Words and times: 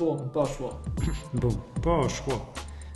Bum, 0.00 0.30
poszło. 0.30 0.80
Bum, 1.34 1.56
poszło. 1.82 2.52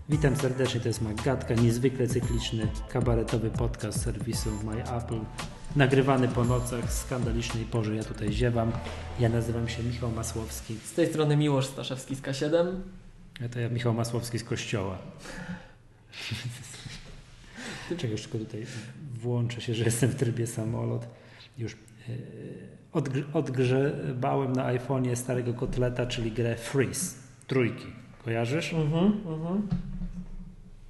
Witam 0.08 0.36
serdecznie, 0.36 0.80
to 0.80 0.88
jest 0.88 1.02
Magatka, 1.02 1.54
niezwykle 1.54 2.08
cykliczny, 2.08 2.68
kabaretowy 2.88 3.50
podcast 3.50 4.02
serwisu 4.02 4.50
My 4.64 4.82
Apple. 4.82 5.20
Nagrywany 5.76 6.28
po 6.28 6.44
nocach, 6.44 6.92
skandalicznej 6.92 7.64
porze, 7.64 7.96
ja 7.96 8.04
tutaj 8.04 8.32
ziewam. 8.32 8.72
Ja 9.20 9.28
nazywam 9.28 9.68
się 9.68 9.82
Michał 9.82 10.10
Masłowski. 10.10 10.76
Z 10.84 10.92
tej 10.92 11.06
strony 11.06 11.36
Miłosz 11.36 11.66
Staszewski 11.66 12.14
z 12.16 12.22
K7. 12.22 12.66
A 13.44 13.48
to 13.48 13.60
ja 13.60 13.68
Michał 13.68 13.94
Masłowski 13.94 14.38
z 14.38 14.44
Kościoła. 14.44 14.98
Czekaj, 17.88 18.10
już 18.10 18.22
tylko 18.22 18.38
tutaj 18.38 18.66
włączę 19.14 19.60
się, 19.60 19.74
że 19.74 19.84
jestem 19.84 20.10
w 20.10 20.14
trybie 20.14 20.46
samolot. 20.46 21.06
Już 21.58 21.76
yy, 22.08 22.18
odgr- 22.94 23.24
odgrzebałem 23.32 24.52
na 24.52 24.74
iPhone'ie 24.74 25.16
starego 25.16 25.54
kotleta, 25.54 26.06
czyli 26.06 26.32
grę 26.32 26.56
Freeze, 26.56 27.16
trójki. 27.46 27.86
Kojarzysz? 28.24 28.72
Mhm, 28.74 29.04
mhm. 29.26 29.68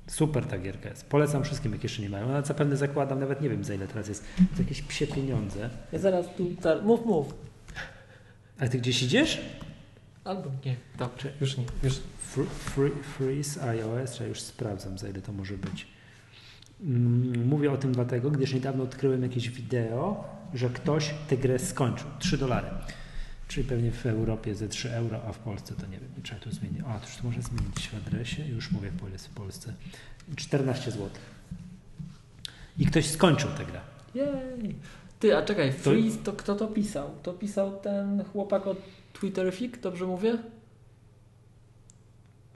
Super 0.06 0.44
ta 0.44 0.58
gierka 0.58 0.88
jest. 0.88 1.08
Polecam 1.08 1.44
wszystkim, 1.44 1.72
jak 1.72 1.82
jeszcze 1.82 2.02
nie 2.02 2.10
mają. 2.10 2.24
Ona 2.24 2.42
zapewne 2.42 2.76
zakładam, 2.76 3.20
nawet 3.20 3.40
nie 3.40 3.48
wiem 3.48 3.64
za 3.64 3.74
ile 3.74 3.86
teraz 3.86 4.08
jest. 4.08 4.24
To 4.56 4.62
jakieś 4.62 4.82
psie 4.82 5.06
pieniądze. 5.06 5.70
Ja 5.92 5.98
zaraz 5.98 6.26
tu, 6.36 6.50
mów, 6.82 7.06
mów. 7.06 7.34
A 8.60 8.68
ty 8.68 8.78
gdzieś 8.78 9.02
idziesz? 9.02 9.40
Albo 10.24 10.50
nie, 10.64 10.76
dobrze, 10.98 11.32
już 11.40 11.56
nie, 11.56 11.64
już. 11.82 11.94
Free, 12.18 12.46
free, 12.46 12.92
freeze 13.02 13.62
iOS, 13.62 14.20
ja 14.20 14.26
już 14.26 14.40
sprawdzam 14.40 14.98
za 14.98 15.08
ile 15.08 15.22
to 15.22 15.32
może 15.32 15.54
być. 15.58 15.86
Mm, 16.84 17.48
Mówię 17.48 17.72
o 17.72 17.76
tym 17.76 17.92
dlatego, 17.92 18.30
gdyż 18.30 18.54
niedawno 18.54 18.84
odkryłem 18.84 19.22
jakieś 19.22 19.50
wideo, 19.50 20.24
że 20.54 20.70
ktoś 20.70 21.14
tę 21.28 21.36
grę 21.36 21.58
skończył. 21.58 22.06
3 22.18 22.38
dolary. 22.38 22.68
Czyli 23.48 23.68
pewnie 23.68 23.90
w 23.92 24.06
Europie 24.06 24.54
ze 24.54 24.68
3 24.68 24.92
euro, 24.92 25.20
a 25.28 25.32
w 25.32 25.38
Polsce 25.38 25.74
to 25.74 25.86
nie 25.86 25.98
wiem. 25.98 26.08
Trzeba 26.22 26.40
tu 26.40 26.50
zmienić. 26.50 26.80
A, 26.86 26.98
to 26.98 27.06
już 27.06 27.16
to 27.16 27.24
może 27.24 27.42
zmienić 27.42 27.88
w 27.88 27.94
adresie. 27.94 28.48
Już 28.48 28.70
mówię, 28.72 28.90
po 29.00 29.06
ile 29.06 29.12
jest 29.12 29.26
w 29.26 29.30
Polsce. 29.34 29.74
14 30.36 30.90
zł. 30.90 31.08
I 32.78 32.86
ktoś 32.86 33.06
skończył 33.10 33.50
tę 33.50 33.64
grę. 33.64 33.80
Jej. 34.14 34.74
Ty, 35.20 35.36
a 35.36 35.42
czekaj, 35.42 35.72
Freeze, 35.72 36.18
to 36.18 36.32
kto 36.32 36.54
to 36.54 36.66
pisał? 36.66 37.10
To 37.22 37.32
pisał 37.32 37.80
ten 37.80 38.24
chłopak 38.24 38.66
od 38.66 38.78
Twitterfik, 39.12 39.80
dobrze 39.80 40.06
mówię? 40.06 40.38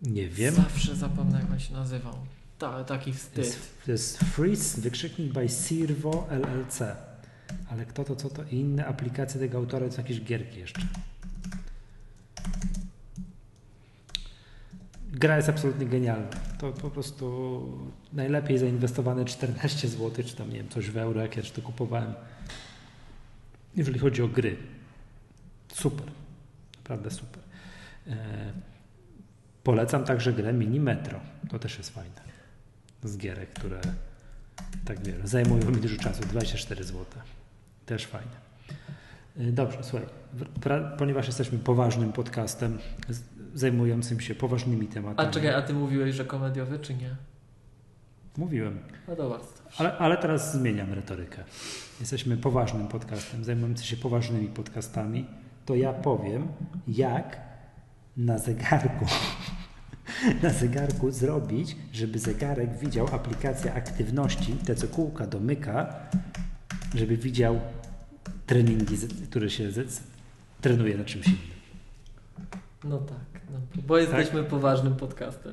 Nie 0.02 0.28
wiem. 0.28 0.54
Zawsze 0.54 0.96
zapomnę, 0.96 1.38
jak 1.40 1.50
on 1.50 1.60
się 1.60 1.72
nazywał. 1.74 2.14
Ta, 2.58 2.84
taki 2.84 3.12
wstyd. 3.12 3.58
to 3.86 3.92
jest 3.92 4.18
Freeze, 4.18 4.80
wykrzyknik 4.80 5.32
by 5.32 5.48
Sirvo 5.48 6.26
LLC. 6.30 6.82
Ale 7.70 7.86
kto 7.86 8.04
to, 8.04 8.16
co 8.16 8.30
to? 8.30 8.44
I 8.50 8.56
inne 8.56 8.86
aplikacje 8.86 9.40
tego 9.40 9.58
autora 9.58 9.88
to 9.88 9.96
jakieś 9.96 10.20
gierki 10.20 10.58
jeszcze. 10.58 10.80
Gra 15.12 15.36
jest 15.36 15.48
absolutnie 15.48 15.86
genialna. 15.86 16.28
To 16.58 16.72
po 16.72 16.90
prostu 16.90 17.88
najlepiej 18.12 18.58
zainwestowane 18.58 19.24
14 19.24 19.88
zł, 19.88 20.24
czy 20.24 20.36
tam 20.36 20.50
nie 20.50 20.56
wiem, 20.56 20.68
coś 20.68 20.90
w 20.90 20.96
euro, 20.96 21.20
jak 21.20 21.36
ja 21.36 21.42
to 21.42 21.62
kupowałem. 21.62 22.14
Jeżeli 23.76 23.98
chodzi 23.98 24.22
o 24.22 24.28
gry. 24.28 24.56
Super. 25.74 26.06
Naprawdę 26.76 27.10
super. 27.10 27.42
E, 28.06 28.16
polecam 29.62 30.04
także 30.04 30.32
grę 30.32 30.52
Mini 30.52 30.80
Metro. 30.80 31.20
To 31.50 31.58
też 31.58 31.78
jest 31.78 31.90
fajne. 31.90 32.27
Z 33.04 33.16
gierek, 33.16 33.50
które 33.50 33.80
tak 34.84 35.00
wiele 35.04 35.26
zajmują 35.26 35.70
mi 35.70 35.76
dużo 35.76 35.96
czasu. 35.96 36.22
24 36.22 36.84
zł. 36.84 37.04
Też 37.86 38.06
fajne. 38.06 38.30
E, 39.38 39.52
Dobrze, 39.52 39.78
słuchaj, 39.82 40.08
ponieważ 40.98 41.26
jesteśmy 41.26 41.58
poważnym 41.58 42.12
podcastem 42.12 42.78
zajmującym 43.54 44.20
się 44.20 44.34
poważnymi 44.34 44.86
tematami. 44.86 45.28
A 45.28 45.32
czekaj, 45.32 45.54
a 45.54 45.62
ty 45.62 45.74
mówiłeś, 45.74 46.14
że 46.14 46.24
komediowy, 46.24 46.78
czy 46.78 46.94
nie? 46.94 47.16
Mówiłem. 48.36 48.78
No 49.08 49.16
dobra. 49.16 49.38
Ale, 49.78 49.98
ale 49.98 50.16
teraz 50.16 50.52
zmieniam 50.52 50.92
retorykę. 50.92 51.44
Jesteśmy 52.00 52.36
poważnym 52.36 52.88
podcastem, 52.88 53.44
zajmującym 53.44 53.84
się 53.84 53.96
poważnymi 53.96 54.48
podcastami. 54.48 55.26
To 55.66 55.74
ja 55.74 55.92
powiem, 55.92 56.48
jak 56.88 57.40
na 58.16 58.38
zegarku, 58.38 59.06
na 60.42 60.50
zegarku 60.50 61.10
zrobić, 61.10 61.76
żeby 61.92 62.18
zegarek 62.18 62.78
widział 62.78 63.08
aplikację 63.14 63.74
aktywności, 63.74 64.52
te 64.52 64.74
co 64.74 64.88
kółka 64.88 65.26
domyka, 65.26 65.94
żeby 66.94 67.16
widział 67.16 67.60
treningi, 68.46 68.96
które 69.30 69.50
się 69.50 69.70
trenuje 70.60 70.98
na 70.98 71.04
czymś 71.04 71.26
innym. 71.26 71.58
No 72.84 72.98
tak, 72.98 73.42
no, 73.52 73.58
bo 73.86 73.98
jesteśmy 73.98 74.44
poważnym 74.44 74.96
podcastem. 74.96 75.52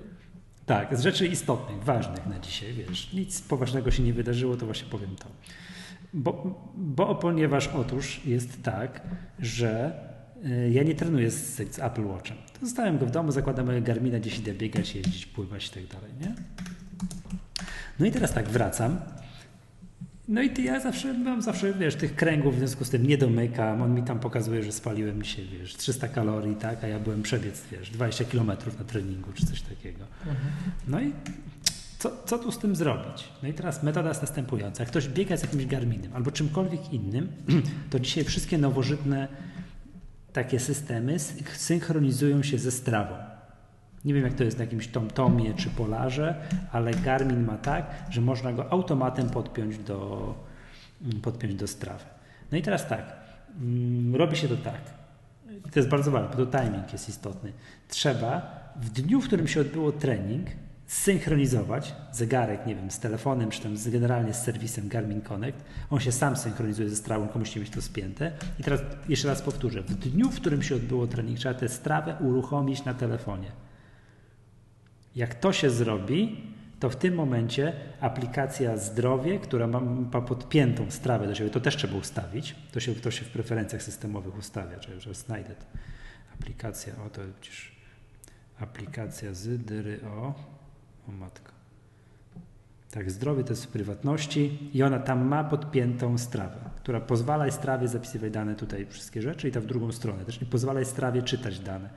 Tak, 0.65 0.97
z 0.97 1.01
rzeczy 1.01 1.27
istotnych, 1.27 1.83
ważnych 1.83 2.27
na 2.27 2.39
dzisiaj, 2.39 2.73
wiesz, 2.73 3.13
nic 3.13 3.41
poważnego 3.41 3.91
się 3.91 4.03
nie 4.03 4.13
wydarzyło, 4.13 4.57
to 4.57 4.65
właśnie 4.65 4.89
powiem 4.89 5.15
to. 5.15 5.25
Bo, 6.13 6.61
bo 6.75 7.15
ponieważ 7.15 7.67
otóż 7.67 8.25
jest 8.25 8.63
tak, 8.63 9.01
że 9.39 9.93
ja 10.71 10.83
nie 10.83 10.95
trenuję 10.95 11.31
z, 11.31 11.55
z 11.55 11.79
Apple 11.79 12.05
Watchem. 12.05 12.37
To 12.59 12.65
zostawiam 12.65 12.97
go 12.97 13.05
w 13.05 13.11
domu, 13.11 13.31
zakładam 13.31 13.65
mojego 13.65 13.87
Garmina, 13.87 14.19
gdzieś 14.19 14.39
idę 14.39 14.53
biegać, 14.53 14.95
jeździć, 14.95 15.25
pływać 15.25 15.67
i 15.67 15.69
tak 15.69 15.87
dalej, 15.87 16.11
nie? 16.21 16.35
No 17.99 18.05
i 18.05 18.11
teraz 18.11 18.33
tak, 18.33 18.49
wracam. 18.49 18.97
No 20.27 20.41
i 20.41 20.49
ty, 20.49 20.61
ja 20.61 20.79
zawsze 20.79 21.13
mam 21.13 21.41
zawsze, 21.41 21.73
wiesz, 21.73 21.95
tych 21.95 22.15
kręgów 22.15 22.55
w 22.55 22.57
związku 22.57 22.85
z 22.85 22.89
tym 22.89 23.07
nie 23.07 23.17
domykam. 23.17 23.81
On 23.81 23.93
mi 23.95 24.03
tam 24.03 24.19
pokazuje, 24.19 24.63
że 24.63 24.71
spaliłem 24.71 25.23
dzisiaj, 25.23 25.45
wiesz, 25.45 25.75
300 25.75 26.07
kalorii, 26.07 26.55
tak, 26.55 26.83
a 26.83 26.87
ja 26.87 26.99
byłem 26.99 27.21
przebiec, 27.21 27.63
wiesz, 27.71 27.89
20 27.91 28.25
kilometrów 28.25 28.79
na 28.79 28.85
treningu 28.85 29.33
czy 29.33 29.45
coś 29.45 29.61
takiego. 29.61 30.05
No 30.87 31.01
i 31.01 31.11
co, 31.99 32.11
co 32.25 32.39
tu 32.39 32.51
z 32.51 32.57
tym 32.57 32.75
zrobić? 32.75 33.29
No 33.43 33.49
i 33.49 33.53
teraz 33.53 33.83
metoda 33.83 34.09
jest 34.09 34.21
następująca. 34.21 34.83
Jak 34.83 34.89
ktoś 34.89 35.07
biega 35.07 35.37
z 35.37 35.41
jakimś 35.41 35.65
Garminem 35.65 36.13
albo 36.13 36.31
czymkolwiek 36.31 36.93
innym, 36.93 37.27
to 37.91 37.99
dzisiaj 37.99 38.23
wszystkie 38.23 38.57
nowożytne 38.57 39.27
takie 40.35 40.59
systemy 40.59 41.19
synchronizują 41.53 42.43
się 42.43 42.57
ze 42.57 42.71
strawą. 42.71 43.15
Nie 44.05 44.13
wiem, 44.13 44.23
jak 44.23 44.33
to 44.33 44.43
jest 44.43 44.57
na 44.57 44.63
jakimś 44.63 44.87
TomTomie 44.87 45.53
czy 45.53 45.69
Polarze, 45.69 46.35
ale 46.71 46.91
Garmin 46.91 47.43
ma 47.43 47.57
tak, 47.57 47.85
że 48.09 48.21
można 48.21 48.53
go 48.53 48.71
automatem 48.71 49.29
podpiąć 49.29 49.77
do, 49.77 50.33
mm, 51.01 51.21
podpiąć 51.21 51.55
do 51.55 51.67
strawy. 51.67 52.05
No 52.51 52.57
i 52.57 52.61
teraz 52.61 52.87
tak, 52.87 53.15
mm, 53.61 54.15
robi 54.15 54.37
się 54.37 54.47
to 54.47 54.57
tak. 54.57 54.81
To 55.71 55.79
jest 55.79 55.89
bardzo 55.89 56.11
ważne, 56.11 56.37
bo 56.37 56.45
to 56.45 56.59
timing 56.59 56.93
jest 56.93 57.09
istotny. 57.09 57.51
Trzeba 57.87 58.59
w 58.75 58.89
dniu, 58.89 59.21
w 59.21 59.27
którym 59.27 59.47
się 59.47 59.61
odbyło 59.61 59.91
trening, 59.91 60.47
synchronizować 60.87 61.95
zegarek, 62.11 62.65
nie 62.65 62.75
wiem, 62.75 62.91
z 62.91 62.99
telefonem, 62.99 63.49
czy 63.49 63.61
tam 63.61 63.77
z, 63.77 63.89
generalnie 63.89 64.33
z 64.33 64.43
serwisem 64.43 64.87
Garmin 64.87 65.21
Connect. 65.21 65.65
On 65.89 65.99
się 65.99 66.11
sam 66.11 66.35
synchronizuje 66.35 66.89
ze 66.89 66.95
strawą, 66.95 67.27
komuś 67.27 67.55
nie 67.55 67.61
mieć 67.61 67.71
to 67.71 67.81
spięte. 67.81 68.31
I 68.59 68.63
teraz 68.63 68.81
jeszcze 69.09 69.27
raz 69.27 69.41
powtórzę. 69.41 69.81
W 69.81 69.95
dniu, 69.95 70.29
w 70.29 70.35
którym 70.35 70.63
się 70.63 70.75
odbyło 70.75 71.07
trening, 71.07 71.39
trzeba 71.39 71.59
tę 71.59 71.69
strawę 71.69 72.15
uruchomić 72.19 72.85
na 72.85 72.93
telefonie. 72.93 73.51
Jak 75.15 75.35
to 75.35 75.53
się 75.53 75.69
zrobi, 75.69 76.43
to 76.79 76.89
w 76.89 76.95
tym 76.95 77.15
momencie 77.15 77.73
aplikacja 78.01 78.77
Zdrowie, 78.77 79.39
która 79.39 79.67
ma, 79.67 79.79
ma 79.79 80.21
podpiętą 80.21 80.91
strawę 80.91 81.27
do 81.27 81.35
siebie, 81.35 81.49
to 81.49 81.59
też 81.59 81.77
trzeba 81.77 81.97
ustawić. 81.97 82.55
To 82.71 82.79
się, 82.79 82.95
to 82.95 83.11
się 83.11 83.25
w 83.25 83.29
preferencjach 83.29 83.83
systemowych 83.83 84.37
ustawia, 84.37 84.79
czyli 84.79 85.01
że 85.01 85.13
znajdę 85.13 85.55
to. 85.55 85.65
Aplikacja, 86.39 86.93
o 87.05 87.09
to 87.09 87.21
przecież 87.41 87.75
aplikacja 88.59 89.33
z 89.33 89.65
dyry 89.65 89.99
o, 90.03 90.33
o 91.09 91.11
matko. 91.11 91.51
Tak, 92.91 93.11
zdrowie 93.11 93.43
to 93.43 93.49
jest 93.49 93.65
w 93.65 93.67
prywatności 93.67 94.69
i 94.73 94.83
ona 94.83 94.99
tam 94.99 95.27
ma 95.27 95.43
podpiętą 95.43 96.17
strawę, 96.17 96.57
która 96.75 97.01
pozwala 97.01 97.51
strawie 97.51 97.87
zapisywać 97.87 98.31
dane 98.31 98.55
tutaj, 98.55 98.85
wszystkie 98.85 99.21
rzeczy 99.21 99.49
i 99.49 99.51
ta 99.51 99.61
w 99.61 99.65
drugą 99.65 99.91
stronę 99.91 100.25
też 100.25 100.41
i 100.41 100.45
pozwala 100.45 100.85
strawie 100.85 101.23
czytać 101.23 101.59
dane. 101.59 101.89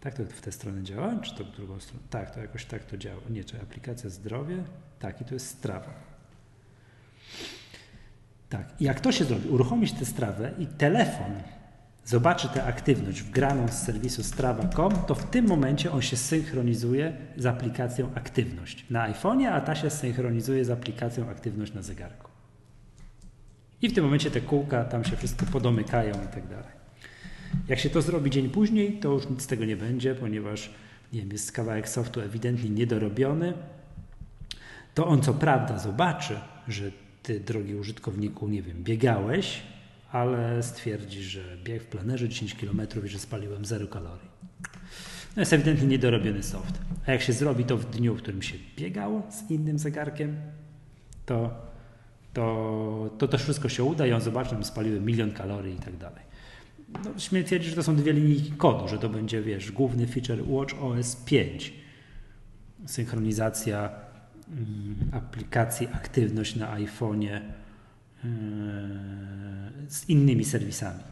Tak 0.00 0.14
to 0.14 0.24
w 0.24 0.40
tę 0.40 0.52
stronę 0.52 0.82
działa, 0.82 1.16
czy 1.22 1.34
to 1.34 1.44
w 1.44 1.50
drugą 1.50 1.80
stronę? 1.80 2.02
Tak, 2.10 2.34
to 2.34 2.40
jakoś 2.40 2.64
tak 2.64 2.84
to 2.84 2.96
działa. 2.96 3.20
Nie, 3.30 3.44
czy 3.44 3.60
aplikacja 3.60 4.10
zdrowie? 4.10 4.64
Tak, 4.98 5.20
i 5.20 5.24
to 5.24 5.34
jest 5.34 5.46
strawa. 5.46 5.94
Tak, 8.48 8.80
i 8.80 8.84
jak 8.84 9.00
to 9.00 9.12
się 9.12 9.24
zrobi? 9.24 9.48
Uruchomić 9.48 9.92
tę 9.92 10.04
strawę 10.04 10.52
i 10.58 10.66
telefon 10.66 11.32
zobaczy 12.04 12.48
tę 12.48 12.64
aktywność 12.64 13.22
wgraną 13.22 13.68
z 13.68 13.72
serwisu 13.72 14.22
strawa.com, 14.22 14.92
to 15.06 15.14
w 15.14 15.30
tym 15.30 15.46
momencie 15.46 15.92
on 15.92 16.02
się 16.02 16.16
synchronizuje 16.16 17.16
z 17.36 17.46
aplikacją 17.46 18.10
aktywność 18.14 18.90
na 18.90 19.12
iPhone'ie, 19.12 19.46
a 19.46 19.60
ta 19.60 19.74
się 19.74 19.90
synchronizuje 19.90 20.64
z 20.64 20.70
aplikacją 20.70 21.28
aktywność 21.28 21.74
na 21.74 21.82
zegarku. 21.82 22.30
I 23.82 23.88
w 23.88 23.94
tym 23.94 24.04
momencie 24.04 24.30
te 24.30 24.40
kółka 24.40 24.84
tam 24.84 25.04
się 25.04 25.16
wszystko 25.16 25.46
podomykają 25.46 26.14
i 26.14 26.34
tak 26.34 26.48
dalej. 26.48 26.82
Jak 27.68 27.78
się 27.78 27.90
to 27.90 28.02
zrobi 28.02 28.30
dzień 28.30 28.50
później, 28.50 28.98
to 28.98 29.12
już 29.12 29.28
nic 29.28 29.42
z 29.42 29.46
tego 29.46 29.64
nie 29.64 29.76
będzie, 29.76 30.14
ponieważ 30.14 30.70
nie 31.12 31.20
wiem, 31.20 31.32
jest 31.32 31.52
kawałek 31.52 31.88
softu 31.88 32.20
ewidentnie 32.20 32.70
niedorobiony. 32.70 33.52
To 34.94 35.06
on 35.06 35.22
co 35.22 35.34
prawda 35.34 35.78
zobaczy, 35.78 36.40
że 36.68 36.90
ty, 37.22 37.40
drogi 37.40 37.74
użytkowniku, 37.74 38.48
nie 38.48 38.62
wiem, 38.62 38.84
biegałeś, 38.84 39.62
ale 40.12 40.62
stwierdzi, 40.62 41.22
że 41.22 41.40
bieg 41.64 41.82
w 41.82 41.86
planerze 41.86 42.28
10 42.28 42.54
km 42.54 42.82
i 43.04 43.08
że 43.08 43.18
spaliłem 43.18 43.64
0 43.64 43.86
kalorii. 43.86 44.32
No 45.36 45.42
jest 45.42 45.52
ewidentnie 45.52 45.86
niedorobiony 45.86 46.42
soft. 46.42 46.78
A 47.06 47.12
jak 47.12 47.22
się 47.22 47.32
zrobi 47.32 47.64
to 47.64 47.76
w 47.76 47.90
dniu, 47.90 48.14
w 48.14 48.22
którym 48.22 48.42
się 48.42 48.54
biegało 48.76 49.22
z 49.30 49.50
innym 49.50 49.78
zegarkiem, 49.78 50.36
to, 51.26 51.50
to, 52.32 53.10
to 53.18 53.28
też 53.28 53.42
wszystko 53.42 53.68
się 53.68 53.84
uda 53.84 54.06
i 54.06 54.12
on 54.12 54.20
zobaczy, 54.20 54.56
że 54.56 54.64
spaliły 54.64 55.00
milion 55.00 55.32
kalorii 55.32 55.74
i 55.74 55.78
tak 55.78 55.96
dalej. 55.96 56.22
No, 57.04 57.18
śmiem 57.18 57.44
twierdzić, 57.44 57.70
że 57.70 57.76
to 57.76 57.82
są 57.82 57.96
dwie 57.96 58.12
linijki 58.12 58.52
kodu, 58.52 58.88
że 58.88 58.98
to 58.98 59.08
będzie, 59.08 59.42
wiesz, 59.42 59.72
główny 59.72 60.06
feature 60.06 60.42
Watch 60.46 60.74
OS 60.82 61.16
5. 61.16 61.72
Synchronizacja 62.86 63.90
mm, 64.50 64.96
aplikacji, 65.12 65.88
aktywność 65.92 66.56
na 66.56 66.76
iPhone'ie 66.76 67.40
z 69.88 70.08
innymi 70.08 70.44
serwisami. 70.44 71.02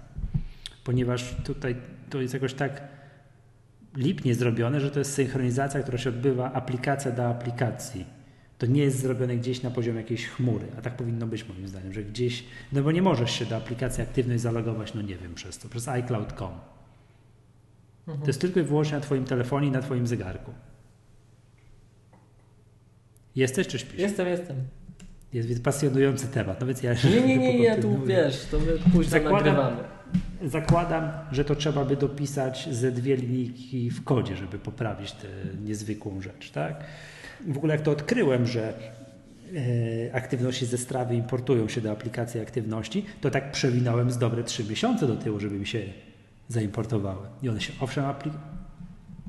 Ponieważ 0.84 1.34
tutaj 1.44 1.76
to 2.10 2.20
jest 2.20 2.34
jakoś 2.34 2.54
tak 2.54 2.82
lipnie 3.96 4.34
zrobione, 4.34 4.80
że 4.80 4.90
to 4.90 4.98
jest 4.98 5.14
synchronizacja, 5.14 5.82
która 5.82 5.98
się 5.98 6.10
odbywa 6.10 6.52
aplikacja 6.52 7.12
do 7.12 7.28
aplikacji. 7.28 8.06
To 8.58 8.66
nie 8.66 8.82
jest 8.82 9.00
zrobione 9.00 9.36
gdzieś 9.36 9.62
na 9.62 9.70
poziomie 9.70 9.98
jakiejś 10.00 10.26
chmury, 10.26 10.66
a 10.78 10.82
tak 10.82 10.96
powinno 10.96 11.26
być 11.26 11.48
moim 11.48 11.68
zdaniem, 11.68 11.92
że 11.92 12.04
gdzieś, 12.04 12.44
no 12.72 12.82
bo 12.82 12.92
nie 12.92 13.02
możesz 13.02 13.30
się 13.30 13.46
do 13.46 13.56
aplikacji 13.56 14.02
aktywnej 14.02 14.38
zalogować, 14.38 14.94
no 14.94 15.02
nie 15.02 15.16
wiem, 15.16 15.34
przez 15.34 15.58
to, 15.58 15.68
przez 15.68 15.88
iCloud.com. 15.88 16.52
Mhm. 18.06 18.20
To 18.20 18.26
jest 18.26 18.40
tylko 18.40 18.60
i 18.60 18.62
wyłącznie 18.62 18.94
na 18.94 19.00
Twoim 19.00 19.24
telefonie 19.24 19.68
i 19.68 19.70
na 19.70 19.82
Twoim 19.82 20.06
zegarku. 20.06 20.52
Jesteś 23.36 23.66
czy 23.66 23.78
śpisz? 23.78 24.00
Jestem, 24.00 24.28
jestem. 24.28 24.56
Jest 25.32 25.64
pasjonujący 25.64 26.28
temat. 26.28 26.60
No 26.60 26.66
więc 26.66 26.82
ja 26.82 26.94
nie, 27.04 27.26
nie, 27.26 27.38
nie, 27.38 27.58
ja 27.68 27.76
tu 27.76 28.02
wiesz, 28.06 28.46
to 28.50 28.58
my 28.58 28.72
później 28.92 29.22
zakładam, 29.22 29.56
nagrywamy. 29.56 29.82
Zakładam, 30.44 31.10
że 31.32 31.44
to 31.44 31.54
trzeba 31.54 31.84
by 31.84 31.96
dopisać 31.96 32.68
ze 32.72 32.92
dwie 32.92 33.16
linijki 33.16 33.90
w 33.90 34.04
kodzie, 34.04 34.36
żeby 34.36 34.58
poprawić 34.58 35.12
tę 35.12 35.28
niezwykłą 35.64 36.20
rzecz, 36.20 36.50
tak? 36.50 36.84
W 37.48 37.56
ogóle 37.56 37.74
jak 37.74 37.82
to 37.82 37.90
odkryłem, 37.90 38.46
że 38.46 38.74
e, 40.08 40.14
aktywności 40.14 40.66
ze 40.66 40.78
strawy 40.78 41.14
importują 41.14 41.68
się 41.68 41.80
do 41.80 41.90
aplikacji 41.90 42.40
aktywności, 42.40 43.06
to 43.20 43.30
tak 43.30 43.52
przewinąłem 43.52 44.10
z 44.10 44.18
dobre 44.18 44.44
trzy 44.44 44.64
miesiące 44.64 45.06
do 45.06 45.16
tyłu, 45.16 45.40
żeby 45.40 45.58
mi 45.58 45.66
się 45.66 45.82
zaimportowały. 46.48 47.26
I 47.42 47.48
one 47.48 47.60
się 47.60 47.72
owszem 47.80 48.04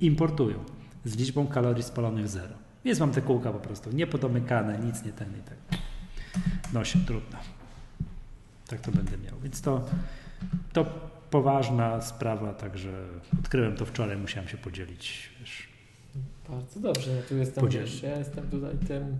importują 0.01 0.57
z 1.05 1.17
liczbą 1.17 1.47
kalorii 1.47 1.83
spalonych 1.83 2.27
zero. 2.27 2.53
Więc 2.85 2.99
mam 2.99 3.11
te 3.11 3.21
kółka 3.21 3.51
po 3.51 3.59
prostu 3.59 3.91
niepodomykane, 3.91 4.79
nic 4.79 5.05
nie 5.05 5.11
ten 5.11 5.27
i 5.29 5.41
tak. 5.41 5.81
No 6.73 6.85
się 6.85 6.99
trudno. 7.05 7.37
Tak 8.67 8.81
to 8.81 8.91
będę 8.91 9.17
miał. 9.17 9.39
Więc 9.39 9.61
to, 9.61 9.85
to 10.73 10.85
poważna 11.29 12.01
sprawa, 12.01 12.53
także 12.53 12.89
odkryłem 13.39 13.75
to 13.75 13.85
wczoraj, 13.85 14.17
musiałem 14.17 14.49
się 14.49 14.57
podzielić. 14.57 15.29
Wiesz. 15.39 15.67
Bardzo 16.49 16.79
dobrze, 16.79 17.11
ja 17.11 17.21
tu 17.21 17.37
jestem, 17.37 17.69
wiesz, 17.69 18.03
ja 18.03 18.17
jestem 18.17 18.49
tutaj 18.49 18.77
tym 18.87 19.17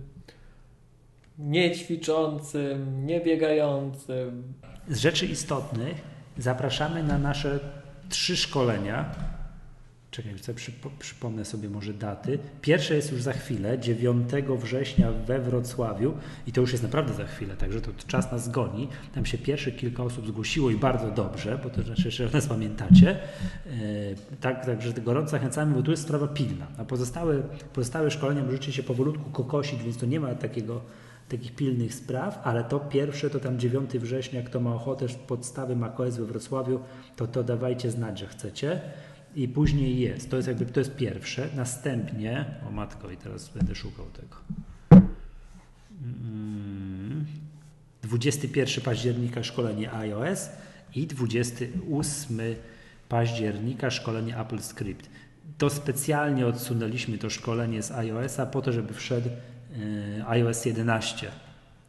niećwiczącym, 1.38 3.06
niebiegającym. 3.06 4.54
Z 4.88 4.98
rzeczy 4.98 5.26
istotnych 5.26 5.96
zapraszamy 6.38 7.02
na 7.02 7.18
nasze 7.18 7.60
trzy 8.08 8.36
szkolenia 8.36 9.14
Czekaj, 10.12 10.34
chcę 10.34 10.54
przypo, 10.54 10.90
przypomnę 10.98 11.44
sobie 11.44 11.68
może 11.68 11.94
daty. 11.94 12.38
Pierwsze 12.60 12.94
jest 12.94 13.12
już 13.12 13.22
za 13.22 13.32
chwilę, 13.32 13.78
9 13.78 14.30
września 14.58 15.12
we 15.12 15.40
Wrocławiu 15.40 16.14
i 16.46 16.52
to 16.52 16.60
już 16.60 16.72
jest 16.72 16.82
naprawdę 16.82 17.14
za 17.14 17.24
chwilę, 17.24 17.56
także 17.56 17.80
to 17.80 17.90
czas 18.06 18.32
nas 18.32 18.48
goni. 18.48 18.88
Tam 19.14 19.26
się 19.26 19.38
pierwsze 19.38 19.72
kilka 19.72 20.02
osób 20.02 20.26
zgłosiło 20.26 20.70
i 20.70 20.76
bardzo 20.76 21.10
dobrze, 21.10 21.58
bo 21.62 21.70
to 21.70 21.82
znaczy, 21.82 22.10
że 22.10 22.30
nas 22.30 22.46
pamiętacie. 22.46 23.10
E, 23.10 23.20
tak, 24.40 24.66
także 24.66 24.92
gorąco 24.92 25.30
zachęcamy, 25.30 25.74
bo 25.74 25.82
tu 25.82 25.90
jest 25.90 26.02
sprawa 26.02 26.28
pilna. 26.28 26.66
A 26.78 26.84
pozostałe, 26.84 27.42
pozostałe 27.74 28.10
szkolenia 28.10 28.44
możecie 28.44 28.72
się 28.72 28.82
powolutku 28.82 29.30
kokosić, 29.30 29.82
więc 29.82 29.96
to 29.96 30.06
nie 30.06 30.20
ma 30.20 30.34
takiego 30.34 30.80
takich 31.28 31.54
pilnych 31.54 31.94
spraw, 31.94 32.40
ale 32.44 32.64
to 32.64 32.80
pierwsze 32.80 33.30
to 33.30 33.40
tam 33.40 33.58
9 33.58 33.90
września, 33.90 34.42
kto 34.42 34.60
ma 34.60 34.74
ochotę 34.74 35.06
podstawy 35.26 35.76
macOS 35.76 36.16
we 36.16 36.24
Wrocławiu, 36.24 36.80
to 37.16 37.26
to 37.26 37.44
dawajcie 37.44 37.90
znać, 37.90 38.18
że 38.18 38.26
chcecie 38.26 38.80
i 39.36 39.48
później 39.48 40.00
jest. 40.00 40.30
To 40.30 40.36
jest 40.36 40.48
jakby 40.48 40.66
to 40.66 40.80
jest 40.80 40.96
pierwsze. 40.96 41.48
Następnie, 41.56 42.44
o 42.68 42.70
matko, 42.70 43.10
i 43.10 43.16
teraz 43.16 43.48
będę 43.48 43.74
szukał 43.74 44.06
tego. 44.06 44.36
21 48.02 48.62
mm. 48.62 48.84
października 48.84 49.42
szkolenie 49.42 49.92
iOS 49.92 50.48
i 50.94 51.06
28 51.06 52.38
października 53.08 53.90
szkolenie 53.90 54.38
Apple 54.38 54.58
Script. 54.58 55.10
To 55.58 55.70
specjalnie 55.70 56.46
odsunęliśmy 56.46 57.18
to 57.18 57.30
szkolenie 57.30 57.82
z 57.82 57.90
iOS-a 57.90 58.46
po 58.46 58.62
to, 58.62 58.72
żeby 58.72 58.94
wszedł 58.94 59.28
e, 59.28 60.26
iOS 60.26 60.64
11. 60.64 61.28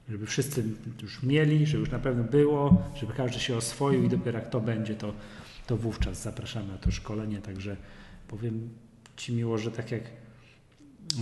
Żeby 0.10 0.26
wszyscy 0.26 0.64
już 1.02 1.24
mieli, 1.24 1.66
żeby 1.66 1.80
już 1.80 1.92
na 1.92 2.00
pewno 2.00 2.24
było, 2.24 2.82
żeby 2.96 3.14
każdy 3.14 3.40
się 3.40 3.58
oswoił 3.58 4.04
i 4.04 4.10
dopiero 4.10 4.40
jak 4.40 4.50
to 4.50 4.62
będzie, 4.62 4.96
to 4.96 5.14
to 5.68 5.78
wówczas 5.78 6.22
zapraszamy 6.22 6.68
na 6.68 6.78
to 6.78 6.92
szkolenie. 6.92 7.42
Także 7.42 7.76
powiem 8.28 8.70
Ci 9.16 9.34
miło, 9.34 9.58
że 9.58 9.72
tak 9.72 9.92
jak, 9.92 10.04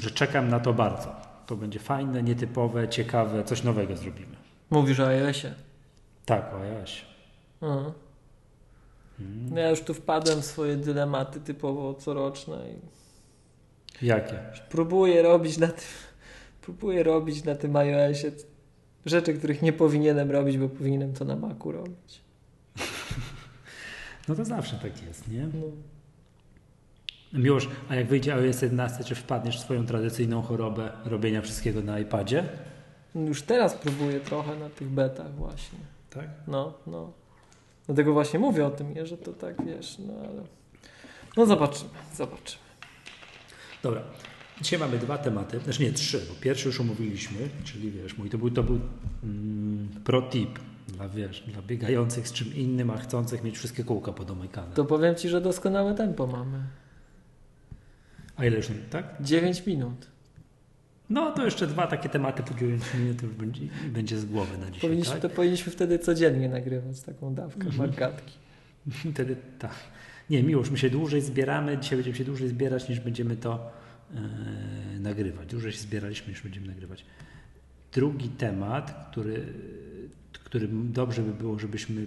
że 0.01 0.11
czekam 0.11 0.49
na 0.49 0.59
to 0.59 0.73
bardzo. 0.73 1.15
To 1.47 1.55
będzie 1.55 1.79
fajne, 1.79 2.23
nietypowe, 2.23 2.89
ciekawe, 2.89 3.43
coś 3.43 3.63
nowego 3.63 3.97
zrobimy. 3.97 4.35
Mówisz 4.69 4.99
o 4.99 5.07
iOSie? 5.07 5.53
Tak, 6.25 6.53
o 6.53 6.61
iOSie. 6.61 7.01
Mhm. 7.61 7.93
Ja 9.55 9.69
już 9.69 9.81
tu 9.81 9.93
wpadłem 9.93 10.41
w 10.41 10.45
swoje 10.45 10.77
dylematy 10.77 11.39
typowo 11.39 11.93
coroczne. 11.93 12.57
I... 12.71 14.05
Jakie? 14.05 14.39
Próbuję 14.69 15.21
robić 15.21 15.57
na 15.57 15.67
tym, 15.67 15.85
próbuję 16.61 17.03
robić 17.03 17.43
na 17.43 17.55
tym 17.55 17.75
iOSie 17.75 18.31
rzeczy, 19.05 19.33
których 19.33 19.61
nie 19.61 19.73
powinienem 19.73 20.31
robić, 20.31 20.57
bo 20.57 20.69
powinienem 20.69 21.13
to 21.13 21.25
na 21.25 21.35
Macu 21.35 21.71
robić. 21.71 22.21
No 24.31 24.37
to 24.37 24.45
zawsze 24.45 24.75
tak 24.75 25.03
jest, 25.03 25.27
nie? 25.27 25.47
No. 25.53 25.61
Miłosz, 27.33 27.67
a 27.89 27.95
jak 27.95 28.07
wyjdzie 28.07 28.33
iOS 28.33 28.61
11, 28.61 29.03
czy 29.03 29.15
wpadniesz 29.15 29.57
w 29.57 29.59
swoją 29.59 29.85
tradycyjną 29.85 30.41
chorobę 30.41 30.91
robienia 31.05 31.41
wszystkiego 31.41 31.81
na 31.81 31.99
iPadzie? 31.99 32.43
No 33.15 33.27
już 33.27 33.41
teraz 33.41 33.73
próbuję 33.73 34.19
trochę 34.19 34.55
na 34.55 34.69
tych 34.69 34.89
betach 34.89 35.35
właśnie. 35.35 35.79
Tak? 36.09 36.27
No, 36.47 36.73
no. 36.87 37.11
Dlatego 37.85 38.13
właśnie 38.13 38.39
mówię 38.39 38.65
o 38.65 38.69
tym, 38.69 38.93
nie, 38.93 39.05
że 39.05 39.17
to 39.17 39.33
tak, 39.33 39.65
wiesz, 39.65 39.97
no 39.99 40.13
ale... 40.13 40.43
No 41.37 41.45
zobaczymy, 41.45 41.89
zobaczymy. 42.15 42.63
Dobra. 43.83 44.01
Dzisiaj 44.61 44.79
mamy 44.79 44.97
dwa 44.97 45.17
tematy, 45.17 45.59
znaczy 45.59 45.83
nie, 45.83 45.91
trzy, 45.91 46.25
bo 46.29 46.35
pierwszy 46.41 46.67
już 46.67 46.81
omówiliśmy, 46.81 47.49
czyli 47.63 47.91
wiesz, 47.91 48.17
mój 48.17 48.29
to 48.29 48.37
był, 48.37 48.51
to 48.51 48.63
był 48.63 48.79
mm, 49.23 49.89
pro 50.03 50.21
tip 50.21 50.59
dla, 50.91 51.09
wiesz, 51.09 51.43
dla 51.47 51.61
biegających 51.61 52.27
z 52.27 52.33
czym 52.33 52.55
innym, 52.55 52.89
a 52.89 52.97
chcących 52.97 53.43
mieć 53.43 53.57
wszystkie 53.57 53.83
kółka 53.83 54.13
podomykane. 54.13 54.73
To 54.73 54.85
powiem 54.85 55.15
Ci, 55.15 55.29
że 55.29 55.41
doskonałe 55.41 55.95
tempo 55.95 56.27
mamy. 56.27 56.63
A 58.35 58.45
ile 58.45 58.57
już, 58.57 58.67
tak? 58.89 59.05
9 59.21 59.65
minut. 59.65 60.07
No 61.09 61.31
to 61.31 61.45
jeszcze 61.45 61.67
dwa 61.67 61.87
takie 61.87 62.09
tematy 62.09 62.43
po 62.43 62.53
9 62.53 62.83
minut 62.93 63.21
już 63.21 63.33
będzie, 63.33 63.61
będzie 63.87 64.17
z 64.17 64.25
głowy 64.25 64.57
na 64.57 64.65
dzisiaj. 64.65 64.81
Powinniśmy, 64.81 65.13
tak? 65.13 65.21
To 65.21 65.29
powinniśmy 65.29 65.71
wtedy 65.71 65.99
codziennie 65.99 66.49
nagrywać 66.49 67.01
taką 67.01 67.35
dawkę 67.35 67.65
mhm. 67.65 67.77
markatki. 67.77 68.33
Wtedy 69.13 69.35
tak. 69.59 69.75
Nie, 70.29 70.43
miłoż, 70.43 70.69
my 70.69 70.77
się 70.77 70.89
dłużej 70.89 71.21
zbieramy, 71.21 71.77
dzisiaj 71.77 71.97
będziemy 71.97 72.17
się 72.17 72.25
dłużej 72.25 72.47
zbierać 72.47 72.89
niż 72.89 72.99
będziemy 72.99 73.37
to 73.37 73.71
yy, 74.13 74.19
nagrywać. 74.99 75.47
Dłużej 75.47 75.71
się 75.71 75.79
zbieraliśmy 75.79 76.29
niż 76.29 76.41
będziemy 76.41 76.67
nagrywać. 76.67 77.05
Drugi 77.93 78.29
temat, 78.29 79.07
który 79.11 79.45
który 80.51 80.67
dobrze 80.71 81.21
by 81.21 81.33
było, 81.33 81.59
żebyśmy 81.59 82.05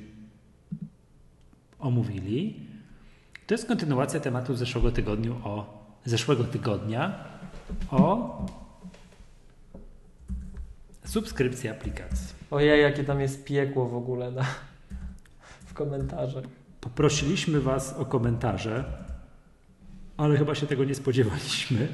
omówili. 1.78 2.60
To 3.46 3.54
jest 3.54 3.68
kontynuacja 3.68 4.20
tematu 4.20 4.54
z 4.54 4.58
zeszłego 4.58 4.92
tygodniu 4.92 5.36
o 5.44 5.84
zeszłego 6.04 6.44
tygodnia 6.44 7.24
o 7.90 8.46
subskrypcji 11.04 11.68
aplikacji. 11.68 12.34
Ojej, 12.50 12.82
jakie 12.82 13.04
tam 13.04 13.20
jest 13.20 13.44
piekło 13.44 13.88
w 13.88 13.94
ogóle 13.94 14.30
na, 14.30 14.44
w 15.66 15.74
komentarzach. 15.74 16.44
Poprosiliśmy 16.80 17.60
Was 17.60 17.92
o 17.92 18.04
komentarze, 18.04 18.84
ale 20.16 20.36
chyba 20.36 20.54
się 20.54 20.66
tego 20.66 20.84
nie 20.84 20.94
spodziewaliśmy. 20.94 21.88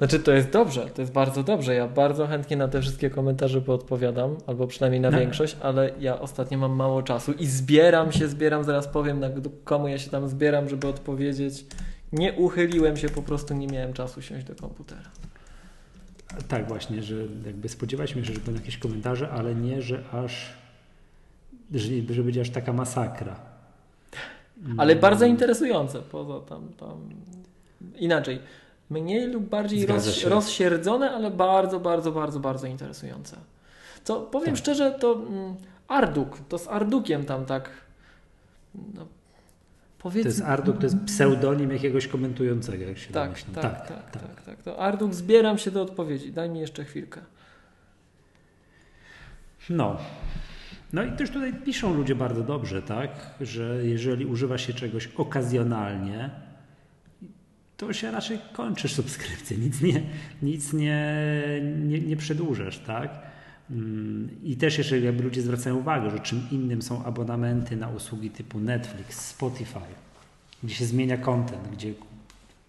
Znaczy 0.00 0.20
to 0.20 0.32
jest 0.32 0.50
dobrze, 0.50 0.86
to 0.94 1.02
jest 1.02 1.12
bardzo 1.12 1.42
dobrze. 1.42 1.74
Ja 1.74 1.88
bardzo 1.88 2.26
chętnie 2.26 2.56
na 2.56 2.68
te 2.68 2.80
wszystkie 2.80 3.10
komentarze 3.10 3.60
poodpowiadam, 3.60 4.36
albo 4.46 4.66
przynajmniej 4.66 5.00
na 5.00 5.10
no. 5.10 5.18
większość, 5.18 5.56
ale 5.62 5.90
ja 6.00 6.20
ostatnio 6.20 6.58
mam 6.58 6.72
mało 6.72 7.02
czasu 7.02 7.32
i 7.32 7.46
zbieram 7.46 8.12
się, 8.12 8.28
zbieram, 8.28 8.64
zaraz 8.64 8.88
powiem 8.88 9.20
na 9.20 9.28
komu 9.64 9.88
ja 9.88 9.98
się 9.98 10.10
tam 10.10 10.28
zbieram, 10.28 10.68
żeby 10.68 10.88
odpowiedzieć. 10.88 11.64
Nie 12.12 12.32
uchyliłem 12.32 12.96
się, 12.96 13.08
po 13.08 13.22
prostu 13.22 13.54
nie 13.54 13.66
miałem 13.66 13.92
czasu 13.92 14.22
siąść 14.22 14.46
do 14.46 14.54
komputera. 14.54 15.10
Tak, 16.48 16.68
właśnie, 16.68 17.02
że 17.02 17.14
jakby 17.46 17.68
spodziewaliśmy 17.68 18.24
się, 18.24 18.32
że 18.32 18.40
będą 18.40 18.60
jakieś 18.60 18.78
komentarze, 18.78 19.30
ale 19.30 19.54
nie, 19.54 19.82
że 19.82 20.04
aż, 20.12 20.52
że, 21.74 22.14
że 22.14 22.22
będzie 22.22 22.40
aż 22.40 22.50
taka 22.50 22.72
masakra. 22.72 23.36
Ale 24.78 24.96
bardzo 24.96 25.26
interesujące, 25.26 26.02
poza 26.02 26.40
tam, 26.40 26.68
tam 26.68 27.10
inaczej. 27.96 28.40
Mniej 28.90 29.26
lub 29.26 29.44
bardziej 29.48 29.86
roz, 29.86 30.24
rozsierdzone, 30.24 31.10
ale 31.10 31.30
bardzo, 31.30 31.80
bardzo, 31.80 32.12
bardzo, 32.12 32.40
bardzo 32.40 32.66
interesujące. 32.66 33.36
Co 34.04 34.20
powiem 34.20 34.46
Tak. 34.46 34.56
szczerze, 34.56 34.90
to 35.00 35.12
mm, 35.12 35.54
Arduk, 35.88 36.38
to 36.48 36.58
z 36.58 36.68
Ardukiem 36.68 37.24
tam 37.24 37.44
tak. 37.46 37.70
No, 38.74 39.00
To 39.00 39.06
powiedzmy. 39.98 40.28
jest 40.28 40.42
Arduk, 40.42 40.76
to 40.78 40.82
jest 40.82 40.96
pseudonim 41.06 41.72
jakiegoś 41.72 42.06
komentującego, 42.06 42.84
jak 42.84 42.98
się 42.98 43.12
tak, 43.12 43.24
domyślam. 43.28 43.54
tak, 43.54 43.88
tak, 43.88 44.10
tak, 44.10 44.42
tak, 44.42 44.62
To 44.62 44.78
Arduk, 44.78 45.14
zbieram 45.14 45.58
się 45.58 45.70
do 45.70 45.82
odpowiedzi. 45.82 46.32
Daj 46.32 46.50
mi 46.50 46.60
jeszcze 46.60 46.84
chwilkę. 46.84 47.20
No. 49.70 49.96
No 50.92 51.02
i 51.04 51.12
też 51.12 51.30
tutaj 51.30 51.54
piszą 51.54 51.94
ludzie 51.94 52.14
bardzo 52.14 52.42
dobrze, 52.42 52.82
tak, 52.82 53.10
że 53.40 53.86
jeżeli 53.86 54.26
używa 54.26 54.58
się 54.58 54.72
czegoś 54.74 55.06
okazjonalnie, 55.06 56.30
to 57.80 57.92
się 57.92 58.10
raczej 58.10 58.38
kończysz 58.52 58.94
subskrypcję, 58.94 59.58
nic 59.58 59.80
nie, 59.80 60.02
nic 60.42 60.72
nie, 60.72 61.14
nie, 61.76 62.00
nie 62.00 62.16
przedłużasz, 62.16 62.78
tak. 62.78 63.18
Mm, 63.70 64.30
I 64.42 64.56
też 64.56 64.78
jeszcze 64.78 65.00
jakby 65.00 65.22
ludzie 65.22 65.42
zwracają 65.42 65.76
uwagę, 65.76 66.10
że 66.10 66.20
czym 66.20 66.46
innym 66.50 66.82
są 66.82 67.04
abonamenty 67.04 67.76
na 67.76 67.88
usługi 67.88 68.30
typu 68.30 68.60
Netflix, 68.60 69.26
Spotify, 69.26 69.80
gdzie 70.62 70.74
się 70.74 70.84
zmienia 70.84 71.18
content, 71.18 71.68
gdzie 71.68 71.94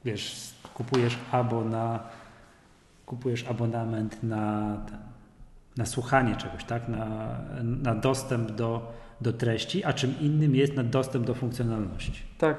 wiesz, 0.05 0.53
kupujesz 0.73 1.17
abo 1.31 1.65
na 1.65 1.99
kupujesz 3.05 3.47
abonament 3.47 4.23
na, 4.23 4.77
na 5.77 5.85
słuchanie 5.85 6.35
czegoś, 6.35 6.63
tak? 6.63 6.89
na, 6.89 7.37
na 7.63 7.95
dostęp 7.95 8.51
do, 8.51 8.93
do 9.21 9.33
treści, 9.33 9.83
a 9.83 9.93
czym 9.93 10.19
innym 10.19 10.55
jest 10.55 10.73
na 10.73 10.83
dostęp 10.83 11.25
do 11.25 11.33
funkcjonalności. 11.35 12.23
Tak. 12.37 12.57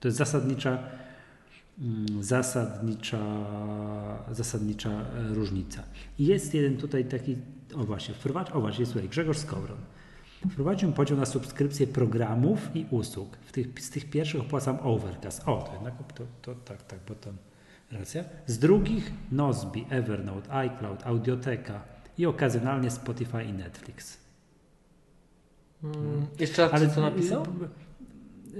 To 0.00 0.08
jest 0.08 0.18
zasadnicza, 0.18 0.78
zasadnicza, 2.20 3.18
zasadnicza 4.32 4.90
e, 4.90 5.34
różnica. 5.34 5.82
I 6.18 6.26
jest 6.26 6.54
jeden 6.54 6.76
tutaj 6.76 7.04
taki, 7.04 7.36
o 7.74 7.84
właśnie, 7.84 8.14
wprowadź, 8.14 8.50
o 8.50 8.60
właśnie, 8.60 8.86
słuchaj, 8.86 9.08
Grzegorz 9.08 9.38
Skowron. 9.38 9.78
Wprowadził 10.50 10.92
podział 10.92 11.18
na 11.18 11.26
subskrypcję 11.26 11.86
programów 11.86 12.70
i 12.74 12.86
usług. 12.90 13.36
W 13.36 13.52
tych, 13.52 13.80
z 13.80 13.90
tych 13.90 14.10
pierwszych 14.10 14.40
opłacam 14.40 14.78
Overcast. 14.82 15.42
O, 15.46 15.62
to 15.62 15.74
jednak, 15.74 15.94
to, 16.14 16.24
to 16.42 16.54
tak, 16.54 16.82
tak, 16.82 16.98
bo 17.08 17.14
to 17.14 17.30
racja. 17.92 18.24
Z 18.46 18.58
drugich 18.58 19.12
Nozbi, 19.32 19.86
Evernote, 19.90 20.52
iCloud, 20.52 21.06
Audioteka 21.06 21.82
i 22.18 22.26
okazjonalnie 22.26 22.90
Spotify 22.90 23.44
i 23.44 23.52
Netflix. 23.52 24.18
Mm, 25.84 26.26
jeszcze 26.38 26.62
raz, 26.62 26.72
Ale 26.72 26.90
co 26.90 27.00
napisał? 27.00 27.46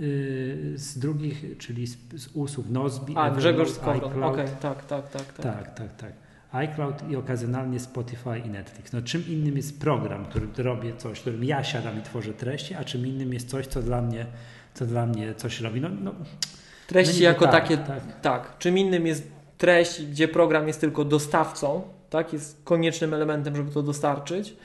Y, 0.03 0.73
z 0.77 0.99
drugich, 0.99 1.45
czyli 1.59 1.87
z, 1.87 1.97
z 2.17 2.29
usług 2.35 2.69
Nozbi, 2.69 3.17
A, 3.17 3.21
Evernote, 3.21 3.41
Grzegorz 3.41 3.71
Skowron. 3.71 4.25
Okej, 4.25 4.47
tak, 4.61 4.85
tak, 4.87 5.09
tak, 5.09 5.33
tak. 5.33 5.43
Tak, 5.43 5.75
tak, 5.75 5.97
tak. 5.97 6.13
iCloud 6.53 7.11
i 7.11 7.17
okazjonalnie 7.17 7.81
Spotify 7.81 8.39
i 8.39 8.51
Netflix. 8.51 8.93
No 8.93 9.03
czym 9.03 9.29
innym 9.29 9.57
jest 9.57 9.81
program, 9.81 10.27
który 10.27 10.47
robię 10.57 10.97
coś, 10.97 11.21
którym 11.21 11.45
ja 11.45 11.65
siadam 11.65 11.99
i 11.99 12.03
tworzę 12.03 12.33
treści, 12.33 12.75
a 12.75 12.85
czym 12.85 13.07
innym 13.07 13.33
jest 13.33 13.49
coś, 13.49 13.67
co 13.67 13.83
dla 13.83 14.03
mnie, 14.03 14.27
co 14.75 14.87
dla 14.87 15.07
mnie 15.07 15.35
coś 15.35 15.61
robi. 15.61 15.81
No, 15.81 15.89
no, 15.89 16.15
Treści 16.87 17.23
no 17.23 17.29
jako 17.29 17.45
tak, 17.45 17.53
takie, 17.53 17.77
tak. 17.77 18.21
tak. 18.21 18.59
Czym 18.59 18.79
innym 18.79 19.07
jest 19.07 19.31
treść, 19.59 20.07
gdzie 20.07 20.29
program 20.29 20.67
jest 20.67 20.81
tylko 20.81 21.05
dostawcą, 21.05 21.83
tak? 22.11 22.33
Jest 22.33 22.65
koniecznym 22.65 23.15
elementem, 23.15 23.57
żeby 23.57 23.71
to 23.71 23.83
dostarczyć, 23.83 24.57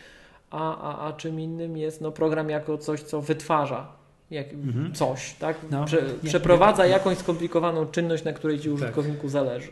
a, 0.52 0.82
a, 0.82 1.08
a 1.08 1.14
czym 1.14 1.40
innym 1.40 1.78
jest 1.78 2.02
no, 2.02 2.12
program 2.12 2.50
jako 2.50 2.78
coś, 2.78 3.02
co 3.02 3.22
wytwarza 3.22 3.99
jak, 4.32 4.54
Mhm. 4.54 4.94
coś, 4.94 5.34
tak? 5.34 5.58
No, 5.72 5.86
Prze, 5.86 6.02
nie- 6.24 6.30
przeprowadza 6.30 6.84
nie- 6.86 6.92
jakąś 6.92 7.18
skomplikowaną 7.18 7.86
czynność, 7.86 8.24
na 8.24 8.34
której 8.34 8.60
ci 8.60 8.70
użytkowniku 8.70 9.30
zależy. 9.30 9.68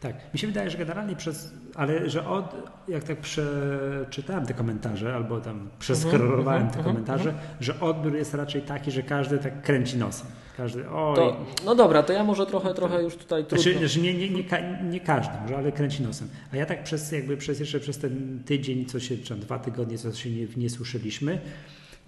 Tak, 0.00 0.14
mi 0.34 0.38
się 0.38 0.46
wydaje, 0.46 0.70
że 0.70 0.78
generalnie 0.78 1.16
przez, 1.16 1.52
ale 1.74 2.10
że 2.10 2.26
od, 2.28 2.44
jak 2.88 3.04
tak 3.04 3.18
przeczytałem 3.18 4.46
te 4.46 4.54
komentarze, 4.54 5.14
albo 5.14 5.40
tam 5.40 5.68
przeskrolowałem 5.78 6.62
Mhm, 6.62 6.70
te 6.70 6.78
mhm, 6.78 6.84
komentarze, 6.84 7.34
że 7.60 7.80
odbiór 7.80 8.14
jest 8.16 8.34
raczej 8.34 8.62
taki, 8.62 8.90
że 8.90 9.02
każdy 9.02 9.38
tak 9.38 9.62
kręci 9.62 9.96
nosem. 9.96 10.26
Każdy, 10.56 10.90
oj, 10.90 11.16
To, 11.16 11.36
no 11.64 11.74
dobra, 11.74 12.02
to 12.02 12.12
ja 12.12 12.24
może 12.24 12.46
trochę, 12.46 12.74
trochę 12.74 13.02
już 13.02 13.16
tutaj 13.16 13.44
trudno. 13.44 13.62
Znaczy, 13.72 13.88
że 13.88 14.00
nie, 14.00 14.14
nie, 14.14 14.30
nie, 14.30 14.44
nie 14.90 15.00
każdy 15.00 15.34
może, 15.42 15.56
ale 15.56 15.72
kręci 15.72 16.02
nosem. 16.02 16.28
A 16.52 16.56
ja 16.56 16.66
tak 16.66 16.84
przez, 16.84 17.12
jakby 17.12 17.36
przez 17.36 17.60
jeszcze 17.60 17.80
przez 17.80 17.98
ten 17.98 18.42
tydzień, 18.46 18.86
co 18.86 19.00
się, 19.00 19.18
czy 19.18 19.34
dwa 19.36 19.58
tygodnie, 19.58 19.98
co 19.98 20.12
się 20.12 20.30
nie, 20.30 20.46
nie 20.56 20.70
słyszeliśmy, 20.70 21.38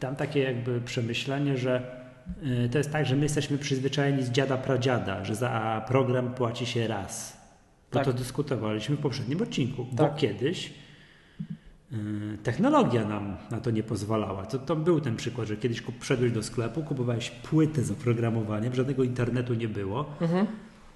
tam 0.00 0.16
takie 0.16 0.40
jakby 0.40 0.80
przemyślenie, 0.80 1.58
że 1.58 1.82
y, 2.66 2.68
to 2.68 2.78
jest 2.78 2.92
tak, 2.92 3.06
że 3.06 3.16
my 3.16 3.22
jesteśmy 3.22 3.58
przyzwyczajeni 3.58 4.22
z 4.22 4.30
dziada 4.30 4.56
pradziada, 4.56 5.24
że 5.24 5.34
za 5.34 5.84
program 5.88 6.34
płaci 6.34 6.66
się 6.66 6.86
raz. 6.88 7.36
Bo 7.92 7.98
Tak. 7.98 8.04
to 8.04 8.12
dyskutowaliśmy 8.12 8.96
w 8.96 9.00
poprzednim 9.00 9.42
odcinku, 9.42 9.84
Tak. 9.84 9.94
bo 10.12 10.16
kiedyś 10.18 10.72
y, 11.92 11.96
technologia 12.42 13.04
nam 13.04 13.36
na 13.50 13.60
to 13.60 13.70
nie 13.70 13.82
pozwalała. 13.82 14.46
To, 14.46 14.58
to 14.58 14.76
był 14.76 15.00
ten 15.00 15.16
przykład, 15.16 15.48
że 15.48 15.56
kiedyś 15.56 15.82
kup, 15.82 15.94
wszedłeś 16.00 16.32
do 16.32 16.42
sklepu, 16.42 16.82
kupowałeś 16.82 17.30
płytę 17.30 17.82
z 17.82 17.90
oprogramowaniem, 17.90 18.74
żadnego 18.74 19.04
internetu 19.04 19.54
nie 19.54 19.68
było. 19.68 20.06
Mhm. 20.20 20.46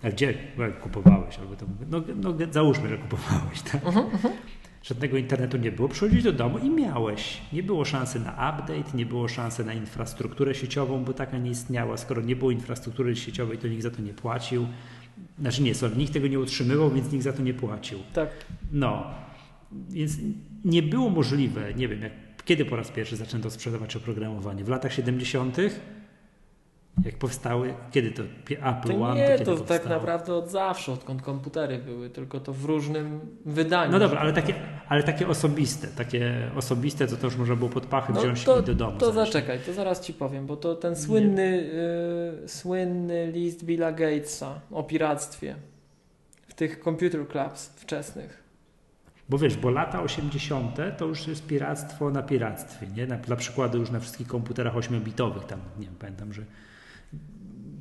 A 0.03 0.11
gdzie 0.11 0.35
kupowałeś? 0.83 1.39
Albo 1.39 1.57
to, 1.57 1.67
no, 1.91 2.03
no, 2.17 2.35
załóżmy, 2.51 2.89
że 2.89 2.99
kupowałeś, 2.99 3.63
tak? 3.73 3.87
Mhm, 3.87 4.07
Żadnego 4.83 5.17
internetu 5.17 5.57
nie 5.57 5.73
było. 5.73 5.89
Przychodziłeś 5.89 6.25
do 6.25 6.33
domu 6.33 6.59
i 6.59 6.71
miałeś. 6.71 7.41
Nie 7.53 7.63
było 7.63 7.85
szansy 7.85 8.21
na 8.21 8.31
update, 8.31 8.97
nie 8.97 9.07
było 9.07 9.29
szansy 9.29 9.65
na 9.65 9.73
infrastrukturę 9.73 10.55
sieciową, 10.55 11.05
bo 11.05 11.13
taka 11.13 11.39
nie 11.39 11.51
istniała. 11.51 11.97
Skoro 11.97 12.23
nie 12.23 12.37
było 12.37 12.51
infrastruktury 12.51 13.17
sieciowej, 13.17 13.59
to 13.59 13.69
nikt 13.69 13.83
za 13.83 13.91
to 13.91 14.03
nie 14.03 14.15
płacił. 14.15 14.67
Znaczy 15.39 15.63
nie, 15.63 15.75
sorry, 15.75 15.97
nikt 15.97 16.13
tego 16.13 16.27
nie 16.27 16.39
utrzymywał, 16.39 16.91
więc 16.91 17.13
nikt 17.13 17.25
za 17.25 17.33
to 17.33 17.43
nie 17.43 17.55
płacił. 17.55 17.99
Tak. 18.13 18.31
No, 18.73 19.07
więc 19.91 20.13
nie 20.65 20.83
było 20.83 21.11
możliwe, 21.11 21.75
nie 21.75 21.89
wiem, 21.89 22.03
jak, 22.03 22.13
kiedy 22.45 22.65
po 22.65 22.77
raz 22.77 22.91
pierwszy 22.91 23.17
zaczęto 23.17 23.51
sprzedawać 23.51 23.97
oprogramowanie? 23.97 24.65
W 24.65 24.69
latach 24.69 24.93
70., 24.93 25.57
jak 27.05 27.15
powstały, 27.19 27.75
kiedy 27.91 28.11
to 28.11 28.23
Apple 28.51 28.89
To 28.89 29.01
One, 29.03 29.15
nie, 29.21 29.29
kiedy 29.29 29.45
to 29.45 29.57
tak 29.57 29.67
powstało? 29.67 29.89
naprawdę 29.89 30.35
od 30.35 30.51
zawsze, 30.51 30.93
odkąd 30.93 31.23
komputery 31.23 31.79
były, 31.79 32.11
tylko 32.11 32.41
to 32.41 32.53
w 32.53 32.65
różnym 32.65 33.21
wydaniu. 33.47 33.93
No 33.93 33.99
dobra, 33.99 34.21
ale 34.21 34.33
takie, 34.33 34.55
ale 34.89 35.03
takie 35.03 35.29
osobiste, 35.29 35.89
takie 35.89 36.51
osobiste, 36.57 37.07
to 37.07 37.27
już 37.27 37.37
można 37.37 37.57
było 37.57 37.71
pod 37.71 37.87
pachy 37.87 38.13
No 38.13 38.21
wziąć 38.21 38.45
to, 38.45 38.61
i 38.61 38.63
do 38.63 38.75
domu. 38.75 38.99
To 38.99 39.13
zanieść. 39.13 39.33
zaczekaj, 39.33 39.59
to 39.67 39.73
zaraz 39.73 40.01
ci 40.01 40.15
powiem, 40.15 40.47
bo 40.47 40.57
to 40.57 40.75
ten 40.75 40.97
słynny, 40.97 41.71
y, 42.45 42.49
słynny 42.49 43.33
list 43.33 43.65
Billa 43.65 43.93
Gatesa 43.93 44.61
o 44.71 44.83
piractwie 44.83 45.57
w 46.49 46.55
tych 46.55 46.85
computer 46.85 47.29
clubs 47.29 47.67
wczesnych. 47.77 48.49
Bo 49.29 49.39
wiesz, 49.39 49.57
bo 49.57 49.71
lata 49.71 50.03
80. 50.03 50.77
to 50.99 51.05
już 51.07 51.27
jest 51.29 51.47
piractwo 51.47 52.11
na 52.11 52.23
piractwie, 52.23 52.87
nie? 52.97 53.07
Na, 53.07 53.17
dla 53.17 53.37
przykładu 53.37 53.79
już 53.79 53.91
na 53.91 54.01
wszystkich 54.01 54.27
komputerach 54.27 54.75
8-bitowych 54.75 55.45
tam, 55.47 55.61
nie 55.79 55.87
wiem, 55.87 55.95
pamiętam, 55.99 56.33
że 56.33 56.43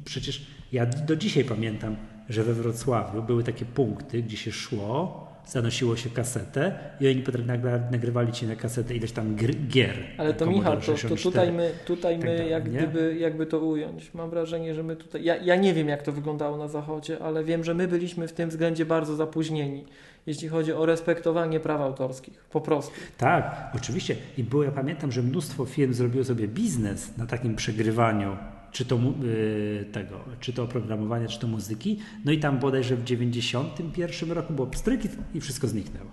przecież 0.08 0.46
ja 0.72 0.86
do 0.86 1.16
dzisiaj 1.16 1.44
pamiętam, 1.44 1.96
że 2.30 2.44
we 2.44 2.54
Wrocławiu 2.54 3.24
były 3.24 3.44
takie 3.44 3.66
punkty, 3.66 4.24
gdzie 4.24 4.38
się 4.38 4.52
szło, 4.52 5.28
zanosiło 5.48 5.96
się 5.96 6.10
kasetę 6.10 6.80
i 7.00 7.08
oni 7.08 7.22
potem 7.22 7.46
nagrywali 7.92 8.32
ci 8.32 8.48
na 8.48 8.56
kasetę 8.56 8.96
ileś 8.96 9.12
tam 9.12 9.36
gier. 9.68 9.96
Ale 10.18 10.34
to 10.34 10.46
Michał, 10.46 10.74
to, 10.74 10.80
to 10.80 10.98
64. 10.98 11.18
tutaj 11.24 11.52
my, 11.52 11.72
tutaj 11.86 12.20
tak 12.20 12.26
my 12.26 12.48
jak, 12.50 12.70
gdyby, 12.70 13.18
jakby 13.20 13.46
to 13.46 13.60
ująć. 13.60 14.14
Mam 14.14 14.30
wrażenie, 14.30 14.76
że 14.76 14.84
my 14.84 14.96
tutaj. 14.96 15.24
Ja, 15.24 15.36
ja 15.36 15.56
nie 15.56 15.74
wiem, 15.74 15.88
jak 15.88 16.04
to 16.04 16.12
wyglądało 16.12 16.58
na 16.58 16.68
Zachodzie, 16.68 17.20
ale 17.20 17.44
wiem, 17.44 17.64
że 17.64 17.74
my 17.74 17.88
byliśmy 17.88 18.28
w 18.28 18.34
tym 18.34 18.50
względzie 18.50 18.86
bardzo 18.86 19.16
zapóźnieni, 19.16 19.86
jeśli 20.26 20.48
chodzi 20.48 20.74
o 20.74 20.86
respektowanie 20.86 21.60
praw 21.60 21.82
autorskich. 21.82 22.46
Po 22.52 22.62
prostu. 22.62 22.94
Tak, 23.18 23.72
oczywiście. 23.76 24.16
I 24.38 24.44
było, 24.44 24.64
ja 24.64 24.72
pamiętam, 24.72 25.12
że 25.12 25.22
mnóstwo 25.22 25.66
firm 25.66 25.94
zrobiło 25.94 26.24
sobie 26.24 26.48
biznes 26.48 27.18
na 27.18 27.26
takim 27.26 27.56
przegrywaniu, 27.56 28.38
czy 28.78 28.86
to 28.86 28.96
y, 29.24 29.86
tego, 29.92 30.20
czy 30.40 30.54
to 30.54 30.64
oprogramowania, 30.64 31.28
czy 31.28 31.40
to 31.40 31.48
muzyki. 31.48 32.00
No 32.26 32.32
i 32.32 32.40
tam 32.40 32.60
bodajże 32.60 32.96
w 32.96 33.04
91 33.04 34.32
roku 34.32 34.54
było 34.54 34.68
pstryk 34.68 35.06
i- 35.06 35.38
i 35.38 35.42
wszystko 35.42 35.68
zniknęło. 35.68 36.12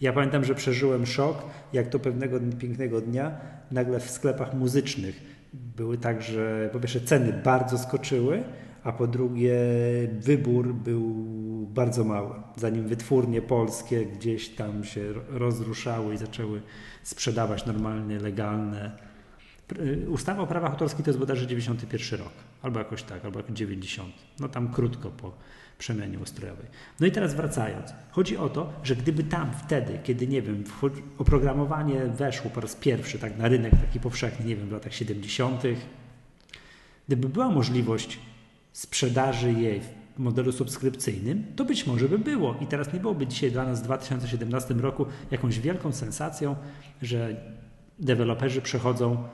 Ja 0.00 0.12
pamiętam, 0.12 0.44
że 0.44 0.54
przeżyłem 0.54 1.06
szok, 1.06 1.42
jak 1.72 1.88
to 1.88 1.98
pewnego 1.98 2.40
pięknego 2.58 3.00
dnia 3.00 3.40
nagle 3.70 4.00
w 4.00 4.10
sklepach 4.10 4.54
muzycznych 4.54 5.22
były 5.76 5.98
tak, 5.98 6.22
że 6.22 6.70
po 6.72 6.80
pierwsze 6.80 7.00
ceny 7.00 7.40
bardzo 7.44 7.78
skoczyły, 7.78 8.42
a 8.84 8.92
po 8.92 9.06
drugie 9.06 9.54
wybór 10.20 10.74
był 10.74 11.14
bardzo 11.74 12.04
mały. 12.04 12.34
Zanim 12.56 12.88
wytwórnie 12.88 13.42
polskie 13.42 14.06
gdzieś 14.06 14.48
tam 14.48 14.84
się 14.84 15.02
rozruszały 15.28 16.14
i 16.14 16.18
zaczęły 16.18 16.62
sprzedawać 17.02 17.66
normalnie, 17.66 18.18
legalne. 18.18 19.07
Pr- 19.68 20.08
Ustawa 20.08 20.42
o 20.42 20.46
prawach 20.46 20.70
autorskich 20.70 21.04
to 21.04 21.10
jest 21.10 21.18
bodajże 21.18 21.46
91 21.46 22.18
rok, 22.18 22.32
albo 22.62 22.78
jakoś 22.78 23.02
tak, 23.02 23.24
albo 23.24 23.38
jakoś 23.38 23.56
90. 23.56 24.14
No 24.40 24.48
tam 24.48 24.68
krótko 24.72 25.10
po 25.10 25.32
przemianie 25.78 26.18
ustrojowej. 26.18 26.66
No 27.00 27.06
i 27.06 27.12
teraz 27.12 27.34
wracając. 27.34 27.92
Chodzi 28.10 28.36
o 28.36 28.48
to, 28.48 28.72
że 28.82 28.96
gdyby 28.96 29.24
tam 29.24 29.50
wtedy, 29.64 29.98
kiedy 30.04 30.26
nie 30.26 30.42
wiem, 30.42 30.64
oprogramowanie 31.18 32.06
weszło 32.06 32.50
po 32.50 32.60
raz 32.60 32.76
pierwszy 32.76 33.18
tak 33.18 33.38
na 33.38 33.48
rynek 33.48 33.72
taki 33.80 34.00
powszechny, 34.00 34.46
nie 34.46 34.56
wiem, 34.56 34.68
w 34.68 34.72
latach 34.72 34.94
70., 34.94 35.62
Gdyby 37.08 37.28
była 37.28 37.50
możliwość 37.50 38.18
sprzedaży 38.72 39.52
jej 39.52 39.80
w 39.80 40.18
modelu 40.18 40.52
subskrypcyjnym, 40.52 41.44
to 41.56 41.64
być 41.64 41.86
może 41.86 42.08
by 42.08 42.18
było. 42.18 42.56
I 42.60 42.66
teraz 42.66 42.92
nie 42.92 43.00
byłoby 43.00 43.26
dzisiaj 43.26 43.50
dla 43.50 43.64
nas 43.64 43.80
w 43.80 43.84
2017 43.84 44.74
roku 44.74 45.06
jakąś 45.30 45.60
wielką 45.60 45.92
sensacją, 45.92 46.56
że 47.02 47.36
deweloperzy 47.98 48.62
przechodzą 48.62 49.28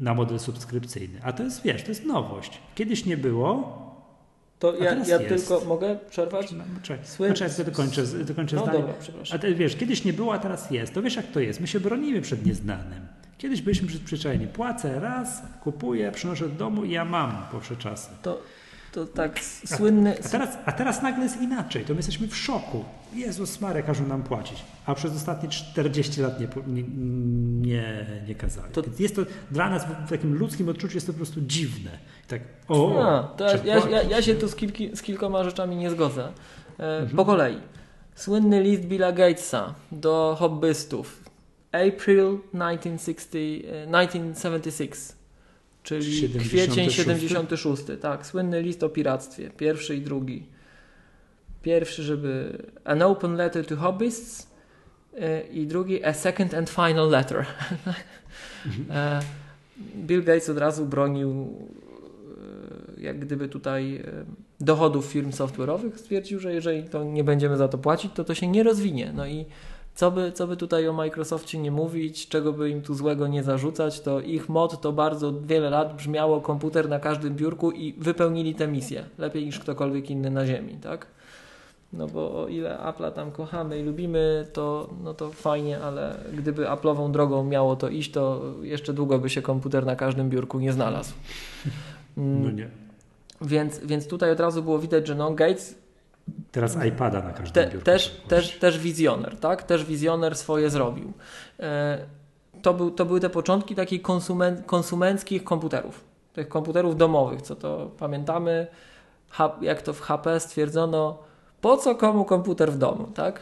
na 0.00 0.14
model 0.14 0.38
subskrypcyjny. 0.38 1.20
A 1.22 1.32
to 1.32 1.42
jest, 1.42 1.62
wiesz, 1.62 1.82
to 1.82 1.88
jest 1.88 2.04
nowość. 2.04 2.60
Kiedyś 2.74 3.06
nie 3.06 3.16
było, 3.16 3.80
to 4.58 4.76
ja, 4.76 4.94
ja 4.94 5.18
tylko 5.18 5.64
mogę 5.64 5.98
przerwać? 6.10 6.52
No, 6.52 6.64
czekaj, 6.82 7.06
Słyn... 7.06 7.34
czekaj 7.34 7.64
dokończę, 7.64 8.02
dokończę 8.06 8.56
no, 8.56 8.62
zdanie. 8.62 8.78
Dobra, 8.78 8.94
przepraszam. 9.00 9.36
A 9.36 9.40
ty, 9.40 9.54
wiesz, 9.54 9.76
kiedyś 9.76 10.04
nie 10.04 10.12
było, 10.12 10.34
a 10.34 10.38
teraz 10.38 10.70
jest. 10.70 10.94
To 10.94 11.02
wiesz 11.02 11.16
jak 11.16 11.26
to 11.26 11.40
jest. 11.40 11.60
My 11.60 11.66
się 11.66 11.80
bronimy 11.80 12.20
przed 12.20 12.46
nieznanym. 12.46 13.06
Kiedyś 13.38 13.62
byliśmy 13.62 13.88
przyzwyczajeni. 13.88 14.46
Płacę 14.46 15.00
raz, 15.00 15.42
kupuję, 15.62 16.12
przynoszę 16.12 16.48
do 16.48 16.54
domu 16.54 16.84
i 16.84 16.90
ja 16.90 17.04
mam 17.04 17.46
po 17.52 17.76
czasy. 17.76 18.10
To, 18.22 18.42
to 18.92 19.06
tak 19.06 19.40
słynny... 19.64 20.14
A, 20.16 20.26
a, 20.26 20.28
teraz, 20.28 20.58
a 20.64 20.72
teraz 20.72 21.02
nagle 21.02 21.24
jest 21.24 21.40
inaczej. 21.40 21.84
To 21.84 21.92
my 21.92 21.98
jesteśmy 21.98 22.28
w 22.28 22.36
szoku. 22.36 22.84
Jezus 23.14 23.60
Marek 23.60 23.86
każą 23.86 24.06
nam 24.06 24.22
płacić. 24.22 24.64
A 24.86 24.94
przez 24.94 25.16
ostatnie 25.16 25.48
40 25.48 26.20
lat 26.20 26.40
nie, 26.40 26.48
nie, 26.66 26.82
nie, 27.62 28.06
nie 28.28 28.34
kazali. 28.34 28.72
To... 28.72 28.82
Jest 28.98 29.16
to 29.16 29.22
dla 29.50 29.70
nas 29.70 29.84
w 30.06 30.10
takim 30.10 30.34
ludzkim 30.34 30.68
odczuciu 30.68 30.94
jest 30.94 31.06
to 31.06 31.12
po 31.12 31.16
prostu 31.16 31.40
dziwne. 31.40 31.90
Tak, 32.28 32.42
o, 32.68 33.08
A, 33.08 33.22
to 33.22 33.44
ja, 33.44 33.88
ja, 33.88 34.02
ja, 34.02 34.22
się 34.22 34.34
tu 34.34 34.48
z, 34.48 34.56
kilki, 34.56 34.96
z 34.96 35.02
kilkoma 35.02 35.44
rzeczami 35.44 35.76
nie 35.76 35.90
zgodzę. 35.90 36.32
E, 36.78 36.98
mhm. 36.98 37.16
Po 37.16 37.24
kolei. 37.24 37.56
Słynny 38.14 38.62
list 38.62 38.82
Billa 38.82 39.12
Gatesa 39.12 39.74
do 39.92 40.36
hobbystów. 40.38 41.30
April 41.72 42.38
1960, 42.52 43.62
1976 43.86 45.19
czyli 45.90 46.16
76. 46.16 46.48
kwiecień 46.48 46.90
76. 46.90 47.82
Tak, 48.00 48.26
słynny 48.26 48.62
list 48.62 48.82
o 48.82 48.88
piractwie, 48.88 49.50
pierwszy 49.50 49.96
i 49.96 50.00
drugi. 50.00 50.46
Pierwszy, 51.62 52.02
żeby 52.02 52.58
An 52.84 53.02
Open 53.02 53.34
Letter 53.34 53.66
to 53.66 53.76
Hobbyists 53.76 54.50
e, 55.18 55.40
i 55.40 55.66
drugi 55.66 56.04
A 56.04 56.12
Second 56.12 56.54
and 56.54 56.70
Final 56.70 57.10
Letter. 57.10 57.46
E, 58.90 59.20
Bill 59.96 60.24
Gates 60.24 60.48
od 60.48 60.58
razu 60.58 60.86
bronił 60.86 61.58
e, 62.98 63.02
jak 63.02 63.18
gdyby 63.18 63.48
tutaj 63.48 64.02
dochodów 64.60 65.06
firm 65.06 65.30
software'owych. 65.30 65.96
Stwierdził, 65.96 66.40
że 66.40 66.54
jeżeli 66.54 66.84
to 66.84 67.04
nie 67.04 67.24
będziemy 67.24 67.56
za 67.56 67.68
to 67.68 67.78
płacić, 67.78 68.12
to 68.14 68.24
to 68.24 68.34
się 68.34 68.48
nie 68.48 68.62
rozwinie. 68.62 69.12
No 69.14 69.26
i 69.26 69.46
co 69.94 70.10
by, 70.10 70.32
co 70.32 70.46
by 70.46 70.56
tutaj 70.56 70.88
o 70.88 70.92
Microsoftie 70.92 71.58
nie 71.58 71.70
mówić, 71.70 72.28
czego 72.28 72.52
by 72.52 72.70
im 72.70 72.82
tu 72.82 72.94
złego 72.94 73.26
nie 73.26 73.42
zarzucać, 73.42 74.00
to 74.00 74.20
ich 74.20 74.48
mod 74.48 74.80
to 74.80 74.92
bardzo 74.92 75.32
wiele 75.32 75.70
lat 75.70 75.96
brzmiało 75.96 76.40
komputer 76.40 76.88
na 76.88 76.98
każdym 76.98 77.34
biurku 77.34 77.70
i 77.70 77.92
wypełnili 77.92 78.54
tę 78.54 78.68
misję. 78.68 79.04
Lepiej 79.18 79.46
niż 79.46 79.58
ktokolwiek 79.58 80.10
inny 80.10 80.30
na 80.30 80.46
ziemi, 80.46 80.74
tak? 80.82 81.06
No 81.92 82.06
bo 82.06 82.42
o 82.42 82.48
ile 82.48 82.78
Apple'a 82.78 83.12
tam 83.12 83.30
kochamy 83.30 83.80
i 83.80 83.82
lubimy, 83.82 84.46
to, 84.52 84.90
no 85.04 85.14
to 85.14 85.30
fajnie, 85.30 85.80
ale 85.80 86.16
gdyby 86.32 86.64
Apple'ową 86.64 87.10
drogą 87.10 87.44
miało 87.44 87.76
to 87.76 87.88
iść, 87.88 88.10
to 88.10 88.42
jeszcze 88.62 88.92
długo 88.92 89.18
by 89.18 89.30
się 89.30 89.42
komputer 89.42 89.86
na 89.86 89.96
każdym 89.96 90.30
biurku 90.30 90.60
nie 90.60 90.72
znalazł. 90.72 91.14
No 92.16 92.50
nie. 92.50 92.68
Więc, 93.40 93.78
więc 93.78 94.06
tutaj 94.06 94.30
od 94.30 94.40
razu 94.40 94.62
było 94.62 94.78
widać, 94.78 95.06
że 95.06 95.14
no 95.14 95.30
Gates 95.30 95.74
Teraz 96.52 96.84
iPada 96.86 97.22
na 97.22 97.30
każdym 97.32 97.64
Te, 97.64 97.70
biurku. 97.70 97.84
Też, 97.84 98.20
też, 98.28 98.58
też 98.58 98.78
wizjoner, 98.78 99.36
tak? 99.36 99.62
Też 99.62 99.84
wizjoner 99.84 100.36
swoje 100.36 100.70
zrobił. 100.70 101.12
E, 101.60 101.98
to, 102.62 102.74
był, 102.74 102.90
to 102.90 103.04
były 103.04 103.20
te 103.20 103.30
początki 103.30 103.74
takich 103.74 104.02
konsumen, 104.02 104.62
konsumenckich 104.62 105.44
komputerów. 105.44 106.04
Tych 106.32 106.48
komputerów 106.48 106.96
domowych, 106.96 107.42
co 107.42 107.56
to 107.56 107.90
pamiętamy, 107.98 108.66
jak 109.60 109.82
to 109.82 109.92
w 109.92 110.00
HP 110.00 110.40
stwierdzono, 110.40 111.18
po 111.60 111.76
co 111.76 111.94
komu 111.94 112.24
komputer 112.24 112.72
w 112.72 112.78
domu, 112.78 113.06
tak? 113.14 113.40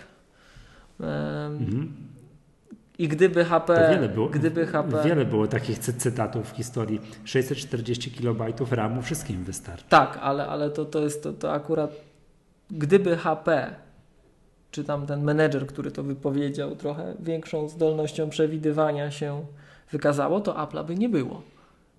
Mhm. 1.00 2.08
I 2.98 3.08
gdyby 3.08 3.44
HP. 3.44 3.90
wiele 3.94 4.08
było, 4.08 4.28
gdyby 4.28 4.66
HP. 4.66 5.02
Wiele 5.04 5.24
było 5.24 5.46
takich 5.46 5.78
cytatów 5.78 6.50
w 6.52 6.56
historii. 6.56 7.00
640 7.24 8.10
KB 8.10 8.70
RAMu 8.70 9.02
wszystkim 9.02 9.44
wystarczy. 9.44 9.84
Tak, 9.88 10.18
ale, 10.22 10.46
ale 10.46 10.70
to, 10.70 10.84
to 10.84 11.00
jest 11.00 11.22
to, 11.22 11.32
to 11.32 11.52
akurat 11.52 11.90
gdyby 12.70 13.16
HP, 13.16 13.74
czy 14.70 14.84
tam 14.84 15.06
ten 15.06 15.22
menedżer, 15.24 15.66
który 15.66 15.90
to 15.90 16.02
wypowiedział, 16.02 16.76
trochę 16.76 17.14
większą 17.20 17.68
zdolnością 17.68 18.30
przewidywania 18.30 19.10
się 19.10 19.46
wykazało, 19.90 20.40
to 20.40 20.52
Apple'a 20.52 20.84
by 20.84 20.94
nie 20.94 21.08
było. 21.08 21.42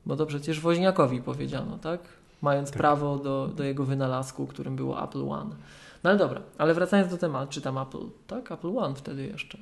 Bo 0.05 0.15
to 0.15 0.25
przecież 0.25 0.59
Woźniakowi 0.59 1.21
powiedziano, 1.21 1.77
tak? 1.77 1.99
Mając 2.41 2.69
tak. 2.69 2.77
prawo 2.77 3.17
do, 3.17 3.47
do 3.47 3.63
jego 3.63 3.83
wynalazku, 3.83 4.47
którym 4.47 4.75
było 4.75 5.03
Apple 5.03 5.29
One. 5.29 5.55
No 6.03 6.09
ale 6.09 6.19
dobra, 6.19 6.41
ale 6.57 6.73
wracając 6.73 7.11
do 7.11 7.17
tematu, 7.17 7.51
czy 7.51 7.61
tam 7.61 7.77
Apple, 7.77 8.05
tak? 8.27 8.51
Apple 8.51 8.77
One 8.77 8.95
wtedy 8.95 9.25
jeszcze. 9.25 9.57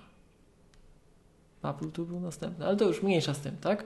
Apple 1.63 1.91
tu 1.91 2.06
był 2.06 2.20
następny, 2.20 2.65
ale 2.65 2.78
to 2.78 2.86
już 2.86 3.04
mniejsza 3.04 3.34
z 3.34 3.39
tym, 3.39 3.58
tak? 3.62 3.86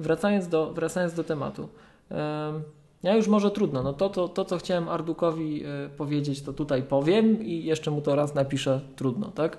Wracając 0.00 0.48
do, 0.48 0.72
wracając 0.72 1.14
do 1.14 1.24
tematu. 1.24 1.68
Um, 2.10 2.62
ja 3.02 3.16
już 3.16 3.28
może 3.28 3.50
trudno. 3.50 3.82
No 3.82 3.92
to, 3.92 4.08
to, 4.08 4.28
to 4.28 4.44
co 4.44 4.58
chciałem 4.58 4.88
Ardukowi 4.88 5.64
y, 5.66 5.88
powiedzieć, 5.96 6.42
to 6.42 6.52
tutaj 6.52 6.82
powiem 6.82 7.42
i 7.42 7.64
jeszcze 7.64 7.90
mu 7.90 8.00
to 8.00 8.14
raz 8.14 8.34
napiszę 8.34 8.80
trudno, 8.96 9.30
tak? 9.30 9.58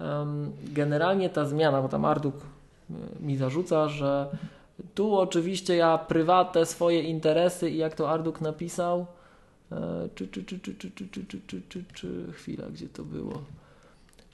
Um, 0.00 0.52
generalnie 0.64 1.30
ta 1.30 1.44
zmiana, 1.44 1.82
bo 1.82 1.88
tam 1.88 2.04
Arduk 2.04 2.34
y, 2.36 2.94
mi 3.20 3.36
zarzuca, 3.36 3.88
że 3.88 4.28
tu 4.94 5.16
oczywiście 5.16 5.76
ja 5.76 5.98
prywatne 5.98 6.66
swoje 6.66 7.02
interesy 7.02 7.70
i 7.70 7.76
jak 7.76 7.94
to 7.94 8.10
Arduk 8.10 8.40
napisał, 8.40 9.06
czy, 10.14 10.28
czy, 10.28 10.44
czy, 10.44 10.58
czy, 10.58 10.74
czy, 10.74 10.90
czy, 10.90 11.08
czy, 11.08 11.26
czy, 11.26 11.40
czy, 11.46 11.62
czy, 11.68 11.84
czy, 11.94 12.32
chwila, 12.32 12.66
gdzie 12.66 12.88
to 12.88 13.04
było? 13.04 13.42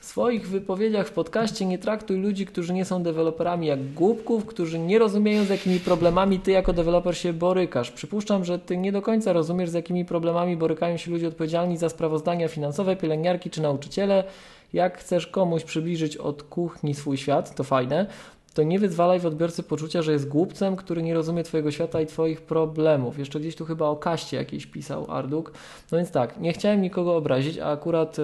W 0.02 0.04
swoich 0.04 0.48
wypowiedziach 0.48 1.08
w 1.08 1.12
podcaście 1.12 1.66
nie 1.66 1.78
traktuj 1.78 2.18
ludzi, 2.18 2.46
którzy 2.46 2.72
nie 2.72 2.84
są 2.84 3.02
deweloperami 3.02 3.66
jak 3.66 3.92
głupków, 3.92 4.46
którzy 4.46 4.78
nie 4.78 4.98
rozumieją 4.98 5.44
z 5.44 5.48
jakimi 5.48 5.80
problemami 5.80 6.40
ty 6.40 6.50
jako 6.50 6.72
deweloper 6.72 7.16
się 7.16 7.32
borykasz. 7.32 7.90
Przypuszczam, 7.90 8.44
że 8.44 8.58
ty 8.58 8.76
nie 8.76 8.92
do 8.92 9.02
końca 9.02 9.32
rozumiesz 9.32 9.70
z 9.70 9.74
jakimi 9.74 10.04
problemami 10.04 10.56
borykają 10.56 10.96
się 10.96 11.10
ludzie 11.10 11.28
odpowiedzialni 11.28 11.76
za 11.76 11.88
sprawozdania 11.88 12.48
finansowe, 12.48 12.96
pielęgniarki 12.96 13.50
czy 13.50 13.62
nauczyciele. 13.62 14.24
Jak 14.72 14.98
chcesz 14.98 15.26
komuś 15.26 15.64
przybliżyć 15.64 16.16
od 16.16 16.42
kuchni 16.42 16.94
swój 16.94 17.16
świat, 17.16 17.54
to 17.54 17.64
fajne, 17.64 18.06
to 18.52 18.62
nie 18.62 18.78
wyzwalaj 18.78 19.20
w 19.20 19.26
odbiorcy 19.26 19.62
poczucia, 19.62 20.02
że 20.02 20.12
jest 20.12 20.28
głupcem, 20.28 20.76
który 20.76 21.02
nie 21.02 21.14
rozumie 21.14 21.42
Twojego 21.42 21.70
świata 21.70 22.00
i 22.00 22.06
Twoich 22.06 22.42
problemów. 22.42 23.18
Jeszcze 23.18 23.40
gdzieś 23.40 23.56
tu 23.56 23.64
chyba 23.64 23.86
o 23.86 23.96
kaście 23.96 24.36
jakiś 24.36 24.66
pisał 24.66 25.06
Arduk. 25.10 25.52
No 25.92 25.98
więc 25.98 26.10
tak, 26.10 26.40
nie 26.40 26.52
chciałem 26.52 26.82
nikogo 26.82 27.16
obrazić, 27.16 27.58
a 27.58 27.66
akurat 27.66 28.18
y, 28.18 28.22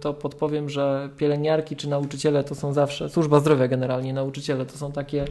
to 0.00 0.14
podpowiem, 0.14 0.68
że 0.68 1.10
pielęgniarki 1.16 1.76
czy 1.76 1.88
nauczyciele 1.88 2.44
to 2.44 2.54
są 2.54 2.72
zawsze, 2.72 3.08
służba 3.08 3.40
zdrowia 3.40 3.68
generalnie, 3.68 4.12
nauczyciele 4.12 4.66
to 4.66 4.78
są 4.78 4.92
takie 4.92 5.24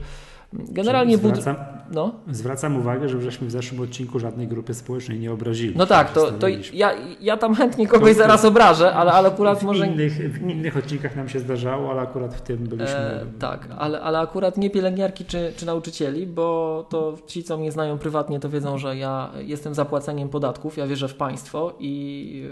Generalnie 0.53 1.17
zwracam, 1.17 1.55
no? 1.91 2.11
zwracam 2.31 2.77
uwagę, 2.77 3.09
że 3.09 3.21
żeśmy 3.21 3.47
w 3.47 3.51
zeszłym 3.51 3.81
odcinku 3.81 4.19
żadnej 4.19 4.47
grupy 4.47 4.73
społecznej 4.73 5.19
nie 5.19 5.31
obrazili. 5.31 5.73
No 5.77 5.85
tak, 5.85 6.13
to, 6.13 6.31
to 6.31 6.47
ja, 6.73 6.91
ja 7.21 7.37
tam 7.37 7.55
chętnie 7.55 7.87
kogoś 7.87 8.11
to, 8.11 8.17
zaraz 8.17 8.45
obrażę, 8.45 8.93
ale, 8.93 9.11
ale 9.11 9.29
akurat 9.29 9.59
w 9.59 9.63
może. 9.63 9.87
Innych, 9.87 10.13
w 10.13 10.49
innych 10.49 10.77
odcinkach 10.77 11.15
nam 11.15 11.29
się 11.29 11.39
zdarzało, 11.39 11.91
ale 11.91 12.01
akurat 12.01 12.35
w 12.35 12.41
tym 12.41 12.57
byliśmy. 12.57 12.95
E, 12.95 13.25
tak, 13.39 13.67
ale, 13.77 14.01
ale 14.01 14.19
akurat 14.19 14.57
nie 14.57 14.69
pielęgniarki 14.69 15.25
czy, 15.25 15.53
czy 15.57 15.65
nauczycieli, 15.65 16.27
bo 16.27 16.85
to 16.89 17.17
ci, 17.27 17.43
co 17.43 17.57
mnie 17.57 17.71
znają 17.71 17.97
prywatnie, 17.97 18.39
to 18.39 18.49
wiedzą, 18.49 18.77
że 18.77 18.97
ja 18.97 19.29
jestem 19.39 19.73
zapłaceniem 19.73 20.29
podatków, 20.29 20.77
ja 20.77 20.87
wierzę 20.87 21.07
w 21.07 21.15
państwo 21.15 21.73
i 21.79 22.43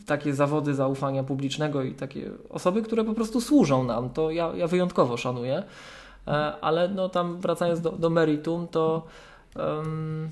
e, 0.00 0.06
takie 0.06 0.34
zawody 0.34 0.74
zaufania 0.74 1.24
publicznego 1.24 1.82
i 1.82 1.94
takie 1.94 2.30
osoby, 2.50 2.82
które 2.82 3.04
po 3.04 3.14
prostu 3.14 3.40
służą 3.40 3.84
nam, 3.84 4.10
to 4.10 4.30
ja, 4.30 4.52
ja 4.56 4.66
wyjątkowo 4.66 5.16
szanuję. 5.16 5.62
E, 6.28 6.30
ale 6.60 6.88
no 6.88 7.08
tam 7.08 7.40
wracając 7.40 7.80
do, 7.80 7.90
do 7.90 8.10
meritum, 8.10 8.68
to 8.68 9.06
um, 9.56 10.30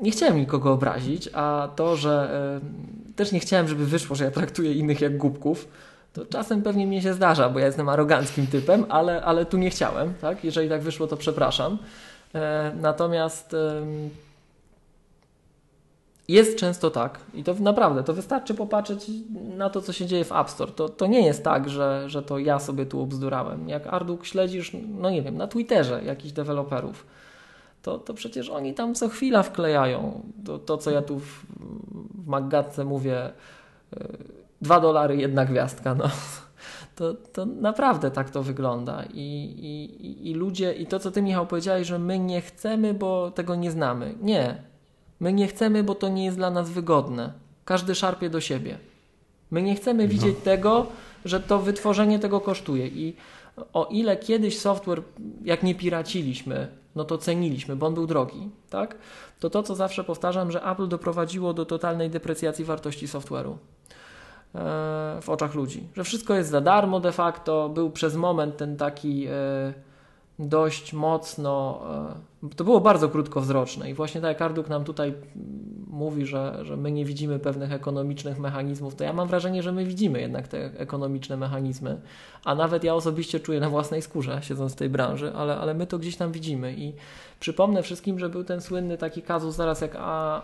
nie 0.00 0.10
chciałem 0.10 0.36
nikogo 0.36 0.72
obrazić, 0.72 1.28
a 1.32 1.68
to, 1.76 1.96
że 1.96 2.40
um, 2.62 2.74
też 3.16 3.32
nie 3.32 3.40
chciałem, 3.40 3.68
żeby 3.68 3.86
wyszło, 3.86 4.16
że 4.16 4.24
ja 4.24 4.30
traktuję 4.30 4.72
innych 4.72 5.00
jak 5.00 5.16
głupków, 5.16 5.68
to 6.12 6.26
czasem 6.26 6.62
pewnie 6.62 6.86
mnie 6.86 7.02
się 7.02 7.14
zdarza, 7.14 7.48
bo 7.48 7.58
ja 7.58 7.66
jestem 7.66 7.88
aroganckim 7.88 8.46
typem, 8.46 8.86
ale, 8.88 9.22
ale 9.22 9.46
tu 9.46 9.58
nie 9.58 9.70
chciałem, 9.70 10.14
tak? 10.14 10.44
Jeżeli 10.44 10.68
tak 10.68 10.82
wyszło, 10.82 11.06
to 11.06 11.16
przepraszam. 11.16 11.78
E, 12.34 12.72
natomiast 12.80 13.56
jest 16.32 16.58
często 16.58 16.90
tak, 16.90 17.18
i 17.34 17.44
to 17.44 17.54
naprawdę, 17.54 18.02
to 18.02 18.14
wystarczy 18.14 18.54
popatrzeć 18.54 19.06
na 19.56 19.70
to, 19.70 19.80
co 19.80 19.92
się 19.92 20.06
dzieje 20.06 20.24
w 20.24 20.32
App 20.32 20.50
Store. 20.50 20.72
To, 20.72 20.88
to 20.88 21.06
nie 21.06 21.26
jest 21.26 21.44
tak, 21.44 21.68
że, 21.68 22.10
że 22.10 22.22
to 22.22 22.38
ja 22.38 22.58
sobie 22.58 22.86
tu 22.86 23.00
obzdurałem. 23.00 23.68
Jak 23.68 23.86
Arduk 23.86 24.26
śledzisz, 24.26 24.76
no 24.98 25.10
nie 25.10 25.22
wiem, 25.22 25.36
na 25.36 25.46
Twitterze 25.46 26.04
jakichś 26.04 26.32
deweloperów, 26.32 27.06
to, 27.82 27.98
to 27.98 28.14
przecież 28.14 28.48
oni 28.48 28.74
tam 28.74 28.94
co 28.94 29.08
chwila 29.08 29.42
wklejają 29.42 30.22
to, 30.44 30.58
to 30.58 30.78
co 30.78 30.90
ja 30.90 31.02
tu 31.02 31.18
w, 31.18 31.44
w 32.14 32.26
Maggatce 32.26 32.84
mówię, 32.84 33.18
e, 33.22 33.32
dwa 34.62 34.80
dolary, 34.80 35.16
jedna 35.16 35.44
gwiazdka. 35.44 35.94
No. 35.94 36.04
to, 36.96 37.14
to 37.14 37.46
naprawdę 37.46 38.10
tak 38.10 38.30
to 38.30 38.42
wygląda. 38.42 39.04
I, 39.14 39.54
i, 39.60 40.30
I 40.30 40.34
ludzie, 40.34 40.72
i 40.72 40.86
to 40.86 40.98
co 40.98 41.10
ty 41.10 41.22
Michał 41.22 41.46
powiedziałeś, 41.46 41.86
że 41.86 41.98
my 41.98 42.18
nie 42.18 42.40
chcemy, 42.40 42.94
bo 42.94 43.30
tego 43.30 43.54
nie 43.54 43.70
znamy. 43.70 44.14
Nie. 44.20 44.71
My 45.22 45.32
nie 45.32 45.46
chcemy, 45.46 45.84
bo 45.84 45.94
to 45.94 46.08
nie 46.08 46.24
jest 46.24 46.36
dla 46.36 46.50
nas 46.50 46.70
wygodne. 46.70 47.32
Każdy 47.64 47.94
szarpie 47.94 48.30
do 48.30 48.40
siebie. 48.40 48.78
My 49.50 49.62
nie 49.62 49.74
chcemy 49.74 50.02
no. 50.02 50.08
widzieć 50.08 50.36
tego, 50.44 50.86
że 51.24 51.40
to 51.40 51.58
wytworzenie 51.58 52.18
tego 52.18 52.40
kosztuje. 52.40 52.86
I 52.86 53.16
o 53.72 53.88
ile 53.90 54.16
kiedyś 54.16 54.58
software, 54.58 55.02
jak 55.44 55.62
nie 55.62 55.74
piraciliśmy, 55.74 56.68
no 56.96 57.04
to 57.04 57.18
ceniliśmy, 57.18 57.76
bo 57.76 57.86
on 57.86 57.94
był 57.94 58.06
drogi, 58.06 58.50
tak? 58.70 58.96
To 59.40 59.50
to, 59.50 59.62
co 59.62 59.74
zawsze 59.74 60.04
powtarzam, 60.04 60.50
że 60.50 60.64
Apple 60.64 60.88
doprowadziło 60.88 61.54
do 61.54 61.66
totalnej 61.66 62.10
deprecjacji 62.10 62.64
wartości 62.64 63.06
software'u 63.06 63.50
e, 63.50 63.56
w 65.22 65.28
oczach 65.28 65.54
ludzi. 65.54 65.82
Że 65.96 66.04
wszystko 66.04 66.34
jest 66.34 66.50
za 66.50 66.60
darmo 66.60 67.00
de 67.00 67.12
facto. 67.12 67.68
Był 67.68 67.90
przez 67.90 68.16
moment 68.16 68.56
ten 68.56 68.76
taki 68.76 69.26
e, 69.26 69.32
dość 70.38 70.92
mocno, 70.92 71.80
e, 72.44 72.54
to 72.56 72.64
było 72.64 72.80
bardzo 72.80 73.08
krótkowzroczne 73.08 73.90
i 73.90 73.94
właśnie 73.94 74.20
tak 74.20 74.40
jak 74.40 74.68
nam 74.68 74.84
tutaj 74.84 75.14
mówi, 75.86 76.26
że, 76.26 76.58
że 76.62 76.76
my 76.76 76.92
nie 76.92 77.04
widzimy 77.04 77.38
pewnych 77.38 77.72
ekonomicznych 77.72 78.38
mechanizmów, 78.38 78.94
to 78.94 79.04
ja 79.04 79.12
mam 79.12 79.28
wrażenie, 79.28 79.62
że 79.62 79.72
my 79.72 79.84
widzimy 79.84 80.20
jednak 80.20 80.48
te 80.48 80.70
ekonomiczne 80.78 81.36
mechanizmy, 81.36 82.00
a 82.44 82.54
nawet 82.54 82.84
ja 82.84 82.94
osobiście 82.94 83.40
czuję 83.40 83.60
na 83.60 83.70
własnej 83.70 84.02
skórze, 84.02 84.38
siedząc 84.42 84.72
w 84.72 84.76
tej 84.76 84.88
branży, 84.88 85.32
ale, 85.34 85.56
ale 85.56 85.74
my 85.74 85.86
to 85.86 85.98
gdzieś 85.98 86.16
tam 86.16 86.32
widzimy. 86.32 86.74
I 86.76 86.92
przypomnę 87.40 87.82
wszystkim, 87.82 88.18
że 88.18 88.28
był 88.28 88.44
ten 88.44 88.60
słynny 88.60 88.98
taki 88.98 89.22
kazus 89.22 89.54
zaraz 89.54 89.80
jak 89.80 89.96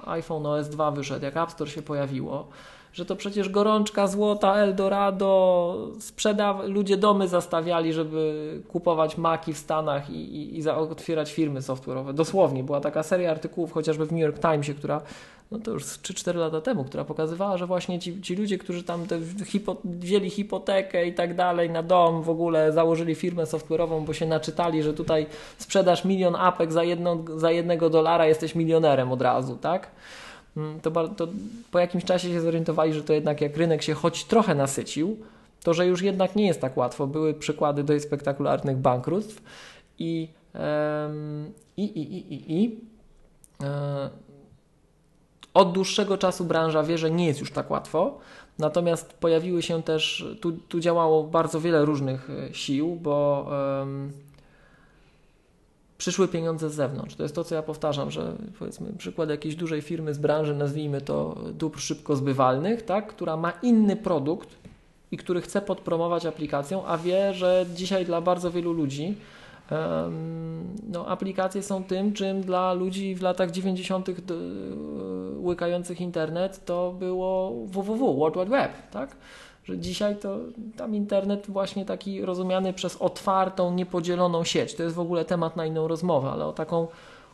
iPhone 0.06 0.46
OS 0.46 0.68
2 0.68 0.90
wyszedł, 0.90 1.24
jak 1.24 1.36
App 1.36 1.50
Store 1.50 1.70
się 1.70 1.82
pojawiło, 1.82 2.48
że 2.92 3.04
to 3.04 3.16
przecież 3.16 3.48
gorączka 3.48 4.06
złota, 4.06 4.56
Eldorado, 4.56 5.88
sprzeda 6.00 6.62
ludzie 6.62 6.96
domy 6.96 7.28
zastawiali, 7.28 7.92
żeby 7.92 8.62
kupować 8.68 9.16
maki 9.16 9.52
w 9.52 9.58
Stanach 9.58 10.10
i, 10.10 10.36
i, 10.36 10.58
i 10.58 10.68
otwierać 10.68 11.32
firmy 11.32 11.60
software'owe. 11.60 12.14
Dosłownie, 12.14 12.64
była 12.64 12.80
taka 12.80 13.02
seria 13.02 13.30
artykułów 13.30 13.72
chociażby 13.72 14.06
w 14.06 14.12
New 14.12 14.20
York 14.20 14.38
Timesie, 14.38 14.74
która 14.74 15.00
no 15.50 15.58
to 15.58 15.70
już 15.70 15.84
3-4 15.84 16.36
lata 16.36 16.60
temu, 16.60 16.84
która 16.84 17.04
pokazywała, 17.04 17.56
że 17.58 17.66
właśnie 17.66 17.98
ci, 17.98 18.20
ci 18.22 18.36
ludzie, 18.36 18.58
którzy 18.58 18.82
tam 18.82 19.06
te 19.06 19.18
hipo, 19.46 19.76
wzięli 19.84 20.30
hipotekę 20.30 21.06
i 21.06 21.14
tak 21.14 21.34
dalej 21.34 21.70
na 21.70 21.82
dom, 21.82 22.22
w 22.22 22.30
ogóle 22.30 22.72
założyli 22.72 23.14
firmę 23.14 23.44
software'ową, 23.44 24.04
bo 24.04 24.12
się 24.12 24.26
naczytali, 24.26 24.82
że 24.82 24.94
tutaj 24.94 25.26
sprzedasz 25.58 26.04
milion 26.04 26.36
apek 26.36 26.72
za, 26.72 26.84
jedno, 26.84 27.24
za 27.36 27.50
jednego 27.50 27.90
dolara, 27.90 28.26
jesteś 28.26 28.54
milionerem 28.54 29.12
od 29.12 29.22
razu, 29.22 29.56
tak? 29.56 29.90
Mm, 30.58 30.80
to, 30.80 31.08
to 31.08 31.28
po 31.70 31.78
jakimś 31.78 32.04
czasie 32.04 32.28
się 32.28 32.40
zorientowali, 32.40 32.92
że 32.92 33.02
to 33.02 33.12
jednak 33.12 33.40
jak 33.40 33.56
rynek 33.56 33.82
się 33.82 33.94
choć 33.94 34.24
trochę 34.24 34.54
nasycił, 34.54 35.16
to 35.62 35.74
że 35.74 35.86
już 35.86 36.02
jednak 36.02 36.36
nie 36.36 36.46
jest 36.46 36.60
tak 36.60 36.76
łatwo. 36.76 37.06
Były 37.06 37.34
przykłady 37.34 37.84
dość 37.84 38.04
spektakularnych 38.04 38.76
bankructw 38.76 39.42
i, 39.98 40.28
i, 41.76 41.84
i, 41.84 42.34
i, 42.34 42.62
i, 42.62 42.80
e, 43.62 44.10
od 45.54 45.72
dłuższego 45.72 46.18
czasu 46.18 46.44
branża 46.44 46.82
wie, 46.82 46.98
że 46.98 47.10
nie 47.10 47.26
jest 47.26 47.40
już 47.40 47.52
tak 47.52 47.70
łatwo. 47.70 48.18
Natomiast 48.58 49.12
pojawiły 49.12 49.62
się 49.62 49.82
też, 49.82 50.26
tu, 50.40 50.52
tu 50.52 50.80
działało 50.80 51.24
bardzo 51.24 51.60
wiele 51.60 51.84
różnych 51.84 52.30
e, 52.30 52.54
sił, 52.54 52.96
bo 53.02 53.46
przyszły 55.98 56.28
pieniądze 56.28 56.70
z 56.70 56.74
zewnątrz. 56.74 57.14
To 57.14 57.22
jest 57.22 57.34
to, 57.34 57.44
co 57.44 57.54
ja 57.54 57.62
powtarzam, 57.62 58.10
że 58.10 58.32
powiedzmy 58.58 58.92
przykład 58.98 59.30
jakiejś 59.30 59.56
dużej 59.56 59.82
firmy 59.82 60.14
z 60.14 60.18
branży, 60.18 60.54
nazwijmy 60.54 61.00
to 61.00 61.36
dóbr 61.52 61.80
szybko 61.80 62.16
zbywalnych, 62.16 62.82
tak, 62.82 63.06
która 63.06 63.36
ma 63.36 63.52
inny 63.62 63.96
produkt 63.96 64.48
i 65.10 65.16
który 65.16 65.40
chce 65.40 65.60
podpromować 65.60 66.26
aplikacją, 66.26 66.86
a 66.86 66.98
wie, 66.98 67.34
że 67.34 67.66
dzisiaj 67.74 68.04
dla 68.04 68.20
bardzo 68.20 68.50
wielu 68.50 68.72
ludzi 68.72 69.14
um, 69.70 70.76
no, 70.88 71.06
aplikacje 71.06 71.62
są 71.62 71.84
tym, 71.84 72.12
czym 72.12 72.40
dla 72.40 72.72
ludzi 72.72 73.14
w 73.14 73.22
latach 73.22 73.50
90. 73.50 74.08
łykających 75.36 76.00
internet 76.00 76.64
to 76.64 76.92
było 76.98 77.52
www, 77.66 78.16
World 78.18 78.36
Wide 78.36 78.50
Web, 78.50 78.72
tak? 78.90 79.16
Że 79.68 79.78
dzisiaj 79.78 80.16
to 80.16 80.38
tam 80.76 80.94
internet 80.94 81.46
właśnie 81.50 81.84
taki 81.84 82.24
rozumiany 82.24 82.72
przez 82.72 82.96
otwartą, 82.96 83.74
niepodzieloną 83.74 84.44
sieć. 84.44 84.74
To 84.74 84.82
jest 84.82 84.94
w 84.94 85.00
ogóle 85.00 85.24
temat 85.24 85.56
na 85.56 85.66
inną 85.66 85.88
rozmowę, 85.88 86.30
ale 86.30 86.46
o 86.46 86.52
taką 86.52 86.86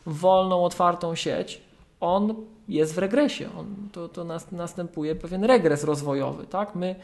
wolną, 0.05 0.63
otwartą 0.63 1.15
sieć, 1.15 1.61
on 1.99 2.35
jest 2.67 2.95
w 2.95 2.97
regresie. 2.97 3.49
On, 3.59 3.75
to 3.91 4.09
to 4.09 4.23
nas, 4.23 4.51
następuje 4.51 5.15
pewien 5.15 5.43
regres 5.43 5.83
rozwojowy. 5.83 6.47
Tak? 6.47 6.75
My 6.75 6.95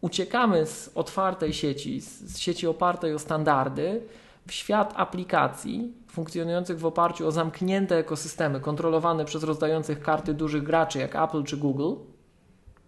uciekamy 0.00 0.66
z 0.66 0.90
otwartej 0.94 1.52
sieci, 1.52 2.00
z 2.00 2.38
sieci 2.38 2.66
opartej 2.66 3.14
o 3.14 3.18
standardy, 3.18 4.00
w 4.46 4.52
świat 4.52 4.94
aplikacji 4.96 5.92
funkcjonujących 6.08 6.78
w 6.78 6.86
oparciu 6.86 7.26
o 7.26 7.32
zamknięte 7.32 7.96
ekosystemy 7.96 8.60
kontrolowane 8.60 9.24
przez 9.24 9.42
rozdających 9.42 10.00
karty 10.00 10.34
dużych 10.34 10.62
graczy 10.62 10.98
jak 10.98 11.16
Apple 11.16 11.44
czy 11.44 11.56
Google 11.56 11.94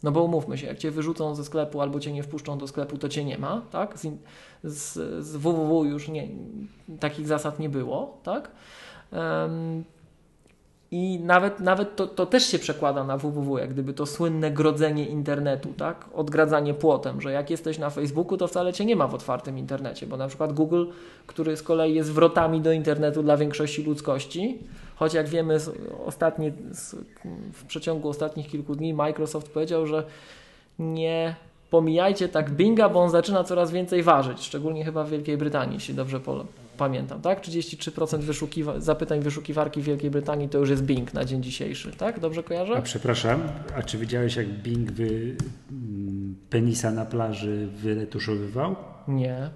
no 0.03 0.13
bo 0.13 0.23
umówmy 0.23 0.59
się, 0.59 0.67
jak 0.67 0.79
cię 0.79 0.91
wyrzucą 0.91 1.35
ze 1.35 1.45
sklepu 1.45 1.81
albo 1.81 2.01
cię 2.01 2.13
nie 2.13 2.23
wpuszczą 2.23 2.59
do 2.59 2.69
sklepu, 2.69 2.99
to 2.99 3.09
cię 3.09 3.25
nie 3.25 3.39
ma, 3.39 3.63
tak? 3.71 3.99
Z, 3.99 4.09
z, 4.65 4.93
z 5.27 5.37
www 5.37 5.85
już 5.85 6.09
nie, 6.09 6.29
takich 7.01 7.27
zasad 7.27 7.59
nie 7.59 7.69
było, 7.69 8.21
tak? 8.23 8.51
Um, 9.13 9.85
i 10.91 11.21
nawet, 11.21 11.61
nawet 11.61 11.97
to, 11.97 12.07
to 12.07 12.27
też 12.27 12.47
się 12.47 12.59
przekłada 12.59 13.05
na 13.05 13.17
www, 13.17 13.59
jak 13.59 13.71
gdyby 13.71 13.93
to 13.93 14.07
słynne 14.07 14.51
grodzenie 14.51 15.07
internetu, 15.07 15.73
tak? 15.77 16.05
Odgradzanie 16.15 16.75
płotem, 16.75 17.21
że 17.21 17.33
jak 17.33 17.51
jesteś 17.51 17.79
na 17.79 17.91
Facebooku, 17.91 18.37
to 18.37 18.49
wcale 18.49 18.73
cię 18.73 18.85
nie 18.85 18.97
ma 18.97 19.09
w 19.09 19.15
otwartym 19.15 19.59
internecie, 19.59 20.07
bo 20.07 20.17
na 20.17 20.29
przykład 20.29 20.53
Google, 20.53 20.87
który 21.27 21.57
z 21.57 21.63
kolei 21.63 21.95
jest 21.95 22.13
wrotami 22.13 22.61
do 22.61 22.73
internetu 22.73 23.23
dla 23.23 23.37
większości 23.37 23.83
ludzkości, 23.83 24.59
choć 24.97 25.15
jak 25.15 25.29
wiemy 25.29 25.59
ostatnie, 26.07 26.53
w 27.53 27.65
przeciągu 27.65 28.09
ostatnich 28.09 28.49
kilku 28.49 28.75
dni 28.75 28.95
Microsoft 28.95 29.53
powiedział, 29.53 29.87
że 29.87 30.05
nie 30.79 31.35
pomijajcie 31.71 32.29
tak 32.29 32.51
Binga, 32.51 32.89
bo 32.89 33.01
on 33.01 33.11
zaczyna 33.11 33.45
coraz 33.45 33.71
więcej 33.71 34.03
ważyć, 34.03 34.43
szczególnie 34.43 34.85
chyba 34.85 35.05
w 35.05 35.11
Wielkiej 35.11 35.37
Brytanii, 35.37 35.75
jeśli 35.75 35.95
dobrze 35.95 36.21
pamiętam, 36.77 37.21
tak? 37.21 37.41
33% 37.41 38.19
wyszukiwa 38.19 38.81
zapytań 38.81 39.21
wyszukiwarki 39.21 39.81
w 39.81 39.85
Wielkiej 39.85 40.11
Brytanii 40.11 40.49
to 40.49 40.59
już 40.59 40.71
jest 40.71 40.83
Bing 40.83 41.15
na 41.15 41.25
dzień 41.25 41.43
dzisiejszy, 41.43 41.93
tak? 41.93 42.21
Dobrze 42.21 42.43
kojarzę? 42.43 42.77
A 42.77 42.83
przepraszam, 42.83 43.43
a 43.77 43.83
czy 43.83 43.99
widziałeś 43.99 44.37
jak 44.37 44.49
Bing 44.49 44.93
wy, 44.93 45.37
mm, 45.71 46.37
penisa 46.51 46.91
na 46.91 47.05
plaży 47.05 47.69
wyretuszowywał? 47.77 48.77
Nie. 49.09 49.51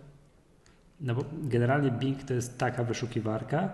No 1.00 1.14
bo 1.14 1.24
generalnie 1.42 1.90
Bing 1.90 2.22
to 2.22 2.34
jest 2.34 2.58
taka 2.58 2.84
wyszukiwarka, 2.84 3.70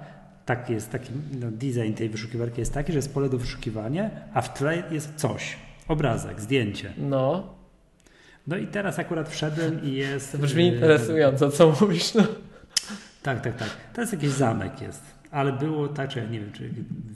tak 0.46 0.70
jest 0.70 0.90
taki, 0.90 1.12
no 1.40 1.50
design 1.50 1.92
tej 1.92 2.08
wyszukiwarki 2.08 2.60
jest 2.60 2.74
taki, 2.74 2.92
że 2.92 2.98
jest 2.98 3.14
pole 3.14 3.28
do 3.28 3.38
wyszukiwania, 3.38 4.10
a 4.34 4.42
w 4.42 4.54
tle 4.54 4.82
jest 4.90 5.14
coś, 5.14 5.56
obrazek, 5.88 6.40
zdjęcie. 6.40 6.92
No. 6.98 7.56
No 8.46 8.56
i 8.56 8.66
teraz 8.66 8.98
akurat 8.98 9.28
wszedłem 9.28 9.84
i 9.84 9.92
jest... 9.92 10.36
Brzmi 10.36 10.66
interesująco, 10.66 11.50
co 11.50 11.76
mówisz, 11.80 12.14
no. 12.14 12.22
Tak, 13.26 13.40
tak, 13.40 13.56
tak. 13.56 13.68
Teraz 13.92 14.12
jakiś 14.12 14.30
zamek 14.30 14.80
jest. 14.80 15.02
Ale 15.30 15.52
było 15.52 15.88
tak, 15.88 16.10
że 16.10 16.20
ja 16.20 16.26
nie 16.26 16.40
wiem, 16.40 16.52
czy 16.52 16.70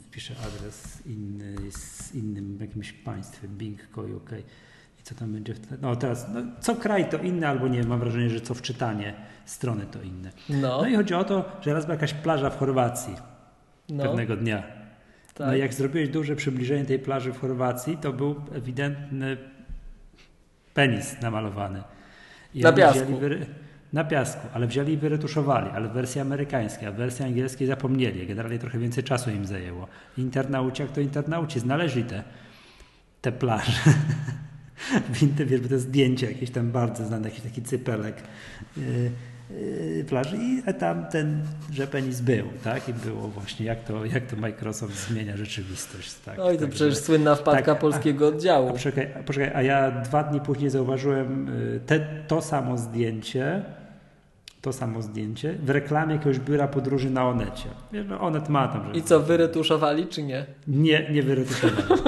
wpiszę 0.07 0.33
adres 0.47 1.05
inny 1.05 1.71
z 1.71 2.15
innym 2.15 2.57
jakimś 2.61 2.93
państwem, 2.93 3.57
Bing.co.uk 3.57 4.31
i 4.99 5.03
co 5.03 5.15
tam 5.15 5.33
będzie. 5.33 5.53
No 5.81 5.95
teraz, 5.95 6.27
no, 6.33 6.41
co 6.61 6.75
kraj 6.75 7.09
to 7.09 7.17
inne, 7.17 7.49
albo 7.49 7.67
nie, 7.67 7.83
mam 7.83 7.99
wrażenie, 7.99 8.29
że 8.29 8.41
co 8.41 8.53
wczytanie 8.53 9.13
strony 9.45 9.85
to 9.85 10.01
inne. 10.01 10.31
No, 10.49 10.81
no 10.81 10.87
i 10.87 10.95
chodzi 10.95 11.13
o 11.13 11.23
to, 11.23 11.59
że 11.61 11.73
raz 11.73 11.85
była 11.85 11.95
jakaś 11.95 12.13
plaża 12.13 12.49
w 12.49 12.57
Chorwacji 12.57 13.15
no. 13.89 14.03
pewnego 14.03 14.37
dnia. 14.37 14.63
Tak. 15.33 15.47
No 15.47 15.55
i 15.55 15.59
jak 15.59 15.73
zrobiłeś 15.73 16.09
duże 16.09 16.35
przybliżenie 16.35 16.85
tej 16.85 16.99
plaży 16.99 17.33
w 17.33 17.39
Chorwacji, 17.39 17.97
to 17.97 18.13
był 18.13 18.35
ewidentny 18.53 19.37
penis 20.73 21.21
namalowany. 21.21 21.83
I 22.53 22.61
Na 22.61 22.73
piasku 22.73 23.19
na 23.93 24.03
piasku, 24.03 24.47
ale 24.53 24.67
wzięli 24.67 24.93
i 24.93 24.97
wyretuszowali, 24.97 25.69
ale 25.73 25.89
w 25.89 25.91
wersji 25.91 26.21
amerykańskiej, 26.21 26.87
a 26.87 26.91
w 26.91 26.95
wersji 26.95 27.25
angielskiej 27.25 27.67
zapomnieli. 27.67 28.27
Generalnie 28.27 28.59
trochę 28.59 28.79
więcej 28.79 29.03
czasu 29.03 29.29
im 29.29 29.45
zajęło. 29.45 29.87
Internauci, 30.17 30.81
jak 30.81 30.91
to 30.91 31.01
internauci, 31.01 31.59
znaleźli 31.59 32.03
te, 32.03 32.23
te 33.21 33.31
plaże. 33.31 33.71
Wiesz, 35.45 35.61
bo 35.61 35.69
to 35.69 35.79
zdjęcie 35.79 36.27
jakieś 36.27 36.51
tam 36.51 36.71
bardzo 36.71 37.05
znane, 37.05 37.29
jakiś 37.29 37.43
taki 37.43 37.61
cypelek 37.61 38.23
yy, 38.77 39.11
yy, 39.97 40.05
plaży 40.09 40.37
i 40.37 40.73
tam 40.79 41.05
ten 41.05 41.41
rzepenis 41.71 42.21
był, 42.21 42.45
tak? 42.63 42.89
I 42.89 42.93
było 42.93 43.27
właśnie, 43.27 43.65
jak 43.65 43.83
to, 43.83 44.05
jak 44.05 44.25
to 44.25 44.35
Microsoft 44.35 45.09
zmienia 45.09 45.37
rzeczywistość. 45.37 46.13
Tak? 46.25 46.39
Oj, 46.39 46.55
to 46.55 46.61
tak, 46.61 46.69
przecież 46.69 46.93
że, 46.93 47.01
słynna 47.01 47.35
wpadka 47.35 47.71
tak, 47.73 47.79
polskiego 47.79 48.25
a, 48.25 48.27
oddziału. 48.27 48.69
A 48.69 48.71
poczekaj, 48.71 49.07
a 49.19 49.23
poczekaj, 49.23 49.51
a 49.55 49.61
ja 49.61 49.91
dwa 49.91 50.23
dni 50.23 50.41
później 50.41 50.69
zauważyłem 50.69 51.49
y, 51.49 51.79
te, 51.85 51.99
to 52.27 52.41
samo 52.41 52.77
zdjęcie 52.77 53.63
to 54.61 54.73
samo 54.73 55.01
zdjęcie 55.01 55.57
w 55.63 55.69
reklamie 55.69 56.13
jakiegoś 56.13 56.39
biura 56.39 56.67
podróży 56.67 57.09
na 57.09 57.27
Onecie. 57.27 57.69
No 58.07 58.19
Onet 58.19 58.49
ma 58.49 58.67
tam. 58.67 58.85
Że... 58.85 58.99
I 58.99 59.03
co, 59.03 59.19
wyretuszowali 59.19 60.07
czy 60.07 60.23
nie? 60.23 60.45
Nie, 60.67 61.09
nie 61.11 61.23
wyretuszowali. 61.23 61.87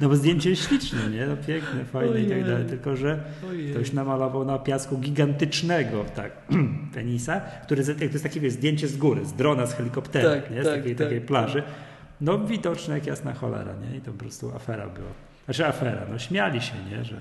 No 0.00 0.08
bo 0.08 0.16
zdjęcie 0.16 0.50
jest 0.50 0.68
śliczne, 0.68 1.10
nie? 1.10 1.26
No 1.26 1.36
piękne, 1.36 1.84
fajne 1.84 2.12
Ojej. 2.12 2.26
i 2.26 2.30
tak 2.30 2.44
dalej, 2.44 2.66
tylko 2.66 2.96
że 2.96 3.20
Ojej. 3.50 3.70
ktoś 3.70 3.92
namalował 3.92 4.44
na 4.44 4.58
piasku 4.58 4.98
gigantycznego 4.98 6.04
tak, 6.16 6.32
penisa, 6.94 7.40
który 7.40 7.84
to 7.84 8.04
jest 8.04 8.22
takie 8.22 8.40
wiesz, 8.40 8.52
zdjęcie 8.52 8.88
z 8.88 8.96
góry, 8.96 9.24
z 9.24 9.32
drona, 9.32 9.66
z 9.66 9.74
helikoptera, 9.74 10.30
tak, 10.30 10.50
nie? 10.50 10.62
z 10.62 10.64
tak, 10.64 10.74
takiej, 10.74 10.96
tak, 10.96 11.06
takiej 11.06 11.20
plaży. 11.20 11.62
No 12.20 12.38
widoczne 12.38 12.94
jak 12.94 13.06
jasna 13.06 13.32
cholera, 13.32 13.72
nie? 13.72 13.96
I 13.96 14.00
to 14.00 14.12
po 14.12 14.18
prostu 14.18 14.54
afera 14.56 14.86
była. 14.86 15.10
Znaczy 15.44 15.66
afera, 15.66 16.06
no 16.10 16.18
śmiali 16.18 16.60
się, 16.60 16.74
nie? 16.90 17.04
Że 17.04 17.20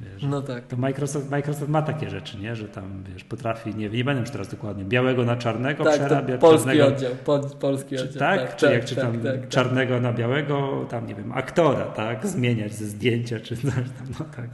Wiesz, 0.00 0.22
no 0.22 0.42
tak. 0.42 0.66
To 0.66 0.76
Microsoft, 0.76 1.30
Microsoft 1.30 1.68
ma 1.68 1.82
takie 1.82 2.10
rzeczy, 2.10 2.38
nie? 2.38 2.56
że 2.56 2.68
tam 2.68 3.04
wiesz, 3.12 3.24
potrafi, 3.24 3.74
nie, 3.74 3.88
nie 3.88 4.04
będę 4.04 4.20
już 4.20 4.30
teraz 4.30 4.48
dokładnie, 4.48 4.84
białego 4.84 5.24
na 5.24 5.36
czarnego 5.36 5.84
tak, 5.84 5.94
przerabia. 5.94 6.38
polski 6.38 6.68
czarnego, 6.68 6.86
oddział, 6.86 7.12
po, 7.24 7.38
polski 7.38 7.96
czy, 7.96 8.02
oddział. 8.02 8.18
Tak, 8.18 8.40
tak 8.40 8.56
czy 8.56 8.66
tak, 8.66 8.74
jak 8.74 8.84
czy 8.84 8.94
tak, 8.94 9.04
tam 9.04 9.20
tak, 9.20 9.40
tak, 9.40 9.48
czarnego 9.48 10.00
na 10.00 10.12
białego, 10.12 10.86
tam 10.90 11.06
nie 11.06 11.14
wiem, 11.14 11.32
aktora, 11.32 11.84
tak, 11.84 12.26
zmieniać 12.26 12.74
ze 12.74 12.84
zdjęcia 12.84 13.40
czy 13.40 13.56
coś 13.56 13.72
tam, 13.72 13.84
no 14.18 14.26
tak. 14.36 14.50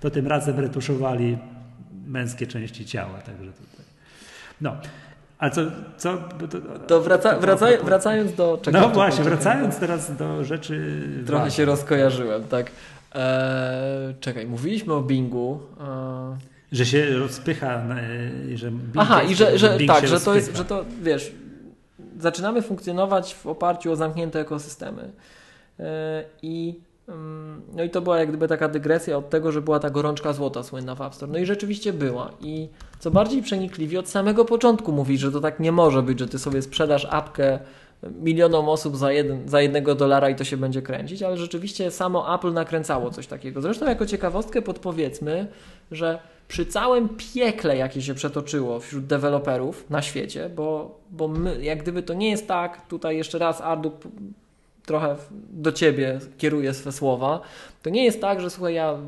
To 0.00 0.10
tym 0.10 0.26
razem 0.26 0.60
retuszowali 0.60 1.38
męskie 2.06 2.46
części 2.46 2.84
ciała, 2.84 3.18
także 3.18 3.52
tutaj. 3.52 3.86
No. 4.60 4.76
A 5.38 5.50
co, 5.50 5.60
co 5.96 6.16
to, 6.50 6.58
to 6.86 7.00
wraca, 7.00 7.38
wraca, 7.38 7.66
wracając 7.84 8.34
do 8.34 8.58
czego? 8.62 8.80
No 8.80 8.88
właśnie, 8.88 9.24
wracając 9.24 9.78
teraz 9.78 10.16
do 10.16 10.44
rzeczy. 10.44 11.02
Trochę 11.26 11.50
się 11.50 11.64
rozkojarzyłem, 11.64 12.44
tak. 12.44 12.70
Eee, 13.14 14.14
czekaj, 14.20 14.46
mówiliśmy 14.46 14.94
o 14.94 15.02
Bingu. 15.02 15.60
Eee... 15.80 15.86
Że 16.72 16.86
się 16.86 17.18
rozpycha, 17.18 17.82
że 18.54 18.70
Bing 18.70 18.96
Aha, 18.96 19.22
i 19.22 19.34
że, 19.34 19.58
że 19.58 19.78
tak, 19.86 20.08
że 20.08 20.20
to 20.20 20.34
jest, 20.34 20.56
że 20.56 20.64
to 20.64 20.84
wiesz, 21.02 21.32
zaczynamy 22.18 22.62
funkcjonować 22.62 23.34
w 23.34 23.46
oparciu 23.46 23.92
o 23.92 23.96
zamknięte 23.96 24.40
ekosystemy. 24.40 25.12
Eee, 25.78 25.86
I 26.42 26.80
mm, 27.08 27.62
no 27.72 27.82
i 27.82 27.90
to 27.90 28.00
była 28.00 28.18
jak 28.18 28.28
gdyby 28.28 28.48
taka 28.48 28.68
dygresja 28.68 29.16
od 29.16 29.30
tego, 29.30 29.52
że 29.52 29.62
była 29.62 29.78
ta 29.78 29.90
gorączka 29.90 30.32
złota 30.32 30.62
słynna 30.62 30.94
w 30.94 31.00
App 31.00 31.14
Store. 31.14 31.32
No 31.32 31.38
i 31.38 31.46
rzeczywiście 31.46 31.92
była. 31.92 32.30
I 32.40 32.68
co 32.98 33.10
bardziej 33.10 33.42
przenikliwie 33.42 33.98
od 33.98 34.08
samego 34.08 34.44
początku 34.44 34.92
mówi, 34.92 35.18
że 35.18 35.32
to 35.32 35.40
tak 35.40 35.60
nie 35.60 35.72
może 35.72 36.02
być, 36.02 36.18
że 36.18 36.28
ty 36.28 36.38
sobie 36.38 36.62
sprzedasz 36.62 37.06
apkę 37.10 37.58
milionom 38.02 38.68
osób 38.68 38.96
za, 38.96 39.12
jeden, 39.12 39.48
za 39.48 39.60
jednego 39.60 39.94
dolara 39.94 40.30
i 40.30 40.34
to 40.34 40.44
się 40.44 40.56
będzie 40.56 40.82
kręcić, 40.82 41.22
ale 41.22 41.36
rzeczywiście 41.36 41.90
samo 41.90 42.34
Apple 42.34 42.52
nakręcało 42.52 43.10
coś 43.10 43.26
takiego. 43.26 43.60
Zresztą 43.60 43.86
jako 43.86 44.06
ciekawostkę 44.06 44.62
podpowiedzmy, 44.62 45.46
że 45.90 46.18
przy 46.48 46.66
całym 46.66 47.08
piekle, 47.34 47.76
jakie 47.76 48.02
się 48.02 48.14
przetoczyło 48.14 48.80
wśród 48.80 49.06
deweloperów 49.06 49.90
na 49.90 50.02
świecie, 50.02 50.50
bo, 50.56 50.98
bo 51.10 51.28
my, 51.28 51.64
jak 51.64 51.82
gdyby 51.82 52.02
to 52.02 52.14
nie 52.14 52.30
jest 52.30 52.48
tak, 52.48 52.86
tutaj 52.88 53.16
jeszcze 53.16 53.38
raz 53.38 53.60
Ardu 53.60 53.92
trochę 54.86 55.16
do 55.50 55.72
ciebie 55.72 56.18
kieruję 56.38 56.74
swe 56.74 56.92
słowa, 56.92 57.40
to 57.82 57.90
nie 57.90 58.04
jest 58.04 58.20
tak, 58.20 58.40
że 58.40 58.50
słuchaj, 58.50 58.74
ja 58.74 58.98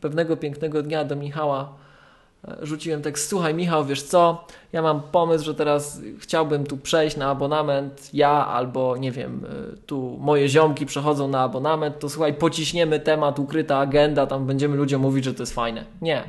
pewnego 0.00 0.36
pięknego 0.36 0.82
dnia 0.82 1.04
do 1.04 1.16
Michała 1.16 1.74
rzuciłem 2.62 3.02
tekst, 3.02 3.28
słuchaj 3.28 3.54
Michał, 3.54 3.84
wiesz 3.84 4.02
co, 4.02 4.44
ja 4.72 4.82
mam 4.82 5.02
pomysł, 5.02 5.44
że 5.44 5.54
teraz 5.54 6.00
chciałbym 6.18 6.66
tu 6.66 6.76
przejść 6.76 7.16
na 7.16 7.30
abonament, 7.30 8.10
ja 8.14 8.46
albo 8.46 8.96
nie 8.96 9.12
wiem, 9.12 9.44
y, 9.74 9.76
tu 9.86 10.16
moje 10.20 10.48
ziomki 10.48 10.86
przechodzą 10.86 11.28
na 11.28 11.40
abonament, 11.40 11.98
to 11.98 12.08
słuchaj, 12.08 12.34
pociśniemy 12.34 13.00
temat, 13.00 13.38
ukryta 13.38 13.78
agenda, 13.78 14.26
tam 14.26 14.46
będziemy 14.46 14.76
ludziom 14.76 15.02
mówić, 15.02 15.24
że 15.24 15.34
to 15.34 15.42
jest 15.42 15.54
fajne. 15.54 15.84
Nie. 16.02 16.24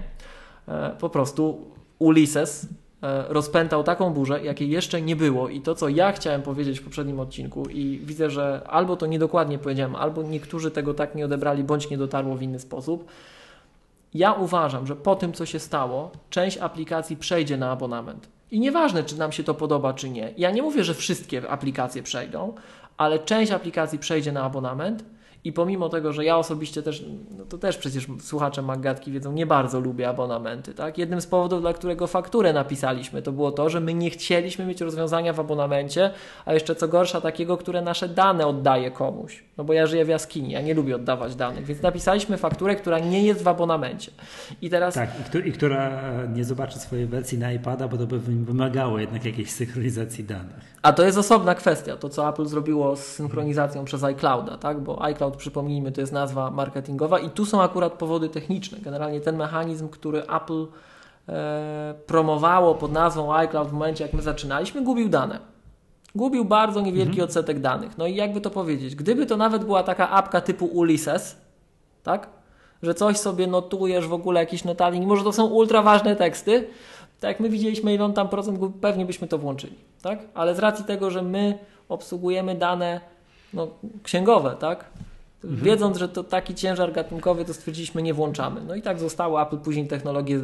E, 0.67 0.95
po 0.99 1.09
prostu 1.09 1.65
Ulises 1.99 2.67
e, 3.03 3.23
rozpętał 3.29 3.83
taką 3.83 4.13
burzę, 4.13 4.43
jakiej 4.43 4.69
jeszcze 4.69 5.01
nie 5.01 5.15
było 5.15 5.49
i 5.49 5.61
to, 5.61 5.75
co 5.75 5.89
ja 5.89 6.11
chciałem 6.11 6.41
powiedzieć 6.41 6.79
w 6.79 6.83
poprzednim 6.83 7.19
odcinku 7.19 7.69
i 7.69 7.99
widzę, 8.03 8.29
że 8.29 8.61
albo 8.67 8.95
to 8.95 9.05
niedokładnie 9.05 9.57
powiedziałem, 9.57 9.95
albo 9.95 10.23
niektórzy 10.23 10.71
tego 10.71 10.93
tak 10.93 11.15
nie 11.15 11.25
odebrali, 11.25 11.63
bądź 11.63 11.89
nie 11.89 11.97
dotarło 11.97 12.35
w 12.35 12.41
inny 12.41 12.59
sposób, 12.59 13.05
ja 14.13 14.33
uważam, 14.33 14.87
że 14.87 14.95
po 14.95 15.15
tym, 15.15 15.33
co 15.33 15.45
się 15.45 15.59
stało, 15.59 16.11
część 16.29 16.57
aplikacji 16.57 17.17
przejdzie 17.17 17.57
na 17.57 17.71
abonament. 17.71 18.29
I 18.51 18.59
nieważne, 18.59 19.03
czy 19.03 19.17
nam 19.17 19.31
się 19.31 19.43
to 19.43 19.53
podoba, 19.53 19.93
czy 19.93 20.09
nie. 20.09 20.33
Ja 20.37 20.51
nie 20.51 20.61
mówię, 20.61 20.83
że 20.83 20.93
wszystkie 20.93 21.49
aplikacje 21.49 22.03
przejdą, 22.03 22.53
ale 22.97 23.19
część 23.19 23.51
aplikacji 23.51 23.99
przejdzie 23.99 24.31
na 24.31 24.43
abonament 24.43 25.03
i 25.43 25.53
pomimo 25.53 25.89
tego, 25.89 26.13
że 26.13 26.25
ja 26.25 26.37
osobiście 26.37 26.83
też, 26.83 27.05
no 27.37 27.45
to 27.45 27.57
też 27.57 27.77
przecież 27.77 28.07
słuchacze 28.19 28.61
Maggatki 28.61 29.11
wiedzą, 29.11 29.31
nie 29.31 29.45
bardzo 29.45 29.79
lubię 29.79 30.09
abonamenty. 30.09 30.73
Tak? 30.73 30.97
Jednym 30.97 31.21
z 31.21 31.27
powodów, 31.27 31.61
dla 31.61 31.73
którego 31.73 32.07
fakturę 32.07 32.53
napisaliśmy, 32.53 33.21
to 33.21 33.31
było 33.31 33.51
to, 33.51 33.69
że 33.69 33.79
my 33.79 33.93
nie 33.93 34.09
chcieliśmy 34.09 34.65
mieć 34.65 34.81
rozwiązania 34.81 35.33
w 35.33 35.39
abonamencie, 35.39 36.11
a 36.45 36.53
jeszcze 36.53 36.75
co 36.75 36.87
gorsza 36.87 37.21
takiego, 37.21 37.57
które 37.57 37.81
nasze 37.81 38.09
dane 38.09 38.47
oddaje 38.47 38.91
komuś. 38.91 39.43
No 39.57 39.63
bo 39.63 39.73
ja 39.73 39.87
żyję 39.87 40.05
w 40.05 40.07
jaskini, 40.07 40.51
ja 40.51 40.61
nie 40.61 40.73
lubię 40.73 40.95
oddawać 40.95 41.35
danych, 41.35 41.65
więc 41.65 41.81
napisaliśmy 41.81 42.37
fakturę, 42.37 42.75
która 42.75 42.99
nie 42.99 43.23
jest 43.23 43.43
w 43.43 43.47
abonamencie. 43.47 44.11
I 44.61 44.69
teraz... 44.69 44.93
Tak, 44.93 45.09
i, 45.45 45.51
która 45.51 46.01
nie 46.35 46.45
zobaczy 46.45 46.79
swojej 46.79 47.05
wersji 47.05 47.37
na 47.37 47.51
iPada, 47.51 47.87
bo 47.87 47.97
to 47.97 48.07
by 48.07 48.19
wymagało 48.19 48.99
jednak 48.99 49.25
jakiejś 49.25 49.51
synchronizacji 49.51 50.23
danych. 50.23 50.69
A 50.81 50.93
to 50.93 51.05
jest 51.05 51.17
osobna 51.17 51.55
kwestia, 51.55 51.97
to 51.97 52.09
co 52.09 52.29
Apple 52.29 52.45
zrobiło 52.45 52.95
z 52.95 53.05
synchronizacją 53.05 53.85
przez 53.85 54.03
iClouda, 54.03 54.57
tak? 54.57 54.79
bo 54.79 55.03
iCloud, 55.03 55.28
przypomnijmy, 55.37 55.91
to 55.91 56.01
jest 56.01 56.13
nazwa 56.13 56.51
marketingowa 56.51 57.19
i 57.19 57.29
tu 57.29 57.45
są 57.45 57.61
akurat 57.61 57.93
powody 57.93 58.29
techniczne. 58.29 58.77
Generalnie 58.81 59.21
ten 59.21 59.37
mechanizm, 59.37 59.89
który 59.89 60.23
Apple 60.23 60.65
e, 61.29 61.93
promowało 62.07 62.75
pod 62.75 62.91
nazwą 62.91 63.33
iCloud 63.33 63.69
w 63.69 63.73
momencie, 63.73 64.03
jak 64.03 64.13
my 64.13 64.21
zaczynaliśmy, 64.21 64.81
gubił 64.83 65.09
dane. 65.09 65.39
Gubił 66.15 66.45
bardzo 66.45 66.81
niewielki 66.81 67.09
mhm. 67.09 67.25
odsetek 67.25 67.59
danych. 67.59 67.97
No 67.97 68.07
i 68.07 68.15
jakby 68.15 68.41
to 68.41 68.49
powiedzieć, 68.49 68.95
gdyby 68.95 69.25
to 69.25 69.37
nawet 69.37 69.65
była 69.65 69.83
taka 69.83 70.09
apka 70.09 70.41
typu 70.41 70.65
Ulysses, 70.65 71.37
tak? 72.03 72.27
Że 72.83 72.93
coś 72.93 73.17
sobie 73.17 73.47
notujesz, 73.47 74.07
w 74.07 74.13
ogóle 74.13 74.39
jakiś 74.39 74.63
notatnik, 74.63 75.03
może 75.03 75.23
to 75.23 75.33
są 75.33 75.45
ultra 75.45 75.81
ważne 75.81 76.15
teksty, 76.15 76.67
tak 77.19 77.29
jak 77.29 77.39
my 77.39 77.49
widzieliśmy, 77.49 77.93
ile 77.93 78.05
on 78.05 78.13
tam 78.13 78.29
procent, 78.29 78.59
pewnie 78.81 79.05
byśmy 79.05 79.27
to 79.27 79.37
włączyli, 79.37 79.75
tak? 80.01 80.19
Ale 80.33 80.55
z 80.55 80.59
racji 80.59 80.85
tego, 80.85 81.11
że 81.11 81.21
my 81.21 81.59
obsługujemy 81.89 82.55
dane 82.55 83.01
no, 83.53 83.67
księgowe, 84.03 84.55
tak? 84.59 84.85
Mhm. 85.43 85.63
Wiedząc, 85.63 85.97
że 85.97 86.09
to 86.09 86.23
taki 86.23 86.55
ciężar 86.55 86.91
gatunkowy, 86.91 87.45
to 87.45 87.53
stwierdziliśmy, 87.53 88.01
nie 88.01 88.13
włączamy. 88.13 88.61
No 88.67 88.75
i 88.75 88.81
tak 88.81 88.99
zostało. 88.99 89.41
Apple 89.41 89.57
później 89.57 89.87
technologię 89.87 90.39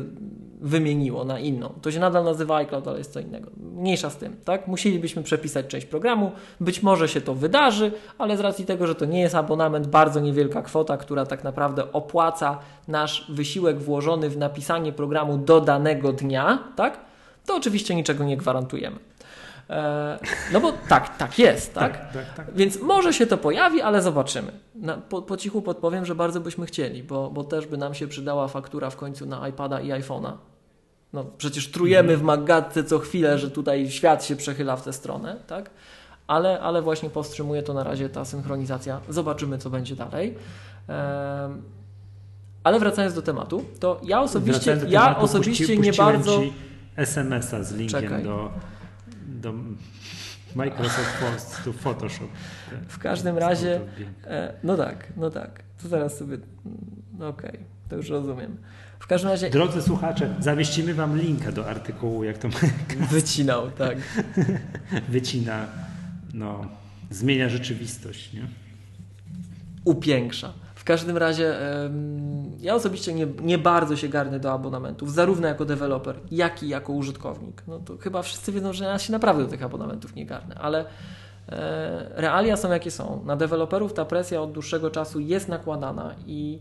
wymieniło 0.61 1.25
na 1.25 1.39
inną. 1.39 1.69
To 1.81 1.91
się 1.91 1.99
nadal 1.99 2.23
nazywa 2.23 2.55
iCloud, 2.55 2.87
ale 2.87 2.97
jest 2.97 3.13
co 3.13 3.19
innego. 3.19 3.51
Mniejsza 3.57 4.09
z 4.09 4.17
tym, 4.17 4.35
tak? 4.45 4.67
Musielibyśmy 4.67 5.23
przepisać 5.23 5.67
część 5.67 5.85
programu. 5.85 6.31
Być 6.59 6.83
może 6.83 7.07
się 7.07 7.21
to 7.21 7.35
wydarzy, 7.35 7.91
ale 8.17 8.37
z 8.37 8.39
racji 8.39 8.65
tego, 8.65 8.87
że 8.87 8.95
to 8.95 9.05
nie 9.05 9.19
jest 9.19 9.35
abonament, 9.35 9.87
bardzo 9.87 10.19
niewielka 10.19 10.61
kwota, 10.61 10.97
która 10.97 11.25
tak 11.25 11.43
naprawdę 11.43 11.91
opłaca 11.91 12.59
nasz 12.87 13.31
wysiłek 13.31 13.79
włożony 13.79 14.29
w 14.29 14.37
napisanie 14.37 14.91
programu 14.93 15.37
do 15.37 15.61
danego 15.61 16.13
dnia, 16.13 16.63
tak? 16.75 16.99
To 17.45 17.55
oczywiście 17.55 17.95
niczego 17.95 18.23
nie 18.23 18.37
gwarantujemy. 18.37 18.99
E, 19.69 20.19
no 20.53 20.61
bo 20.61 20.73
tak, 20.89 21.17
tak 21.17 21.39
jest, 21.39 21.73
tak? 21.73 21.97
tak, 21.97 22.13
tak, 22.13 22.33
tak. 22.33 22.55
Więc 22.55 22.81
może 22.81 23.13
się 23.13 23.27
to 23.27 23.37
pojawi, 23.37 23.81
ale 23.81 24.01
zobaczymy. 24.01 24.51
Na, 24.75 24.97
po, 24.97 25.21
po, 25.21 25.37
cichu 25.37 25.61
podpowiem, 25.61 26.05
że 26.05 26.15
bardzo 26.15 26.39
byśmy 26.39 26.65
chcieli, 26.65 27.03
bo, 27.03 27.29
bo 27.29 27.43
też 27.43 27.67
by 27.67 27.77
nam 27.77 27.93
się 27.93 28.07
przydała 28.07 28.47
faktura 28.47 28.89
w 28.89 28.95
końcu 28.95 29.25
na 29.25 29.47
iPada 29.47 29.81
i 29.81 29.89
iPhone'a. 29.89 30.31
No 31.13 31.25
przecież 31.37 31.71
trujemy 31.71 32.13
mhm. 32.13 32.19
w 32.19 32.23
Maggatce 32.23 32.83
co 32.83 32.99
chwilę, 32.99 33.39
że 33.39 33.51
tutaj 33.51 33.91
świat 33.91 34.25
się 34.25 34.35
przechyla 34.35 34.75
w 34.75 34.83
tę 34.83 34.93
stronę, 34.93 35.35
tak? 35.47 35.69
Ale, 36.27 36.59
ale 36.59 36.81
właśnie 36.81 37.09
powstrzymuje 37.09 37.63
to 37.63 37.73
na 37.73 37.83
razie 37.83 38.09
ta 38.09 38.25
synchronizacja. 38.25 38.99
Zobaczymy, 39.09 39.57
co 39.57 39.69
będzie 39.69 39.95
dalej. 39.95 40.35
ale 42.63 42.79
wracając 42.79 43.13
do 43.13 43.21
tematu, 43.21 43.65
to 43.79 44.01
ja 44.03 44.21
osobiście, 44.21 44.77
ja 44.87 45.17
osobiście 45.17 45.77
nie 45.77 45.93
bardzo. 45.93 46.41
SMS-a 46.95 47.63
z 47.63 47.73
linkiem 47.73 48.01
Czekaj. 48.01 48.23
do 48.23 48.49
do 49.45 49.53
Microsoft 50.55 51.63
to 51.65 51.73
Photoshop. 51.73 52.29
W 52.87 52.99
każdym 52.99 53.37
razie, 53.37 53.81
e, 54.23 54.53
no 54.63 54.77
tak, 54.77 55.07
no 55.17 55.29
tak. 55.29 55.63
To 55.81 55.87
zaraz 55.87 56.17
sobie, 56.17 56.37
no 57.17 57.27
okej, 57.27 57.49
okay, 57.49 57.63
to 57.89 57.95
już 57.95 58.09
rozumiem. 58.09 58.57
W 58.99 59.07
każdym 59.07 59.31
razie... 59.31 59.49
Drodzy 59.49 59.81
słuchacze, 59.81 60.35
zamieścimy 60.39 60.93
Wam 60.93 61.17
linka 61.17 61.51
do 61.51 61.69
artykułu, 61.69 62.23
jak 62.23 62.37
to 62.37 62.47
Wycinał, 63.11 63.71
tak. 63.71 63.97
Wycina, 65.09 65.67
no, 66.33 66.65
zmienia 67.11 67.49
rzeczywistość, 67.49 68.33
nie? 68.33 68.47
Upiększa. 69.83 70.53
Każdym 70.85 71.17
razie 71.17 71.55
ja 72.59 72.75
osobiście 72.75 73.13
nie, 73.13 73.27
nie 73.41 73.57
bardzo 73.57 73.95
się 73.95 74.07
garnę 74.07 74.39
do 74.39 74.51
abonamentów, 74.51 75.13
zarówno 75.13 75.47
jako 75.47 75.65
deweloper, 75.65 76.19
jak 76.31 76.63
i 76.63 76.67
jako 76.67 76.93
użytkownik. 76.93 77.63
No 77.67 77.79
to 77.79 77.97
chyba 77.97 78.21
wszyscy 78.21 78.51
wiedzą, 78.51 78.73
że 78.73 78.85
ja 78.85 78.99
się 78.99 79.11
naprawdę 79.11 79.43
do 79.43 79.49
tych 79.49 79.63
abonamentów 79.63 80.15
nie 80.15 80.25
garnę, 80.25 80.55
ale 80.55 80.85
e, 81.49 82.21
realia 82.21 82.57
są 82.57 82.71
jakie 82.71 82.91
są. 82.91 83.21
Na 83.25 83.35
deweloperów 83.35 83.93
ta 83.93 84.05
presja 84.05 84.41
od 84.41 84.51
dłuższego 84.51 84.89
czasu 84.89 85.19
jest 85.19 85.47
nakładana 85.47 86.15
i 86.27 86.59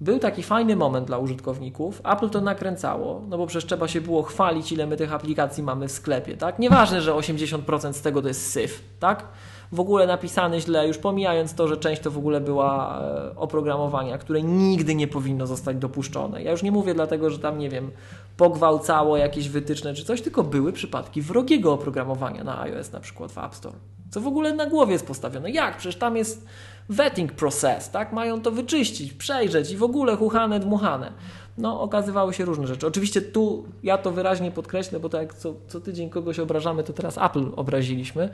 był 0.00 0.18
taki 0.18 0.42
fajny 0.42 0.76
moment 0.76 1.06
dla 1.06 1.18
użytkowników. 1.18 2.00
Apple 2.04 2.30
to 2.30 2.40
nakręcało, 2.40 3.22
no 3.28 3.38
bo 3.38 3.46
przecież 3.46 3.66
trzeba 3.66 3.88
się 3.88 4.00
było 4.00 4.22
chwalić, 4.22 4.72
ile 4.72 4.86
my 4.86 4.96
tych 4.96 5.12
aplikacji 5.12 5.62
mamy 5.62 5.88
w 5.88 5.92
sklepie, 5.92 6.36
tak? 6.36 6.58
Nieważne, 6.58 7.00
że 7.00 7.12
80% 7.12 7.92
z 7.92 8.02
tego 8.02 8.22
to 8.22 8.28
jest 8.28 8.50
syf, 8.50 8.84
tak? 9.00 9.24
W 9.72 9.80
ogóle 9.80 10.06
napisane 10.06 10.60
źle, 10.60 10.88
już 10.88 10.98
pomijając 10.98 11.54
to, 11.54 11.68
że 11.68 11.76
część 11.76 12.02
to 12.02 12.10
w 12.10 12.18
ogóle 12.18 12.40
była 12.40 13.00
e, 13.00 13.36
oprogramowania, 13.36 14.18
które 14.18 14.42
nigdy 14.42 14.94
nie 14.94 15.08
powinno 15.08 15.46
zostać 15.46 15.76
dopuszczone. 15.76 16.42
Ja 16.42 16.50
już 16.50 16.62
nie 16.62 16.72
mówię 16.72 16.94
dlatego, 16.94 17.30
że 17.30 17.38
tam, 17.38 17.58
nie 17.58 17.70
wiem, 17.70 17.90
pogwałcało 18.36 19.16
jakieś 19.16 19.48
wytyczne 19.48 19.94
czy 19.94 20.04
coś, 20.04 20.22
tylko 20.22 20.42
były 20.42 20.72
przypadki 20.72 21.22
wrogiego 21.22 21.72
oprogramowania 21.72 22.44
na 22.44 22.60
iOS 22.60 22.92
na 22.92 23.00
przykład 23.00 23.32
w 23.32 23.38
App 23.38 23.54
Store. 23.54 23.76
Co 24.10 24.20
w 24.20 24.26
ogóle 24.26 24.52
na 24.52 24.66
głowie 24.66 24.92
jest 24.92 25.06
postawione. 25.06 25.50
Jak? 25.50 25.76
Przecież 25.76 25.96
tam 25.96 26.16
jest 26.16 26.46
vetting 26.88 27.32
process, 27.32 27.90
tak? 27.90 28.12
Mają 28.12 28.40
to 28.40 28.50
wyczyścić, 28.50 29.12
przejrzeć 29.12 29.70
i 29.70 29.76
w 29.76 29.82
ogóle 29.82 30.16
chuchane, 30.16 30.60
dmuchane. 30.60 31.12
No, 31.58 31.80
okazywały 31.80 32.34
się 32.34 32.44
różne 32.44 32.66
rzeczy. 32.66 32.86
Oczywiście 32.86 33.22
tu 33.22 33.64
ja 33.82 33.98
to 33.98 34.10
wyraźnie 34.10 34.50
podkreślę, 34.50 35.00
bo 35.00 35.08
tak 35.08 35.22
jak 35.22 35.34
co, 35.34 35.54
co 35.68 35.80
tydzień 35.80 36.10
kogoś 36.10 36.38
obrażamy, 36.38 36.84
to 36.84 36.92
teraz 36.92 37.18
Apple 37.18 37.46
obraziliśmy. 37.56 38.28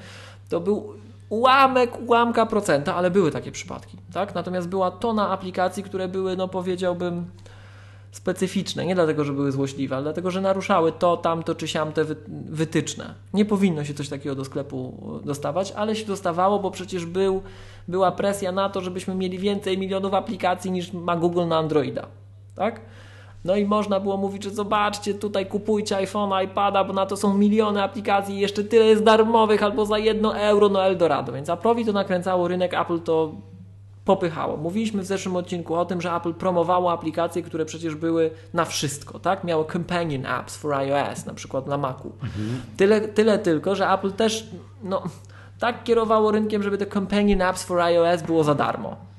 To 0.48 0.60
był 0.60 0.94
ułamek, 1.30 1.98
ułamka 2.06 2.46
procenta, 2.46 2.94
ale 2.94 3.10
były 3.10 3.30
takie 3.30 3.52
przypadki, 3.52 3.98
tak? 4.12 4.34
Natomiast 4.34 4.68
była 4.68 4.90
tona 4.90 5.30
aplikacji, 5.30 5.82
które 5.82 6.08
były, 6.08 6.36
no 6.36 6.48
powiedziałbym, 6.48 7.26
specyficzne. 8.12 8.86
Nie 8.86 8.94
dlatego, 8.94 9.24
że 9.24 9.32
były 9.32 9.52
złośliwe, 9.52 9.96
ale 9.96 10.02
dlatego, 10.02 10.30
że 10.30 10.40
naruszały 10.40 10.92
to, 10.92 11.16
tamto 11.16 11.54
czy 11.54 11.68
siamte 11.68 12.04
wytyczne. 12.48 13.14
Nie 13.34 13.44
powinno 13.44 13.84
się 13.84 13.94
coś 13.94 14.08
takiego 14.08 14.34
do 14.34 14.44
sklepu 14.44 14.94
dostawać, 15.24 15.72
ale 15.72 15.96
się 15.96 16.06
dostawało, 16.06 16.58
bo 16.58 16.70
przecież 16.70 17.06
był, 17.06 17.42
była 17.88 18.12
presja 18.12 18.52
na 18.52 18.68
to, 18.68 18.80
żebyśmy 18.80 19.14
mieli 19.14 19.38
więcej 19.38 19.78
milionów 19.78 20.14
aplikacji 20.14 20.70
niż 20.70 20.92
ma 20.92 21.16
Google 21.16 21.46
na 21.46 21.58
Androida. 21.58 22.06
Tak? 22.54 22.80
No 23.44 23.56
i 23.56 23.64
można 23.64 24.00
było 24.00 24.16
mówić, 24.16 24.44
że 24.44 24.50
zobaczcie, 24.50 25.14
tutaj 25.14 25.46
kupujcie 25.46 25.96
iPhone'a, 25.96 26.44
iPada, 26.44 26.84
bo 26.84 26.92
na 26.92 27.06
to 27.06 27.16
są 27.16 27.38
miliony 27.38 27.82
aplikacji 27.82 28.36
i 28.36 28.40
jeszcze 28.40 28.64
tyle 28.64 28.84
jest 28.84 29.02
darmowych 29.02 29.62
albo 29.62 29.86
za 29.86 29.98
jedno 29.98 30.38
euro, 30.38 30.68
no 30.68 30.84
Eldorado. 30.84 31.32
Więc 31.32 31.50
Aprowi 31.50 31.84
to 31.84 31.92
nakręcało 31.92 32.48
rynek, 32.48 32.74
Apple 32.74 33.00
to 33.00 33.32
popychało. 34.04 34.56
Mówiliśmy 34.56 35.02
w 35.02 35.06
zeszłym 35.06 35.36
odcinku 35.36 35.74
o 35.74 35.84
tym, 35.84 36.00
że 36.00 36.14
Apple 36.14 36.34
promowało 36.34 36.92
aplikacje, 36.92 37.42
które 37.42 37.64
przecież 37.64 37.94
były 37.94 38.30
na 38.54 38.64
wszystko, 38.64 39.18
tak? 39.18 39.44
Miało 39.44 39.64
companion 39.64 40.26
apps 40.26 40.56
for 40.56 40.74
iOS, 40.74 41.26
na 41.26 41.34
przykład 41.34 41.66
na 41.66 41.78
Macu. 41.78 42.12
Mhm. 42.22 42.60
Tyle, 42.76 43.00
tyle 43.00 43.38
tylko, 43.38 43.74
że 43.74 43.90
Apple 43.90 44.12
też 44.12 44.50
no, 44.82 45.02
tak 45.58 45.84
kierowało 45.84 46.30
rynkiem, 46.30 46.62
żeby 46.62 46.78
te 46.78 46.86
companion 46.86 47.42
apps 47.42 47.62
for 47.62 47.80
iOS 47.80 48.22
było 48.22 48.44
za 48.44 48.54
darmo. 48.54 49.09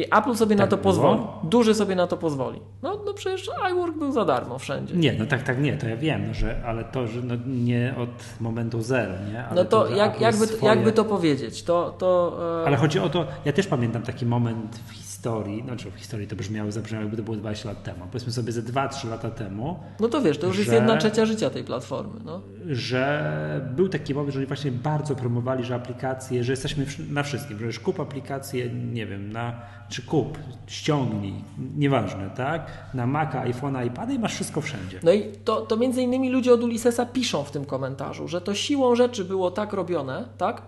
I 0.00 0.04
Apple 0.04 0.34
sobie 0.34 0.56
tak 0.56 0.64
na 0.64 0.70
to 0.70 0.76
było? 0.76 0.84
pozwoli. 0.84 1.20
Duży 1.44 1.74
sobie 1.74 1.96
na 1.96 2.06
to 2.06 2.16
pozwoli. 2.16 2.60
No, 2.82 3.00
no 3.06 3.14
przecież 3.14 3.50
iWork 3.72 3.96
był 3.98 4.12
za 4.12 4.24
darmo 4.24 4.58
wszędzie. 4.58 4.94
Nie, 4.94 5.12
no 5.12 5.26
tak, 5.26 5.42
tak, 5.42 5.60
nie, 5.60 5.76
to 5.76 5.88
ja 5.88 5.96
wiem, 5.96 6.28
no, 6.28 6.34
że, 6.34 6.62
ale 6.66 6.84
to, 6.84 7.06
że 7.06 7.22
no, 7.22 7.34
nie 7.46 7.94
od 7.98 8.40
momentu 8.40 8.82
zero, 8.82 9.12
nie? 9.32 9.44
Ale 9.44 9.64
no 9.64 9.64
to, 9.64 9.84
to 9.84 9.94
jak, 9.96 10.20
jakby, 10.20 10.46
swoje... 10.46 10.74
jakby 10.74 10.92
to 10.92 11.04
powiedzieć, 11.04 11.62
to... 11.62 11.94
to 11.98 12.38
e... 12.62 12.66
Ale 12.66 12.76
chodzi 12.76 12.98
o 12.98 13.08
to, 13.08 13.26
ja 13.44 13.52
też 13.52 13.66
pamiętam 13.66 14.02
taki 14.02 14.26
moment 14.26 14.80
w 14.88 14.92
historii, 14.92 15.62
znaczy 15.62 15.90
w 15.90 15.94
historii 15.94 16.26
to 16.26 16.36
brzmiało, 16.36 16.72
zabrzmiało 16.72 17.02
jakby 17.02 17.16
to 17.16 17.22
było 17.22 17.36
20 17.36 17.68
lat 17.68 17.82
temu, 17.82 18.06
powiedzmy 18.12 18.32
sobie 18.32 18.52
ze 18.52 18.62
2-3 18.62 19.10
lata 19.10 19.30
temu. 19.30 19.78
No 20.00 20.08
to 20.08 20.22
wiesz, 20.22 20.38
to 20.38 20.46
już 20.46 20.56
że, 20.56 20.62
jest 20.62 20.72
jedna 20.74 20.96
trzecia 20.96 21.26
życia 21.26 21.50
tej 21.50 21.64
platformy. 21.64 22.20
No. 22.24 22.40
Że 22.66 23.70
był 23.76 23.88
taki 23.88 24.14
moment, 24.14 24.32
że 24.32 24.38
oni 24.38 24.46
właśnie 24.46 24.72
bardzo 24.72 25.14
promowali, 25.14 25.64
że 25.64 25.74
aplikacje, 25.74 26.44
że 26.44 26.52
jesteśmy 26.52 26.86
na 27.10 27.22
wszystkim, 27.22 27.58
że 27.58 27.64
już 27.66 27.78
kup 27.78 28.00
aplikację, 28.00 28.70
nie 28.70 29.06
wiem, 29.06 29.32
na, 29.32 29.62
czy 29.90 30.02
kup, 30.02 30.38
ściągnij, 30.66 31.34
nieważne, 31.76 32.30
tak? 32.36 32.66
Na 32.94 33.06
Maca, 33.06 33.44
iPhone'a, 33.44 33.86
iPada 33.86 34.12
i 34.12 34.18
masz 34.18 34.34
wszystko 34.34 34.60
wszędzie. 34.60 35.00
No 35.02 35.12
i 35.12 35.32
to, 35.44 35.60
to 35.60 35.76
między 35.76 36.02
innymi 36.02 36.30
ludzie 36.30 36.54
od 36.54 36.62
Ulyssesa 36.62 37.06
piszą 37.06 37.44
w 37.44 37.50
tym 37.50 37.64
komentarzu, 37.64 38.28
że 38.28 38.40
to 38.40 38.54
siłą 38.54 38.94
rzeczy 38.96 39.24
było 39.24 39.50
tak 39.50 39.72
robione, 39.72 40.28
tak? 40.38 40.62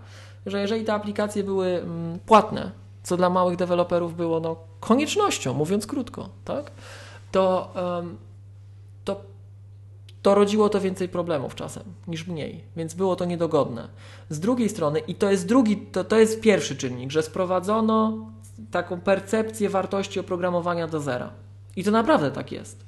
Że 0.45 0.61
jeżeli 0.61 0.85
te 0.85 0.93
aplikacje 0.93 1.43
były 1.43 1.67
mm, 1.67 2.19
płatne, 2.25 2.71
co 3.03 3.17
dla 3.17 3.29
małych 3.29 3.57
deweloperów 3.57 4.15
było 4.15 4.39
no, 4.39 4.55
koniecznością, 4.79 5.53
mówiąc 5.53 5.87
krótko, 5.87 6.29
tak? 6.45 6.71
to, 7.33 7.73
um, 7.75 8.17
to, 9.03 9.21
to 10.21 10.35
rodziło 10.35 10.69
to 10.69 10.81
więcej 10.81 11.09
problemów 11.09 11.55
czasem 11.55 11.83
niż 12.07 12.27
mniej, 12.27 12.63
więc 12.75 12.93
było 12.93 13.15
to 13.15 13.25
niedogodne. 13.25 13.87
Z 14.29 14.39
drugiej 14.39 14.69
strony, 14.69 14.99
i 14.99 15.15
to 15.15 15.31
jest 15.31 15.47
drugi, 15.47 15.77
to, 15.77 16.03
to 16.03 16.19
jest 16.19 16.41
pierwszy 16.41 16.75
czynnik, 16.75 17.11
że 17.11 17.23
sprowadzono 17.23 18.17
taką 18.71 19.01
percepcję 19.01 19.69
wartości 19.69 20.19
oprogramowania 20.19 20.87
do 20.87 20.99
zera. 20.99 21.29
I 21.75 21.83
to 21.83 21.91
naprawdę 21.91 22.31
tak 22.31 22.51
jest. 22.51 22.85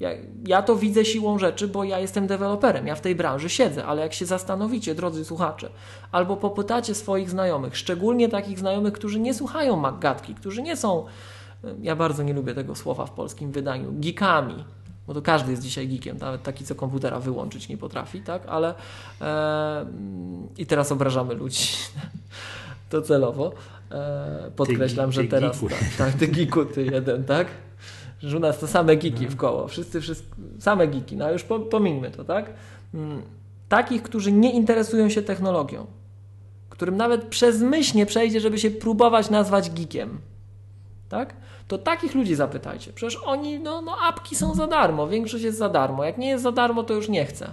Ja, 0.00 0.10
ja, 0.46 0.62
to 0.62 0.76
widzę 0.76 1.04
siłą 1.04 1.38
rzeczy, 1.38 1.68
bo 1.68 1.84
ja 1.84 1.98
jestem 1.98 2.26
deweloperem, 2.26 2.86
ja 2.86 2.94
w 2.94 3.00
tej 3.00 3.14
branży 3.14 3.48
siedzę, 3.48 3.84
ale 3.84 4.02
jak 4.02 4.14
się 4.14 4.26
zastanowicie, 4.26 4.94
drodzy 4.94 5.24
słuchacze, 5.24 5.70
albo 6.12 6.36
popytacie 6.36 6.94
swoich 6.94 7.30
znajomych, 7.30 7.76
szczególnie 7.76 8.28
takich 8.28 8.58
znajomych, 8.58 8.92
którzy 8.92 9.20
nie 9.20 9.34
słuchają 9.34 9.76
Maggatki, 9.76 10.34
którzy 10.34 10.62
nie 10.62 10.76
są, 10.76 11.06
ja 11.82 11.96
bardzo 11.96 12.22
nie 12.22 12.32
lubię 12.32 12.54
tego 12.54 12.74
słowa 12.74 13.06
w 13.06 13.10
polskim 13.10 13.52
wydaniu, 13.52 13.92
geekami, 13.92 14.64
bo 15.06 15.14
to 15.14 15.22
każdy 15.22 15.50
jest 15.50 15.62
dzisiaj 15.62 15.88
geekiem, 15.88 16.18
nawet 16.18 16.42
taki, 16.42 16.64
co 16.64 16.74
komputera 16.74 17.20
wyłączyć 17.20 17.68
nie 17.68 17.76
potrafi, 17.76 18.20
tak, 18.20 18.42
ale 18.46 18.74
e, 19.20 19.86
i 20.58 20.66
teraz 20.66 20.92
obrażamy 20.92 21.34
ludzi, 21.34 21.68
to 22.90 23.02
celowo, 23.02 23.52
e, 23.52 23.79
podkreślam, 24.56 25.10
ty, 25.10 25.14
że 25.14 25.22
ty 25.22 25.28
teraz, 25.28 25.60
tak, 25.60 25.96
tak, 25.98 26.14
ty 26.14 26.26
geeku, 26.28 26.64
ty 26.64 26.84
jeden, 26.84 27.24
tak, 27.24 27.46
że 28.22 28.36
u 28.36 28.40
nas 28.40 28.58
to 28.58 28.66
same 28.66 28.96
geeki 28.96 29.26
w 29.26 29.36
koło, 29.36 29.68
wszyscy, 29.68 30.00
wszyscy 30.00 30.24
same 30.58 30.88
geeki, 30.88 31.16
no 31.16 31.32
już 31.32 31.44
pomińmy 31.70 32.10
to, 32.10 32.24
tak? 32.24 32.52
Mm, 32.94 33.22
takich, 33.68 34.02
którzy 34.02 34.32
nie 34.32 34.52
interesują 34.52 35.08
się 35.08 35.22
technologią, 35.22 35.86
którym 36.68 36.96
nawet 36.96 37.24
przez 37.24 37.60
myśl 37.60 37.96
nie 37.96 38.06
przejdzie, 38.06 38.40
żeby 38.40 38.58
się 38.58 38.70
próbować 38.70 39.30
nazwać 39.30 39.70
geekiem, 39.70 40.18
tak? 41.08 41.34
To 41.68 41.78
takich 41.78 42.14
ludzi 42.14 42.34
zapytajcie. 42.34 42.92
Przecież 42.92 43.20
oni, 43.24 43.58
no, 43.58 43.82
no 43.82 43.96
apki 44.08 44.36
są 44.36 44.54
za 44.54 44.66
darmo, 44.66 45.08
większość 45.08 45.44
jest 45.44 45.58
za 45.58 45.68
darmo. 45.68 46.04
Jak 46.04 46.18
nie 46.18 46.28
jest 46.28 46.42
za 46.42 46.52
darmo, 46.52 46.82
to 46.82 46.94
już 46.94 47.08
nie 47.08 47.24
chce. 47.24 47.50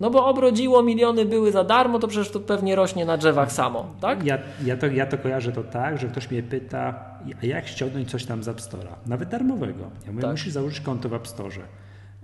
No 0.00 0.10
bo 0.10 0.26
obrodziło, 0.26 0.82
miliony 0.82 1.24
były 1.24 1.52
za 1.52 1.64
darmo, 1.64 1.98
to 1.98 2.08
przecież 2.08 2.30
to 2.30 2.40
pewnie 2.40 2.76
rośnie 2.76 3.04
na 3.04 3.16
drzewach 3.16 3.52
samo, 3.52 3.94
tak? 4.00 4.24
Ja, 4.24 4.38
ja, 4.64 4.76
to, 4.76 4.86
ja 4.86 5.06
to 5.06 5.18
kojarzę 5.18 5.52
to 5.52 5.64
tak, 5.64 5.98
że 5.98 6.08
ktoś 6.08 6.30
mnie 6.30 6.42
pyta, 6.42 6.94
a 7.42 7.46
jak 7.46 7.68
ściągnąć 7.68 8.10
coś 8.10 8.24
tam 8.24 8.42
z 8.42 8.48
App 8.48 8.60
Store'a? 8.60 8.94
Nawet 9.06 9.28
darmowego. 9.28 9.90
Ja 10.06 10.12
mówię, 10.12 10.22
tak. 10.22 10.30
musisz 10.30 10.52
założyć 10.52 10.80
konto 10.80 11.08
w 11.08 11.14
App 11.14 11.28
Store. 11.28 11.50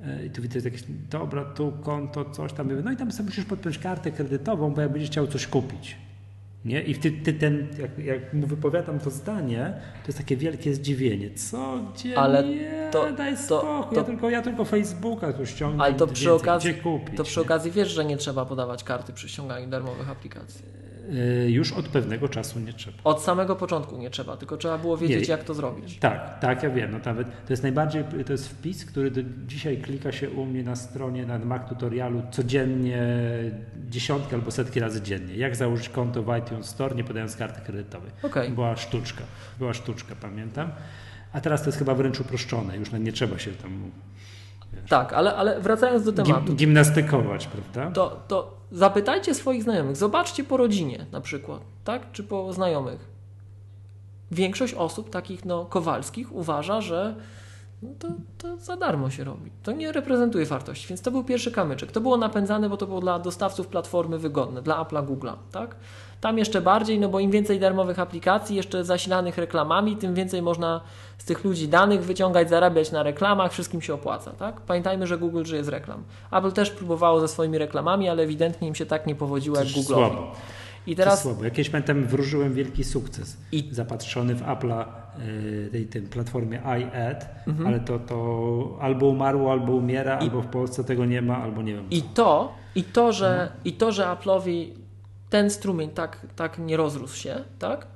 E, 0.05 0.27
I 0.27 0.31
tu 0.31 0.43
widzę 0.43 0.59
jakieś, 0.59 0.85
dobra, 1.11 1.45
tu 1.45 1.73
konto, 1.83 2.25
coś 2.25 2.53
tam. 2.53 2.83
No 2.85 2.93
i 2.93 2.97
tam 2.97 3.13
sobie 3.13 3.29
musisz 3.29 3.45
podpiąć 3.45 3.79
kartę 3.79 4.11
kredytową, 4.11 4.75
bo 4.75 4.81
jak 4.81 4.93
będziesz 4.93 5.11
chciał 5.11 5.27
coś 5.27 5.47
kupić. 5.47 5.97
Nie? 6.65 6.83
I 6.83 6.95
ty, 6.95 7.13
ty 7.13 7.33
ten, 7.33 7.69
jak, 7.79 7.99
jak, 7.99 8.35
mu 8.35 8.47
wypowiadam 8.47 8.99
to 8.99 9.11
zdanie, 9.11 9.73
to 10.03 10.09
jest 10.09 10.19
takie 10.19 10.37
wielkie 10.37 10.75
zdziwienie. 10.75 11.35
Co? 11.35 11.79
Gdzie? 11.95 12.19
Ale 12.19 12.45
nie, 12.45 12.89
to, 12.93 13.13
daj 13.13 13.37
spokój. 13.37 13.95
To, 13.95 14.01
ja, 14.01 14.05
tylko, 14.05 14.31
ja 14.31 14.43
tylko 14.43 14.65
Facebooka 14.65 15.33
tu 15.33 15.47
ściągnę. 15.47 15.85
Ale 15.85 15.95
to 15.95 16.07
przy, 16.07 16.33
okazji, 16.33 16.75
kupić, 16.75 17.17
to 17.17 17.25
przy 17.25 17.41
okazji 17.41 17.71
wiesz, 17.71 17.89
że 17.89 18.05
nie 18.05 18.17
trzeba 18.17 18.47
podawać 18.47 18.85
karty 18.85 19.13
przy 19.13 19.29
ściąganiu 19.29 19.69
darmowych 19.69 20.11
aplikacji. 20.11 20.84
Y, 21.13 21.51
już 21.51 21.73
od 21.73 21.89
pewnego 21.89 22.29
czasu 22.29 22.61
nie 22.61 22.73
trzeba. 22.73 22.97
Od 23.05 23.23
samego 23.23 23.57
początku 23.57 23.97
nie 23.97 24.11
trzeba, 24.11 24.37
tylko 24.37 24.57
trzeba 24.57 24.79
było 24.79 24.97
wiedzieć, 24.97 25.29
nie, 25.29 25.33
jak 25.35 25.45
to 25.45 25.55
zrobić. 25.55 25.99
Tak, 25.99 26.39
tak, 26.41 26.63
ja 26.63 26.71
wiem. 26.71 26.91
No, 26.91 26.99
nawet 27.05 27.29
to 27.47 27.53
jest 27.53 27.63
najbardziej, 27.63 28.05
to 28.27 28.33
jest 28.33 28.49
wpis, 28.49 28.85
który 28.85 29.11
do 29.11 29.21
dzisiaj 29.47 29.79
klika 29.79 30.13
się 30.13 30.31
u 30.31 30.47
mnie 30.47 30.63
na 30.63 30.77
stronie, 30.77 31.27
na 31.27 31.39
Mac 31.39 31.69
tutorialu 31.69 32.23
codziennie, 32.31 33.03
dziesiątki 33.89 34.35
albo 34.35 34.51
setki 34.51 34.81
razy 34.81 35.03
dziennie. 35.03 35.37
Jak 35.37 35.57
założyć 35.57 35.89
konto 35.89 36.23
w 36.23 36.37
iTunes 36.39 36.67
Store, 36.67 36.95
nie 36.95 37.05
podając 37.05 37.37
karty 37.37 37.61
kredytowej. 37.61 38.11
Okay. 38.23 38.51
Była 38.51 38.77
sztuczka, 38.77 39.23
była 39.59 39.75
sztuczka, 39.75 40.15
pamiętam. 40.21 40.71
A 41.33 41.41
teraz 41.41 41.63
to 41.63 41.69
jest 41.69 41.79
chyba 41.79 41.95
wręcz 41.95 42.21
uproszczone, 42.21 42.77
już 42.77 42.93
nie 42.93 43.13
trzeba 43.13 43.39
się 43.39 43.53
tam 43.53 43.91
tak, 44.89 45.13
ale, 45.13 45.37
ale 45.37 45.61
wracając 45.61 46.05
do 46.05 46.13
tematu. 46.13 46.55
Gimnastykować, 46.55 47.47
prawda? 47.47 47.91
To, 47.91 48.21
to 48.29 48.57
zapytajcie 48.73 49.35
swoich 49.35 49.63
znajomych, 49.63 49.97
zobaczcie 49.97 50.45
po 50.45 50.57
rodzinie 50.57 51.07
na 51.13 51.21
przykład, 51.21 51.61
tak? 51.85 52.13
Czy 52.13 52.25
po 52.25 52.53
znajomych. 52.53 53.09
Większość 54.31 54.75
osób 54.75 55.11
takich 55.11 55.45
no, 55.45 55.65
kowalskich 55.65 56.33
uważa, 56.33 56.81
że 56.81 57.15
no 57.83 57.91
to, 57.99 58.09
to 58.39 58.57
za 58.57 58.77
darmo 58.77 59.11
się 59.11 59.25
robi. 59.25 59.51
To 59.63 59.73
nie 59.73 59.93
reprezentuje 59.93 60.47
wartości, 60.47 60.89
więc 60.89 61.03
to 61.03 61.11
był 61.11 61.25
pierwszy 61.25 61.53
kamyczek. 61.53 61.93
To 61.93 62.01
było 62.01 62.17
napędzane, 62.17 62.69
bo 62.69 62.77
to 62.77 62.87
było 62.87 63.01
dla 63.01 63.19
dostawców 63.19 63.67
platformy 63.67 64.19
wygodne, 64.19 64.63
dla 64.63 64.85
Apple'a, 64.85 65.07
Google'a, 65.07 65.35
tak? 65.53 65.77
Tam 66.25 66.39
jeszcze 66.39 66.61
bardziej, 66.61 66.99
no 66.99 67.09
bo 67.09 67.21
im 67.21 67.31
więcej 67.31 67.61
darmowych 67.61 67.99
aplikacji, 67.99 68.57
jeszcze 68.57 68.85
zasilanych 68.85 69.39
reklamami, 69.39 69.97
tym 69.97 70.15
więcej 70.15 70.43
można 70.43 70.81
z 71.19 71.25
tych 71.25 71.45
ludzi 71.45 71.69
danych 71.69 72.05
wyciągać, 72.05 72.49
zarabiać 72.49 72.93
na 72.93 73.03
reklamach, 73.03 73.53
wszystkim 73.53 73.83
się 73.83 73.95
opłaca. 73.95 74.31
Tak? 74.31 74.61
Pamiętajmy, 74.61 75.07
że 75.07 75.19
Google 75.19 75.45
żyje 75.45 75.65
z 75.65 75.69
reklam. 75.69 76.03
Apple 76.33 76.53
też 76.53 76.71
próbowało 76.71 77.21
ze 77.21 77.29
swoimi 77.29 77.59
reklamami, 77.59 78.09
ale 78.09 78.23
ewidentnie 78.23 78.69
im 78.69 78.75
się 78.75 78.87
tak 78.87 79.07
nie 79.07 79.15
powodziło 79.15 79.59
jak 79.59 79.69
Google. 79.69 79.95
I 80.87 80.97
teraz... 80.97 81.23
Słabo. 81.23 81.45
Jakieś 81.45 81.71
pamiętam, 81.71 82.07
wróżyłem 82.07 82.55
wielki 82.55 82.85
sukces. 82.85 83.37
I... 83.53 83.69
Zapatrzony 83.71 84.35
w 84.35 84.43
Apple'a 84.43 84.85
y, 85.19 85.69
tej, 85.73 85.87
tej 85.87 86.03
platformie 86.03 86.57
iAd, 86.57 87.27
mhm. 87.47 87.67
ale 87.67 87.81
to, 87.81 87.99
to 87.99 88.79
albo 88.81 89.07
umarło, 89.07 89.53
albo 89.53 89.73
umiera, 89.73 90.19
I, 90.19 90.23
albo 90.23 90.43
w 90.43 90.47
Polsce 90.47 90.85
tego 90.85 91.05
nie 91.05 91.23
ma, 91.23 91.43
albo 91.43 91.63
nie 91.63 91.75
wiem. 91.75 91.91
I 91.91 92.03
to, 92.03 92.53
i 92.75 92.85
to, 92.85 93.13
że, 93.13 93.51
no. 93.55 93.61
i 93.65 93.73
to, 93.73 93.93
że 93.93 94.05
Apple'owi 94.05 94.84
ten 95.35 95.51
strumień 95.51 95.91
tak, 95.91 96.27
tak 96.37 96.59
nie 96.59 96.77
rozrósł 96.77 97.17
się, 97.17 97.45
tak? 97.59 97.87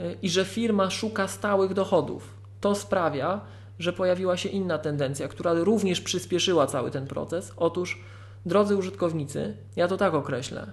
Y, 0.00 0.16
I 0.22 0.30
że 0.30 0.44
firma 0.44 0.90
szuka 0.90 1.28
stałych 1.28 1.74
dochodów. 1.74 2.34
To 2.60 2.74
sprawia, 2.74 3.40
że 3.78 3.92
pojawiła 3.92 4.36
się 4.36 4.48
inna 4.48 4.78
tendencja, 4.78 5.28
która 5.28 5.54
również 5.54 6.00
przyspieszyła 6.00 6.66
cały 6.66 6.90
ten 6.90 7.06
proces. 7.06 7.52
Otóż, 7.56 8.00
drodzy 8.46 8.76
użytkownicy, 8.76 9.56
ja 9.76 9.88
to 9.88 9.96
tak 9.96 10.14
określę. 10.14 10.66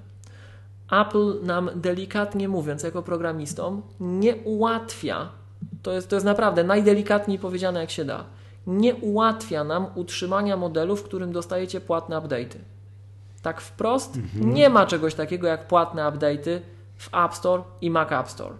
Apple 0.91 1.45
nam 1.45 1.69
delikatnie 1.75 2.49
mówiąc, 2.49 2.83
jako 2.83 3.01
programistom, 3.01 3.81
nie 3.99 4.35
ułatwia, 4.35 5.29
to 5.83 5.91
jest, 5.91 6.09
to 6.09 6.15
jest 6.15 6.25
naprawdę 6.25 6.63
najdelikatniej 6.63 7.39
powiedziane 7.39 7.79
jak 7.79 7.91
się 7.91 8.05
da, 8.05 8.23
nie 8.67 8.95
ułatwia 8.95 9.63
nam 9.63 9.85
utrzymania 9.95 10.57
modelu, 10.57 10.95
w 10.95 11.03
którym 11.03 11.31
dostajecie 11.31 11.81
płatne 11.81 12.15
update'y. 12.15 12.76
Tak 13.41 13.61
wprost, 13.61 14.15
mhm. 14.15 14.53
nie 14.53 14.69
ma 14.69 14.85
czegoś 14.85 15.15
takiego 15.15 15.47
jak 15.47 15.67
płatne 15.67 16.01
update'y 16.01 16.59
w 16.95 17.09
App 17.13 17.35
Store 17.35 17.63
i 17.81 17.89
Mac 17.89 18.11
App 18.11 18.29
Store. 18.29 18.55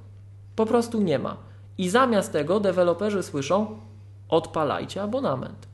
Po 0.55 0.65
prostu 0.65 1.01
nie 1.01 1.19
ma. 1.19 1.38
I 1.78 1.89
zamiast 1.89 2.32
tego 2.32 2.59
deweloperzy 2.59 3.23
słyszą, 3.23 3.80
odpalajcie 4.30 5.01
abonament. 5.01 5.67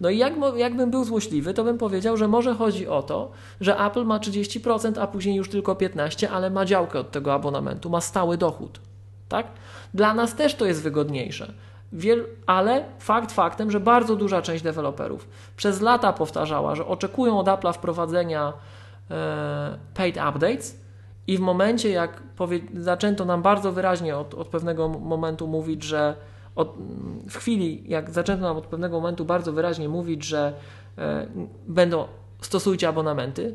No 0.00 0.10
i 0.10 0.18
jak, 0.18 0.32
jakbym 0.56 0.90
był 0.90 1.04
złośliwy, 1.04 1.54
to 1.54 1.64
bym 1.64 1.78
powiedział, 1.78 2.16
że 2.16 2.28
może 2.28 2.54
chodzi 2.54 2.88
o 2.88 3.02
to, 3.02 3.30
że 3.60 3.78
Apple 3.78 4.04
ma 4.04 4.18
30%, 4.18 5.00
a 5.00 5.06
później 5.06 5.36
już 5.36 5.50
tylko 5.50 5.74
15%, 5.74 6.26
ale 6.32 6.50
ma 6.50 6.64
działkę 6.64 6.98
od 6.98 7.10
tego 7.10 7.34
abonamentu, 7.34 7.90
ma 7.90 8.00
stały 8.00 8.36
dochód. 8.36 8.80
Tak? 9.28 9.46
Dla 9.94 10.14
nas 10.14 10.34
też 10.34 10.54
to 10.54 10.66
jest 10.66 10.82
wygodniejsze. 10.82 11.52
Wiel, 11.92 12.26
ale 12.46 12.84
fakt 12.98 13.32
faktem, 13.32 13.70
że 13.70 13.80
bardzo 13.80 14.16
duża 14.16 14.42
część 14.42 14.64
deweloperów 14.64 15.28
przez 15.56 15.80
lata 15.80 16.12
powtarzała, 16.12 16.74
że 16.74 16.86
oczekują 16.86 17.38
od 17.38 17.46
Apple'a 17.46 17.72
wprowadzenia 17.72 18.52
e, 19.10 19.78
paid 19.94 20.16
updates 20.16 20.80
i 21.26 21.36
w 21.36 21.40
momencie, 21.40 21.90
jak 21.90 22.22
powie, 22.22 22.60
zaczęto 22.74 23.24
nam 23.24 23.42
bardzo 23.42 23.72
wyraźnie 23.72 24.16
od, 24.16 24.34
od 24.34 24.48
pewnego 24.48 24.88
momentu 24.88 25.48
mówić, 25.48 25.82
że 25.82 26.14
od, 26.56 26.74
w 27.30 27.36
chwili, 27.36 27.82
jak 27.88 28.10
zaczęto 28.10 28.42
nam 28.42 28.56
od 28.56 28.66
pewnego 28.66 29.00
momentu 29.00 29.24
bardzo 29.24 29.52
wyraźnie 29.52 29.88
mówić, 29.88 30.24
że 30.24 30.52
e, 30.98 31.26
będą 31.66 32.04
stosujcie 32.40 32.88
abonamenty, 32.88 33.54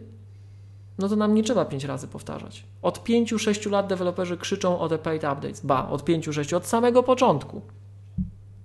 no 0.97 1.09
to 1.09 1.15
nam 1.15 1.35
nie 1.35 1.43
trzeba 1.43 1.65
pięć 1.65 1.83
razy 1.83 2.07
powtarzać. 2.07 2.63
Od 2.81 3.03
5-6 3.03 3.71
lat 3.71 3.87
deweloperzy 3.87 4.37
krzyczą 4.37 4.79
o 4.79 4.89
te 4.89 4.97
paid 4.97 5.23
updates. 5.23 5.65
Ba, 5.65 5.87
od 5.89 6.03
5-6, 6.03 6.55
od 6.55 6.67
samego 6.67 7.03
początku. 7.03 7.61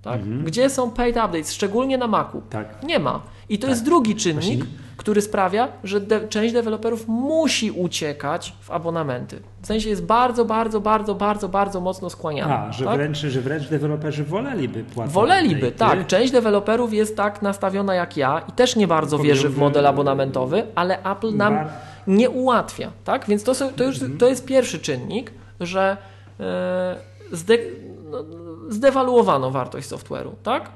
Tak? 0.02 0.20
Mhm. 0.20 0.44
Gdzie 0.44 0.70
są 0.70 0.90
paid 0.90 1.16
updates, 1.16 1.52
szczególnie 1.52 1.98
na 1.98 2.06
Macu? 2.06 2.42
Tak. 2.50 2.82
Nie 2.82 2.98
ma. 2.98 3.22
I 3.48 3.58
to 3.58 3.62
tak. 3.62 3.70
jest 3.70 3.84
drugi 3.84 4.16
czynnik, 4.16 4.64
Właśnie... 4.64 4.78
który 4.96 5.22
sprawia, 5.22 5.68
że 5.84 6.00
de 6.00 6.28
część 6.28 6.54
deweloperów 6.54 7.08
musi 7.08 7.70
uciekać 7.70 8.54
w 8.60 8.70
abonamenty. 8.70 9.40
W 9.62 9.66
sensie 9.66 9.88
jest 9.88 10.04
bardzo, 10.04 10.44
bardzo, 10.44 10.80
bardzo, 10.80 11.14
bardzo, 11.14 11.48
bardzo 11.48 11.80
mocno 11.80 12.10
skłaniana. 12.10 12.66
A, 12.68 12.72
że, 12.72 12.84
tak? 12.84 12.96
wręcz, 12.96 13.18
że 13.18 13.40
wręcz 13.40 13.68
deweloperzy 13.68 14.24
woleliby 14.24 14.84
płacić. 14.84 15.14
Woleliby, 15.14 15.70
update'y. 15.70 15.78
tak. 15.78 16.06
Część 16.06 16.32
deweloperów 16.32 16.94
jest 16.94 17.16
tak 17.16 17.42
nastawiona 17.42 17.94
jak 17.94 18.16
ja 18.16 18.42
i 18.48 18.52
też 18.52 18.76
nie 18.76 18.88
bardzo 18.88 19.18
wierzy 19.18 19.48
w 19.48 19.58
model 19.58 19.86
abonamentowy, 19.86 20.66
ale 20.74 21.02
Apple 21.02 21.36
nam 21.36 21.54
Bar... 21.54 21.68
nie 22.06 22.30
ułatwia. 22.30 22.90
Tak? 23.04 23.26
Więc 23.28 23.44
to, 23.44 23.54
są, 23.54 23.72
to, 23.72 23.84
już, 23.84 23.94
mhm. 24.02 24.18
to 24.18 24.28
jest 24.28 24.46
pierwszy 24.46 24.78
czynnik, 24.78 25.32
że 25.60 25.96
yy, 26.38 26.44
no, 28.10 28.24
zdewaluowano 28.68 29.50
wartość 29.50 29.88
software'u, 29.88 30.30
tak? 30.42 30.70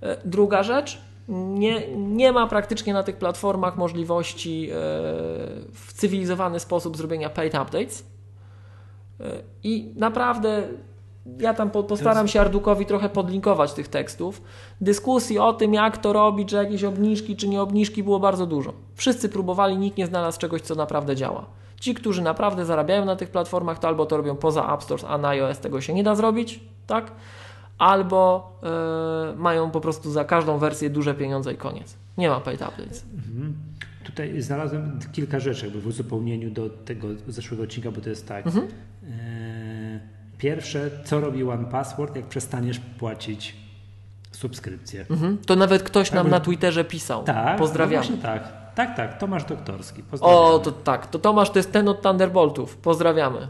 E, 0.00 0.16
druga 0.24 0.62
rzecz, 0.62 1.00
nie, 1.28 1.96
nie 1.96 2.32
ma 2.32 2.46
praktycznie 2.46 2.92
na 2.92 3.02
tych 3.02 3.16
platformach 3.16 3.76
możliwości 3.76 4.68
e, 4.70 4.74
w 5.72 5.92
cywilizowany 5.92 6.60
sposób 6.60 6.96
zrobienia 6.96 7.30
paid 7.30 7.54
updates. 7.54 8.04
E, 9.20 9.24
I 9.62 9.92
naprawdę 9.96 10.62
ja 11.38 11.54
tam 11.54 11.70
postaram 11.70 12.28
się 12.28 12.40
Ardukowi 12.40 12.86
trochę 12.86 13.08
podlinkować 13.08 13.72
tych 13.72 13.88
tekstów. 13.88 14.42
Dyskusji 14.80 15.38
o 15.38 15.52
tym, 15.52 15.74
jak 15.74 15.98
to 15.98 16.12
robić, 16.12 16.50
że 16.50 16.56
jakieś 16.56 16.84
obniżki 16.84 17.36
czy 17.36 17.48
nie 17.48 17.62
obniżki 17.62 18.02
było 18.02 18.20
bardzo 18.20 18.46
dużo. 18.46 18.72
Wszyscy 18.94 19.28
próbowali, 19.28 19.76
nikt 19.76 19.96
nie 19.96 20.06
znalazł 20.06 20.40
czegoś, 20.40 20.60
co 20.60 20.74
naprawdę 20.74 21.16
działa. 21.16 21.46
Ci, 21.82 21.94
którzy 21.94 22.22
naprawdę 22.22 22.64
zarabiają 22.64 23.04
na 23.04 23.16
tych 23.16 23.30
platformach, 23.30 23.78
to 23.78 23.88
albo 23.88 24.06
to 24.06 24.16
robią 24.16 24.36
poza 24.36 24.74
App 24.74 24.82
Store, 24.82 25.08
a 25.08 25.18
na 25.18 25.28
iOS 25.28 25.58
tego 25.58 25.80
się 25.80 25.94
nie 25.94 26.04
da 26.04 26.14
zrobić, 26.14 26.60
tak? 26.86 27.12
albo 27.78 28.52
y, 29.32 29.36
mają 29.36 29.70
po 29.70 29.80
prostu 29.80 30.10
za 30.10 30.24
każdą 30.24 30.58
wersję 30.58 30.90
duże 30.90 31.14
pieniądze 31.14 31.52
i 31.52 31.56
koniec. 31.56 31.96
Nie 32.18 32.28
ma 32.28 32.40
paid 32.40 32.62
updates. 32.62 33.04
Mhm. 33.14 33.54
Tutaj 34.04 34.42
znalazłem 34.42 34.98
kilka 35.12 35.40
rzeczy 35.40 35.64
jakby 35.64 35.80
w 35.80 35.86
uzupełnieniu 35.86 36.50
do 36.50 36.68
tego 36.70 37.08
zeszłego 37.28 37.62
odcinka, 37.62 37.90
bo 37.90 38.00
to 38.00 38.10
jest 38.10 38.28
tak. 38.28 38.46
Mhm. 38.46 38.66
E, 38.66 40.00
pierwsze, 40.38 40.90
co 41.04 41.20
robi 41.20 41.44
One 41.44 41.64
Password, 41.64 42.16
jak 42.16 42.24
przestaniesz 42.24 42.78
płacić 42.78 43.56
subskrypcję. 44.30 45.06
Mhm. 45.10 45.38
To 45.46 45.56
nawet 45.56 45.82
ktoś 45.82 46.12
nam 46.12 46.30
na 46.30 46.40
Twitterze 46.40 46.84
pisał. 46.84 47.24
Tak, 47.24 47.58
Pozdrawiam. 47.58 48.04
No 48.10 48.16
tak. 48.16 48.61
Tak, 48.74 48.96
tak, 48.96 49.18
Tomasz 49.18 49.44
Doktorski. 49.44 50.02
O, 50.20 50.58
to 50.58 50.72
tak, 50.72 51.06
to 51.06 51.18
Tomasz 51.18 51.50
to 51.50 51.58
jest 51.58 51.72
ten 51.72 51.88
od 51.88 52.02
Thunderboltów. 52.02 52.76
Pozdrawiamy. 52.76 53.48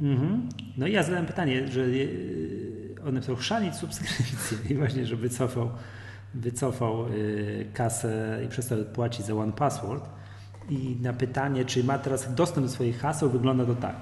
Mhm. 0.00 0.48
No 0.76 0.86
i 0.86 0.92
ja 0.92 1.02
zadałem 1.02 1.26
pytanie, 1.26 1.68
że 1.68 1.84
one 3.08 3.20
chcą 3.20 3.36
chrzanić 3.36 3.74
subskrypcję 3.74 4.58
i 4.70 4.74
właśnie, 4.74 5.06
że 5.06 5.16
wycofał, 5.16 5.70
wycofał 6.34 7.06
y, 7.06 7.66
kasę 7.74 8.40
i 8.44 8.48
przestał 8.48 8.78
płacić 8.84 9.26
za 9.26 9.34
One 9.34 9.52
Password. 9.52 10.04
I 10.70 10.96
na 11.02 11.12
pytanie, 11.12 11.64
czy 11.64 11.84
ma 11.84 11.98
teraz 11.98 12.34
dostęp 12.34 12.66
do 12.66 12.72
swoich 12.72 12.98
haseł, 12.98 13.30
wygląda 13.30 13.64
to 13.64 13.74
tak. 13.74 13.96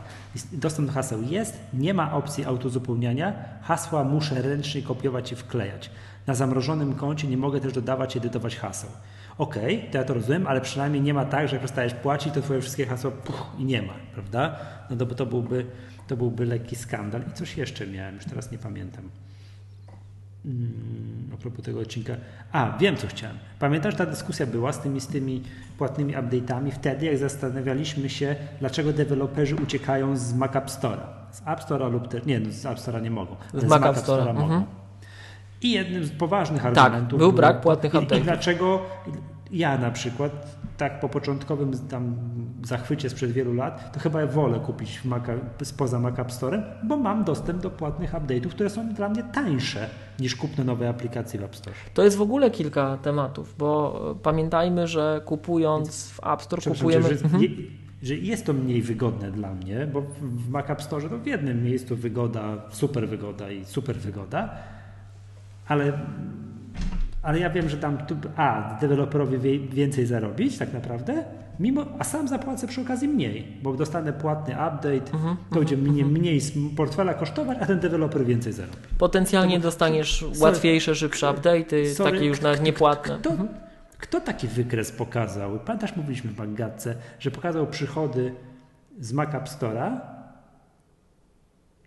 Dostęp 0.53 0.89
do 0.89 0.95
haseł 0.95 1.23
jest, 1.23 1.61
nie 1.75 1.95
ma 1.95 2.13
opcji 2.13 2.45
autozupełniania, 2.45 3.33
hasła 3.63 4.05
muszę 4.05 4.43
ręcznie 4.43 4.83
kopiować 4.83 5.33
i 5.33 5.37
wklejać. 5.37 5.91
Na 6.27 6.35
zamrożonym 6.35 6.95
koncie 6.95 7.29
nie 7.29 7.37
mogę 7.37 7.61
też 7.61 7.73
dodawać 7.73 8.15
i 8.15 8.19
edytować 8.19 8.57
haseł. 8.57 8.91
OK, 9.39 9.55
to 9.91 9.99
ja 9.99 10.05
to 10.05 10.15
rozumiem, 10.15 10.47
ale 10.47 10.61
przynajmniej 10.61 11.03
nie 11.03 11.15
ma 11.15 11.25
tak, 11.25 11.49
że 11.49 11.57
jak 11.57 11.65
przestajesz 11.65 11.95
płacić, 11.95 12.35
to 12.35 12.43
twoje 12.43 12.61
wszystkie 12.61 12.87
hasła 12.87 13.11
puch, 13.11 13.47
i 13.59 13.65
nie 13.65 13.83
ma, 13.83 13.95
prawda? 14.15 14.57
No 14.91 14.97
to, 14.97 15.07
to 15.07 15.27
byłby 15.27 15.67
to 16.07 16.17
byłby 16.17 16.47
lekki 16.47 16.77
skandal. 16.77 17.23
I 17.31 17.33
coś 17.33 17.57
jeszcze 17.57 17.87
miałem, 17.87 18.15
już 18.15 18.25
teraz 18.25 18.51
nie 18.53 18.59
pamiętam. 18.59 19.11
Hmm, 20.43 21.31
a 21.35 21.37
propos 21.37 21.65
tego 21.65 21.81
odcinka. 21.81 22.17
A, 22.53 22.79
wiem 22.79 22.97
co 22.97 23.07
chciałem. 23.07 23.39
Pamiętasz, 23.59 23.95
ta 23.95 24.07
dyskusja 24.07 24.47
była 24.47 24.73
z 24.73 24.81
tymi, 24.81 25.01
z 25.01 25.07
tymi 25.07 25.43
płatnymi 25.79 26.15
update'ami 26.15 26.71
wtedy, 26.71 27.07
jak 27.07 27.19
zastanawialiśmy 27.19 28.09
się, 28.09 28.37
dlaczego 28.61 28.93
deweloperzy 28.93 29.57
uciekają 29.57 30.17
z 30.17 30.35
Mac 30.35 30.57
App 30.57 30.67
Store'a. 30.67 31.07
Z 31.33 31.41
App 31.47 31.61
Store'a 31.61 31.93
lub 31.93 32.09
też, 32.09 32.25
nie, 32.25 32.41
no 32.41 32.53
z 32.53 32.67
App 32.67 32.79
Store'a 32.79 33.03
nie 33.03 33.11
mogą. 33.11 33.37
Z, 33.55 33.61
z 33.61 33.65
Mac, 33.65 33.83
App 33.83 33.97
Store'a 33.97 34.35
mogą. 34.35 34.43
Mhm. 34.43 34.65
I 35.65 35.71
jednym 35.71 36.05
z 36.05 36.11
poważnych 36.11 36.63
tak, 36.63 36.79
argumentów 36.79 37.19
był 37.19 37.33
brak 37.33 37.61
płatnych 37.61 37.93
update'ów. 37.93 38.17
I, 38.17 38.21
I 38.21 38.25
dlaczego 38.25 38.81
ja 39.51 39.79
na 39.79 39.91
przykład 39.91 40.57
tak 40.77 41.01
po 41.01 41.09
początkowym 41.09 41.73
tam 41.89 42.17
zachwycie 42.65 43.11
sprzed 43.11 43.33
wielu 43.33 43.55
lat, 43.55 43.93
to 43.93 44.01
chyba 44.01 44.27
wolę 44.27 44.61
kupić 44.61 45.05
Maca, 45.05 45.33
spoza 45.63 45.99
Mac 45.99 46.19
App 46.19 46.33
Store, 46.33 46.63
bo 46.85 46.97
mam 46.97 47.25
dostęp 47.25 47.63
do 47.63 47.71
płatnych 47.71 48.13
update'ów, 48.13 48.49
które 48.49 48.71
są 48.71 48.89
dla 48.89 49.09
mnie 49.09 49.23
tańsze 49.23 49.91
niż 50.21 50.37
kupno 50.37 50.65
nowej 50.65 50.89
aplikacji 50.89 51.39
w 51.39 51.43
App 51.43 51.57
Store. 51.57 51.77
To 51.95 52.05
jest 52.05 52.17
w 52.17 52.23
ogóle 52.23 52.51
kilka 52.51 52.97
tematów, 52.97 53.55
bo 53.59 54.01
pamiętajmy, 54.23 54.89
że 54.89 55.23
kupując 55.25 56.11
w 56.11 56.27
App 56.27 56.43
Store 56.43 56.63
kupujemy... 56.63 57.09
Że, 57.09 57.25
mhm. 57.25 57.43
że 58.03 58.15
jest 58.15 58.47
to 58.47 58.53
mniej 58.53 58.83
wygodne 58.83 59.33
dla 59.33 59.55
mnie, 59.55 59.87
bo 59.93 60.03
w 60.21 60.51
Mac 60.51 60.71
App 60.71 60.83
Store 60.83 61.09
to 61.09 61.19
w 61.19 61.27
jednym 61.27 61.65
miejscu 61.65 61.97
wygoda, 61.97 62.63
super 62.71 63.09
wygoda 63.09 63.51
i 63.51 63.65
super 63.65 63.97
wygoda, 63.97 64.74
ale 65.69 65.93
ale 67.25 67.39
ja 67.39 67.51
wiem, 67.51 67.69
że 67.69 67.77
tam 67.77 67.99
a, 68.37 68.79
deweloperowi 68.81 69.69
więcej 69.69 70.07
zarobić 70.07 70.59
tak 70.59 70.73
naprawdę, 70.73 71.25
mimo, 71.61 71.87
a 71.99 72.05
sam 72.05 72.29
zapłacę 72.29 72.67
przy 72.67 72.81
okazji 72.81 73.09
mniej, 73.09 73.59
bo 73.63 73.75
dostanę 73.75 74.13
płatny 74.13 74.55
update, 74.55 74.97
uh 74.97 75.15
mhm, 75.15 75.35
-huh, 75.35 75.37
to 75.51 75.59
będzie 75.59 75.75
uh 75.75 75.81
mhm, 75.81 75.81
-huh. 75.81 75.93
mniej, 75.93 76.03
mhm. 76.03 76.21
mniej 76.21 76.41
z 76.41 76.53
portfela 76.77 77.15
kosztować, 77.15 77.59
a 77.61 77.67
ten 77.67 77.81
deweloper 77.81 78.25
więcej 78.25 78.53
zarobi. 78.53 78.77
Potencjalnie 78.99 79.57
to, 79.57 79.63
dostaniesz 79.63 80.21
sorry, 80.21 80.41
łatwiejsze, 80.41 80.95
szybsze 80.95 81.27
update'y, 81.27 82.05
takie 82.05 82.25
już 82.25 82.41
nawet 82.41 82.63
niepłatne. 82.63 83.19
Kto, 83.19 83.31
kto 83.99 84.21
taki 84.21 84.49
wykres 84.49 84.93
pokazał? 84.93 85.59
Pamiętasz, 85.59 85.97
mówiliśmy 85.97 86.31
w 86.31 86.35
Bagatce, 86.35 86.95
że 87.19 87.31
pokazał 87.31 87.67
przychody 87.67 88.35
z 89.01 89.13
Mac 89.13 89.35
App 89.35 89.49
Store'a, 89.49 90.01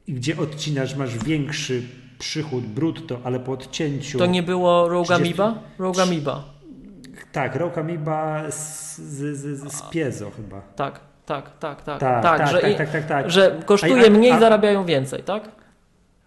gdzie 0.08 0.38
odcinasz, 0.38 0.96
masz 0.96 1.18
większy 1.18 1.84
przychód 2.20 2.66
brutto, 2.66 3.20
ale 3.24 3.40
po 3.40 3.52
odcięciu... 3.52 4.18
To 4.18 4.26
nie 4.26 4.44
było 4.44 4.90
Rogue 4.90 5.14
Amoeba? 5.14 5.56
Rogue 5.80 6.02
Amoeba. 6.02 6.44
Tak, 7.32 7.56
Rogue 7.56 7.80
Amoeba 7.80 8.52
z, 8.52 8.98
z, 9.00 9.74
z 9.74 9.82
Piezo 9.82 10.32
chyba. 10.32 10.62
Tak, 10.62 11.00
tak, 11.26 11.60
tak, 11.60 11.82
tak. 11.82 12.00
Tak, 12.00 12.24
tak, 12.24 12.48
że, 12.48 12.60
tak, 12.62 12.78
tak, 12.78 12.92
tak, 12.92 13.06
tak, 13.06 13.32
Że 13.32 13.60
kosztuje 13.66 14.08
a, 14.08 14.10
mniej, 14.10 14.32
a, 14.32 14.40
zarabiają 14.40 14.86
więcej, 14.86 15.24
tak? 15.24 15.52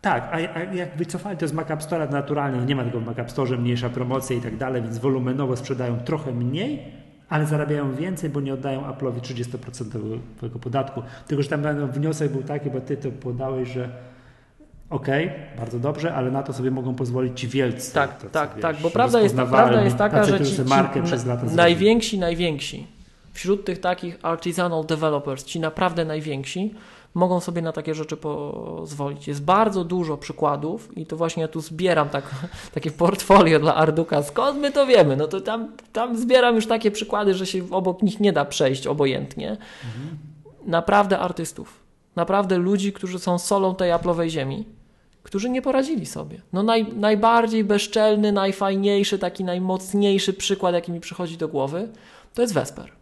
Tak, 0.00 0.22
a, 0.32 0.36
a 0.36 0.74
jak 0.74 0.96
wycofali 0.96 1.36
to 1.36 1.48
z 1.48 1.52
Mac 1.52 1.70
App 1.70 1.80
Store'a 1.80 2.10
naturalnie, 2.10 2.58
no 2.58 2.64
nie 2.64 2.76
ma 2.76 2.84
tego 2.84 3.00
w 3.00 3.06
Mac 3.06 3.18
App 3.18 3.30
Store, 3.30 3.58
mniejsza 3.58 3.88
promocja 3.88 4.36
i 4.36 4.40
tak 4.40 4.56
dalej, 4.56 4.82
więc 4.82 4.98
wolumenowo 4.98 5.56
sprzedają 5.56 5.98
trochę 5.98 6.32
mniej, 6.32 6.92
ale 7.28 7.46
zarabiają 7.46 7.94
więcej, 7.94 8.30
bo 8.30 8.40
nie 8.40 8.54
oddają 8.54 8.82
Apple'owi 8.82 9.20
30% 9.20 10.58
podatku. 10.60 11.02
Tylko, 11.26 11.42
że 11.42 11.48
tam 11.48 11.90
wniosek 11.90 12.32
był 12.32 12.42
taki, 12.42 12.70
bo 12.70 12.80
ty 12.80 12.96
to 12.96 13.10
podałeś, 13.10 13.68
że 13.68 13.88
okej, 14.90 15.26
okay, 15.26 15.56
bardzo 15.58 15.78
dobrze, 15.78 16.14
ale 16.14 16.30
na 16.30 16.42
to 16.42 16.52
sobie 16.52 16.70
mogą 16.70 16.94
pozwolić 16.94 17.40
ci 17.40 17.48
wielcy. 17.48 17.94
Tak, 17.94 18.22
to, 18.22 18.28
tak, 18.28 18.50
wiesz, 18.54 18.62
tak, 18.62 18.76
bo 18.76 18.90
prawda 18.90 19.20
jest, 19.20 19.34
prawda 19.34 19.82
jest 19.82 19.96
taka, 19.96 20.24
że 20.24 20.40
ci, 20.40 20.56
ci 20.56 20.62
markę 20.62 21.02
przez 21.02 21.26
lata 21.26 21.46
najwięksi, 21.54 22.18
najwięksi, 22.18 22.86
wśród 23.32 23.64
tych 23.64 23.80
takich 23.80 24.18
artisanal 24.22 24.84
developers, 24.86 25.44
ci 25.44 25.60
naprawdę 25.60 26.04
najwięksi, 26.04 26.74
mogą 27.14 27.40
sobie 27.40 27.62
na 27.62 27.72
takie 27.72 27.94
rzeczy 27.94 28.16
pozwolić. 28.16 29.28
Jest 29.28 29.44
bardzo 29.44 29.84
dużo 29.84 30.16
przykładów 30.16 30.98
i 30.98 31.06
to 31.06 31.16
właśnie 31.16 31.42
ja 31.42 31.48
tu 31.48 31.60
zbieram 31.60 32.08
tak, 32.08 32.24
takie 32.74 32.90
portfolio 32.90 33.58
dla 33.58 33.74
Arduka. 33.74 34.22
Skąd 34.22 34.60
my 34.60 34.72
to 34.72 34.86
wiemy? 34.86 35.16
No 35.16 35.28
to 35.28 35.40
tam, 35.40 35.72
tam 35.92 36.18
zbieram 36.18 36.54
już 36.54 36.66
takie 36.66 36.90
przykłady, 36.90 37.34
że 37.34 37.46
się 37.46 37.70
obok 37.70 38.02
nich 38.02 38.20
nie 38.20 38.32
da 38.32 38.44
przejść 38.44 38.86
obojętnie. 38.86 39.50
Mhm. 39.50 40.18
Naprawdę 40.66 41.18
artystów. 41.18 41.80
Naprawdę 42.16 42.58
ludzi, 42.58 42.92
którzy 42.92 43.18
są 43.18 43.38
solą 43.38 43.74
tej 43.74 43.92
Apple'owej 43.92 44.28
ziemi 44.28 44.64
którzy 45.30 45.50
nie 45.50 45.62
poradzili 45.62 46.06
sobie. 46.06 46.40
No 46.52 46.62
naj, 46.62 46.86
najbardziej 46.94 47.64
bezczelny, 47.64 48.32
najfajniejszy, 48.32 49.18
taki 49.18 49.44
najmocniejszy 49.44 50.32
przykład, 50.32 50.74
jaki 50.74 50.92
mi 50.92 51.00
przychodzi 51.00 51.36
do 51.36 51.48
głowy, 51.48 51.88
to 52.34 52.42
jest 52.42 52.54
Vesper. 52.54 52.92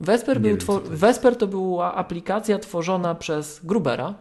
Vesper, 0.00 0.40
był 0.40 0.56
to 0.56 0.80
Vesper 0.84 1.36
to 1.36 1.46
była 1.46 1.94
aplikacja 1.94 2.58
tworzona 2.58 3.14
przez 3.14 3.60
Grubera. 3.64 4.14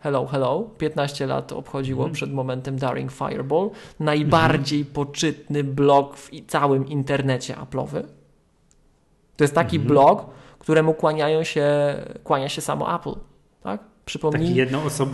Hello, 0.00 0.26
hello. 0.26 0.70
15 0.78 1.26
lat 1.26 1.52
obchodziło 1.52 2.04
mm. 2.04 2.14
przed 2.14 2.32
momentem 2.32 2.78
Daring 2.78 3.12
Fireball. 3.12 3.70
Najbardziej 4.00 4.80
mm. 4.80 4.92
poczytny 4.92 5.64
blog 5.64 6.16
w 6.16 6.30
całym 6.46 6.88
internecie 6.88 7.54
Apple'owy. 7.54 8.02
To 9.36 9.44
jest 9.44 9.54
taki 9.54 9.76
mm. 9.76 9.88
blog, 9.88 10.26
któremu 10.58 10.94
kłaniają 10.94 11.44
się, 11.44 11.66
kłania 12.24 12.48
się 12.48 12.60
samo 12.60 12.96
Apple. 12.96 13.14
Tak? 13.62 13.80
Przypomnij. 14.08 14.66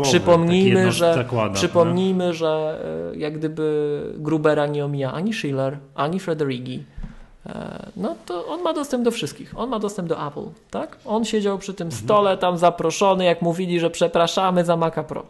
Przypomnijmy, 0.03 0.85
taki 0.85 0.97
że, 0.97 1.27
przypomnijmy 1.53 2.27
no? 2.27 2.33
że 2.33 2.81
e, 3.13 3.17
jak 3.17 3.39
gdyby 3.39 4.15
Grubera 4.19 4.67
nie 4.67 4.85
omija 4.85 5.13
ani 5.13 5.33
Schiller, 5.33 5.79
ani 5.95 6.21
Frederigi, 6.21 6.85
e, 7.47 7.87
no 7.97 8.17
to 8.27 8.47
on 8.47 8.63
ma 8.63 8.73
dostęp 8.73 9.05
do 9.05 9.11
wszystkich. 9.11 9.59
On 9.59 9.71
ma 9.71 9.79
dostęp 9.79 10.09
do 10.09 10.27
Apple, 10.27 10.47
tak? 10.71 10.99
On 11.05 11.25
siedział 11.25 11.59
przy 11.59 11.75
tym 11.75 11.87
mhm. 11.87 12.05
stole 12.05 12.39
tam 12.39 12.59
zaproszony, 12.59 13.25
jak 13.25 13.43
mówili, 13.43 13.81
że 13.81 13.91
przepraszamy 13.91 14.65
za 14.65 14.77
Maca 14.77 15.05
Pro. 15.05 15.27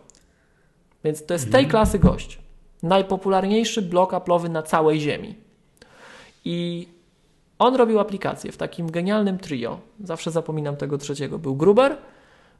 Więc 1.04 1.26
to 1.26 1.34
jest 1.34 1.44
tej 1.52 1.64
mhm. 1.64 1.70
klasy 1.70 1.98
gość. 1.98 2.38
Najpopularniejszy 2.82 3.82
blok 3.82 4.12
Apple'owy 4.12 4.50
na 4.50 4.62
całej 4.62 5.00
ziemi. 5.00 5.34
I 6.44 6.88
on 7.58 7.76
robił 7.76 8.00
aplikację 8.00 8.52
w 8.52 8.56
takim 8.56 8.90
genialnym 8.90 9.38
trio. 9.38 9.78
Zawsze 10.04 10.30
zapominam 10.30 10.76
tego 10.76 10.98
trzeciego. 10.98 11.38
Był 11.38 11.56
Gruber, 11.56 11.96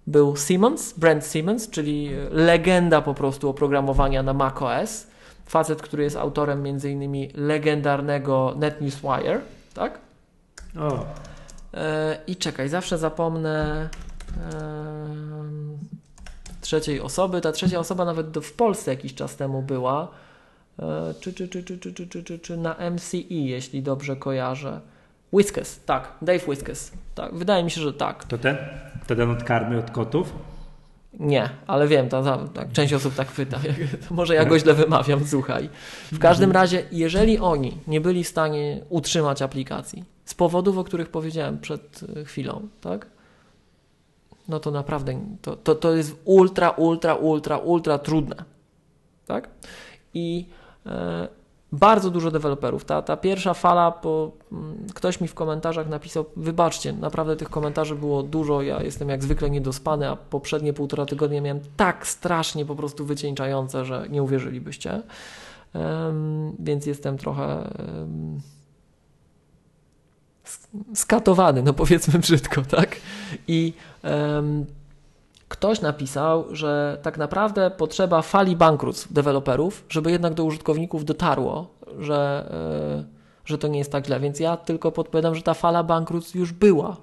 był 0.07 0.37
Siemens, 0.37 0.93
Brent 0.93 1.27
Siemens, 1.27 1.71
czyli 1.71 2.11
legenda 2.31 3.03
po 3.03 3.15
prostu 3.15 3.49
oprogramowania 3.49 4.23
na 4.23 4.33
macOS. 4.33 5.07
Facet, 5.47 5.83
który 5.83 6.03
jest 6.03 6.17
autorem 6.17 6.63
między 6.63 6.91
innymi 6.91 7.31
legendarnego 7.35 8.55
NetNewsWire, 8.57 9.41
tak? 9.75 9.99
O. 10.81 11.07
E, 11.75 12.19
I 12.27 12.37
czekaj, 12.37 12.69
zawsze 12.69 12.99
zapomnę 12.99 13.89
trzeciej 16.61 17.01
osoby. 17.01 17.41
Ta 17.41 17.53
trzecia 17.53 17.79
osoba 17.79 18.05
nawet 18.05 18.39
w 18.39 18.53
Polsce 18.53 18.91
jakiś 18.91 19.15
czas 19.15 19.37
temu 19.37 19.63
była. 19.63 20.09
E, 20.79 21.15
czy, 21.21 21.33
czy, 21.33 21.49
czy, 21.49 21.65
czy, 21.65 21.79
czy, 21.79 22.09
czy, 22.09 22.23
czy, 22.25 22.39
czy 22.39 22.57
na 22.57 22.77
MCE, 22.91 23.25
jeśli 23.29 23.83
dobrze 23.83 24.17
kojarzę. 24.17 24.81
Whiskers, 25.33 25.81
tak, 25.85 26.13
Dave 26.23 26.49
Whiskers. 26.49 26.91
Tak, 27.15 27.35
wydaje 27.35 27.65
mi 27.65 27.71
się, 27.71 27.81
że 27.81 27.93
tak. 27.93 28.25
To 28.25 28.39
ten? 28.39 28.57
Ten 29.07 29.31
od 29.31 29.51
od 29.79 29.91
kotów? 29.91 30.35
Nie, 31.21 31.51
ale 31.67 31.89
wiem, 31.89 32.09
to, 32.09 32.23
to, 32.23 32.49
tak, 32.49 32.73
część 32.73 32.93
osób 32.93 33.15
tak 33.15 33.29
pyta. 33.29 33.59
Może 34.11 34.35
ja 34.35 34.45
go 34.45 34.59
źle 34.59 34.75
wymawiam, 34.75 35.27
słuchaj. 35.27 35.69
W 36.13 36.19
każdym 36.19 36.53
razie, 36.53 36.83
jeżeli 36.93 37.39
oni 37.39 37.79
nie 37.87 38.01
byli 38.01 38.25
w 38.25 38.29
stanie 38.29 38.81
utrzymać 38.89 39.43
aplikacji 39.43 40.05
z 40.25 40.35
powodów, 40.35 40.79
o 40.79 40.85
których 40.85 41.09
powiedziałem 41.09 41.59
przed 41.59 42.01
e, 42.17 42.25
chwilą, 42.25 42.69
tak? 42.81 43.07
No 44.49 44.61
to 44.61 44.71
naprawdę 44.71 45.21
to, 45.43 45.57
to, 45.57 45.75
to 45.75 45.97
jest 45.97 46.17
ultra, 46.25 46.71
ultra, 46.71 47.15
ultra, 47.15 47.59
ultra 47.59 47.99
trudne. 47.99 48.45
Tak? 49.27 49.49
I 50.15 50.47
e, 50.87 51.29
bardzo 51.75 52.11
dużo 52.11 52.31
deweloperów. 52.31 52.85
Ta, 52.85 53.03
ta 53.03 53.17
pierwsza 53.17 53.55
fala, 53.55 53.99
bo 54.03 54.33
mm, 54.53 54.87
ktoś 54.95 55.21
mi 55.21 55.29
w 55.29 55.35
komentarzach 55.35 55.89
napisał, 55.89 56.25
wybaczcie, 56.37 56.93
naprawdę 56.93 57.37
tych 57.37 57.51
komentarzy 57.51 57.95
było 57.95 58.23
dużo, 58.23 58.63
ja 58.63 58.83
jestem 58.83 59.09
jak 59.09 59.23
zwykle 59.23 59.51
niedospany, 59.51 60.09
a 60.09 60.17
poprzednie 60.17 60.73
półtora 60.73 61.07
tygodnia 61.07 61.41
miałem 61.41 61.61
tak 61.77 62.07
strasznie 62.07 62.67
po 62.67 62.77
prostu 62.77 63.05
wycieńczające, 63.05 63.85
że 63.85 64.07
nie 64.11 64.23
uwierzylibyście. 64.23 65.03
Um, 65.75 66.57
więc 66.59 66.87
jestem 66.87 67.19
trochę 67.19 67.71
um, 67.79 68.41
skatowany, 70.95 71.63
no 71.63 71.73
powiedzmy 71.73 72.19
brzydko, 72.19 72.63
tak? 72.63 72.97
I 73.49 73.73
um, 74.03 74.67
ktoś 75.49 75.81
napisał, 75.81 76.45
że 76.51 76.99
tak 77.03 77.19
naprawdę 77.19 77.71
potrzeba 77.71 78.23
fali 78.23 78.57
bankructw 78.57 79.13
deweloperów, 79.13 79.85
żeby 79.89 80.11
jednak 80.11 80.35
do 80.35 80.45
użytkowników 80.45 81.05
dotarło, 81.05 81.75
że, 81.99 82.51
yy, 82.97 83.05
że 83.45 83.59
to 83.59 83.69
nie 83.69 83.79
jest 83.79 83.93
tak 83.93 84.07
źle. 84.07 84.21
Więc 84.21 84.41
ja 84.41 84.57
tylko 84.57 84.93
podpowiadam, 84.93 85.35
że 85.35 85.43
ta 85.43 85.55
fala 85.55 85.83
bankructw 85.83 86.35
już 86.35 86.53
była. 86.53 86.97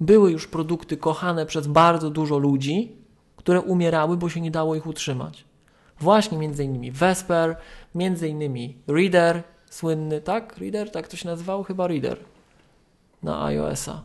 Były 0.00 0.32
już 0.32 0.48
produkty 0.48 0.96
kochane 0.96 1.46
przez 1.46 1.66
bardzo 1.66 2.10
dużo 2.10 2.38
ludzi, 2.38 2.92
które 3.36 3.60
umierały, 3.60 4.16
bo 4.16 4.28
się 4.28 4.40
nie 4.40 4.50
dało 4.50 4.74
ich 4.74 4.86
utrzymać. 4.86 5.44
Właśnie 6.00 6.38
między 6.38 6.64
innymi 6.64 6.92
Vesper, 6.92 7.56
między 7.94 8.28
innymi 8.28 8.76
Reader, 8.86 9.42
słynny, 9.70 10.20
tak? 10.20 10.58
Reader, 10.58 10.90
tak 10.90 11.08
to 11.08 11.16
się 11.16 11.28
nazywało? 11.28 11.62
Chyba 11.62 11.86
Reader 11.86 12.18
na 13.22 13.44
iOS-a. 13.44 14.02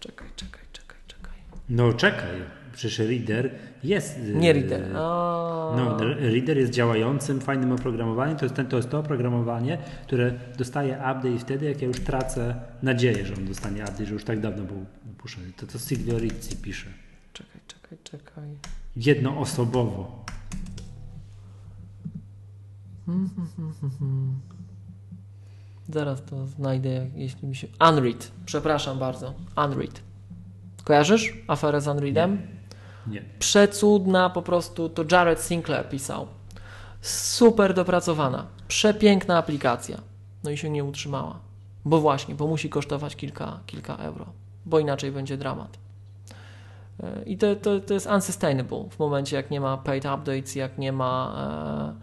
Czekaj, 0.00 0.28
czekaj. 0.36 0.61
No 1.68 1.92
czekaj. 1.92 2.42
Przecież 2.72 2.98
Reader 2.98 3.50
jest. 3.84 4.18
Nie 4.34 4.50
e, 4.50 4.52
Reader. 4.52 4.88
No, 5.76 5.96
Reader 6.18 6.58
jest 6.58 6.72
działającym, 6.72 7.40
fajnym 7.40 7.72
oprogramowaniem. 7.72 8.36
To 8.36 8.44
jest, 8.44 8.54
ten, 8.54 8.66
to 8.66 8.76
jest 8.76 8.90
to 8.90 8.98
oprogramowanie, 8.98 9.78
które 10.06 10.32
dostaje 10.58 10.94
update 10.94 11.38
wtedy, 11.38 11.66
jak 11.66 11.82
ja 11.82 11.88
już 11.88 12.00
tracę 12.00 12.54
nadzieję, 12.82 13.26
że 13.26 13.34
on 13.34 13.44
dostanie 13.44 13.82
update, 13.82 14.06
że 14.06 14.12
już 14.12 14.24
tak 14.24 14.40
dawno 14.40 14.64
był 14.64 14.86
puszczony. 15.18 15.52
To 15.56 15.66
to 15.66 15.78
Silvio 15.78 16.18
Rizzi 16.18 16.56
pisze. 16.62 16.86
Czekaj, 17.32 17.60
czekaj, 17.66 17.98
czekaj. 18.04 18.48
Jednoosobowo. 18.96 20.24
Zaraz 25.88 26.24
to 26.24 26.46
znajdę, 26.46 27.06
jeśli 27.14 27.48
mi 27.48 27.56
się. 27.56 27.66
Unread. 27.90 28.32
Przepraszam 28.46 28.98
bardzo. 28.98 29.34
Unread. 29.56 30.11
Kojarzysz 30.84 31.36
aferę 31.48 31.80
z 31.80 31.88
Unreadem? 31.88 32.32
Nie. 32.32 32.62
Nie. 33.06 33.22
Przecudna 33.38 34.30
po 34.30 34.42
prostu, 34.42 34.88
to 34.88 35.04
Jared 35.10 35.40
Sinclair 35.40 35.88
pisał. 35.88 36.26
Super 37.00 37.74
dopracowana, 37.74 38.46
przepiękna 38.68 39.38
aplikacja. 39.38 39.98
No 40.44 40.50
i 40.50 40.56
się 40.56 40.70
nie 40.70 40.84
utrzymała. 40.84 41.38
Bo 41.84 42.00
właśnie, 42.00 42.34
bo 42.34 42.46
musi 42.46 42.68
kosztować 42.68 43.16
kilka, 43.16 43.60
kilka 43.66 43.96
euro, 43.96 44.26
bo 44.66 44.78
inaczej 44.78 45.12
będzie 45.12 45.36
dramat. 45.36 45.78
E, 47.02 47.22
I 47.26 47.38
to, 47.38 47.56
to, 47.56 47.80
to 47.80 47.94
jest 47.94 48.06
unsustainable 48.06 48.84
w 48.90 48.98
momencie, 48.98 49.36
jak 49.36 49.50
nie 49.50 49.60
ma 49.60 49.76
paid 49.76 50.04
updates, 50.04 50.54
jak 50.54 50.78
nie 50.78 50.92
ma, 50.92 51.94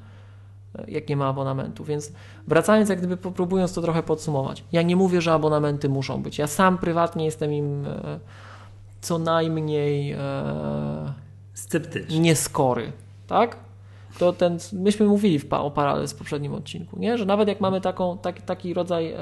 e, 0.78 0.92
jak 0.92 1.10
nie 1.10 1.18
ma 1.18 1.28
abonamentu. 1.28 1.84
Więc 1.84 2.12
wracając, 2.48 2.90
jak 2.90 3.00
gdyby 3.00 3.18
próbując 3.18 3.74
to 3.74 3.82
trochę 3.82 4.04
podsumować. 4.04 4.64
Ja 4.72 4.82
nie 4.82 4.96
mówię, 4.96 5.22
że 5.22 5.34
abonamenty 5.34 5.90
muszą 5.90 6.24
być. 6.24 6.38
Ja 6.38 6.48
sam 6.48 6.78
prywatnie 6.78 7.26
jestem 7.26 7.54
im 7.54 7.86
e, 7.86 8.20
co 9.02 9.20
najmniej 9.20 10.12
e, 10.12 10.20
sceptyczny. 11.54 12.20
Nieskory, 12.20 12.92
tak? 13.28 13.58
To 14.20 14.34
ten, 14.34 14.58
myśmy 14.74 15.06
mówili 15.06 15.40
w, 15.40 15.54
o 15.54 15.72
Parallels 15.72 16.14
w 16.14 16.16
poprzednim 16.16 16.54
odcinku, 16.54 17.00
nie? 17.00 17.18
że 17.18 17.26
nawet 17.26 17.48
jak 17.48 17.62
mamy 17.62 17.82
taką, 17.82 18.18
tak, 18.18 18.42
taki 18.42 18.74
rodzaj 18.74 19.12
e, 19.12 19.18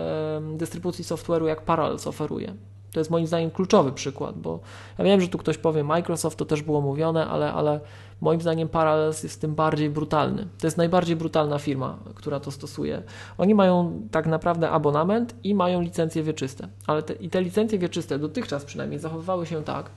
dystrybucji 0.57 1.03
software'u, 1.03 1.47
jak 1.47 1.61
Parallels 1.61 2.07
oferuje, 2.07 2.53
To 2.91 2.99
jest 2.99 3.11
moim 3.11 3.27
zdaniem 3.27 3.51
kluczowy 3.51 3.91
przykład, 3.91 4.37
bo 4.37 4.59
ja 4.97 5.05
wiem, 5.05 5.21
że 5.21 5.27
tu 5.27 5.37
ktoś 5.37 5.57
powie 5.57 5.83
Microsoft, 5.83 6.37
to 6.37 6.45
też 6.45 6.61
było 6.61 6.81
mówione, 6.81 7.27
ale, 7.27 7.53
ale 7.53 7.79
moim 8.21 8.41
zdaniem 8.41 8.69
Parallels 8.69 9.23
jest 9.23 9.41
tym 9.41 9.55
bardziej 9.55 9.89
brutalny. 9.89 10.47
To 10.59 10.67
jest 10.67 10.77
najbardziej 10.77 11.15
brutalna 11.15 11.59
firma, 11.59 11.97
która 12.15 12.39
to 12.39 12.51
stosuje. 12.51 13.03
Oni 13.37 13.55
mają 13.55 14.01
tak 14.11 14.27
naprawdę 14.27 14.69
abonament 14.69 15.35
i 15.43 15.55
mają 15.55 15.81
licencje 15.81 16.23
wieczyste, 16.23 16.67
ale 16.87 17.03
te, 17.03 17.13
i 17.13 17.29
te 17.29 17.41
licencje 17.41 17.79
wieczyste 17.79 18.19
dotychczas 18.19 18.65
przynajmniej 18.65 18.99
zachowywały 18.99 19.45
się 19.45 19.63
tak, 19.63 19.89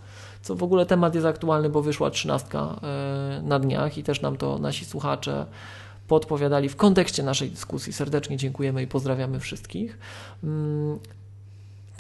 co 0.42 0.54
w 0.54 0.62
ogóle 0.62 0.86
temat 0.86 1.14
jest 1.14 1.26
aktualny, 1.26 1.68
bo 1.68 1.82
wyszła 1.82 2.10
trzynastka 2.10 2.80
e, 2.82 3.42
na 3.42 3.58
dniach 3.58 3.98
i 3.98 4.02
też 4.02 4.22
nam 4.22 4.36
to 4.36 4.58
nasi 4.58 4.84
słuchacze 4.84 5.46
podpowiadali 6.08 6.68
w 6.68 6.76
kontekście 6.76 7.22
naszej 7.22 7.50
dyskusji. 7.50 7.92
Serdecznie 7.92 8.36
dziękujemy 8.36 8.82
i 8.82 8.86
pozdrawiamy 8.86 9.40
wszystkich. 9.40 9.98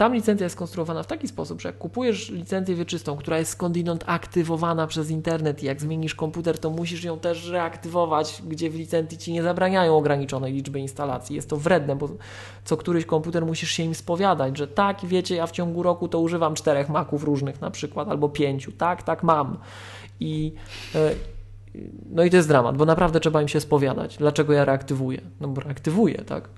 Tam 0.00 0.14
licencja 0.14 0.44
jest 0.44 0.56
skonstruowana 0.56 1.02
w 1.02 1.06
taki 1.06 1.28
sposób, 1.28 1.60
że 1.60 1.68
jak 1.68 1.78
kupujesz 1.78 2.30
licencję 2.30 2.74
wieczystą, 2.74 3.16
która 3.16 3.38
jest 3.38 3.50
skądinąd 3.50 4.04
aktywowana 4.06 4.86
przez 4.86 5.10
internet 5.10 5.62
i 5.62 5.66
jak 5.66 5.80
zmienisz 5.80 6.14
komputer, 6.14 6.58
to 6.58 6.70
musisz 6.70 7.04
ją 7.04 7.18
też 7.18 7.48
reaktywować, 7.48 8.42
gdzie 8.46 8.70
w 8.70 8.74
licencji 8.74 9.18
ci 9.18 9.32
nie 9.32 9.42
zabraniają 9.42 9.96
ograniczonej 9.96 10.52
liczby 10.52 10.80
instalacji. 10.80 11.36
Jest 11.36 11.50
to 11.50 11.56
wredne, 11.56 11.96
bo 11.96 12.08
co 12.64 12.76
któryś 12.76 13.04
komputer 13.04 13.46
musisz 13.46 13.70
się 13.70 13.82
im 13.82 13.94
spowiadać, 13.94 14.58
że 14.58 14.68
tak, 14.68 14.98
wiecie, 15.04 15.36
ja 15.36 15.46
w 15.46 15.50
ciągu 15.50 15.82
roku 15.82 16.08
to 16.08 16.20
używam 16.20 16.54
czterech 16.54 16.88
maków 16.88 17.24
różnych 17.24 17.60
na 17.60 17.70
przykład, 17.70 18.08
albo 18.08 18.28
pięciu, 18.28 18.72
tak, 18.72 19.02
tak 19.02 19.22
mam. 19.22 19.58
I 20.20 20.52
e, 20.94 21.10
no 22.10 22.24
i 22.24 22.30
to 22.30 22.36
jest 22.36 22.48
dramat, 22.48 22.76
bo 22.76 22.84
naprawdę 22.84 23.20
trzeba 23.20 23.42
im 23.42 23.48
się 23.48 23.60
spowiadać. 23.60 24.16
Dlaczego 24.16 24.52
ja 24.52 24.64
reaktywuję? 24.64 25.20
No 25.40 25.48
bo 25.48 25.60
reaktywuję, 25.60 26.18
tak? 26.18 26.48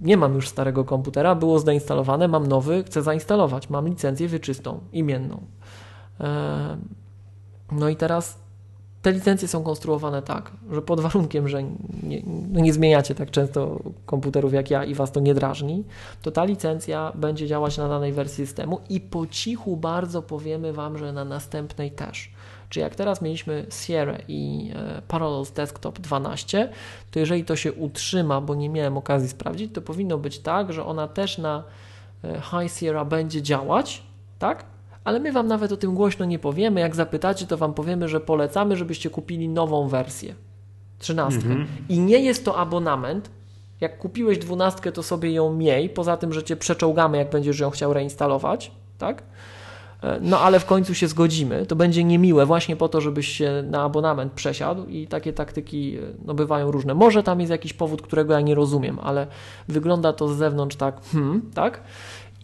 Nie 0.00 0.16
mam 0.16 0.34
już 0.34 0.48
starego 0.48 0.84
komputera, 0.84 1.34
było 1.34 1.58
zainstalowane, 1.58 2.28
mam 2.28 2.46
nowy, 2.46 2.84
chcę 2.84 3.02
zainstalować, 3.02 3.70
mam 3.70 3.88
licencję 3.88 4.28
wieczystą, 4.28 4.80
imienną. 4.92 5.40
No 7.72 7.88
i 7.88 7.96
teraz 7.96 8.38
te 9.02 9.12
licencje 9.12 9.48
są 9.48 9.62
konstruowane 9.62 10.22
tak, 10.22 10.52
że 10.70 10.82
pod 10.82 11.00
warunkiem, 11.00 11.48
że 11.48 11.62
nie, 12.02 12.22
no 12.52 12.60
nie, 12.60 12.72
zmieniacie 12.72 13.14
tak 13.14 13.30
często 13.30 13.78
komputerów 14.06 14.52
jak 14.52 14.70
ja 14.70 14.84
i 14.84 14.94
was 14.94 15.12
to 15.12 15.20
nie 15.20 15.34
drażni, 15.34 15.84
to 16.22 16.30
ta 16.30 16.44
licencja 16.44 17.12
będzie 17.14 17.46
działać 17.46 17.78
na 17.78 17.88
danej 17.88 18.12
wersji 18.12 18.46
systemu 18.46 18.80
i 18.88 19.00
po 19.00 19.26
cichu 19.26 19.76
bardzo 19.76 20.22
powiemy 20.22 20.72
wam, 20.72 20.98
że 20.98 21.12
na 21.12 21.24
następnej 21.24 21.90
też. 21.90 22.32
Czy 22.70 22.80
jak 22.80 22.94
teraz 22.94 23.22
mieliśmy 23.22 23.66
Sierra 23.70 24.18
i 24.28 24.70
e, 24.74 25.02
Parallels 25.08 25.50
Desktop 25.50 25.98
12, 25.98 26.68
to 27.10 27.18
jeżeli 27.18 27.44
to 27.44 27.56
się 27.56 27.72
utrzyma, 27.72 28.40
bo 28.40 28.54
nie 28.54 28.68
miałem 28.68 28.96
okazji 28.96 29.28
sprawdzić, 29.28 29.74
to 29.74 29.82
powinno 29.82 30.18
być 30.18 30.38
tak, 30.38 30.72
że 30.72 30.84
ona 30.84 31.08
też 31.08 31.38
na 31.38 31.64
e, 32.24 32.40
High 32.40 32.72
Sierra 32.72 33.04
będzie 33.04 33.42
działać, 33.42 34.02
tak? 34.38 34.64
Ale 35.04 35.20
my 35.20 35.32
Wam 35.32 35.46
nawet 35.46 35.72
o 35.72 35.76
tym 35.76 35.94
głośno 35.94 36.24
nie 36.24 36.38
powiemy. 36.38 36.80
Jak 36.80 36.96
zapytacie, 36.96 37.46
to 37.46 37.56
Wam 37.56 37.74
powiemy, 37.74 38.08
że 38.08 38.20
polecamy, 38.20 38.76
żebyście 38.76 39.10
kupili 39.10 39.48
nową 39.48 39.88
wersję, 39.88 40.34
13. 40.98 41.40
Mhm. 41.40 41.66
I 41.88 41.98
nie 41.98 42.18
jest 42.18 42.44
to 42.44 42.56
abonament, 42.56 43.30
jak 43.80 43.98
kupiłeś 43.98 44.38
dwunastkę, 44.38 44.92
to 44.92 45.02
sobie 45.02 45.32
ją 45.32 45.52
miej, 45.54 45.88
poza 45.88 46.16
tym, 46.16 46.32
że 46.32 46.42
cię 46.42 46.56
przeczołgamy, 46.56 47.18
jak 47.18 47.30
będziesz 47.30 47.58
ją 47.58 47.70
chciał 47.70 47.92
reinstalować, 47.92 48.70
tak? 48.98 49.22
No 50.20 50.40
ale 50.40 50.60
w 50.60 50.66
końcu 50.66 50.94
się 50.94 51.08
zgodzimy. 51.08 51.66
To 51.66 51.76
będzie 51.76 52.04
niemiłe 52.04 52.46
właśnie 52.46 52.76
po 52.76 52.88
to, 52.88 53.00
żebyś 53.00 53.28
się 53.28 53.64
na 53.70 53.82
abonament 53.82 54.32
przesiadł 54.32 54.86
i 54.86 55.06
takie 55.06 55.32
taktyki 55.32 55.96
e, 55.96 56.00
no, 56.24 56.34
bywają 56.34 56.70
różne. 56.70 56.94
Może 56.94 57.22
tam 57.22 57.40
jest 57.40 57.50
jakiś 57.50 57.72
powód, 57.72 58.02
którego 58.02 58.32
ja 58.32 58.40
nie 58.40 58.54
rozumiem, 58.54 58.98
ale 59.02 59.26
wygląda 59.68 60.12
to 60.12 60.28
z 60.28 60.36
zewnątrz 60.36 60.76
tak, 60.76 61.00
hmm, 61.12 61.50
tak? 61.54 61.80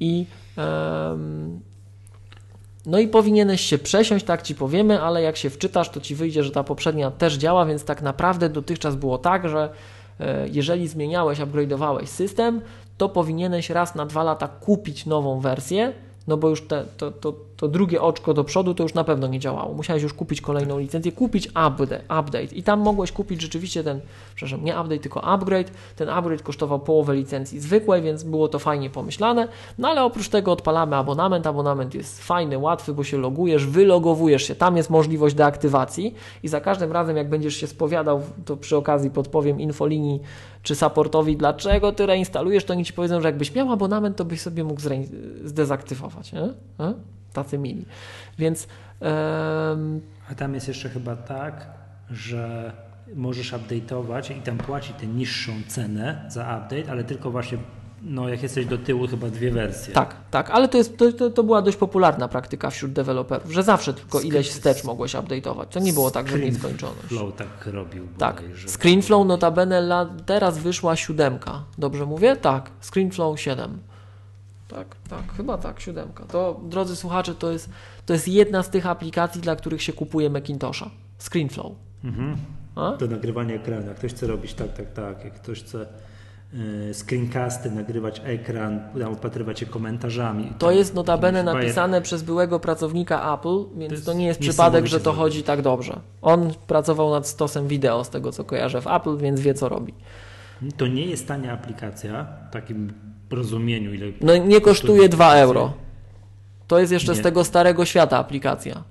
I 0.00 0.26
um, 0.56 1.60
no 2.86 2.98
i 2.98 3.08
powinieneś 3.08 3.60
się 3.60 3.78
przesiąść, 3.78 4.24
tak 4.24 4.42
ci 4.42 4.54
powiemy, 4.54 5.02
ale 5.02 5.22
jak 5.22 5.36
się 5.36 5.50
wczytasz, 5.50 5.90
to 5.90 6.00
ci 6.00 6.14
wyjdzie, 6.14 6.42
że 6.44 6.50
ta 6.50 6.64
poprzednia 6.64 7.10
też 7.10 7.34
działa, 7.34 7.66
więc 7.66 7.84
tak 7.84 8.02
naprawdę 8.02 8.48
dotychczas 8.48 8.96
było 8.96 9.18
tak, 9.18 9.48
że 9.48 9.70
e, 10.20 10.48
jeżeli 10.48 10.88
zmieniałeś, 10.88 11.38
upgrade'owałeś 11.38 12.06
system, 12.06 12.60
to 12.96 13.08
powinieneś 13.08 13.70
raz 13.70 13.94
na 13.94 14.06
dwa 14.06 14.22
lata 14.22 14.48
kupić 14.48 15.06
nową 15.06 15.40
wersję, 15.40 15.92
bo 16.36 16.48
już 16.48 16.62
te, 16.62 16.84
to, 16.96 17.10
to, 17.10 17.32
to 17.56 17.68
drugie 17.68 18.02
oczko 18.02 18.34
do 18.34 18.44
przodu 18.44 18.74
to 18.74 18.82
już 18.82 18.94
na 18.94 19.04
pewno 19.04 19.26
nie 19.26 19.38
działało. 19.38 19.74
Musiałeś 19.74 20.02
już 20.02 20.14
kupić 20.14 20.40
kolejną 20.40 20.78
licencję, 20.78 21.12
kupić 21.12 21.46
update, 21.46 22.00
update. 22.20 22.44
i 22.44 22.62
tam 22.62 22.80
mogłeś 22.80 23.12
kupić 23.12 23.40
rzeczywiście 23.40 23.84
ten, 23.84 24.00
przepraszam, 24.34 24.64
nie 24.64 24.80
update, 24.80 24.98
tylko 24.98 25.24
upgrade. 25.24 25.70
Ten 25.96 26.08
upgrade 26.08 26.42
kosztował 26.42 26.78
połowę 26.78 27.14
licencji 27.14 27.60
zwykłej, 27.60 28.02
więc 28.02 28.22
było 28.22 28.48
to 28.48 28.58
fajnie 28.58 28.90
pomyślane. 28.90 29.48
No 29.78 29.88
ale 29.88 30.04
oprócz 30.04 30.28
tego 30.28 30.52
odpalamy 30.52 30.96
abonament. 30.96 31.46
Abonament 31.46 31.94
jest 31.94 32.22
fajny, 32.22 32.58
łatwy, 32.58 32.94
bo 32.94 33.04
się 33.04 33.18
logujesz, 33.18 33.66
wylogowujesz 33.66 34.42
się. 34.42 34.54
Tam 34.54 34.76
jest 34.76 34.90
możliwość 34.90 35.34
deaktywacji 35.34 36.14
i 36.42 36.48
za 36.48 36.60
każdym 36.60 36.92
razem, 36.92 37.16
jak 37.16 37.28
będziesz 37.28 37.56
się 37.56 37.66
spowiadał, 37.66 38.22
to 38.44 38.56
przy 38.56 38.76
okazji 38.76 39.10
podpowiem 39.10 39.60
infolinii 39.60 40.20
czy 40.62 40.74
supportowi, 40.74 41.36
dlaczego 41.36 41.92
ty 41.92 42.06
reinstalujesz, 42.06 42.64
to 42.64 42.72
oni 42.72 42.84
ci 42.84 42.92
powiedzą, 42.92 43.20
że 43.20 43.28
jakbyś 43.28 43.54
miał 43.54 43.72
abonament, 43.72 44.16
to 44.16 44.24
byś 44.24 44.40
sobie 44.40 44.64
mógł 44.64 44.80
zdezaktywować. 45.44 46.32
Nie? 46.32 46.42
E? 46.80 46.94
Tacy 47.36 47.58
mili. 47.58 47.86
Więc. 48.38 48.68
Um... 49.00 50.00
A 50.30 50.34
tam 50.34 50.54
jest 50.54 50.68
jeszcze 50.68 50.88
chyba 50.88 51.16
tak, 51.16 51.66
że 52.10 52.72
możesz 53.14 53.52
update'ować 53.52 54.38
i 54.38 54.40
tam 54.40 54.58
płaci 54.58 54.92
tę 54.92 55.06
niższą 55.06 55.52
cenę 55.68 56.24
za 56.28 56.42
update, 56.42 56.90
ale 56.90 57.04
tylko 57.04 57.30
właśnie 57.30 57.58
no 58.02 58.28
jak 58.28 58.42
jesteś 58.42 58.66
do 58.66 58.78
tyłu, 58.78 59.06
chyba 59.06 59.28
dwie 59.28 59.50
wersje. 59.50 59.94
Tak, 59.94 60.16
tak, 60.30 60.50
ale 60.50 60.68
to, 60.68 60.78
jest, 60.78 60.96
to, 61.18 61.30
to 61.30 61.42
była 61.42 61.62
dość 61.62 61.76
popularna 61.76 62.28
praktyka 62.28 62.70
wśród 62.70 62.92
deweloperów, 62.92 63.52
że 63.52 63.62
zawsze 63.62 63.94
tylko 63.94 64.20
ileś 64.20 64.50
wstecz 64.50 64.84
mogłeś 64.84 65.14
update'ować. 65.14 65.66
To 65.66 65.80
nie 65.80 65.92
było 65.92 66.10
tak, 66.10 66.28
że 66.28 66.38
nieskończoność. 66.38 67.08
Flow 67.08 67.36
tak 67.36 67.66
robił. 67.66 68.08
Tak. 68.18 68.42
ScreenFlow 68.66 69.26
notabene 69.26 70.06
teraz 70.26 70.58
wyszła 70.58 70.96
siódemka. 70.96 71.64
Dobrze 71.78 72.06
mówię? 72.06 72.36
Tak, 72.36 72.70
ScreenFlow 72.80 73.40
7. 73.40 73.78
Tak, 74.76 74.96
tak, 75.08 75.32
chyba 75.36 75.58
tak, 75.58 75.80
siódemka. 75.80 76.24
To, 76.24 76.60
drodzy 76.64 76.96
słuchacze, 76.96 77.34
to 77.34 77.52
jest, 77.52 77.70
to 78.06 78.12
jest 78.12 78.28
jedna 78.28 78.62
z 78.62 78.70
tych 78.70 78.86
aplikacji, 78.86 79.40
dla 79.40 79.56
których 79.56 79.82
się 79.82 79.92
kupuje 79.92 80.30
Macintosha. 80.30 80.90
ScreenFlow. 81.18 81.72
Mhm. 82.04 82.36
Do 82.98 83.06
nagrywania 83.06 83.54
ekranu. 83.54 83.86
Jak 83.86 83.96
ktoś 83.96 84.12
chce 84.12 84.26
robić 84.26 84.54
tak, 84.54 84.72
tak, 84.72 84.92
tak. 84.92 85.24
Jak 85.24 85.34
ktoś 85.34 85.62
chce 85.62 85.86
Y, 86.54 86.94
screencasty, 86.94 87.70
nagrywać 87.70 88.22
ekran, 88.24 88.80
opatrywać 89.12 89.60
się 89.60 89.66
komentarzami. 89.66 90.52
To 90.58 90.70
jest 90.70 90.94
notabene 90.94 91.42
napisane 91.42 92.02
przez 92.02 92.22
byłego 92.22 92.60
pracownika 92.60 93.34
Apple, 93.34 93.64
więc 93.76 94.04
to, 94.04 94.12
to 94.12 94.18
nie 94.18 94.26
jest 94.26 94.40
przypadek, 94.40 94.86
że 94.86 95.00
to 95.00 95.12
chodzi 95.12 95.42
tak 95.42 95.62
dobrze. 95.62 96.00
On 96.22 96.52
pracował 96.66 97.10
nad 97.10 97.26
stosem 97.26 97.68
wideo, 97.68 98.04
z 98.04 98.10
tego 98.10 98.32
co 98.32 98.44
kojarzę 98.44 98.80
w 98.80 98.86
Apple, 98.86 99.16
więc 99.16 99.40
wie 99.40 99.54
co 99.54 99.68
robi. 99.68 99.94
To 100.76 100.86
nie 100.86 101.06
jest 101.06 101.28
tania 101.28 101.52
aplikacja, 101.52 102.26
w 102.50 102.52
takim 102.52 102.92
rozumieniu. 103.32 103.94
Ile 103.94 104.06
no 104.20 104.36
nie 104.36 104.60
kosztuje 104.60 105.08
2 105.08 105.34
euro. 105.34 105.72
To 106.66 106.78
jest 106.78 106.92
jeszcze 106.92 107.12
nie. 107.12 107.18
z 107.18 107.22
tego 107.22 107.44
starego 107.44 107.84
świata 107.84 108.18
aplikacja. 108.18 108.84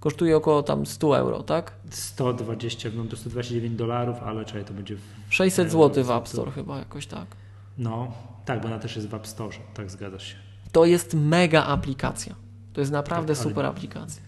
Kosztuje 0.00 0.36
około 0.36 0.62
tam 0.62 0.86
100 0.86 1.18
euro, 1.18 1.42
tak? 1.42 1.72
120, 1.90 2.88
no 2.96 3.04
to 3.04 3.16
129 3.16 3.76
dolarów, 3.76 4.16
ale 4.24 4.44
czekaj, 4.44 4.64
to 4.64 4.74
będzie... 4.74 4.96
W 5.28 5.34
600 5.34 5.70
zł 5.70 6.04
w 6.04 6.10
App 6.10 6.28
Store 6.28 6.50
chyba 6.50 6.78
jakoś 6.78 7.06
tak. 7.06 7.26
No, 7.78 8.12
tak, 8.44 8.60
bo 8.60 8.66
ona 8.66 8.78
też 8.78 8.96
jest 8.96 9.08
w 9.08 9.14
App 9.14 9.26
Store, 9.26 9.56
tak 9.74 9.90
zgadzasz 9.90 10.26
się. 10.26 10.34
To 10.72 10.84
jest 10.84 11.14
mega 11.14 11.64
aplikacja. 11.64 12.34
To 12.72 12.80
jest 12.80 12.92
naprawdę 12.92 13.34
tak, 13.34 13.42
super 13.42 13.66
aplikacja. 13.66 14.22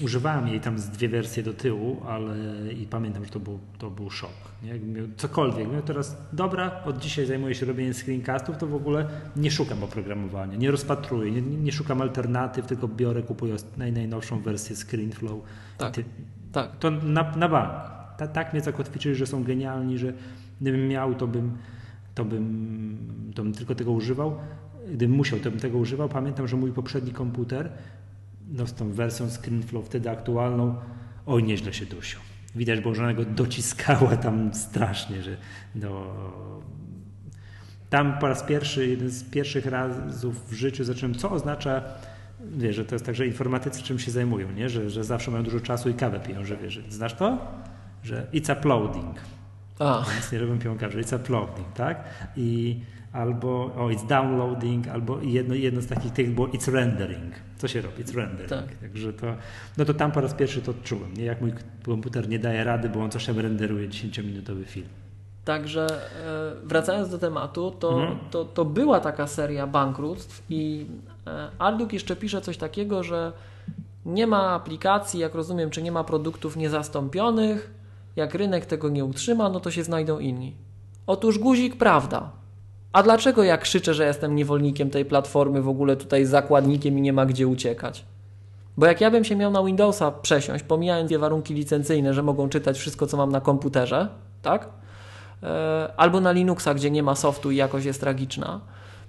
Używałem 0.00 0.48
jej 0.48 0.60
tam 0.60 0.78
z 0.78 0.88
dwie 0.88 1.08
wersje 1.08 1.42
do 1.42 1.54
tyłu, 1.54 2.02
ale 2.06 2.34
i 2.72 2.86
pamiętam, 2.86 3.24
że 3.24 3.30
to 3.30 3.40
był, 3.40 3.58
to 3.78 3.90
był 3.90 4.10
szok. 4.10 4.30
Nie? 4.62 4.74
Cokolwiek. 5.16 5.72
Miał 5.72 5.82
teraz, 5.82 6.16
dobra, 6.32 6.82
od 6.84 6.98
dzisiaj 6.98 7.26
zajmuję 7.26 7.54
się 7.54 7.66
robieniem 7.66 7.94
screencastów, 7.94 8.56
to 8.56 8.66
w 8.66 8.74
ogóle 8.74 9.08
nie 9.36 9.50
szukam 9.50 9.84
oprogramowania, 9.84 10.56
nie 10.56 10.70
rozpatruję, 10.70 11.30
nie, 11.30 11.40
nie 11.40 11.72
szukam 11.72 12.02
alternatyw, 12.02 12.66
tylko 12.66 12.88
biorę, 12.88 13.22
kupuję 13.22 13.56
naj, 13.76 13.92
najnowszą 13.92 14.40
wersję 14.40 14.76
ScreenFlow. 14.76 15.40
Tak, 15.78 15.94
ty, 15.94 16.04
tak. 16.52 16.76
To 16.76 16.90
na, 16.90 17.36
na 17.36 17.48
bank. 17.48 17.72
Ta, 18.18 18.28
tak 18.28 18.52
mnie 18.52 18.62
zakotwiczyli, 18.62 19.14
że 19.14 19.26
są 19.26 19.44
genialni, 19.44 19.98
że 19.98 20.12
gdybym 20.60 20.88
miał, 20.88 21.14
to 21.14 21.26
bym, 21.26 21.58
to 22.14 22.24
bym, 22.24 23.32
to 23.34 23.42
bym 23.42 23.52
tylko 23.52 23.74
tego 23.74 23.92
używał. 23.92 24.36
Gdybym 24.88 25.16
musiał, 25.16 25.38
to 25.38 25.50
bym 25.50 25.60
tego 25.60 25.78
używał. 25.78 26.08
Pamiętam, 26.08 26.48
że 26.48 26.56
mój 26.56 26.72
poprzedni 26.72 27.12
komputer 27.12 27.70
no 28.52 28.66
z 28.66 28.74
tą 28.74 28.92
wersją 28.92 29.30
ScreenFlow 29.30 29.86
wtedy 29.86 30.10
aktualną, 30.10 30.74
oj 31.26 31.42
nieźle 31.42 31.72
się 31.72 31.86
dusił. 31.86 32.20
Widać, 32.54 32.80
bo 32.80 32.94
żona 32.94 33.14
go 33.14 33.24
dociskała 33.24 34.16
tam 34.16 34.54
strasznie, 34.54 35.22
że 35.22 35.36
no, 35.74 36.06
tam 37.90 38.18
po 38.18 38.28
raz 38.28 38.42
pierwszy, 38.42 38.86
jeden 38.86 39.10
z 39.10 39.24
pierwszych 39.24 39.66
razów 39.66 40.50
w 40.50 40.52
życiu 40.52 40.84
zacząłem, 40.84 41.14
co 41.14 41.30
oznacza, 41.30 41.82
wiesz, 42.40 42.76
że 42.76 42.84
to 42.84 42.94
jest 42.94 43.06
tak, 43.06 43.14
że 43.14 43.26
informatycy 43.26 43.82
czym 43.82 43.98
się 43.98 44.10
zajmują, 44.10 44.52
nie? 44.52 44.68
Że, 44.68 44.90
że 44.90 45.04
zawsze 45.04 45.30
mają 45.30 45.44
dużo 45.44 45.60
czasu 45.60 45.88
i 45.88 45.94
kawę 45.94 46.20
piją, 46.20 46.44
że 46.44 46.56
wiesz, 46.56 46.80
znasz 46.88 47.14
to? 47.14 47.38
Że 48.02 48.26
it's 48.32 48.58
uploading. 48.58 49.16
A. 49.78 50.04
Nic 50.16 50.32
nie 50.32 50.38
robią 50.38 50.58
pionkarze, 50.58 51.00
it's 51.00 51.16
uploading, 51.16 51.72
tak? 51.74 52.04
I 52.36 52.80
albo 53.12 53.70
o, 53.76 53.90
it's 53.90 54.06
downloading, 54.06 54.88
albo 54.88 55.18
jedno, 55.22 55.54
jedno 55.54 55.80
z 55.80 55.86
takich 55.86 56.12
tych 56.12 56.34
było 56.34 56.46
it's 56.46 56.72
rendering. 56.72 57.34
Co 57.56 57.68
się 57.68 57.80
robi? 57.80 58.04
It's 58.04 58.14
rendering. 58.14 58.50
Tak. 58.50 58.76
Także 58.76 59.12
to, 59.12 59.26
no 59.76 59.84
to 59.84 59.94
tam 59.94 60.12
po 60.12 60.20
raz 60.20 60.34
pierwszy 60.34 60.62
to 60.62 60.70
odczułem. 60.70 61.14
Nie? 61.14 61.24
Jak 61.24 61.40
mój 61.40 61.52
komputer 61.84 62.28
nie 62.28 62.38
daje 62.38 62.64
rady, 62.64 62.88
bo 62.88 63.00
on 63.00 63.10
coś 63.10 63.26
tam 63.26 63.38
renderuje 63.38 63.88
10-minutowy 63.88 64.64
film. 64.64 64.88
Także 65.44 65.86
e, 65.86 66.66
wracając 66.66 67.08
do 67.08 67.18
tematu, 67.18 67.70
to, 67.70 68.00
mhm. 68.00 68.18
to, 68.30 68.44
to 68.44 68.64
była 68.64 69.00
taka 69.00 69.26
seria 69.26 69.66
bankructw 69.66 70.42
i 70.50 70.86
e, 71.26 71.48
Arduk 71.58 71.92
jeszcze 71.92 72.16
pisze 72.16 72.40
coś 72.40 72.56
takiego, 72.56 73.02
że 73.02 73.32
nie 74.06 74.26
ma 74.26 74.50
aplikacji, 74.50 75.20
jak 75.20 75.34
rozumiem, 75.34 75.70
czy 75.70 75.82
nie 75.82 75.92
ma 75.92 76.04
produktów 76.04 76.56
niezastąpionych. 76.56 77.70
Jak 78.16 78.34
rynek 78.34 78.66
tego 78.66 78.88
nie 78.88 79.04
utrzyma, 79.04 79.48
no 79.48 79.60
to 79.60 79.70
się 79.70 79.84
znajdą 79.84 80.18
inni. 80.18 80.56
Otóż 81.06 81.38
guzik, 81.38 81.76
prawda. 81.76 82.30
A 82.92 83.02
dlaczego 83.02 83.42
ja 83.42 83.58
krzyczę, 83.58 83.94
że 83.94 84.06
jestem 84.06 84.36
niewolnikiem 84.36 84.90
tej 84.90 85.04
platformy, 85.04 85.62
w 85.62 85.68
ogóle 85.68 85.96
tutaj 85.96 86.24
zakładnikiem 86.24 86.98
i 86.98 87.00
nie 87.00 87.12
ma 87.12 87.26
gdzie 87.26 87.48
uciekać? 87.48 88.04
Bo 88.76 88.86
jak 88.86 89.00
ja 89.00 89.10
bym 89.10 89.24
się 89.24 89.36
miał 89.36 89.50
na 89.50 89.64
Windowsa 89.64 90.10
przesiąść, 90.10 90.64
pomijając 90.64 91.10
je 91.10 91.18
warunki 91.18 91.54
licencyjne, 91.54 92.14
że 92.14 92.22
mogą 92.22 92.48
czytać 92.48 92.78
wszystko, 92.78 93.06
co 93.06 93.16
mam 93.16 93.32
na 93.32 93.40
komputerze, 93.40 94.08
tak? 94.42 94.68
E, 95.42 95.92
albo 95.96 96.20
na 96.20 96.32
Linuxa, 96.32 96.74
gdzie 96.74 96.90
nie 96.90 97.02
ma 97.02 97.14
softu 97.14 97.50
i 97.50 97.56
jakość 97.56 97.86
jest 97.86 98.00
tragiczna. 98.00 98.60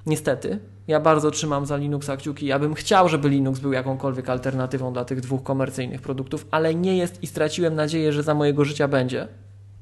Niestety, 0.05 0.59
ja 0.87 0.99
bardzo 0.99 1.31
trzymam 1.31 1.65
za 1.65 1.77
Linuxa 1.77 2.17
kciuki. 2.17 2.45
Ja 2.45 2.59
bym 2.59 2.73
chciał, 2.73 3.09
żeby 3.09 3.29
Linux 3.29 3.59
był 3.59 3.73
jakąkolwiek 3.73 4.29
alternatywą 4.29 4.93
dla 4.93 5.05
tych 5.05 5.21
dwóch 5.21 5.43
komercyjnych 5.43 6.01
produktów, 6.01 6.47
ale 6.51 6.75
nie 6.75 6.97
jest 6.97 7.23
i 7.23 7.27
straciłem 7.27 7.75
nadzieję, 7.75 8.13
że 8.13 8.23
za 8.23 8.33
mojego 8.33 8.65
życia 8.65 8.87
będzie. 8.87 9.27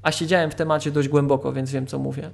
A 0.04 0.12
siedziałem 0.12 0.52
w 0.52 0.56
temacie 0.56 0.91
dość 0.91 1.08
głęboko, 1.08 1.54
więc 1.54 1.72
wiem, 1.72 1.88
co 1.88 2.00
mówię. 2.00 2.32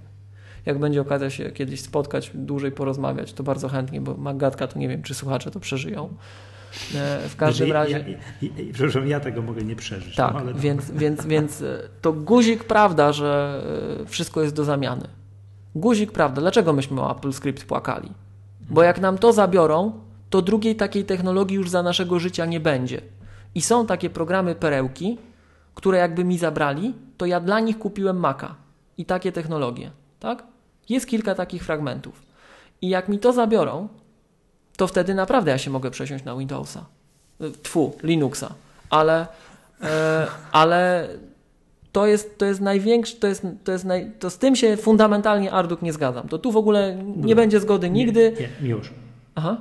Jak 0.65 0.79
będzie 0.79 1.01
okazja 1.01 1.29
się 1.29 1.51
kiedyś 1.51 1.81
spotkać, 1.81 2.31
dłużej 2.33 2.71
porozmawiać, 2.71 3.33
to 3.33 3.43
bardzo 3.43 3.69
chętnie, 3.69 4.01
bo 4.01 4.17
Magatka 4.17 4.67
to 4.67 4.79
nie 4.79 4.89
wiem, 4.89 5.03
czy 5.03 5.13
słuchacze 5.13 5.51
to 5.51 5.59
przeżyją. 5.59 6.09
E, 6.95 7.29
w 7.29 7.35
każdym 7.35 7.67
znaczy, 7.67 7.73
razie. 7.73 8.05
Ja, 8.41 8.49
ja, 8.49 8.73
przepraszam, 8.73 9.07
ja 9.07 9.19
tego 9.19 9.41
mogę 9.41 9.63
nie 9.63 9.75
przeżyć. 9.75 10.15
Tak, 10.15 10.33
no, 10.33 10.53
więc, 10.55 10.91
więc, 10.91 11.25
więc 11.25 11.61
e, 11.61 11.89
to 12.01 12.13
guzik, 12.13 12.63
prawda, 12.63 13.13
że 13.13 13.61
e, 14.01 14.05
wszystko 14.05 14.41
jest 14.41 14.55
do 14.55 14.63
zamiany. 14.63 15.07
Guzik, 15.75 16.11
prawda. 16.11 16.41
Dlaczego 16.41 16.73
myśmy 16.73 17.01
o 17.01 17.11
Apple 17.17 17.33
Script 17.33 17.65
płakali? 17.65 18.11
Bo 18.69 18.83
jak 18.83 19.01
nam 19.01 19.17
to 19.17 19.33
zabiorą, 19.33 19.91
to 20.29 20.41
drugiej 20.41 20.75
takiej 20.75 21.05
technologii 21.05 21.55
już 21.57 21.69
za 21.69 21.83
naszego 21.83 22.19
życia 22.19 22.45
nie 22.45 22.59
będzie. 22.59 23.01
I 23.55 23.61
są 23.61 23.85
takie 23.85 24.09
programy 24.09 24.55
perełki, 24.55 25.17
które 25.75 25.97
jakby 25.97 26.23
mi 26.23 26.37
zabrali, 26.37 26.93
to 27.17 27.25
ja 27.25 27.39
dla 27.39 27.59
nich 27.59 27.79
kupiłem 27.79 28.19
Maca 28.19 28.55
i 28.97 29.05
takie 29.05 29.31
technologie, 29.31 29.91
tak? 30.19 30.52
Jest 30.89 31.07
kilka 31.07 31.35
takich 31.35 31.63
fragmentów. 31.65 32.21
I 32.81 32.89
jak 32.89 33.09
mi 33.09 33.19
to 33.19 33.33
zabiorą, 33.33 33.87
to 34.77 34.87
wtedy 34.87 35.13
naprawdę 35.13 35.51
ja 35.51 35.57
się 35.57 35.71
mogę 35.71 35.91
przesiąść 35.91 36.25
na 36.25 36.35
Windowsa. 36.35 36.85
Tfu, 37.63 37.93
Linuxa. 38.03 38.53
Ale, 38.89 39.27
e, 39.81 40.27
ale 40.51 41.09
to 41.91 42.07
jest, 42.07 42.37
to 42.37 42.45
jest 42.45 42.61
największy, 42.61 43.15
to 43.15 43.27
jest, 43.27 43.47
to 43.63 43.71
jest 43.71 43.85
naj, 43.85 44.11
to 44.19 44.29
z 44.29 44.37
tym 44.37 44.55
się 44.55 44.77
fundamentalnie 44.77 45.51
Arduk 45.51 45.81
nie 45.81 45.93
zgadzam. 45.93 46.27
To 46.27 46.39
tu 46.39 46.51
w 46.51 46.57
ogóle 46.57 46.95
nie 47.15 47.35
będzie 47.35 47.59
zgody 47.59 47.89
nigdy. 47.89 48.33
Nie, 48.39 48.49
nie, 48.61 48.69
już. 48.69 48.93
Aha. 49.35 49.57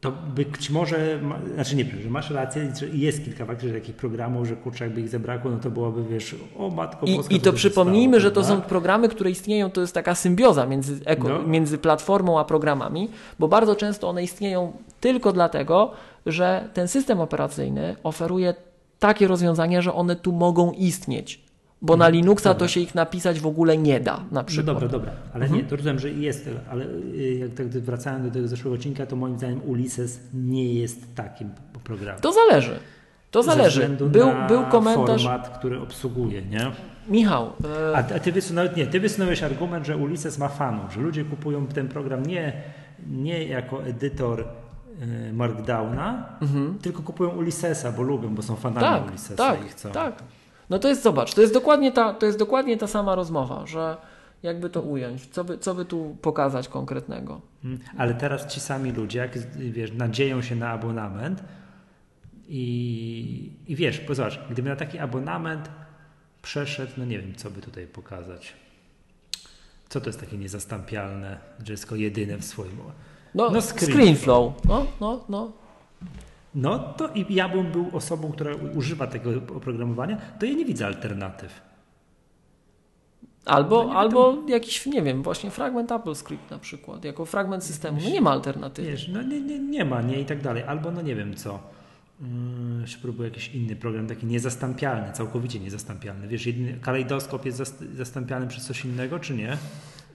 To 0.00 0.12
być 0.34 0.70
może, 0.70 1.20
znaczy 1.54 1.76
nie, 1.76 1.84
że 2.02 2.10
masz 2.10 2.30
rację, 2.30 2.72
jest 2.92 3.24
kilka 3.24 3.46
faktycznie 3.46 3.72
takich 3.72 3.96
programów, 3.96 4.48
że 4.48 4.56
kurczę, 4.56 4.84
jakby 4.84 5.00
ich 5.00 5.08
zabrakło, 5.08 5.50
no 5.50 5.56
to 5.56 5.70
byłoby, 5.70 6.04
wiesz, 6.04 6.36
o 6.58 6.70
matko 6.70 7.06
I, 7.06 7.20
I 7.30 7.40
to 7.40 7.52
przypomnijmy, 7.52 8.20
że 8.20 8.30
to 8.30 8.44
są 8.44 8.60
programy, 8.60 9.08
które 9.08 9.30
istnieją, 9.30 9.70
to 9.70 9.80
jest 9.80 9.94
taka 9.94 10.14
symbioza 10.14 10.66
między, 10.66 11.00
eko, 11.04 11.28
no. 11.28 11.42
między 11.42 11.78
platformą 11.78 12.40
a 12.40 12.44
programami, 12.44 13.08
bo 13.38 13.48
bardzo 13.48 13.76
często 13.76 14.08
one 14.08 14.22
istnieją 14.22 14.72
tylko 15.00 15.32
dlatego, 15.32 15.92
że 16.26 16.68
ten 16.74 16.88
system 16.88 17.20
operacyjny 17.20 17.96
oferuje 18.02 18.54
takie 18.98 19.28
rozwiązania, 19.28 19.82
że 19.82 19.94
one 19.94 20.16
tu 20.16 20.32
mogą 20.32 20.72
istnieć. 20.72 21.47
Bo 21.82 21.96
na 21.96 22.06
mhm. 22.06 22.14
Linuxa 22.14 22.44
dobra. 22.44 22.58
to 22.58 22.68
się 22.68 22.80
ich 22.80 22.94
napisać 22.94 23.40
w 23.40 23.46
ogóle 23.46 23.78
nie 23.78 24.00
da, 24.00 24.16
na 24.16 24.22
no 24.32 24.44
przykład. 24.44 24.66
No 24.66 24.72
dobra, 24.74 24.88
dobra, 24.88 25.12
ale 25.34 25.44
mhm. 25.44 25.62
nie, 25.62 25.68
to 25.68 25.76
rozumiem, 25.76 25.98
że 25.98 26.10
jest, 26.10 26.50
ale 26.70 26.84
y, 26.84 27.38
jak 27.40 27.54
tak 27.54 27.68
wracając 27.68 28.24
do 28.24 28.30
tego 28.30 28.48
zeszłego 28.48 28.74
odcinka, 28.74 29.06
to 29.06 29.16
moim 29.16 29.38
zdaniem 29.38 29.60
Ulysses 29.66 30.20
nie 30.34 30.74
jest 30.74 31.14
takim 31.14 31.50
programem. 31.84 32.20
To 32.20 32.32
zależy. 32.32 32.78
To 33.30 33.42
zależy. 33.42 33.88
Był, 33.88 34.28
był 34.48 34.66
komentarz. 34.66 35.22
format, 35.22 35.58
który 35.58 35.80
obsługuje, 35.80 36.42
nie? 36.42 36.70
Michał. 37.08 37.52
E... 37.64 37.96
A, 37.96 37.98
a 37.98 38.18
ty, 38.18 38.32
wysunąłeś, 38.32 38.76
nie, 38.76 38.86
ty 38.86 39.00
wysunąłeś 39.00 39.42
argument, 39.42 39.86
że 39.86 39.96
Ulysses 39.96 40.38
ma 40.38 40.48
fanów, 40.48 40.92
że 40.92 41.00
ludzie 41.00 41.24
kupują 41.24 41.66
ten 41.66 41.88
program 41.88 42.26
nie, 42.26 42.52
nie 43.10 43.44
jako 43.44 43.84
edytor 43.84 44.44
e, 45.00 45.32
Markdowna, 45.32 46.26
mhm. 46.40 46.78
tylko 46.82 47.02
kupują 47.02 47.30
Ulyssesa, 47.30 47.92
bo 47.92 48.02
lubią, 48.02 48.34
bo 48.34 48.42
są 48.42 48.56
fanami 48.56 48.86
tak, 48.86 49.08
Ulyssesa 49.08 49.36
tak, 49.36 49.66
i 49.66 49.68
chcą. 49.68 49.90
Tak, 49.90 50.22
no 50.70 50.78
to 50.78 50.88
jest, 50.88 51.02
zobacz, 51.02 51.34
to 51.34 51.40
jest 51.40 51.54
dokładnie 51.54 51.92
ta, 51.92 52.14
to 52.14 52.26
jest 52.26 52.38
dokładnie 52.38 52.76
ta 52.76 52.86
sama 52.86 53.14
rozmowa, 53.14 53.66
że 53.66 53.96
jakby 54.42 54.70
to 54.70 54.82
ująć, 54.82 55.26
co 55.26 55.44
by, 55.44 55.58
co 55.58 55.74
by 55.74 55.84
tu 55.84 56.16
pokazać 56.22 56.68
konkretnego. 56.68 57.40
Hmm, 57.62 57.80
ale 57.96 58.14
teraz 58.14 58.46
ci 58.46 58.60
sami 58.60 58.92
ludzie, 58.92 59.18
jak 59.18 59.38
wiesz, 59.56 59.92
nadzieją 59.92 60.42
się 60.42 60.56
na 60.56 60.70
abonament 60.70 61.44
i, 62.48 63.52
i 63.66 63.76
wiesz, 63.76 64.00
zobacz, 64.10 64.40
gdyby 64.50 64.68
na 64.68 64.76
taki 64.76 64.98
abonament 64.98 65.70
przeszedł, 66.42 66.92
no 66.96 67.04
nie 67.04 67.18
wiem, 67.18 67.34
co 67.34 67.50
by 67.50 67.60
tutaj 67.60 67.86
pokazać. 67.86 68.52
Co 69.88 70.00
to 70.00 70.06
jest 70.06 70.20
takie 70.20 70.38
niezastąpialne, 70.38 71.38
że 71.64 71.72
jest 71.72 71.82
tylko 71.82 71.96
jedyne 71.96 72.38
w 72.38 72.44
swoim... 72.44 72.78
No, 73.34 73.50
no 73.50 73.60
screen, 73.62 73.92
screen 73.92 74.16
flow. 74.16 74.64
No, 74.64 74.86
no, 75.00 75.24
no 75.28 75.52
no 76.54 76.78
to 76.78 77.08
i 77.08 77.34
ja 77.34 77.48
bym 77.48 77.72
był 77.72 77.90
osobą, 77.92 78.32
która 78.32 78.52
używa 78.74 79.06
tego 79.06 79.30
oprogramowania, 79.56 80.16
to 80.40 80.46
ja 80.46 80.52
nie 80.52 80.64
widzę 80.64 80.86
alternatyw. 80.86 81.68
Albo, 83.44 83.84
no 83.84 83.92
albo 83.92 84.32
tam... 84.32 84.48
jakiś, 84.48 84.86
nie 84.86 85.02
wiem, 85.02 85.22
właśnie 85.22 85.50
fragment 85.50 85.92
AppleScript 85.92 86.50
na 86.50 86.58
przykład, 86.58 87.04
jako 87.04 87.24
fragment 87.24 87.64
systemu. 87.64 88.00
No 88.04 88.10
nie 88.10 88.20
ma 88.20 88.30
alternatywy. 88.30 88.90
Wiesz, 88.90 89.08
no 89.08 89.22
nie, 89.22 89.40
nie, 89.40 89.58
nie 89.58 89.84
ma, 89.84 90.02
nie 90.02 90.20
i 90.20 90.24
tak 90.24 90.42
dalej. 90.42 90.62
Albo 90.62 90.90
no 90.90 91.02
nie 91.02 91.14
wiem 91.14 91.34
co. 91.34 91.58
Próbuje 93.02 93.28
jakiś 93.28 93.54
inny 93.54 93.76
program, 93.76 94.06
taki 94.06 94.26
niezastąpialny, 94.26 95.12
całkowicie 95.12 95.60
niezastąpialny. 95.60 96.28
Wiesz, 96.28 96.46
jedyny 96.46 96.78
kalejdoskop 96.80 97.46
jest 97.46 97.84
zastąpialny 97.94 98.46
przez 98.46 98.66
coś 98.66 98.84
innego, 98.84 99.18
czy 99.18 99.34
nie? 99.34 99.56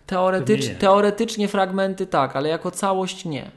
Teoretycz, 0.05 0.67
nie. 0.67 0.75
Teoretycznie 0.75 1.47
fragmenty 1.47 2.07
tak, 2.07 2.36
ale 2.36 2.49
jako 2.49 2.71
całość 2.71 3.25
nie. 3.25 3.51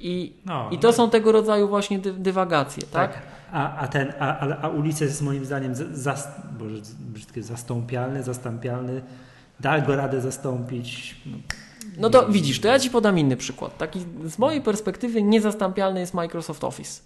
I, 0.00 0.32
no, 0.44 0.68
i 0.70 0.78
to 0.78 0.88
no. 0.88 0.92
są 0.92 1.10
tego 1.10 1.32
rodzaju 1.32 1.68
właśnie 1.68 1.98
dy, 1.98 2.12
dywagacje, 2.12 2.82
tak? 2.82 3.12
tak? 3.12 3.22
A, 3.52 3.76
a 3.76 3.88
ten, 3.88 4.12
a, 4.18 4.38
a, 4.38 4.70
jest 5.00 5.22
moim 5.22 5.44
zdaniem 5.44 5.74
zas, 5.92 6.28
boże, 6.58 6.76
brzydkie, 6.98 7.42
zastąpialny, 7.42 8.22
zastąpialny, 8.22 9.02
da 9.60 9.80
go 9.80 9.96
radę 9.96 10.20
zastąpić. 10.20 11.16
No, 11.26 11.38
no 11.98 12.10
to 12.10 12.28
widzisz, 12.28 12.60
to 12.60 12.68
ja 12.68 12.78
Ci 12.78 12.90
podam 12.90 13.18
inny 13.18 13.36
przykład. 13.36 13.78
Taki 13.78 14.00
z 14.24 14.38
mojej 14.38 14.62
perspektywy 14.62 15.22
niezastąpialny 15.22 16.00
jest 16.00 16.14
Microsoft 16.14 16.64
Office. 16.64 17.00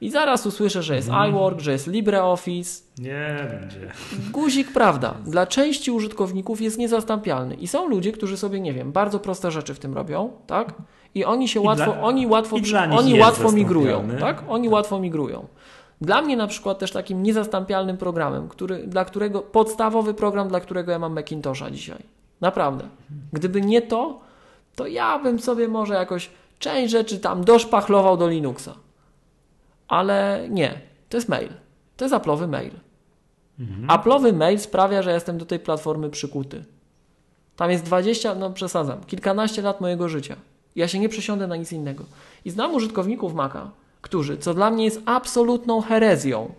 I 0.00 0.10
zaraz 0.10 0.46
usłyszę, 0.46 0.82
że 0.82 0.96
jest 0.96 1.08
mm. 1.08 1.30
iWork, 1.30 1.60
że 1.60 1.72
jest 1.72 1.86
LibreOffice. 1.86 2.82
Nie 2.98 3.48
będzie. 3.50 3.90
Guzik, 4.30 4.72
prawda, 4.72 5.14
dla 5.26 5.46
części 5.46 5.90
użytkowników 5.90 6.60
jest 6.60 6.78
niezastąpialny. 6.78 7.54
I 7.54 7.68
są 7.68 7.88
ludzie, 7.88 8.12
którzy 8.12 8.36
sobie, 8.36 8.60
nie 8.60 8.72
wiem, 8.72 8.92
bardzo 8.92 9.20
proste 9.20 9.50
rzeczy 9.50 9.74
w 9.74 9.78
tym 9.78 9.94
robią, 9.94 10.30
tak? 10.46 10.74
I 11.14 11.24
oni 11.24 11.48
się 11.48 11.62
I 11.62 11.66
łatwo, 11.66 11.92
dla, 11.92 12.00
oni 12.02 12.26
łatwo, 12.26 12.56
oni 12.96 13.20
łatwo 13.20 13.52
migrują, 13.52 14.08
tak? 14.20 14.44
Oni 14.48 14.68
łatwo 14.68 15.00
migrują. 15.00 15.46
Dla 16.00 16.22
mnie 16.22 16.36
na 16.36 16.46
przykład 16.46 16.78
też 16.78 16.92
takim 16.92 17.22
niezastąpialnym 17.22 17.96
programem, 17.96 18.48
który, 18.48 18.86
dla 18.86 19.04
którego, 19.04 19.42
podstawowy 19.42 20.14
program, 20.14 20.48
dla 20.48 20.60
którego 20.60 20.92
ja 20.92 20.98
mam 20.98 21.12
Macintosha 21.12 21.70
dzisiaj. 21.70 22.02
Naprawdę. 22.40 22.84
Gdyby 23.32 23.60
nie 23.60 23.82
to, 23.82 24.20
to 24.76 24.86
ja 24.86 25.18
bym 25.18 25.38
sobie 25.38 25.68
może 25.68 25.94
jakoś 25.94 26.30
część 26.58 26.90
rzeczy 26.90 27.18
tam 27.18 27.44
doszpachlował 27.44 28.16
do 28.16 28.28
Linuxa. 28.28 28.74
Ale 29.88 30.46
nie, 30.50 30.80
to 31.08 31.16
jest 31.16 31.28
mail. 31.28 31.48
To 31.96 32.04
jest 32.04 32.14
Apple'owy 32.14 32.48
mail. 32.48 32.72
Mhm. 33.60 33.86
Apple'owy 33.86 34.32
mail 34.32 34.58
sprawia, 34.58 35.02
że 35.02 35.12
jestem 35.12 35.38
do 35.38 35.46
tej 35.46 35.58
platformy 35.58 36.10
przykuty. 36.10 36.64
Tam 37.56 37.70
jest 37.70 37.84
20, 37.84 38.34
no 38.34 38.50
przesadzam, 38.50 39.04
kilkanaście 39.04 39.62
lat 39.62 39.80
mojego 39.80 40.08
życia. 40.08 40.36
Ja 40.76 40.88
się 40.88 40.98
nie 40.98 41.08
przesiądę 41.08 41.46
na 41.46 41.56
nic 41.56 41.72
innego. 41.72 42.04
I 42.44 42.50
znam 42.50 42.74
użytkowników 42.74 43.34
Maca, 43.34 43.70
którzy, 44.00 44.38
co 44.38 44.54
dla 44.54 44.70
mnie 44.70 44.84
jest 44.84 45.02
absolutną 45.06 45.80
herezją, 45.80 46.52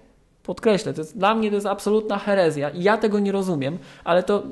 podkreślę, 0.43 0.93
to 0.93 1.01
jest, 1.01 1.17
dla 1.17 1.35
mnie 1.35 1.49
to 1.49 1.55
jest 1.55 1.67
absolutna 1.67 2.17
herezja 2.17 2.69
i 2.69 2.83
ja 2.83 2.97
tego 2.97 3.19
nie 3.19 3.31
rozumiem, 3.31 3.77
ale 4.03 4.23
to, 4.23 4.43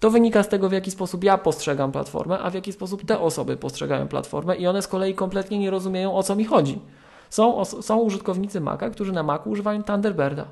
to 0.00 0.10
wynika 0.10 0.42
z 0.42 0.48
tego, 0.48 0.68
w 0.68 0.72
jaki 0.72 0.90
sposób 0.90 1.24
ja 1.24 1.38
postrzegam 1.38 1.92
platformę, 1.92 2.38
a 2.38 2.50
w 2.50 2.54
jaki 2.54 2.72
sposób 2.72 3.04
te 3.04 3.20
osoby 3.20 3.56
postrzegają 3.56 4.08
platformę 4.08 4.56
i 4.56 4.66
one 4.66 4.82
z 4.82 4.88
kolei 4.88 5.14
kompletnie 5.14 5.58
nie 5.58 5.70
rozumieją, 5.70 6.16
o 6.16 6.22
co 6.22 6.36
mi 6.36 6.44
chodzi. 6.44 6.78
Są, 7.36 7.64
są 7.64 7.98
użytkownicy 7.98 8.60
Maca, 8.60 8.90
którzy 8.90 9.12
na 9.12 9.22
Macu 9.22 9.50
używają 9.50 9.82
Thunderbirda. 9.82 10.44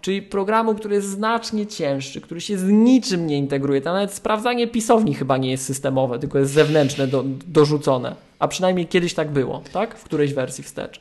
czyli 0.00 0.22
programu, 0.22 0.74
który 0.74 0.94
jest 0.94 1.08
znacznie 1.08 1.66
cięższy, 1.66 2.20
który 2.20 2.40
się 2.40 2.58
z 2.58 2.64
niczym 2.64 3.26
nie 3.26 3.38
integruje. 3.38 3.80
Tam 3.80 3.94
nawet 3.94 4.12
sprawdzanie 4.12 4.68
pisowni 4.68 5.14
chyba 5.14 5.36
nie 5.36 5.50
jest 5.50 5.64
systemowe, 5.64 6.18
tylko 6.18 6.38
jest 6.38 6.52
zewnętrzne, 6.52 7.06
do, 7.06 7.24
dorzucone. 7.46 8.16
A 8.38 8.48
przynajmniej 8.48 8.86
kiedyś 8.86 9.14
tak 9.14 9.30
było, 9.30 9.62
tak? 9.72 9.98
W 9.98 10.04
którejś 10.04 10.34
wersji 10.34 10.64
wstecz. 10.64 11.00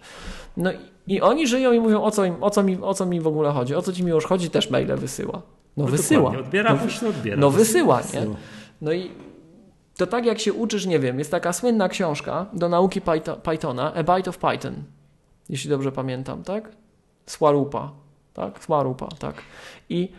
No 0.58 0.72
i, 0.72 0.76
i 1.08 1.22
oni 1.22 1.48
żyją 1.48 1.72
i 1.72 1.80
mówią, 1.80 2.04
o 2.04 2.12
co, 2.12 2.26
im, 2.26 2.36
o, 2.42 2.50
co 2.50 2.64
mi, 2.64 2.78
o 2.82 2.94
co 2.94 3.06
mi 3.06 3.22
w 3.22 3.28
ogóle 3.28 3.52
chodzi. 3.52 3.76
O 3.76 3.82
co 3.82 3.94
ci 3.94 4.04
mi 4.04 4.10
już 4.12 4.26
chodzi, 4.26 4.50
też 4.50 4.70
maile 4.70 4.96
wysyła. 4.98 5.42
No, 5.78 5.84
No 5.84 5.92
wysyła. 5.92 6.32
Odbiera, 6.40 6.78
no, 7.02 7.10
odbiera. 7.10 7.38
no 7.38 7.50
wysyła, 7.50 8.02
nie? 8.14 8.26
No 8.82 8.94
i 8.94 9.12
to 10.02 10.08
tak 10.08 10.26
jak 10.26 10.40
się 10.40 10.54
uczysz, 10.54 10.86
nie 10.86 11.00
wiem, 11.00 11.20
jest 11.20 11.32
taka 11.32 11.54
słynna 11.54 11.90
książka 11.90 12.46
do 12.54 12.70
nauki 12.70 13.02
Pytho- 13.02 13.36
Pythona, 13.36 13.94
A 13.94 14.04
Byte 14.04 14.30
of 14.30 14.38
Python, 14.38 14.74
jeśli 15.50 15.70
dobrze 15.70 15.92
pamiętam, 15.92 16.44
tak? 16.44 16.70
Swarupa, 17.26 17.92
tak? 18.34 18.64
Swarupa, 18.64 19.08
tak. 19.20 19.36
I 19.90 20.10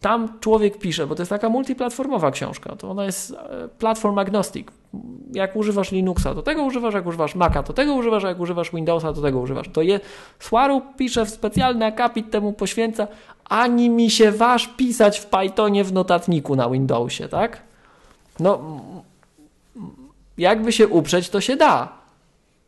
tam 0.00 0.40
człowiek 0.40 0.78
pisze, 0.78 1.06
bo 1.06 1.14
to 1.14 1.22
jest 1.22 1.30
taka 1.30 1.48
multiplatformowa 1.48 2.30
książka, 2.30 2.76
to 2.76 2.90
ona 2.90 3.04
jest 3.04 3.30
e, 3.30 3.68
platform 3.78 4.18
agnostic. 4.18 4.68
Jak 5.32 5.56
używasz 5.56 5.92
Linuxa, 5.92 6.34
to 6.34 6.42
tego 6.42 6.62
używasz, 6.62 6.94
jak 6.94 7.06
używasz 7.06 7.34
Maca, 7.34 7.62
to 7.62 7.72
tego 7.72 7.94
używasz, 7.94 8.22
jak 8.22 8.40
używasz 8.40 8.70
Windowsa, 8.70 9.12
to 9.12 9.22
tego 9.22 9.38
używasz. 9.40 9.68
To 9.68 9.82
je, 9.82 10.00
Swarup 10.38 10.84
pisze 10.96 11.26
w 11.26 11.30
specjalny 11.30 11.86
akapit 11.86 12.30
temu 12.30 12.52
poświęca, 12.52 13.06
ani 13.44 13.90
mi 13.90 14.10
się 14.10 14.32
waż 14.32 14.68
pisać 14.68 15.18
w 15.18 15.26
Pythonie 15.26 15.84
w 15.84 15.92
notatniku 15.92 16.56
na 16.56 16.70
Windowsie, 16.70 17.28
tak? 17.28 17.62
No, 18.40 18.80
jakby 20.38 20.72
się 20.72 20.88
uprzeć, 20.88 21.28
to 21.28 21.40
się 21.40 21.56
da. 21.56 22.04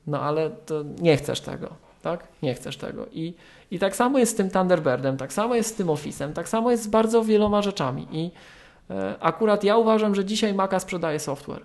No 0.06 0.20
ale 0.20 0.50
to 0.50 0.84
nie 1.00 1.16
chcesz 1.16 1.40
tego, 1.40 1.68
tak? 2.02 2.28
Nie 2.42 2.54
chcesz 2.54 2.76
tego. 2.76 3.06
I, 3.12 3.34
i 3.70 3.78
tak 3.78 3.96
samo 3.96 4.18
jest 4.18 4.32
z 4.32 4.34
tym 4.34 4.50
Thunderbirdem, 4.50 5.16
tak 5.16 5.32
samo 5.32 5.54
jest 5.54 5.70
z 5.70 5.74
tym 5.74 5.86
Office'em, 5.86 6.32
tak 6.32 6.48
samo 6.48 6.70
jest 6.70 6.82
z 6.82 6.86
bardzo 6.86 7.24
wieloma 7.24 7.62
rzeczami. 7.62 8.06
I 8.12 8.30
e, 8.90 9.14
akurat 9.20 9.64
ja 9.64 9.76
uważam, 9.76 10.14
że 10.14 10.24
dzisiaj 10.24 10.54
Maca 10.54 10.80
sprzedaje 10.80 11.20
software. 11.20 11.62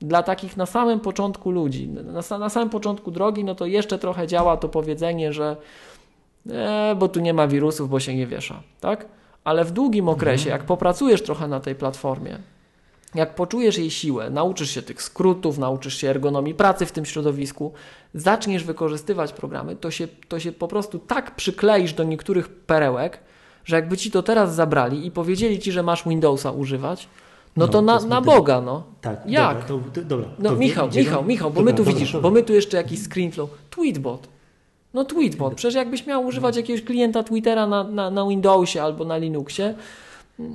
Dla 0.00 0.22
takich 0.22 0.56
na 0.56 0.66
samym 0.66 1.00
początku 1.00 1.50
ludzi, 1.50 1.88
na, 1.88 2.38
na 2.38 2.48
samym 2.48 2.70
początku 2.70 3.10
drogi, 3.10 3.44
no 3.44 3.54
to 3.54 3.66
jeszcze 3.66 3.98
trochę 3.98 4.26
działa 4.26 4.56
to 4.56 4.68
powiedzenie, 4.68 5.32
że 5.32 5.56
e, 6.50 6.94
bo 6.98 7.08
tu 7.08 7.20
nie 7.20 7.34
ma 7.34 7.48
wirusów, 7.48 7.90
bo 7.90 8.00
się 8.00 8.14
nie 8.14 8.26
wiesza, 8.26 8.62
tak? 8.80 9.06
Ale 9.44 9.64
w 9.64 9.70
długim 9.70 10.08
okresie, 10.08 10.50
jak 10.50 10.64
popracujesz 10.64 11.22
trochę 11.22 11.48
na 11.48 11.60
tej 11.60 11.74
platformie, 11.74 12.38
jak 13.14 13.34
poczujesz 13.34 13.78
jej 13.78 13.90
siłę, 13.90 14.30
nauczysz 14.30 14.70
się 14.70 14.82
tych 14.82 15.02
skrótów, 15.02 15.58
nauczysz 15.58 15.94
się 15.96 16.08
ergonomii 16.10 16.54
pracy 16.54 16.86
w 16.86 16.92
tym 16.92 17.04
środowisku, 17.04 17.72
zaczniesz 18.14 18.64
wykorzystywać 18.64 19.32
programy, 19.32 19.76
to 19.76 19.90
się, 19.90 20.08
to 20.28 20.40
się 20.40 20.52
po 20.52 20.68
prostu 20.68 20.98
tak 20.98 21.36
przykleisz 21.36 21.92
do 21.92 22.04
niektórych 22.04 22.48
perełek, 22.48 23.18
że 23.64 23.76
jakby 23.76 23.96
ci 23.96 24.10
to 24.10 24.22
teraz 24.22 24.54
zabrali 24.54 25.06
i 25.06 25.10
powiedzieli 25.10 25.58
ci, 25.58 25.72
że 25.72 25.82
masz 25.82 26.04
Windowsa 26.08 26.50
używać, 26.50 27.08
no, 27.56 27.66
No, 27.66 27.72
to 27.72 27.82
na, 27.82 28.00
na 28.00 28.20
Boga, 28.20 28.60
no. 28.60 28.82
Tak, 29.00 29.20
Jak? 29.26 29.66
Dobra, 29.66 29.90
to, 29.94 30.00
dobra, 30.02 30.28
No 30.38 30.50
to 30.50 30.56
Michał, 30.56 30.88
gdzie- 30.88 31.00
Michał, 31.00 31.24
Michał, 31.24 31.50
bo 31.50 31.60
Dobra, 31.60 31.72
my 31.72 31.76
tu 31.76 31.84
widzisz, 31.84 32.16
bo 32.16 32.30
my 32.30 32.42
tu 32.42 32.52
jeszcze 32.52 32.76
jakiś 32.76 33.02
screenflow, 33.02 33.50
tweetbot. 33.70 34.28
No 34.94 35.04
tweetbot, 35.04 35.54
przecież 35.54 35.74
jakbyś 35.74 36.06
miał 36.06 36.26
używać 36.26 36.56
jakiegoś 36.56 36.82
klienta 36.84 37.22
Twittera 37.22 37.66
na, 37.66 37.84
na, 37.84 38.10
na 38.10 38.26
Windowsie 38.28 38.82
albo 38.82 39.04
na 39.04 39.16
Linuxie, 39.16 39.74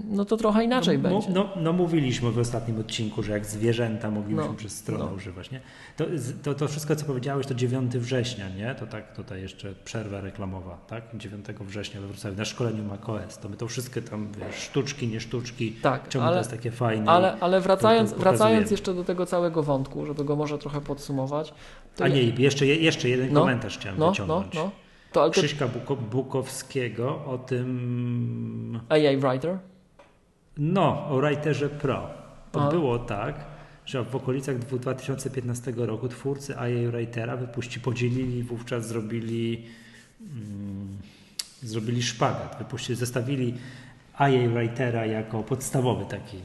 no 0.10 0.26
to 0.26 0.38
trochę 0.38 0.64
inaczej 0.64 0.98
no, 1.00 1.10
będzie. 1.10 1.30
No, 1.30 1.50
no 1.56 1.74
mówiliśmy 1.74 2.32
w 2.32 2.40
ostatnim 2.40 2.80
odcinku, 2.80 3.24
że 3.24 3.32
jak 3.32 3.46
zwierzęta 3.46 4.12
moglibyśmy 4.12 4.50
No, 4.52 4.58
przez 4.58 4.76
stronę 4.78 5.06
no. 5.06 5.12
używać. 5.12 5.52
Nie? 5.52 5.62
To, 5.98 6.06
to, 6.44 6.54
to 6.54 6.68
wszystko, 6.68 6.96
co 6.96 7.06
powiedziałeś, 7.06 7.48
to 7.48 7.54
9 7.56 7.98
września, 7.98 8.50
nie? 8.50 8.76
To 8.76 8.88
tak 8.88 9.16
tutaj 9.16 9.42
jeszcze 9.42 9.74
przerwa 9.86 10.22
reklamowa, 10.22 10.78
tak? 10.88 11.04
9 11.18 11.46
września 11.62 12.02
we 12.02 12.08
Wrocławiu 12.08 12.38
na 12.38 12.46
szkoleniu 12.46 12.84
macOS. 12.84 13.38
To 13.38 13.50
my 13.50 13.58
to 13.58 13.68
wszystkie 13.68 14.02
tam, 14.02 14.28
wiesz, 14.40 14.56
sztuczki, 14.56 15.08
nie 15.08 15.20
sztuczki, 15.20 15.72
Tak, 15.72 16.10
czemu 16.10 16.24
ale, 16.26 16.34
to 16.34 16.38
jest 16.40 16.52
takie 16.52 16.72
fajne. 16.72 17.12
ale, 17.12 17.38
ale 17.40 17.62
wracając, 17.62 18.14
to 18.14 18.20
wracając 18.20 18.72
jeszcze 18.72 18.94
do 18.94 19.04
tego 19.04 19.26
całego 19.26 19.64
wątku, 19.64 20.06
żeby 20.06 20.24
go 20.24 20.36
może 20.36 20.58
trochę 20.58 20.82
podsumować. 20.82 21.54
A 22.00 22.08
nie, 22.08 22.22
jeszcze, 22.24 22.66
jeszcze 22.66 23.10
jeden 23.10 23.34
No, 23.34 23.40
komentarz 23.40 23.78
chciałem 23.78 24.00
no, 24.00 24.06
no, 24.06 24.12
wyciągnąć. 24.12 24.54
no. 24.54 24.72
To 25.12 25.30
Krzyśka 25.30 25.68
Buko, 25.68 25.96
Bukowskiego 25.96 27.26
o 27.26 27.38
tym 27.38 28.80
AI 28.90 29.18
Writer? 29.18 29.58
No, 30.58 31.08
o 31.10 31.20
Writerze 31.22 31.70
Pro. 31.70 32.10
To 32.52 32.60
było 32.72 33.00
tak, 33.00 33.36
że 33.86 34.04
w 34.04 34.16
okolicach 34.16 34.60
dwu- 34.60 34.80
2015 34.80 35.74
roku 35.76 36.08
twórcy 36.08 36.54
IA 36.54 36.92
Writera 36.92 37.38
wypuści, 37.38 37.80
podzielili, 37.80 38.44
wówczas 38.44 38.88
zrobili, 38.88 39.66
mm, 40.22 40.98
zrobili 41.64 42.04
szpagat. 42.04 42.56
Wypuścili, 42.60 42.96
zestawili 43.00 43.54
IA 44.20 44.50
Writera 44.50 45.06
jako 45.06 45.44
podstawowy 45.44 46.06
taki, 46.06 46.38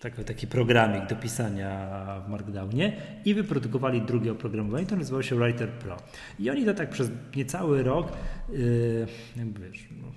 taki, 0.00 0.24
taki 0.24 0.46
programik 0.46 1.06
do 1.06 1.16
pisania 1.16 1.88
w 2.26 2.30
Markdownie 2.30 2.96
i 3.24 3.34
wyprodukowali 3.34 4.02
drugie 4.02 4.32
oprogramowanie, 4.32 4.86
to 4.86 4.96
nazywało 4.96 5.22
się 5.22 5.36
Writer 5.36 5.68
Pro. 5.68 5.96
I 6.38 6.50
oni 6.50 6.64
to 6.64 6.74
tak 6.74 6.90
przez 6.90 7.10
niecały 7.36 7.82
rok, 7.82 8.12
yy, 8.52 9.06
jakby 9.36 9.70
wiesz, 9.70 9.88
no, 10.02 10.08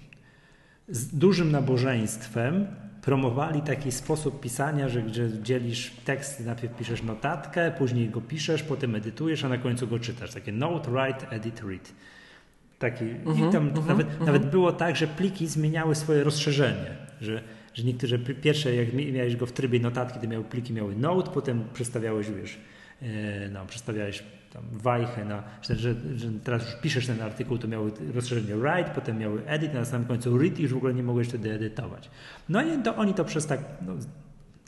z 0.89 1.07
dużym 1.07 1.51
nabożeństwem 1.51 2.67
promowali 3.07 3.61
taki 3.61 3.91
sposób 3.91 4.39
pisania, 4.39 4.89
że 4.89 5.01
gdzie 5.01 5.29
dzielisz 5.43 5.91
tekst, 6.05 6.45
najpierw 6.45 6.75
piszesz 6.77 7.03
notatkę, 7.03 7.71
później 7.77 8.09
go 8.09 8.21
piszesz, 8.21 8.63
potem 8.63 8.95
edytujesz, 8.95 9.43
a 9.43 9.49
na 9.49 9.57
końcu 9.57 9.87
go 9.87 9.99
czytasz. 9.99 10.33
Takie 10.33 10.51
note, 10.51 10.91
write, 10.91 11.29
edit, 11.29 11.61
read. 11.69 11.91
Taki, 12.79 13.05
I 13.49 13.51
tam 13.51 13.71
nawet, 13.87 14.25
nawet 14.25 14.49
było 14.49 14.71
tak, 14.71 14.95
że 14.95 15.07
pliki 15.07 15.47
zmieniały 15.47 15.95
swoje 15.95 16.23
rozszerzenie, 16.23 16.91
że, 17.21 17.41
że 17.73 17.83
niektóre 17.83 18.19
pl- 18.19 18.41
pierwsze, 18.41 18.75
jak 18.75 18.93
mi- 18.93 19.11
miałeś 19.11 19.35
go 19.35 19.45
w 19.45 19.51
trybie 19.51 19.79
notatki, 19.79 20.19
to 20.19 20.27
miały 20.27 20.43
pliki 20.43 20.73
miały 20.73 20.95
note, 20.95 21.31
potem 21.31 21.63
przestawiałeś, 21.73 22.27
wiesz, 22.31 22.57
no, 23.51 23.65
przestawiałeś 23.65 24.23
tam 24.53 24.63
wajchę 24.71 25.25
na, 25.25 25.43
że, 25.61 25.75
że, 25.75 25.93
że 26.15 26.27
teraz 26.43 26.65
już 26.65 26.81
piszesz 26.81 27.07
ten 27.07 27.21
artykuł, 27.21 27.57
to 27.57 27.67
miały 27.67 27.91
rozszerzenie 28.13 28.55
write, 28.55 28.91
potem 28.95 29.17
miały 29.17 29.45
edit, 29.45 29.71
a 29.75 29.79
na 29.79 29.85
samym 29.85 30.07
końcu 30.07 30.37
read 30.37 30.59
i 30.59 30.63
już 30.63 30.73
w 30.73 30.77
ogóle 30.77 30.93
nie 30.93 31.03
mogłeś 31.03 31.27
wtedy 31.27 31.53
edytować. 31.53 32.09
No 32.49 32.61
i 32.61 32.83
to 32.83 32.95
oni 32.95 33.13
to 33.13 33.25
przez 33.25 33.47
tak, 33.47 33.59
no, 33.81 33.93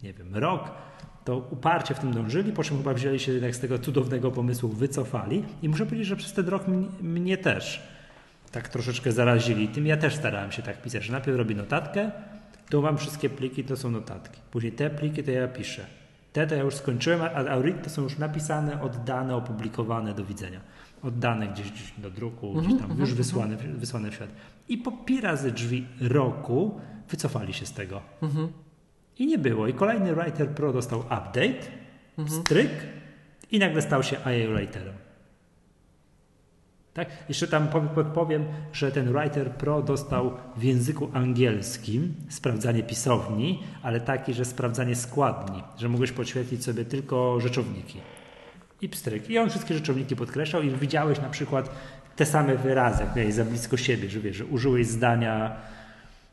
nie 0.04 0.14
wiem, 0.14 0.36
rok 0.36 0.72
to 1.26 1.38
uparcie 1.38 1.96
w 1.96 2.00
tym 2.00 2.14
dążyli, 2.14 2.52
po 2.52 2.64
czym 2.64 2.78
chyba 2.78 2.94
wzięli 2.94 3.20
się 3.20 3.32
jednak 3.32 3.56
z 3.56 3.60
tego 3.60 3.80
cudownego 3.80 4.32
pomysłu, 4.32 4.70
wycofali 4.70 5.44
i 5.62 5.70
muszę 5.70 5.86
powiedzieć, 5.86 6.08
że 6.08 6.16
przez 6.16 6.34
ten 6.34 6.48
rok 6.48 6.68
mnie, 6.68 6.88
mnie 7.02 7.38
też 7.38 7.84
tak 8.52 8.70
troszeczkę 8.70 9.12
zarazili. 9.12 9.68
Tym 9.68 9.88
ja 9.88 9.98
też 9.98 10.16
starałem 10.16 10.52
się 10.52 10.62
tak 10.62 10.82
pisać, 10.82 11.04
że 11.04 11.12
najpierw 11.12 11.38
robię 11.38 11.56
notatkę, 11.56 12.12
tu 12.70 12.82
mam 12.82 12.98
wszystkie 12.98 13.30
pliki, 13.30 13.64
to 13.64 13.78
są 13.78 13.92
notatki. 13.92 14.42
Później 14.52 14.72
te 14.72 14.90
pliki 14.90 15.24
to 15.24 15.32
ja 15.32 15.48
piszę. 15.48 15.86
Te 16.34 16.48
to 16.48 16.56
ja 16.56 16.64
już 16.64 16.76
skończyłem, 16.76 17.22
a, 17.22 17.26
a 17.26 17.62
read 17.62 17.84
to 17.84 17.90
są 17.90 18.02
już 18.02 18.18
napisane, 18.18 18.82
oddane, 18.82 19.36
opublikowane, 19.36 20.14
do 20.14 20.26
widzenia. 20.26 20.60
Oddane 21.04 21.48
gdzieś, 21.48 21.72
gdzieś 21.72 21.94
do 21.98 22.12
druku, 22.12 22.54
gdzieś 22.54 22.80
tam 22.80 23.00
już 23.00 23.14
wysłane, 23.14 23.58
wysłane 23.58 24.12
w 24.12 24.14
świat. 24.14 24.30
I 24.70 24.78
po 24.78 24.94
razy 25.22 25.52
drzwi 25.52 25.88
roku 26.02 26.80
wycofali 27.10 27.54
się 27.54 27.66
z 27.66 27.74
tego. 27.74 28.02
I 29.20 29.28
nie 29.28 29.38
było. 29.38 29.68
I 29.68 29.74
kolejny 29.74 30.16
Writer 30.16 30.50
Pro 30.50 30.74
dostał 30.74 31.00
update, 31.00 31.60
stryk 32.28 32.70
i 33.52 33.60
nagle 33.60 33.82
stał 33.82 34.04
się 34.04 34.16
IA 34.16 34.56
Writerem. 34.56 34.94
Tak? 37.06 37.10
Jeszcze 37.30 37.48
tam 37.48 37.68
pow- 37.68 37.90
podpowiem, 37.96 38.46
że 38.74 38.92
ten 38.92 39.14
Writer 39.14 39.52
Pro 39.52 39.82
dostał 39.82 40.34
w 40.58 40.64
języku 40.64 41.10
angielskim 41.14 42.14
sprawdzanie 42.30 42.84
pisowni, 42.84 43.64
ale 43.84 44.00
taki, 44.00 44.34
że 44.34 44.46
sprawdzanie 44.46 44.96
składni, 44.96 45.64
że 45.78 45.90
mogłeś 45.90 46.12
podświetlić 46.12 46.64
sobie 46.64 46.86
tylko 46.86 47.40
rzeczowniki. 47.40 48.00
I 48.82 48.90
pstryk. 48.90 49.30
I 49.30 49.38
on 49.38 49.50
wszystkie 49.50 49.74
rzeczowniki 49.74 50.16
podkreślał 50.16 50.62
i 50.62 50.70
widziałeś 50.70 51.22
na 51.22 51.30
przykład 51.30 51.70
te 52.16 52.26
same 52.26 52.56
wyrazy, 52.56 53.04
jak 53.04 53.16
miałeś 53.16 53.34
za 53.34 53.46
blisko 53.46 53.78
siebie, 53.78 54.10
że 54.10 54.20
wiesz, 54.20 54.36
że 54.36 54.46
użyłeś 54.46 54.88
zdania, 54.88 55.56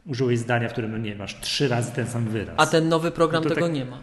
użyłeś 0.06 0.38
zdania, 0.38 0.68
w 0.68 0.72
którym 0.72 0.92
no 0.92 0.98
nie 0.98 1.14
masz 1.14 1.40
trzy 1.40 1.68
razy 1.68 1.92
ten 1.92 2.06
sam 2.06 2.24
wyraz. 2.24 2.54
A 2.56 2.66
ten 2.66 2.88
nowy 2.88 3.10
program 3.10 3.44
No 3.44 3.48
to 3.48 3.54
tego 3.54 3.66
tak- 3.66 3.74
nie 3.74 3.84
ma. 3.84 3.98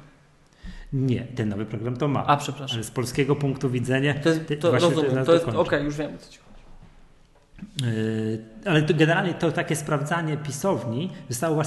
Nie, 0.93 1.21
ten 1.21 1.49
nowy 1.49 1.65
program 1.65 1.97
to 1.97 2.07
ma. 2.07 2.25
A, 2.25 2.37
przepraszam. 2.37 2.75
Ale 2.75 2.83
z 2.83 2.91
polskiego 2.91 3.35
punktu 3.35 3.69
widzenia. 3.69 4.13
To, 4.13 4.29
jest, 4.29 4.41
to 4.59 4.71
rozumiem, 4.71 5.15
na 5.15 5.25
to 5.25 5.33
jest, 5.33 5.47
okej, 5.47 5.83
już 5.83 5.95
wiem 5.95 6.17
co 6.17 6.31
ci 6.31 6.39
Ale 8.65 8.81
to 8.81 8.93
generalnie 8.93 9.33
to 9.33 9.51
takie 9.51 9.75
sprawdzanie 9.75 10.37
pisowni 10.37 11.09
zostało 11.29 11.63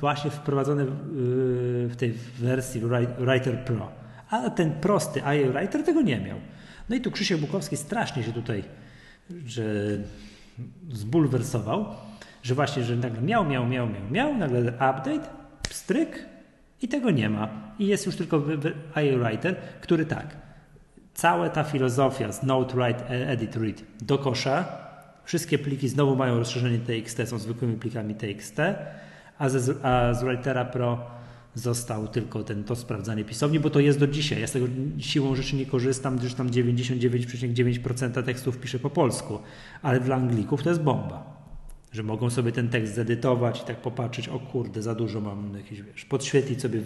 właśnie, 0.00 0.30
wprowadzone 0.30 0.84
w, 0.84 0.88
yy, 0.88 1.88
w 1.88 1.96
tej 1.96 2.12
wersji 2.38 2.82
Wri- 2.82 3.14
Writer 3.18 3.64
Pro. 3.64 3.90
A 4.30 4.50
ten 4.50 4.72
prosty 4.72 5.20
IA 5.20 5.52
Writer 5.52 5.84
tego 5.84 6.02
nie 6.02 6.20
miał. 6.20 6.38
No 6.88 6.96
i 6.96 7.00
tu 7.00 7.10
Krzysiek 7.10 7.40
Bukowski 7.40 7.76
strasznie 7.76 8.22
się 8.22 8.32
tutaj 8.32 8.64
że 9.46 9.62
zbulwersował, 10.92 11.86
że 12.42 12.54
właśnie, 12.54 12.84
że 12.84 12.96
nagle 12.96 13.22
miał, 13.22 13.44
miał, 13.44 13.66
miał, 13.66 13.88
miał, 13.88 14.10
miał, 14.10 14.34
nagle 14.34 14.60
update, 14.60 15.28
pstryk 15.62 16.26
i 16.82 16.88
tego 16.88 17.10
nie 17.10 17.30
ma. 17.30 17.48
I 17.78 17.86
jest 17.86 18.06
już 18.06 18.16
tylko 18.16 18.42
IA 18.96 19.18
Writer, 19.18 19.56
który 19.80 20.06
tak, 20.06 20.36
cała 21.14 21.48
ta 21.48 21.64
filozofia 21.64 22.32
z 22.32 22.42
Note, 22.42 22.74
Write, 22.74 23.08
Edit, 23.08 23.56
Read 23.56 23.82
do 24.00 24.18
kosza, 24.18 24.64
Wszystkie 25.30 25.58
pliki 25.58 25.88
znowu 25.88 26.16
mają 26.16 26.38
rozszerzenie 26.38 26.78
TXT, 26.78 27.28
są 27.28 27.38
zwykłymi 27.38 27.76
plikami 27.76 28.14
TXT, 28.14 28.58
a, 29.38 29.48
ze, 29.48 29.84
a 29.84 30.14
z 30.14 30.22
Writera 30.22 30.64
Pro 30.64 31.06
został 31.54 32.08
tylko 32.08 32.44
ten, 32.44 32.64
to 32.64 32.76
sprawdzanie 32.76 33.24
pisowni, 33.24 33.60
bo 33.60 33.70
to 33.70 33.80
jest 33.80 33.98
do 33.98 34.06
dzisiaj. 34.06 34.40
Ja 34.40 34.46
z 34.46 34.52
tego 34.52 34.66
siłą 34.98 35.34
rzeczy 35.34 35.56
nie 35.56 35.66
korzystam, 35.66 36.18
gdyż 36.18 36.34
tam 36.34 36.50
99,9% 36.50 38.22
tekstów 38.22 38.58
piszę 38.58 38.78
po 38.78 38.90
polsku, 38.90 39.38
ale 39.82 40.00
dla 40.00 40.16
Anglików 40.16 40.62
to 40.62 40.68
jest 40.68 40.82
bomba. 40.82 41.42
Że 41.92 42.02
mogą 42.02 42.30
sobie 42.30 42.52
ten 42.52 42.68
tekst 42.68 42.94
zedytować 42.94 43.60
i 43.60 43.64
tak 43.64 43.76
popatrzeć, 43.76 44.28
o 44.28 44.38
kurde, 44.38 44.82
za 44.82 44.94
dużo 44.94 45.20
mam 45.20 45.54
jakiś, 45.56 45.82
wiesz, 45.82 46.04
podświetlić 46.04 46.62
sobie 46.62 46.80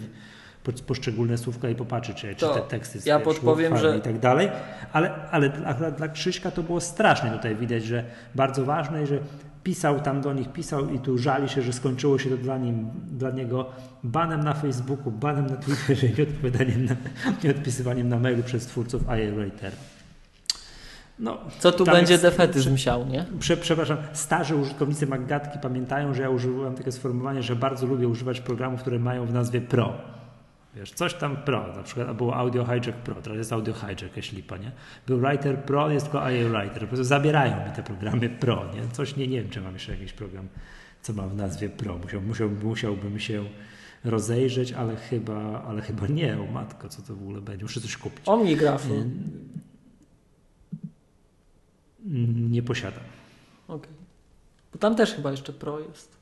poszczególne 0.73 1.37
słówka 1.37 1.69
i 1.69 1.75
popatrzeć, 1.75 2.17
czy, 2.17 2.35
czy 2.35 2.45
te 2.47 2.61
teksty 2.61 2.99
ja 3.05 3.19
podpowiem, 3.19 3.77
że... 3.77 3.97
i 3.97 4.01
tak 4.01 4.19
dalej. 4.19 4.49
Ale, 4.93 5.11
ale 5.31 5.49
dla, 5.49 5.91
dla 5.91 6.07
Krzyśka 6.07 6.51
to 6.51 6.63
było 6.63 6.81
straszne 6.81 7.31
tutaj 7.31 7.55
widać, 7.55 7.83
że 7.83 8.03
bardzo 8.35 8.65
ważne 8.65 9.03
i 9.03 9.07
że 9.07 9.19
pisał 9.65 9.99
tam 9.99 10.21
do 10.21 10.33
nich, 10.33 10.51
pisał 10.51 10.89
i 10.89 10.99
tu 10.99 11.17
żali 11.17 11.49
się, 11.49 11.61
że 11.61 11.73
skończyło 11.73 12.19
się 12.19 12.29
to 12.29 12.37
dla, 12.37 12.57
nim, 12.57 12.89
dla 13.11 13.31
niego 13.31 13.69
banem 14.03 14.43
na 14.43 14.53
Facebooku, 14.53 15.11
banem 15.11 15.45
na 15.45 15.55
Twitterze 15.55 16.07
i 16.17 16.21
odpowiadaniem 16.21 16.85
na, 16.85 16.95
i 17.43 17.49
odpisywaniem 17.49 18.09
na 18.09 18.19
mailu 18.19 18.43
przez 18.43 18.65
twórców 18.65 19.01
IA 19.01 19.35
Writer. 19.35 19.73
No, 21.19 21.37
Co 21.59 21.71
tu 21.71 21.85
będzie 21.85 22.13
jest, 22.13 22.23
defetyzm 22.23 22.77
siał, 22.77 23.07
nie? 23.07 23.25
Prze, 23.39 23.57
przepraszam, 23.57 23.97
starzy 24.13 24.55
użytkownicy 24.55 25.07
Maggatki 25.07 25.59
pamiętają, 25.59 26.13
że 26.13 26.21
ja 26.21 26.29
użyłem 26.29 26.75
takie 26.75 26.91
sformułowanie, 26.91 27.43
że 27.43 27.55
bardzo 27.55 27.87
lubię 27.87 28.07
używać 28.07 28.41
programów, 28.41 28.81
które 28.81 28.99
mają 28.99 29.25
w 29.25 29.33
nazwie 29.33 29.61
Pro. 29.61 29.93
Wiesz, 30.75 30.91
coś 30.91 31.13
tam 31.13 31.37
Pro, 31.37 31.73
na 31.75 31.83
przykład 31.83 32.17
było 32.17 32.35
Audio 32.35 32.65
Hijack 32.65 32.97
Pro, 32.97 33.15
teraz 33.15 33.37
jest 33.37 33.53
Audio 33.53 33.73
Hijack, 33.73 34.17
jeśli 34.17 34.37
lipa, 34.37 34.57
nie? 34.57 34.71
Był 35.07 35.19
Writer 35.19 35.63
Pro, 35.63 35.89
jest 35.89 36.05
tylko 36.05 36.29
IA 36.29 36.49
Writer, 36.49 36.79
po 36.79 36.87
prostu 36.87 37.03
zabierają 37.03 37.65
mi 37.65 37.71
te 37.75 37.83
programy 37.83 38.29
Pro, 38.29 38.65
nie? 38.73 38.81
Coś, 38.91 39.15
nie, 39.15 39.27
nie 39.27 39.41
wiem, 39.41 39.49
czy 39.49 39.61
mam 39.61 39.73
jeszcze 39.73 39.91
jakiś 39.91 40.13
program, 40.13 40.47
co 41.01 41.13
ma 41.13 41.27
w 41.27 41.35
nazwie 41.35 41.69
Pro, 41.69 41.97
Musiał, 41.97 42.21
musiał, 42.21 42.49
musiałbym 42.49 43.19
się 43.19 43.45
rozejrzeć, 44.03 44.73
ale 44.73 44.95
chyba, 44.95 45.63
ale 45.63 45.81
chyba 45.81 46.07
nie, 46.07 46.41
o 46.41 46.45
matko, 46.45 46.89
co 46.89 47.01
to 47.01 47.15
w 47.15 47.21
ogóle 47.21 47.41
będzie, 47.41 47.65
muszę 47.65 47.81
coś 47.81 47.97
kupić. 47.97 48.21
Omnigraph. 48.25 48.89
Nie, 48.89 49.05
nie 52.27 52.63
posiadam. 52.63 53.03
Okej. 53.67 53.77
Okay. 53.77 53.93
Bo 54.73 54.79
tam 54.79 54.95
też 54.95 55.13
chyba 55.13 55.31
jeszcze 55.31 55.53
Pro 55.53 55.79
jest. 55.79 56.15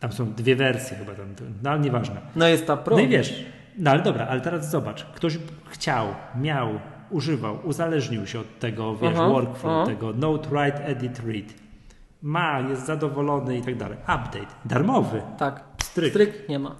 Tam 0.00 0.12
są 0.12 0.32
dwie 0.32 0.56
wersje 0.56 0.96
chyba, 0.96 1.14
tam, 1.14 1.34
no 1.62 1.70
ale 1.70 1.80
nieważne. 1.80 2.20
No 2.36 2.48
jest 2.48 2.66
ta 2.66 2.76
Pro. 2.76 2.96
No 2.96 3.02
i 3.02 3.08
wiesz, 3.08 3.44
no 3.78 3.90
ale 3.90 4.02
dobra, 4.02 4.26
ale 4.26 4.40
teraz 4.40 4.70
zobacz, 4.70 5.04
ktoś 5.04 5.38
chciał, 5.68 6.06
miał, 6.40 6.68
używał, 7.10 7.58
uzależnił 7.64 8.26
się 8.26 8.40
od 8.40 8.58
tego, 8.58 8.96
wiesz, 8.96 9.12
aha, 9.14 9.28
workflow, 9.28 9.72
aha. 9.72 9.86
tego 9.86 10.12
note, 10.12 10.48
write, 10.48 10.86
edit, 10.86 11.20
read. 11.26 11.54
Ma, 12.22 12.60
jest 12.60 12.86
zadowolony 12.86 13.58
i 13.58 13.62
tak 13.62 13.76
dalej. 13.76 13.98
Update, 14.02 14.54
darmowy. 14.64 15.22
Tak. 15.38 15.64
Stryk. 15.82 16.10
Stryk 16.10 16.48
nie 16.48 16.58
ma. 16.58 16.76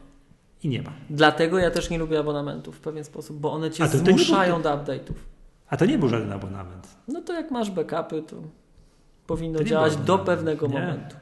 I 0.63 0.69
nie 0.69 0.83
ma. 0.83 0.93
Dlatego 1.11 1.59
ja 1.59 1.71
też 1.71 1.91
nie 1.91 1.99
lubię 1.99 2.19
abonamentów 2.19 2.77
w 2.77 2.81
pewien 2.81 3.05
sposób, 3.05 3.41
bo 3.41 3.53
one 3.53 3.71
cię 3.71 3.85
A 3.85 3.89
to, 3.89 3.99
zmuszają 3.99 4.63
do 4.63 4.71
update'ów. 4.71 5.15
A 5.69 5.77
to 5.77 5.87
nie 5.87 5.99
był 5.99 6.09
żaden 6.09 6.33
abonament. 6.33 6.97
No 7.09 7.21
to 7.21 7.33
jak 7.33 7.51
masz 7.51 7.71
backupy, 7.71 8.23
to 8.23 8.37
powinno 9.27 9.59
to 9.59 9.65
działać 9.65 9.97
do 9.97 10.19
pewnego 10.19 10.67
nie. 10.67 10.81
momentu. 10.81 11.17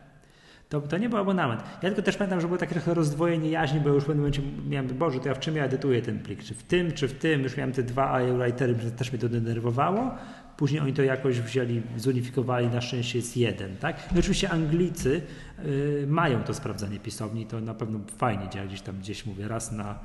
To, 0.74 0.80
to 0.80 0.98
nie 0.98 1.08
był 1.08 1.18
abonament. 1.18 1.60
Ja 1.82 1.88
tylko 1.88 2.02
też 2.02 2.16
pamiętam, 2.16 2.40
że 2.40 2.46
było 2.46 2.58
takie 2.58 2.74
trochę 2.74 2.94
rozdwojenie 2.94 3.50
jaźni, 3.50 3.80
bo 3.80 3.88
już 3.88 4.04
w 4.04 4.06
pewnym 4.06 4.22
momencie 4.22 4.42
miałem, 4.68 4.88
Boże, 4.88 5.20
to 5.20 5.28
ja 5.28 5.34
w 5.34 5.40
czym 5.40 5.56
ja 5.56 5.64
edytuję 5.64 6.02
ten 6.02 6.18
plik? 6.18 6.44
Czy 6.44 6.54
w 6.54 6.62
tym, 6.62 6.92
czy 6.92 7.08
w 7.08 7.12
tym? 7.12 7.42
Już 7.42 7.56
miałem 7.56 7.72
te 7.72 7.82
dwa 7.82 8.18
writery, 8.38 8.74
też 8.74 9.12
mnie 9.12 9.20
to 9.20 9.28
denerwowało. 9.28 10.14
Później 10.56 10.80
oni 10.80 10.92
to 10.92 11.02
jakoś 11.02 11.40
wzięli, 11.40 11.82
zunifikowali, 11.96 12.66
na 12.66 12.80
szczęście 12.80 13.18
jest 13.18 13.36
jeden. 13.36 13.76
Tak? 13.76 14.12
I 14.16 14.18
oczywiście 14.18 14.50
Anglicy 14.50 15.22
y, 15.64 16.06
mają 16.08 16.42
to 16.42 16.54
sprawdzanie 16.54 16.98
pisowni, 16.98 17.46
to 17.46 17.60
na 17.60 17.74
pewno 17.74 18.00
fajnie 18.16 18.48
działa. 18.48 18.66
Gdzieś 18.66 18.80
tam, 18.80 18.98
gdzieś 18.98 19.26
mówię, 19.26 19.48
raz 19.48 19.72
na 19.72 19.98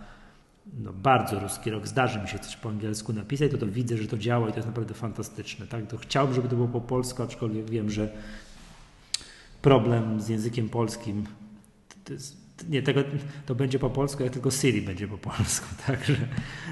no, 0.83 0.93
bardzo 0.93 1.39
ruski 1.39 1.71
rok 1.71 1.87
zdarzy 1.87 2.19
mi 2.19 2.27
się 2.27 2.39
coś 2.39 2.55
po 2.55 2.69
angielsku 2.69 3.13
napisać, 3.13 3.51
to 3.51 3.57
to 3.57 3.67
widzę, 3.67 3.97
że 3.97 4.07
to 4.07 4.17
działa 4.17 4.49
i 4.49 4.51
to 4.51 4.57
jest 4.57 4.67
naprawdę 4.67 4.93
fantastyczne. 4.93 5.67
Tak? 5.67 5.87
To 5.87 5.97
chciałbym, 5.97 6.35
żeby 6.35 6.49
to 6.49 6.55
było 6.55 6.67
po 6.67 6.81
polsku, 6.81 7.23
aczkolwiek 7.23 7.69
wiem, 7.69 7.89
że 7.89 8.09
problem 9.61 10.21
z 10.21 10.29
językiem 10.29 10.69
polskim. 10.69 11.25
nie, 12.69 12.81
tego, 12.81 13.01
to 13.45 13.55
będzie 13.55 13.79
po 13.79 13.89
polsku, 13.89 14.23
jak 14.23 14.33
tylko 14.33 14.51
Siri 14.51 14.81
będzie 14.81 15.07
po 15.07 15.17
polsku, 15.17 15.67
także, 15.87 16.15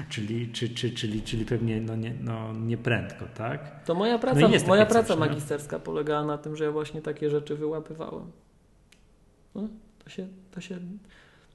czyli, 0.08 0.52
czy, 0.52 0.68
czy, 0.68 0.90
czyli, 0.90 1.22
czyli 1.22 1.44
pewnie 1.44 1.80
no 1.80 1.96
nie, 1.96 2.14
no 2.20 2.52
nie 2.52 2.76
prędko, 2.76 3.24
tak? 3.34 3.84
To 3.84 3.94
moja 3.94 4.18
praca, 4.18 4.40
no 4.40 4.48
moja 4.66 4.86
praca 4.86 5.08
coś, 5.08 5.18
magisterska 5.18 5.78
polegała 5.78 6.24
na 6.24 6.38
tym, 6.38 6.56
że 6.56 6.64
ja 6.64 6.72
właśnie 6.72 7.02
takie 7.02 7.30
rzeczy 7.30 7.56
wyłapywałem. 7.56 8.32
No, 9.54 9.68
to, 10.04 10.10
się, 10.10 10.28
to 10.50 10.60
się 10.60 10.78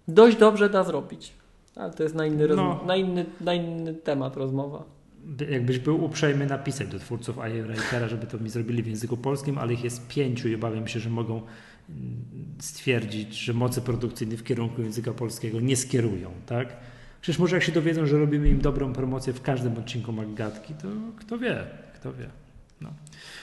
dość 0.07 0.37
dobrze 0.37 0.69
da 0.69 0.83
zrobić, 0.83 1.33
ale 1.75 1.93
to 1.93 2.03
jest 2.03 2.15
na 2.15 2.25
inny, 2.25 2.47
no. 2.47 2.83
na 2.85 2.95
inny, 2.95 3.25
na 3.41 3.53
inny 3.53 3.93
temat 3.93 4.37
rozmowa 4.37 4.83
jakbyś 5.49 5.79
był 5.79 6.03
uprzejmy 6.03 6.45
napisać 6.45 6.87
do 6.87 6.99
twórców 6.99 7.37
iWritera, 7.59 8.07
żeby 8.07 8.27
to 8.27 8.37
mi 8.37 8.49
zrobili 8.49 8.83
w 8.83 8.87
języku 8.87 9.17
polskim, 9.17 9.57
ale 9.57 9.73
ich 9.73 9.83
jest 9.83 10.07
pięciu 10.07 10.49
i 10.49 10.55
obawiam 10.55 10.87
się, 10.87 10.99
że 10.99 11.09
mogą 11.09 11.41
mm, 11.89 12.25
stwierdzić, 12.59 13.35
że 13.35 13.53
moce 13.53 13.81
produkcyjne 13.81 14.37
w 14.37 14.43
kierunku 14.43 14.81
języka 14.81 15.11
polskiego 15.11 15.59
nie 15.59 15.75
skierują, 15.75 16.31
tak? 16.45 16.77
Przecież 17.21 17.39
może 17.39 17.55
jak 17.55 17.63
się 17.63 17.71
dowiedzą, 17.71 18.05
że 18.05 18.19
robimy 18.19 18.49
im 18.49 18.61
dobrą 18.61 18.93
promocję 18.93 19.33
w 19.33 19.41
każdym 19.41 19.77
odcinku 19.77 20.11
Maggatki, 20.11 20.73
to 20.73 20.87
kto 21.17 21.37
wie, 21.37 21.63
kto 21.95 22.13
wie. 22.13 22.29
No. 22.81 22.93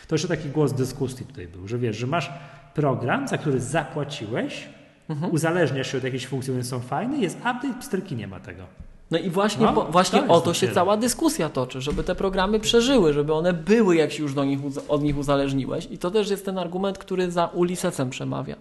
To 0.08 0.14
jeszcze 0.14 0.28
taki 0.28 0.48
głos 0.48 0.72
dyskusji 0.72 1.26
tutaj 1.26 1.48
był, 1.48 1.68
że 1.68 1.78
wiesz, 1.78 1.96
że 1.96 2.06
masz 2.06 2.30
program, 2.74 3.28
za 3.28 3.38
który 3.38 3.60
zapłaciłeś, 3.60 4.68
mhm. 5.08 5.32
uzależniasz 5.32 5.92
się 5.92 5.98
od 5.98 6.04
jakiejś 6.04 6.26
funkcji, 6.26 6.52
które 6.52 6.64
są 6.64 6.80
fajne, 6.80 7.18
jest 7.18 7.36
update, 7.36 7.80
pstrki 7.80 8.16
nie 8.16 8.26
ma 8.26 8.40
tego. 8.40 8.66
No 9.10 9.18
i 9.18 9.30
właśnie, 9.30 9.66
no, 9.66 9.84
właśnie 9.84 10.28
o 10.28 10.40
to 10.40 10.54
się 10.54 10.68
cała 10.68 10.96
dyskusja 10.96 11.48
toczy, 11.48 11.80
żeby 11.80 12.04
te 12.04 12.14
programy 12.14 12.60
przeżyły, 12.60 13.12
żeby 13.12 13.34
one 13.34 13.52
były, 13.52 13.96
jak 13.96 14.12
się 14.12 14.22
już 14.22 14.34
do 14.34 14.44
nich, 14.44 14.58
od 14.88 15.02
nich 15.02 15.18
uzależniłeś. 15.18 15.88
I 15.90 15.98
to 15.98 16.10
też 16.10 16.30
jest 16.30 16.44
ten 16.44 16.58
argument, 16.58 16.98
który 16.98 17.30
za 17.30 17.46
Ulisesem 17.46 18.10
przemawia. 18.10 18.56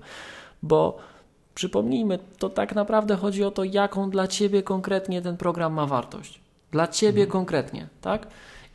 Bo 0.64 0.97
przypomnijmy, 1.56 2.20
to 2.38 2.50
tak 2.50 2.76
naprawdę 2.76 3.16
chodzi 3.16 3.43
o 3.43 3.52
to, 3.52 3.64
jaką 3.64 4.10
dla 4.10 4.28
ciebie 4.28 4.64
konkretnie 4.64 5.22
ten 5.22 5.38
program 5.38 5.74
ma 5.74 5.86
wartość. 5.86 6.39
Dla 6.72 6.88
ciebie 6.88 7.22
hmm. 7.22 7.32
konkretnie, 7.32 7.88
tak? 8.02 8.28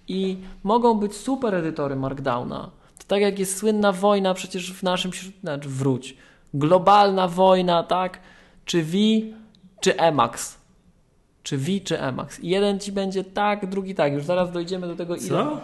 I 0.09 0.37
mogą 0.65 0.95
być 0.95 1.17
super 1.17 1.55
edytory 1.55 1.97
Markdowna. 1.97 2.71
To 2.99 3.05
tak 3.07 3.21
jak 3.21 3.39
jest 3.39 3.57
słynna 3.57 3.93
wojna 3.93 4.35
przecież 4.35 4.73
w 4.73 4.83
naszym, 4.83 5.11
znaczy 5.41 5.69
wróć, 5.69 6.17
globalna 6.55 7.29
wojna, 7.29 7.83
tak? 7.83 8.19
Czy 8.65 8.83
V, 8.83 8.97
czy 9.81 9.97
Emacs 9.97 10.64
czy 11.45 11.59
V, 11.59 11.67
czy 11.85 12.01
Emacs. 12.01 12.41
I 12.41 12.49
jeden 12.49 12.81
ci 12.81 12.93
będzie 12.93 13.25
tak, 13.25 13.67
drugi 13.67 13.95
tak. 13.95 14.13
Już 14.13 14.25
zaraz 14.25 14.53
dojdziemy 14.53 14.87
do 14.87 14.97
tego, 14.97 15.17
ile. 15.17 15.29
Co? 15.29 15.61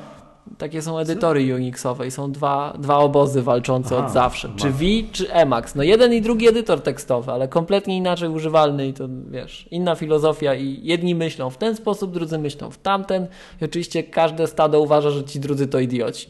Takie 0.58 0.82
są 0.82 0.98
edytory 0.98 1.48
Co? 1.48 1.54
Unixowe 1.54 2.06
i 2.06 2.10
są 2.10 2.32
dwa, 2.32 2.76
dwa 2.78 2.96
obozy 2.96 3.42
walczące 3.42 3.96
Aha, 3.98 4.06
od 4.06 4.12
zawsze. 4.12 4.50
Czy 4.56 4.70
V, 4.70 4.84
czy 5.12 5.32
Emacs. 5.32 5.74
No 5.74 5.82
jeden 5.82 6.12
i 6.12 6.22
drugi 6.22 6.48
edytor 6.48 6.80
tekstowy, 6.80 7.32
ale 7.32 7.48
kompletnie 7.48 7.96
inaczej 7.96 8.28
używalny 8.28 8.88
i 8.88 8.92
to 8.92 9.08
wiesz, 9.30 9.68
inna 9.70 9.94
filozofia 9.94 10.54
i 10.54 10.80
jedni 10.82 11.14
myślą 11.14 11.50
w 11.50 11.56
ten 11.56 11.76
sposób, 11.76 12.12
drudzy 12.12 12.38
myślą 12.38 12.70
w 12.70 12.78
tamten 12.78 13.26
i 13.60 13.64
oczywiście 13.64 14.02
każde 14.02 14.46
stado 14.46 14.80
uważa, 14.80 15.10
że 15.10 15.24
ci 15.24 15.40
drudzy 15.40 15.66
to 15.66 15.78
idioci. 15.78 16.28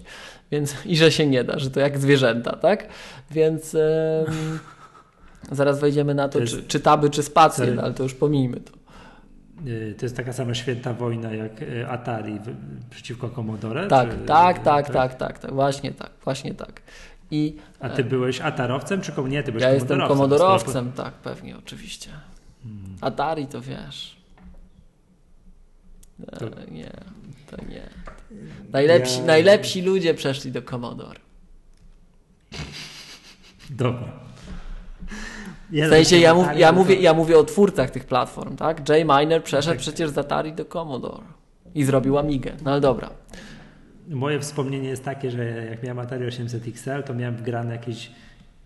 Więc 0.51 0.74
i 0.86 0.96
że 0.96 1.12
się 1.12 1.26
nie 1.26 1.44
da, 1.44 1.59
że 1.59 1.70
to 1.70 1.80
jak 1.80 1.98
zwierzęta, 1.98 2.57
tak? 2.57 2.88
Więc 3.30 3.76
zaraz 5.53 5.80
wejdziemy 5.80 6.14
na 6.14 6.28
to, 6.28 6.46
czy, 6.46 6.62
czy 6.62 6.80
taby, 6.80 7.11
czy 7.11 7.22
spacje, 7.22 7.66
no, 7.66 7.82
ale 7.82 7.94
to 7.94 8.03
już 8.03 8.14
pomijmy 8.14 8.61
to. 8.61 8.80
Y, 9.66 9.94
to 9.98 10.04
jest 10.04 10.16
taka 10.16 10.32
sama 10.32 10.54
święta 10.54 10.94
wojna 10.94 11.32
jak 11.32 11.62
y, 11.62 11.88
Atari 11.88 12.38
przeciwko 12.90 13.30
Commodore? 13.30 13.88
Tak, 13.88 14.11
czy, 14.11 14.16
tak, 14.16 14.58
tak, 14.58 14.64
tak, 14.64 14.90
tak, 14.90 15.14
tak, 15.14 15.38
tak, 15.38 15.52
właśnie 15.54 15.92
tak, 15.92 16.11
właśnie 16.24 16.54
tak. 16.54 16.82
I, 17.30 17.56
A 17.80 17.88
ty 17.88 18.04
byłeś 18.04 18.40
atarowcem 18.40 19.00
czy 19.00 19.12
nie? 19.28 19.42
Ty 19.42 19.52
byłeś 19.52 19.62
ja 19.62 19.70
jestem 19.70 20.00
komodorowcem, 20.00 20.92
tak, 20.92 21.14
pewnie, 21.14 21.58
oczywiście. 21.58 22.11
Hmm. 22.62 22.96
Atari 23.00 23.46
to 23.46 23.61
wiesz. 23.61 24.16
To... 26.38 26.46
Nie, 26.70 26.90
to 27.50 27.56
nie. 27.68 27.88
Najlepsi, 28.72 29.18
ja... 29.18 29.24
najlepsi 29.24 29.82
ludzie 29.82 30.14
przeszli 30.14 30.52
do 30.52 30.62
Commodore. 30.62 31.20
Dobra. 33.70 34.30
W 35.72 35.88
sensie 35.88 36.18
ja, 36.18 36.34
mów, 36.34 36.46
ja, 36.56 36.72
mówię, 36.72 36.94
ja 36.94 37.14
mówię 37.14 37.38
o 37.38 37.44
twórcach 37.44 37.90
tych 37.90 38.04
platform, 38.04 38.56
tak? 38.56 38.88
Jay 38.88 39.04
Miner 39.04 39.44
przeszedł 39.44 39.74
tak. 39.74 39.80
przecież 39.80 40.10
z 40.10 40.18
Atari 40.18 40.52
do 40.52 40.64
Commodore 40.64 41.24
i 41.74 41.84
zrobił 41.84 42.18
Amigę, 42.18 42.52
no 42.64 42.70
ale 42.70 42.80
dobra. 42.80 43.10
Moje 44.08 44.40
wspomnienie 44.40 44.88
jest 44.88 45.04
takie, 45.04 45.30
że 45.30 45.44
jak 45.44 45.82
miałem 45.82 45.98
Atari 45.98 46.26
800 46.26 46.68
XL, 46.68 47.02
to 47.06 47.14
miałem 47.14 47.36
wgrane 47.36 47.72
jakieś 47.72 48.10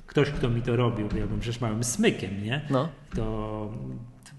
ktoś, 0.06 0.30
kto 0.30 0.48
mi 0.50 0.62
to 0.62 0.76
robił, 0.76 1.06
ja 1.06 1.26
byłem 1.26 1.40
przecież 1.40 1.60
małym 1.60 1.84
smykiem, 1.84 2.44
nie? 2.44 2.60
No. 2.70 2.88
To 3.16 3.70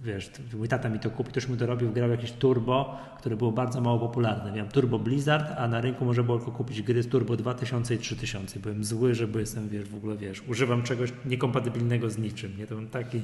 wiesz, 0.06 0.32
mój 0.58 0.68
tata 0.68 0.90
mi 0.90 1.00
to 1.00 1.10
kupił, 1.10 1.34
też 1.34 1.48
mu 1.48 1.56
dorobił, 1.56 1.92
grał 1.92 2.10
jakieś 2.10 2.32
turbo, 2.32 3.00
które 3.18 3.36
było 3.36 3.52
bardzo 3.52 3.82
mało 3.82 4.00
popularne. 4.00 4.52
Miałem 4.52 4.72
turbo 4.72 5.00
Blizzard, 5.00 5.52
a 5.58 5.68
na 5.68 5.82
rynku 5.82 6.06
można 6.06 6.24
było 6.24 6.38
tylko 6.38 6.52
kupić 6.52 6.82
gry 6.82 7.04
z 7.04 7.08
turbo 7.08 7.38
2000 7.38 7.96
i 7.96 7.98
3000. 7.98 8.60
Byłem 8.60 8.84
zły, 8.84 9.16
że 9.16 9.28
jestem, 9.36 9.70
wiesz, 9.70 9.90
w 9.90 9.96
ogóle, 9.96 10.18
wiesz, 10.18 10.44
używam 10.48 10.84
czegoś 10.84 11.14
niekompatybilnego 11.26 12.10
z 12.10 12.18
niczym. 12.18 12.58
Nie, 12.58 12.68
to 12.68 12.76
bym 12.76 12.90
taki 12.90 13.22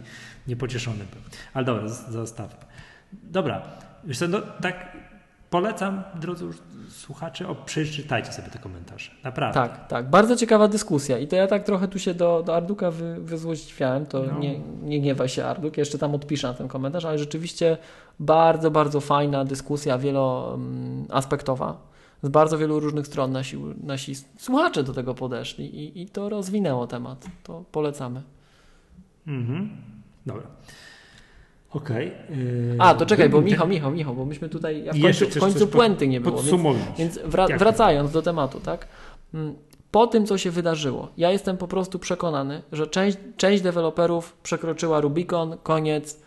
niepocieszony 0.48 0.98
był. 0.98 1.22
Ale 1.54 1.66
dobra, 1.66 1.88
zostawmy. 1.88 2.66
Dobra, 3.24 3.62
wiesz 4.04 4.18
co, 4.18 4.28
no, 4.28 4.42
tak 4.42 4.98
polecam, 5.52 6.04
drodzy 6.16 6.46
słuchacze, 6.90 7.48
o, 7.48 7.56
przeczytajcie 7.56 8.34
sobie 8.34 8.48
te 8.48 8.60
komentarze. 8.60 9.12
Naprawdę. 9.24 9.54
Tak, 9.54 9.88
tak. 9.88 10.10
Bardzo 10.10 10.36
ciekawa 10.36 10.68
dyskusja. 10.68 11.18
I 11.18 11.28
to 11.28 11.36
ja 11.36 11.48
tak 11.48 11.64
trochę 11.64 11.88
tu 11.88 12.00
się 12.00 12.14
do, 12.14 12.44
do 12.46 12.56
Arduka 12.56 12.92
wy, 12.92 13.16
wyzłośliwiałem, 13.20 14.06
to 14.06 14.24
no. 14.24 14.40
nie, 14.40 14.60
nie 14.60 15.02
gniewa 15.02 15.28
się 15.28 15.46
Arduk, 15.46 15.78
jeszcze 15.78 15.98
tam 15.98 16.16
odpiszę 16.16 16.48
na 16.48 16.54
ten 16.54 16.68
komentarz, 16.68 17.06
ale 17.06 17.18
rzeczywiście 17.18 17.78
bardzo, 18.20 18.72
bardzo 18.72 19.02
fajna 19.02 19.46
dyskusja 19.46 19.98
wieloaspektowa. 19.98 21.78
Z 22.24 22.30
bardzo 22.30 22.58
wielu 22.58 22.80
różnych 22.80 23.08
stron 23.08 23.32
nasi, 23.32 23.58
nasi 23.84 24.16
słuchacze 24.38 24.84
do 24.84 24.94
tego 24.94 25.16
podeszli 25.16 25.66
i, 25.66 26.02
i 26.02 26.10
to 26.10 26.30
rozwinęło 26.30 26.88
temat. 26.88 27.26
To 27.44 27.64
polecamy. 27.72 28.22
Mhm. 29.28 29.70
Dobra. 30.26 30.44
Okej. 31.74 32.12
Okay. 32.26 32.38
Yy, 32.38 32.76
A, 32.80 32.94
to 32.94 33.06
czekaj, 33.06 33.30
bo 33.30 33.42
Michał, 33.42 33.68
Michał, 33.68 33.92
Michał, 33.92 34.16
bo 34.16 34.26
myśmy 34.26 34.50
tutaj, 34.50 34.84
ja 34.84 34.94
w 34.94 35.02
końcu, 35.02 35.26
w 35.26 35.40
końcu 35.40 35.68
puenty 35.68 36.08
nie 36.08 36.22
było. 36.22 36.42
Więc, 36.42 36.98
więc 36.98 37.20
wra 37.26 37.48
wracając 37.58 38.12
do 38.12 38.22
tematu, 38.22 38.60
tak? 38.60 38.88
Mm, 39.34 39.56
po 39.92 40.08
tym, 40.08 40.26
co 40.26 40.38
się 40.38 40.52
wydarzyło, 40.52 41.08
ja 41.18 41.32
jestem 41.32 41.58
po 41.58 41.68
prostu 41.68 42.00
przekonany, 42.00 42.62
że 42.72 42.88
część, 42.88 43.18
część 43.38 43.64
deweloperów 43.64 44.34
przekroczyła 44.44 45.02
Rubikon, 45.02 45.58
koniec, 45.64 46.20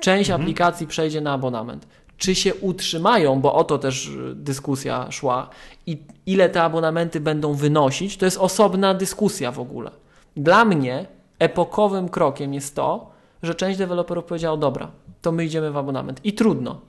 część 0.00 0.30
mhm. 0.30 0.40
aplikacji 0.40 0.86
przejdzie 0.86 1.20
na 1.20 1.32
abonament. 1.32 1.86
Czy 2.16 2.34
się 2.34 2.54
utrzymają, 2.54 3.40
bo 3.40 3.54
o 3.54 3.64
to 3.64 3.78
też 3.78 4.08
y, 4.08 4.34
dyskusja 4.34 5.10
szła, 5.10 5.48
i 5.86 5.98
ile 6.26 6.48
te 6.48 6.62
abonamenty 6.62 7.20
będą 7.20 7.54
wynosić, 7.54 8.16
to 8.16 8.24
jest 8.24 8.38
osobna 8.38 8.94
dyskusja 8.94 9.52
w 9.52 9.60
ogóle. 9.60 9.90
Dla 10.36 10.64
mnie 10.64 11.06
epokowym 11.38 12.08
krokiem 12.08 12.54
jest 12.54 12.76
to, 12.76 13.10
że 13.42 13.54
część 13.54 13.78
deweloperów 13.78 14.24
powiedziała, 14.24 14.56
dobra, 14.56 14.90
to 15.22 15.32
my 15.32 15.44
idziemy 15.44 15.70
w 15.70 15.76
abonament. 15.76 16.20
I 16.24 16.32
trudno. 16.32 16.80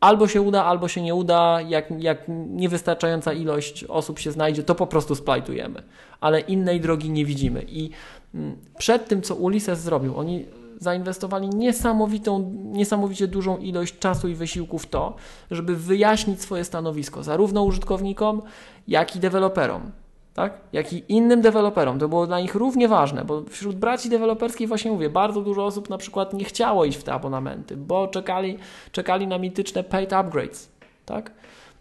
Albo 0.00 0.28
się 0.28 0.42
uda, 0.42 0.64
albo 0.64 0.88
się 0.88 1.02
nie 1.02 1.14
uda. 1.14 1.60
Jak, 1.60 1.90
jak 1.98 2.24
niewystarczająca 2.48 3.32
ilość 3.32 3.84
osób 3.84 4.18
się 4.18 4.32
znajdzie, 4.32 4.62
to 4.62 4.74
po 4.74 4.86
prostu 4.86 5.14
splajtujemy. 5.14 5.82
Ale 6.20 6.40
innej 6.40 6.80
drogi 6.80 7.10
nie 7.10 7.24
widzimy. 7.24 7.64
I 7.68 7.90
mm, 8.34 8.56
przed 8.78 9.08
tym, 9.08 9.22
co 9.22 9.34
Ulises 9.34 9.80
zrobił, 9.80 10.18
oni 10.18 10.44
zainwestowali 10.78 11.48
niesamowitą, 11.48 12.52
niesamowicie 12.64 13.28
dużą 13.28 13.58
ilość 13.58 13.98
czasu 13.98 14.28
i 14.28 14.34
wysiłku 14.34 14.78
w 14.78 14.86
to, 14.86 15.16
żeby 15.50 15.76
wyjaśnić 15.76 16.42
swoje 16.42 16.64
stanowisko, 16.64 17.22
zarówno 17.22 17.62
użytkownikom, 17.62 18.42
jak 18.88 19.16
i 19.16 19.20
deweloperom 19.20 19.90
tak? 20.36 20.60
jak 20.72 20.92
i 20.92 21.04
innym 21.08 21.40
deweloperom. 21.40 21.98
To 21.98 22.08
było 22.08 22.26
dla 22.26 22.40
nich 22.40 22.54
równie 22.54 22.88
ważne, 22.88 23.24
bo 23.24 23.42
wśród 23.44 23.76
braci 23.76 24.08
deweloperskich 24.08 24.68
właśnie 24.68 24.92
mówię, 24.92 25.10
bardzo 25.10 25.40
dużo 25.40 25.64
osób 25.64 25.90
na 25.90 25.98
przykład 25.98 26.32
nie 26.32 26.44
chciało 26.44 26.84
iść 26.84 26.98
w 26.98 27.02
te 27.02 27.12
abonamenty, 27.12 27.76
bo 27.76 28.08
czekali, 28.08 28.58
czekali 28.92 29.26
na 29.26 29.38
mityczne 29.38 29.84
paid 29.84 30.12
upgrades, 30.12 30.72
tak? 31.06 31.32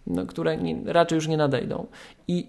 No, 0.08 0.26
które 0.26 0.58
nie, 0.58 0.94
raczej 0.94 1.16
już 1.16 1.28
nie 1.28 1.38
nadejdą. 1.38 1.86
I 2.28 2.48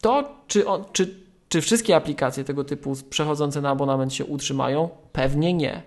to, 0.00 0.24
czy, 0.46 0.66
on, 0.66 0.84
czy, 0.92 1.14
czy 1.48 1.60
wszystkie 1.60 1.96
aplikacje 1.96 2.44
tego 2.44 2.64
typu 2.64 2.92
przechodzące 3.10 3.60
na 3.60 3.70
abonament 3.70 4.14
się 4.14 4.24
utrzymają? 4.24 4.88
Pewnie 5.12 5.54
nie. 5.54 5.82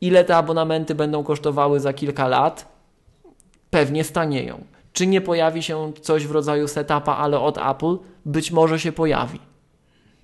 Ile 0.00 0.24
te 0.24 0.36
abonamenty 0.36 0.94
będą 0.94 1.24
kosztowały 1.24 1.80
za 1.80 1.92
kilka 1.92 2.28
lat? 2.28 2.74
Pewnie 3.70 4.04
stanieją. 4.04 4.64
Czy 4.92 5.06
nie 5.06 5.20
pojawi 5.20 5.62
się 5.62 5.92
coś 6.00 6.26
w 6.26 6.30
rodzaju 6.30 6.68
setupa, 6.68 7.16
ale 7.16 7.40
od 7.40 7.58
Apple? 7.58 7.96
Być 8.26 8.50
może 8.50 8.80
się 8.80 8.92
pojawi. 8.92 9.38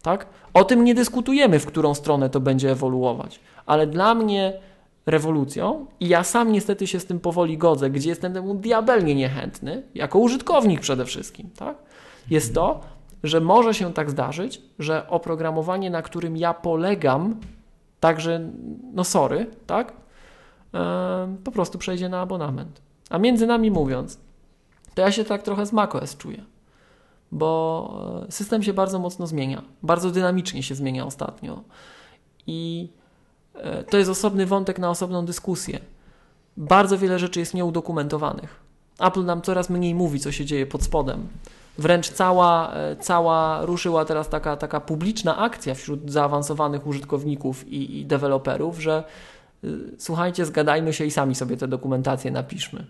Tak? 0.03 0.27
O 0.55 0.65
tym 0.65 0.85
nie 0.85 0.95
dyskutujemy, 0.95 1.59
w 1.59 1.67
którą 1.67 1.95
stronę 1.95 2.31
to 2.31 2.41
będzie 2.41 2.71
ewoluować. 2.71 3.41
Ale 3.67 3.87
dla 3.87 4.15
mnie 4.15 4.61
rewolucją, 5.07 5.87
i 6.01 6.09
ja 6.09 6.25
sam 6.25 6.53
niestety 6.53 6.87
się 6.87 7.01
z 7.01 7.07
tym 7.07 7.21
powoli 7.21 7.59
godzę, 7.59 7.91
gdzie 7.91 8.09
jestem 8.09 8.33
temu 8.33 8.55
diabelnie 8.55 9.15
niechętny, 9.15 9.83
jako 9.95 10.19
użytkownik 10.19 10.81
przede 10.81 11.05
wszystkim, 11.05 11.51
tak? 11.57 11.77
jest 12.31 12.55
to, 12.55 12.81
że 13.23 13.41
może 13.41 13.75
się 13.75 13.93
tak 13.93 14.11
zdarzyć, 14.11 14.63
że 14.79 15.09
oprogramowanie, 15.09 15.91
na 15.91 16.03
którym 16.03 16.37
ja 16.37 16.55
polegam, 16.55 17.37
także, 18.01 18.51
no 18.93 19.05
sorry, 19.05 19.47
tak? 19.67 19.93
Po 21.45 21.53
prostu 21.53 21.79
przejdzie 21.79 22.09
na 22.09 22.21
abonament. 22.21 22.83
A 23.11 23.19
między 23.19 23.47
nami 23.47 23.71
mówiąc, 23.71 24.19
to 24.95 25.03
ja 25.03 25.13
się 25.13 25.25
tak 25.25 25.43
trochę 25.43 25.67
z 25.67 25.73
macOS 25.73 26.17
czuję, 26.17 26.45
bo 27.33 28.27
system 28.31 28.63
się 28.63 28.73
bardzo 28.73 28.99
mocno 28.99 29.27
zmienia, 29.27 29.63
bardzo 29.83 30.11
dynamicznie 30.11 30.63
się 30.63 30.75
zmienia 30.75 31.07
ostatnio 31.07 31.61
i 32.47 32.89
e, 33.55 33.85
to 33.85 33.99
jest 33.99 34.11
osobny 34.11 34.47
wątek 34.47 34.79
na 34.79 34.91
osobną 34.91 35.27
dyskusję. 35.27 35.81
Bardzo 36.57 36.99
wiele 36.99 37.19
rzeczy 37.19 37.41
jest 37.41 37.55
nieudokumentowanych. 37.55 38.61
Apple 39.01 39.25
nam 39.25 39.43
coraz 39.43 39.71
mniej 39.71 39.95
mówi, 39.95 40.21
co 40.21 40.33
się 40.33 40.45
dzieje 40.45 40.67
pod 40.67 40.83
spodem. 40.83 41.29
Wręcz 41.79 42.11
cała, 42.11 42.73
e, 42.75 42.97
cała 42.97 43.67
ruszyła 43.67 44.05
teraz 44.05 44.29
taka, 44.29 44.57
taka 44.57 44.81
publiczna 44.81 45.39
akcja 45.39 45.75
wśród 45.75 46.11
zaawansowanych 46.11 46.87
użytkowników 46.87 47.69
i, 47.69 47.99
i 47.99 48.07
deweloperów, 48.07 48.81
że 48.81 49.05
słuchajcie, 49.99 50.47
zgadajmy 50.47 50.93
się 50.93 51.05
i 51.05 51.11
sami 51.11 51.35
sobie 51.35 51.57
te 51.57 51.69
dokumentacje 51.69 52.31
napiszmy. 52.31 52.87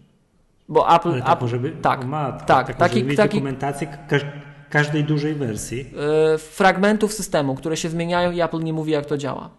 Bo 0.70 0.94
Apple. 0.96 1.12
Ale 1.12 1.22
tak, 1.22 1.42
Apple, 1.42 1.70
tak, 1.82 2.04
matko, 2.04 2.46
tak, 2.46 2.66
tak 2.66 2.76
taki, 2.76 3.16
taki, 3.16 3.16
dokumentację 3.16 3.88
każdej 4.70 5.04
dużej 5.04 5.34
wersji. 5.34 5.78
Yy, 6.32 6.38
fragmentów 6.38 7.12
systemu, 7.12 7.54
które 7.54 7.76
się 7.76 7.88
zmieniają 7.88 8.30
i 8.30 8.40
Apple 8.40 8.62
nie 8.62 8.72
mówi, 8.72 8.92
jak 8.92 9.06
to 9.06 9.16
działa. 9.16 9.50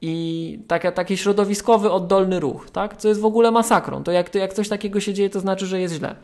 I 0.00 0.58
taka, 0.68 0.92
taki 0.92 1.16
środowiskowy, 1.16 1.90
oddolny 1.90 2.40
ruch, 2.40 2.70
tak? 2.70 2.96
co 2.96 3.08
jest 3.08 3.20
w 3.20 3.24
ogóle 3.24 3.50
masakrą. 3.50 4.02
To 4.02 4.12
jak, 4.12 4.30
to 4.30 4.38
jak 4.38 4.52
coś 4.52 4.68
takiego 4.68 5.00
się 5.00 5.14
dzieje, 5.14 5.30
to 5.30 5.40
znaczy, 5.40 5.66
że 5.66 5.80
jest 5.80 5.94
źle. 5.94 6.14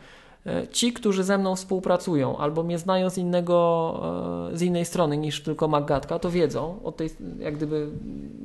E, 0.45 0.67
ci, 0.67 0.93
którzy 0.93 1.23
ze 1.23 1.37
mną 1.37 1.55
współpracują 1.55 2.37
albo 2.37 2.63
mnie 2.63 2.77
znają 2.77 3.09
z, 3.09 3.17
innego, 3.17 4.49
e, 4.53 4.57
z 4.57 4.61
innej 4.61 4.85
strony 4.85 5.17
niż 5.17 5.43
tylko 5.43 5.67
Maggatka, 5.67 6.19
to 6.19 6.31
wiedzą, 6.31 6.79
od 6.83 6.97
tej, 6.97 7.09
jak 7.39 7.55
gdyby 7.55 7.87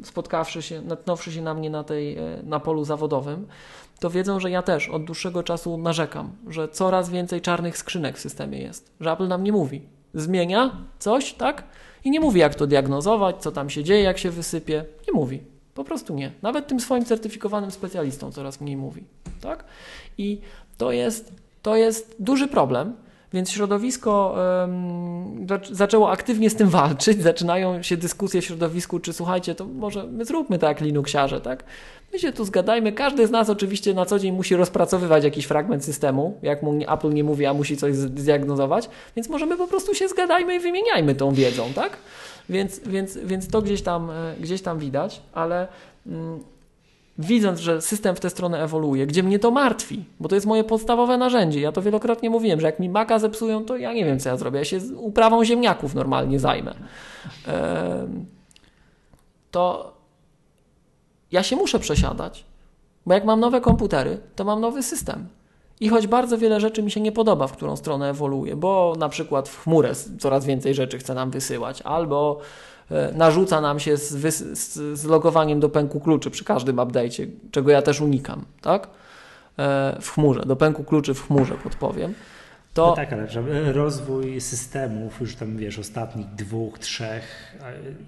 spotkawszy 0.04 0.62
się, 0.62 0.82
natknąwszy 0.82 1.32
się 1.32 1.42
na 1.42 1.54
mnie 1.54 1.70
na, 1.70 1.84
tej, 1.84 2.18
na 2.44 2.60
polu 2.60 2.84
zawodowym, 2.84 3.46
to 4.00 4.10
wiedzą, 4.10 4.40
że 4.40 4.50
ja 4.50 4.62
też 4.62 4.88
od 4.88 5.04
dłuższego 5.04 5.42
czasu 5.42 5.76
narzekam, 5.76 6.30
że 6.48 6.68
coraz 6.68 7.10
więcej 7.10 7.40
czarnych 7.40 7.78
skrzynek 7.78 8.16
w 8.16 8.20
systemie 8.20 8.58
jest, 8.58 8.92
że 9.00 9.12
Apple 9.12 9.28
nam 9.28 9.44
nie 9.44 9.52
mówi. 9.52 9.82
Zmienia 10.14 10.76
coś, 10.98 11.32
tak? 11.32 11.64
I 12.04 12.10
nie 12.10 12.20
mówi, 12.20 12.40
jak 12.40 12.54
to 12.54 12.66
diagnozować, 12.66 13.36
co 13.36 13.52
tam 13.52 13.70
się 13.70 13.84
dzieje, 13.84 14.02
jak 14.02 14.18
się 14.18 14.30
wysypie. 14.30 14.84
Nie 15.06 15.12
mówi. 15.12 15.40
Po 15.74 15.84
prostu 15.84 16.14
nie. 16.14 16.32
Nawet 16.42 16.66
tym 16.66 16.80
swoim 16.80 17.04
certyfikowanym 17.04 17.70
specjalistom 17.70 18.32
coraz 18.32 18.60
mniej 18.60 18.76
mówi. 18.76 19.04
Tak? 19.40 19.64
I 20.18 20.40
to 20.78 20.92
jest, 20.92 21.32
to 21.62 21.76
jest 21.76 22.16
duży 22.18 22.48
problem. 22.48 22.92
Więc 23.32 23.50
środowisko 23.50 24.36
um, 24.60 25.46
zaczęło 25.70 26.10
aktywnie 26.10 26.50
z 26.50 26.56
tym 26.56 26.68
walczyć. 26.68 27.22
Zaczynają 27.30 27.82
się 27.82 27.96
dyskusje 27.96 28.40
w 28.40 28.44
środowisku, 28.44 29.00
czy 29.00 29.12
słuchajcie, 29.12 29.54
to 29.54 29.64
może 29.64 30.06
my 30.06 30.24
zróbmy 30.24 30.58
tak 30.58 30.80
Linuxiarze, 30.80 31.40
tak? 31.40 31.64
My 32.12 32.18
się 32.18 32.32
tu 32.32 32.44
zgadajmy. 32.44 32.92
Każdy 32.92 33.26
z 33.26 33.30
nas 33.30 33.50
oczywiście 33.50 33.94
na 33.94 34.06
co 34.06 34.18
dzień 34.18 34.34
musi 34.34 34.56
rozpracowywać 34.56 35.24
jakiś 35.24 35.44
fragment 35.44 35.84
systemu, 35.84 36.38
jak 36.42 36.62
mu 36.62 36.78
Apple 36.88 37.12
nie 37.12 37.24
mówi, 37.24 37.46
a 37.46 37.54
musi 37.54 37.76
coś 37.76 37.94
zdiagnozować, 37.94 38.88
więc 39.16 39.28
możemy 39.28 39.56
po 39.56 39.66
prostu 39.66 39.94
się 39.94 40.08
zgadajmy 40.08 40.54
i 40.54 40.60
wymieniajmy 40.60 41.14
tą 41.14 41.34
wiedzą, 41.34 41.72
tak? 41.74 41.96
Więc, 42.48 42.78
więc, 42.78 43.18
więc 43.18 43.48
to 43.48 43.62
gdzieś 43.62 43.82
tam, 43.82 44.10
e, 44.10 44.34
gdzieś 44.40 44.62
tam 44.62 44.78
widać, 44.78 45.22
ale 45.32 45.68
mm, 46.06 46.40
widząc, 47.20 47.60
że 47.60 47.82
system 47.82 48.16
w 48.16 48.20
tę 48.20 48.30
stronę 48.30 48.62
ewoluuje, 48.62 49.06
gdzie 49.06 49.22
mnie 49.22 49.38
to 49.38 49.50
martwi, 49.50 50.04
bo 50.20 50.28
to 50.28 50.34
jest 50.34 50.46
moje 50.46 50.64
podstawowe 50.64 51.18
narzędzie. 51.18 51.60
Ja 51.60 51.72
to 51.72 51.82
wielokrotnie 51.82 52.30
mówiłem, 52.30 52.60
że 52.60 52.66
jak 52.66 52.78
mi 52.78 52.88
maka 52.88 53.18
zepsują, 53.18 53.64
to 53.64 53.76
ja 53.76 53.92
nie 53.92 54.04
wiem, 54.04 54.20
co 54.20 54.28
ja 54.28 54.36
zrobię. 54.36 54.58
Ja 54.58 54.64
się 54.64 54.80
uprawą 54.96 55.44
ziemniaków 55.44 55.94
normalnie 55.94 56.40
zajmę. 56.40 56.74
To 59.50 59.92
ja 61.32 61.42
się 61.42 61.56
muszę 61.56 61.78
przesiadać, 61.78 62.44
bo 63.06 63.14
jak 63.14 63.24
mam 63.24 63.40
nowe 63.40 63.60
komputery, 63.60 64.18
to 64.36 64.44
mam 64.44 64.60
nowy 64.60 64.82
system. 64.82 65.28
I 65.80 65.88
choć 65.88 66.06
bardzo 66.06 66.38
wiele 66.38 66.60
rzeczy 66.60 66.82
mi 66.82 66.90
się 66.90 67.00
nie 67.00 67.12
podoba, 67.12 67.46
w 67.46 67.52
którą 67.52 67.76
stronę 67.76 68.10
ewoluuje, 68.10 68.56
bo 68.56 68.94
na 68.98 69.08
przykład 69.08 69.48
w 69.48 69.62
chmurę 69.62 69.92
coraz 70.18 70.46
więcej 70.46 70.74
rzeczy 70.74 70.98
chce 70.98 71.14
nam 71.14 71.30
wysyłać, 71.30 71.82
albo 71.82 72.40
narzuca 73.14 73.60
nam 73.60 73.80
się 73.80 73.96
z, 73.96 74.34
z, 74.34 74.98
z 74.98 75.04
logowaniem 75.04 75.60
do 75.60 75.68
pęku 75.68 76.00
kluczy 76.00 76.30
przy 76.30 76.44
każdym 76.44 76.76
update'cie, 76.76 77.26
czego 77.50 77.70
ja 77.70 77.82
też 77.82 78.00
unikam, 78.00 78.44
tak? 78.60 78.88
E, 79.58 79.96
w 80.00 80.10
chmurze, 80.10 80.40
do 80.46 80.56
pęku 80.56 80.84
kluczy 80.84 81.14
w 81.14 81.26
chmurze 81.26 81.54
podpowiem. 81.54 82.14
To... 82.74 82.86
No 82.86 82.96
tak, 82.96 83.12
ale 83.12 83.26
rozwój 83.72 84.40
systemów 84.40 85.20
już 85.20 85.36
tam 85.36 85.56
wiesz, 85.56 85.78
ostatnich 85.78 86.26
dwóch, 86.26 86.78
trzech 86.78 87.56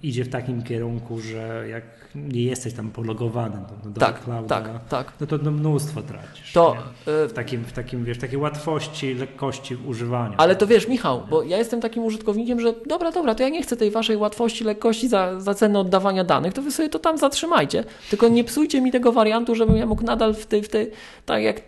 idzie 0.03 0.23
w 0.23 0.29
takim 0.29 0.63
kierunku, 0.63 1.19
że 1.19 1.65
jak 1.69 1.83
nie 2.15 2.43
jesteś 2.43 2.73
tam 2.73 2.91
pologowany 2.91 3.57
do, 3.83 3.89
do 3.89 3.99
tak, 3.99 4.23
clouda, 4.23 4.61
tak, 4.61 4.87
tak. 4.89 5.13
no 5.19 5.27
to 5.27 5.37
no, 5.37 5.51
mnóstwo 5.51 6.01
tracisz. 6.01 6.53
To, 6.53 6.75
w, 7.05 7.31
takim, 7.35 7.63
w 7.63 7.73
takim, 7.73 8.05
wiesz, 8.05 8.17
takiej 8.17 8.37
łatwości, 8.37 9.13
lekkości 9.13 9.75
w 9.75 9.87
używaniu. 9.87 10.33
Ale 10.37 10.55
to 10.55 10.67
wiesz, 10.67 10.87
Michał, 10.87 11.23
bo 11.29 11.43
ja 11.43 11.57
jestem 11.57 11.81
takim 11.81 12.03
użytkownikiem, 12.03 12.59
że 12.59 12.73
dobra, 12.85 13.11
dobra, 13.11 13.35
to 13.35 13.43
ja 13.43 13.49
nie 13.49 13.63
chcę 13.63 13.77
tej 13.77 13.91
waszej 13.91 14.17
łatwości, 14.17 14.63
lekkości 14.63 15.07
za, 15.07 15.41
za 15.41 15.53
cenę 15.53 15.79
oddawania 15.79 16.23
danych, 16.23 16.53
to 16.53 16.61
wy 16.61 16.71
sobie 16.71 16.89
to 16.89 16.99
tam 16.99 17.17
zatrzymajcie. 17.17 17.83
Tylko 18.09 18.27
nie 18.27 18.43
psujcie 18.43 18.81
mi 18.81 18.91
tego 18.91 19.11
wariantu, 19.11 19.55
żebym 19.55 19.77
ja 19.77 19.85
mógł 19.85 20.03
nadal 20.03 20.33
w 20.33 20.45
tej, 20.45 20.63
w 20.63 20.69
tej 20.69 20.91
tak 21.25 21.43
jak 21.43 21.61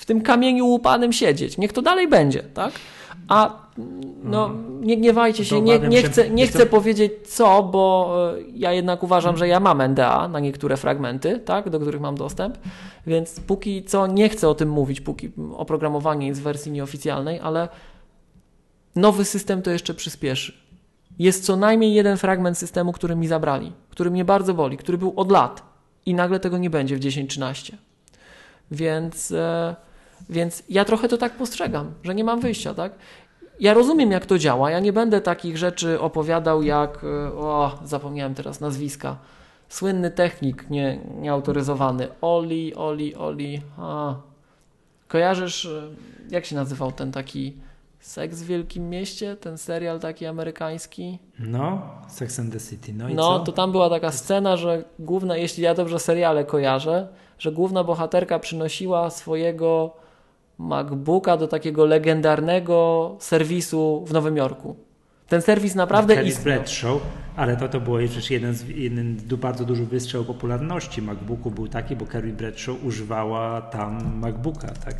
w 0.00 0.06
tym 0.06 0.20
kamieniu 0.20 0.66
łupanym 0.66 1.12
siedzieć. 1.12 1.58
Niech 1.58 1.72
to 1.72 1.82
dalej 1.82 2.08
będzie, 2.08 2.42
tak? 2.42 2.72
A 3.28 3.66
no, 4.22 4.50
nie 4.80 4.96
gniewajcie 4.96 5.44
się, 5.44 5.60
nie, 5.60 5.78
nie, 5.78 6.02
chcę, 6.02 6.30
nie 6.30 6.46
chcę 6.46 6.66
powiedzieć 6.66 7.12
co, 7.28 7.62
bo 7.62 8.16
e, 8.38 8.42
ja 8.54 8.72
jednak 8.72 9.02
uważam, 9.02 9.36
że 9.36 9.48
ja 9.48 9.60
mam 9.60 9.82
NDA 9.82 10.28
na 10.28 10.40
niektóre 10.40 10.76
fragmenty, 10.76 11.38
tak, 11.38 11.70
do 11.70 11.80
których 11.80 12.00
mam 12.00 12.14
dostęp, 12.14 12.58
więc 13.06 13.40
póki 13.40 13.84
co 13.84 14.06
nie 14.06 14.28
chcę 14.28 14.48
o 14.48 14.54
tym 14.54 14.68
mówić, 14.68 15.00
póki 15.00 15.30
oprogramowanie 15.56 16.26
jest 16.26 16.40
w 16.40 16.44
wersji 16.44 16.72
nieoficjalnej, 16.72 17.40
ale 17.40 17.68
nowy 18.96 19.24
system 19.24 19.62
to 19.62 19.70
jeszcze 19.70 19.94
przyspieszy. 19.94 20.52
Jest 21.18 21.44
co 21.44 21.56
najmniej 21.56 21.94
jeden 21.94 22.16
fragment 22.16 22.58
systemu, 22.58 22.92
który 22.92 23.16
mi 23.16 23.26
zabrali, 23.26 23.72
który 23.90 24.10
mnie 24.10 24.24
bardzo 24.24 24.54
boli, 24.54 24.76
który 24.76 24.98
był 24.98 25.12
od 25.16 25.30
lat 25.30 25.62
i 26.06 26.14
nagle 26.14 26.40
tego 26.40 26.58
nie 26.58 26.70
będzie 26.70 26.96
w 26.96 27.00
10.13. 27.00 27.72
Więc, 28.70 29.32
e, 29.32 29.76
więc 30.28 30.62
ja 30.68 30.84
trochę 30.84 31.08
to 31.08 31.18
tak 31.18 31.32
postrzegam, 31.32 31.92
że 32.02 32.14
nie 32.14 32.24
mam 32.24 32.40
wyjścia, 32.40 32.74
tak? 32.74 32.92
Ja 33.60 33.74
rozumiem, 33.74 34.10
jak 34.10 34.26
to 34.26 34.38
działa. 34.38 34.70
Ja 34.70 34.80
nie 34.80 34.92
będę 34.92 35.20
takich 35.20 35.58
rzeczy 35.58 36.00
opowiadał, 36.00 36.62
jak. 36.62 37.04
E, 37.04 37.32
o, 37.32 37.78
zapomniałem 37.84 38.34
teraz 38.34 38.60
nazwiska. 38.60 39.16
Słynny 39.68 40.10
technik 40.10 40.70
nie, 40.70 40.98
nieautoryzowany. 41.20 42.08
Oli, 42.20 42.74
Oli, 42.74 43.14
Oli. 43.14 43.62
A. 43.78 44.14
Kojarzysz, 45.08 45.64
e, 45.64 45.82
jak 46.30 46.44
się 46.44 46.56
nazywał 46.56 46.92
ten 46.92 47.12
taki 47.12 47.56
Seks 48.00 48.42
w 48.42 48.46
Wielkim 48.46 48.90
Mieście? 48.90 49.36
Ten 49.36 49.58
serial 49.58 50.00
taki 50.00 50.26
amerykański? 50.26 51.18
No, 51.38 51.82
Sex 52.08 52.38
and 52.40 52.52
the 52.52 52.60
City. 52.60 52.92
No, 52.92 53.08
i 53.08 53.14
no 53.14 53.38
co? 53.38 53.44
to 53.44 53.52
tam 53.52 53.72
była 53.72 53.90
taka 53.90 54.12
scena, 54.12 54.56
że 54.56 54.84
główna, 54.98 55.36
jeśli 55.36 55.62
ja 55.62 55.74
dobrze 55.74 55.98
seriale 55.98 56.44
kojarzę, 56.44 57.08
że 57.38 57.52
główna 57.52 57.84
bohaterka 57.84 58.38
przynosiła 58.38 59.10
swojego 59.10 59.96
MacBooka 60.60 61.36
do 61.36 61.48
takiego 61.48 61.84
legendarnego 61.86 63.16
serwisu 63.20 64.04
w 64.06 64.12
Nowym 64.12 64.36
Jorku. 64.36 64.76
Ten 65.28 65.42
serwis 65.42 65.74
naprawdę 65.74 66.14
Carrie 66.14 66.30
istniał. 66.30 66.54
Bradshaw, 66.54 67.00
ale 67.36 67.56
to, 67.56 67.68
to 67.68 67.80
było 67.80 67.98
przecież 67.98 68.30
jeden, 68.30 68.54
z, 68.54 68.68
jeden 68.68 69.16
bardzo 69.16 69.64
duży 69.64 69.84
wystrzał 69.84 70.24
popularności 70.24 71.02
MacBooku 71.02 71.50
był 71.50 71.68
taki, 71.68 71.96
bo 71.96 72.06
Carrie 72.06 72.32
Bradshaw 72.32 72.84
używała 72.84 73.60
tam 73.60 74.18
MacBooka, 74.18 74.68
tak? 74.68 74.94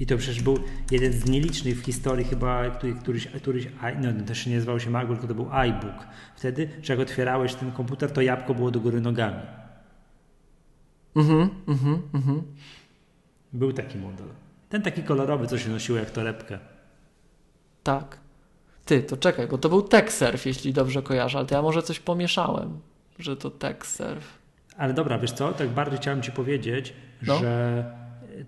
I 0.00 0.06
to 0.06 0.16
przecież 0.16 0.42
był 0.42 0.58
jeden 0.90 1.12
z 1.12 1.28
nielicznych 1.28 1.80
w 1.80 1.84
historii 1.84 2.24
chyba, 2.24 2.70
który, 2.70 2.94
któryś, 2.94 3.26
któryś 3.26 3.68
no 4.02 4.24
też 4.26 4.46
nie 4.46 4.54
nazywał 4.54 4.80
się 4.80 4.90
MacBook, 4.90 5.18
tylko 5.18 5.34
to 5.34 5.42
był 5.42 5.52
iBook. 5.52 6.06
Wtedy, 6.36 6.68
że 6.82 6.92
jak 6.92 7.00
otwierałeś 7.00 7.54
ten 7.54 7.72
komputer, 7.72 8.10
to 8.10 8.22
jabłko 8.22 8.54
było 8.54 8.70
do 8.70 8.80
góry 8.80 9.00
nogami. 9.00 9.42
Mhm, 11.16 11.50
mhm, 11.68 12.02
mhm. 12.14 12.42
Był 13.56 13.72
taki 13.72 13.98
model. 13.98 14.26
Ten 14.68 14.82
taki 14.82 15.02
kolorowy, 15.02 15.46
co 15.46 15.58
się 15.58 15.70
nosiło 15.70 15.98
jak 15.98 16.10
torebkę. 16.10 16.58
Tak. 17.82 18.18
Ty, 18.84 19.02
to 19.02 19.16
czekaj, 19.16 19.48
bo 19.48 19.58
to 19.58 19.68
był 19.68 19.82
TechSurf, 19.82 20.46
jeśli 20.46 20.72
dobrze 20.72 21.02
kojarzę, 21.02 21.38
ale 21.38 21.46
to 21.46 21.54
ja 21.54 21.62
może 21.62 21.82
coś 21.82 22.00
pomieszałem, 22.00 22.80
że 23.18 23.36
to 23.36 23.50
TechSurf. 23.50 24.38
Ale 24.76 24.94
dobra, 24.94 25.18
wiesz 25.18 25.32
co, 25.32 25.52
tak 25.52 25.68
bardziej 25.68 25.98
chciałem 25.98 26.22
Ci 26.22 26.32
powiedzieć, 26.32 26.92
no. 27.22 27.38
że 27.38 27.84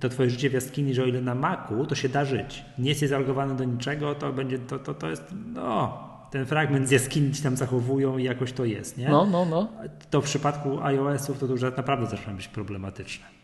to 0.00 0.08
Twoje 0.08 0.30
życie 0.30 0.50
w 0.50 0.52
jaskini, 0.52 0.94
że 0.94 1.02
o 1.02 1.06
ile 1.06 1.20
na 1.20 1.34
Macu, 1.34 1.86
to 1.86 1.94
się 1.94 2.08
da 2.08 2.24
żyć. 2.24 2.64
Nie 2.78 2.88
jesteś 2.88 3.08
zalogowany 3.08 3.56
do 3.56 3.64
niczego, 3.64 4.14
to 4.14 4.32
będzie, 4.32 4.58
to, 4.58 4.78
to, 4.78 4.94
to 4.94 5.10
jest, 5.10 5.34
no, 5.54 6.08
ten 6.30 6.46
fragment 6.46 6.88
z 6.88 6.90
jaskini 6.90 7.32
ci 7.32 7.42
tam 7.42 7.56
zachowują 7.56 8.18
i 8.18 8.24
jakoś 8.24 8.52
to 8.52 8.64
jest, 8.64 8.98
nie? 8.98 9.08
No, 9.08 9.26
no, 9.26 9.44
no. 9.44 9.68
To 10.10 10.20
w 10.20 10.24
przypadku 10.24 10.80
iOS-ów 10.82 11.38
to 11.38 11.46
już 11.46 11.62
naprawdę 11.62 12.06
zaczyna 12.06 12.34
być 12.34 12.48
problematyczne. 12.48 13.37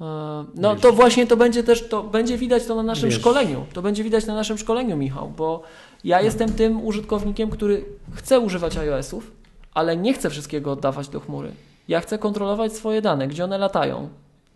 E, 0.00 0.44
no 0.54 0.76
to 0.76 0.92
właśnie 0.92 1.26
to 1.26 1.36
będzie 1.36 1.62
też, 1.62 1.88
to 1.88 2.02
będzie 2.02 2.38
widać 2.38 2.66
to 2.66 2.74
na 2.74 2.82
naszym 2.82 3.10
Wiesz. 3.10 3.18
szkoleniu. 3.18 3.66
To 3.72 3.82
będzie 3.82 4.04
widać 4.04 4.26
na 4.26 4.34
naszym 4.34 4.58
szkoleniu, 4.58 4.96
Michał, 4.96 5.32
bo 5.36 5.62
ja 6.04 6.18
no. 6.18 6.24
jestem 6.24 6.52
tym 6.52 6.86
użytkownikiem, 6.86 7.50
który 7.50 7.84
chce 8.14 8.40
używać 8.40 8.76
iOS-ów, 8.76 9.32
ale 9.74 9.96
nie 9.96 10.14
chce 10.14 10.30
wszystkiego 10.30 10.72
oddawać 10.72 11.08
do 11.08 11.20
chmury. 11.20 11.52
Ja 11.88 12.00
chcę 12.00 12.18
kontrolować 12.18 12.72
swoje 12.72 13.02
dane, 13.02 13.28
gdzie 13.28 13.44
one 13.44 13.58
latają. 13.58 14.08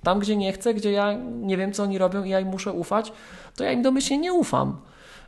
Tam, 0.03 0.19
gdzie 0.19 0.37
nie 0.37 0.53
chcę, 0.53 0.75
gdzie 0.75 0.93
ja 0.93 1.13
nie 1.41 1.57
wiem, 1.57 1.73
co 1.73 1.83
oni 1.83 1.99
robią 1.99 2.25
i 2.25 2.31
ja 2.31 2.41
im 2.41 2.49
muszę 2.49 2.73
ufać, 2.73 3.13
to 3.57 3.65
ja 3.65 3.73
im 3.73 3.83
domyślnie 3.83 4.19
nie 4.19 4.33
ufam. 4.33 4.77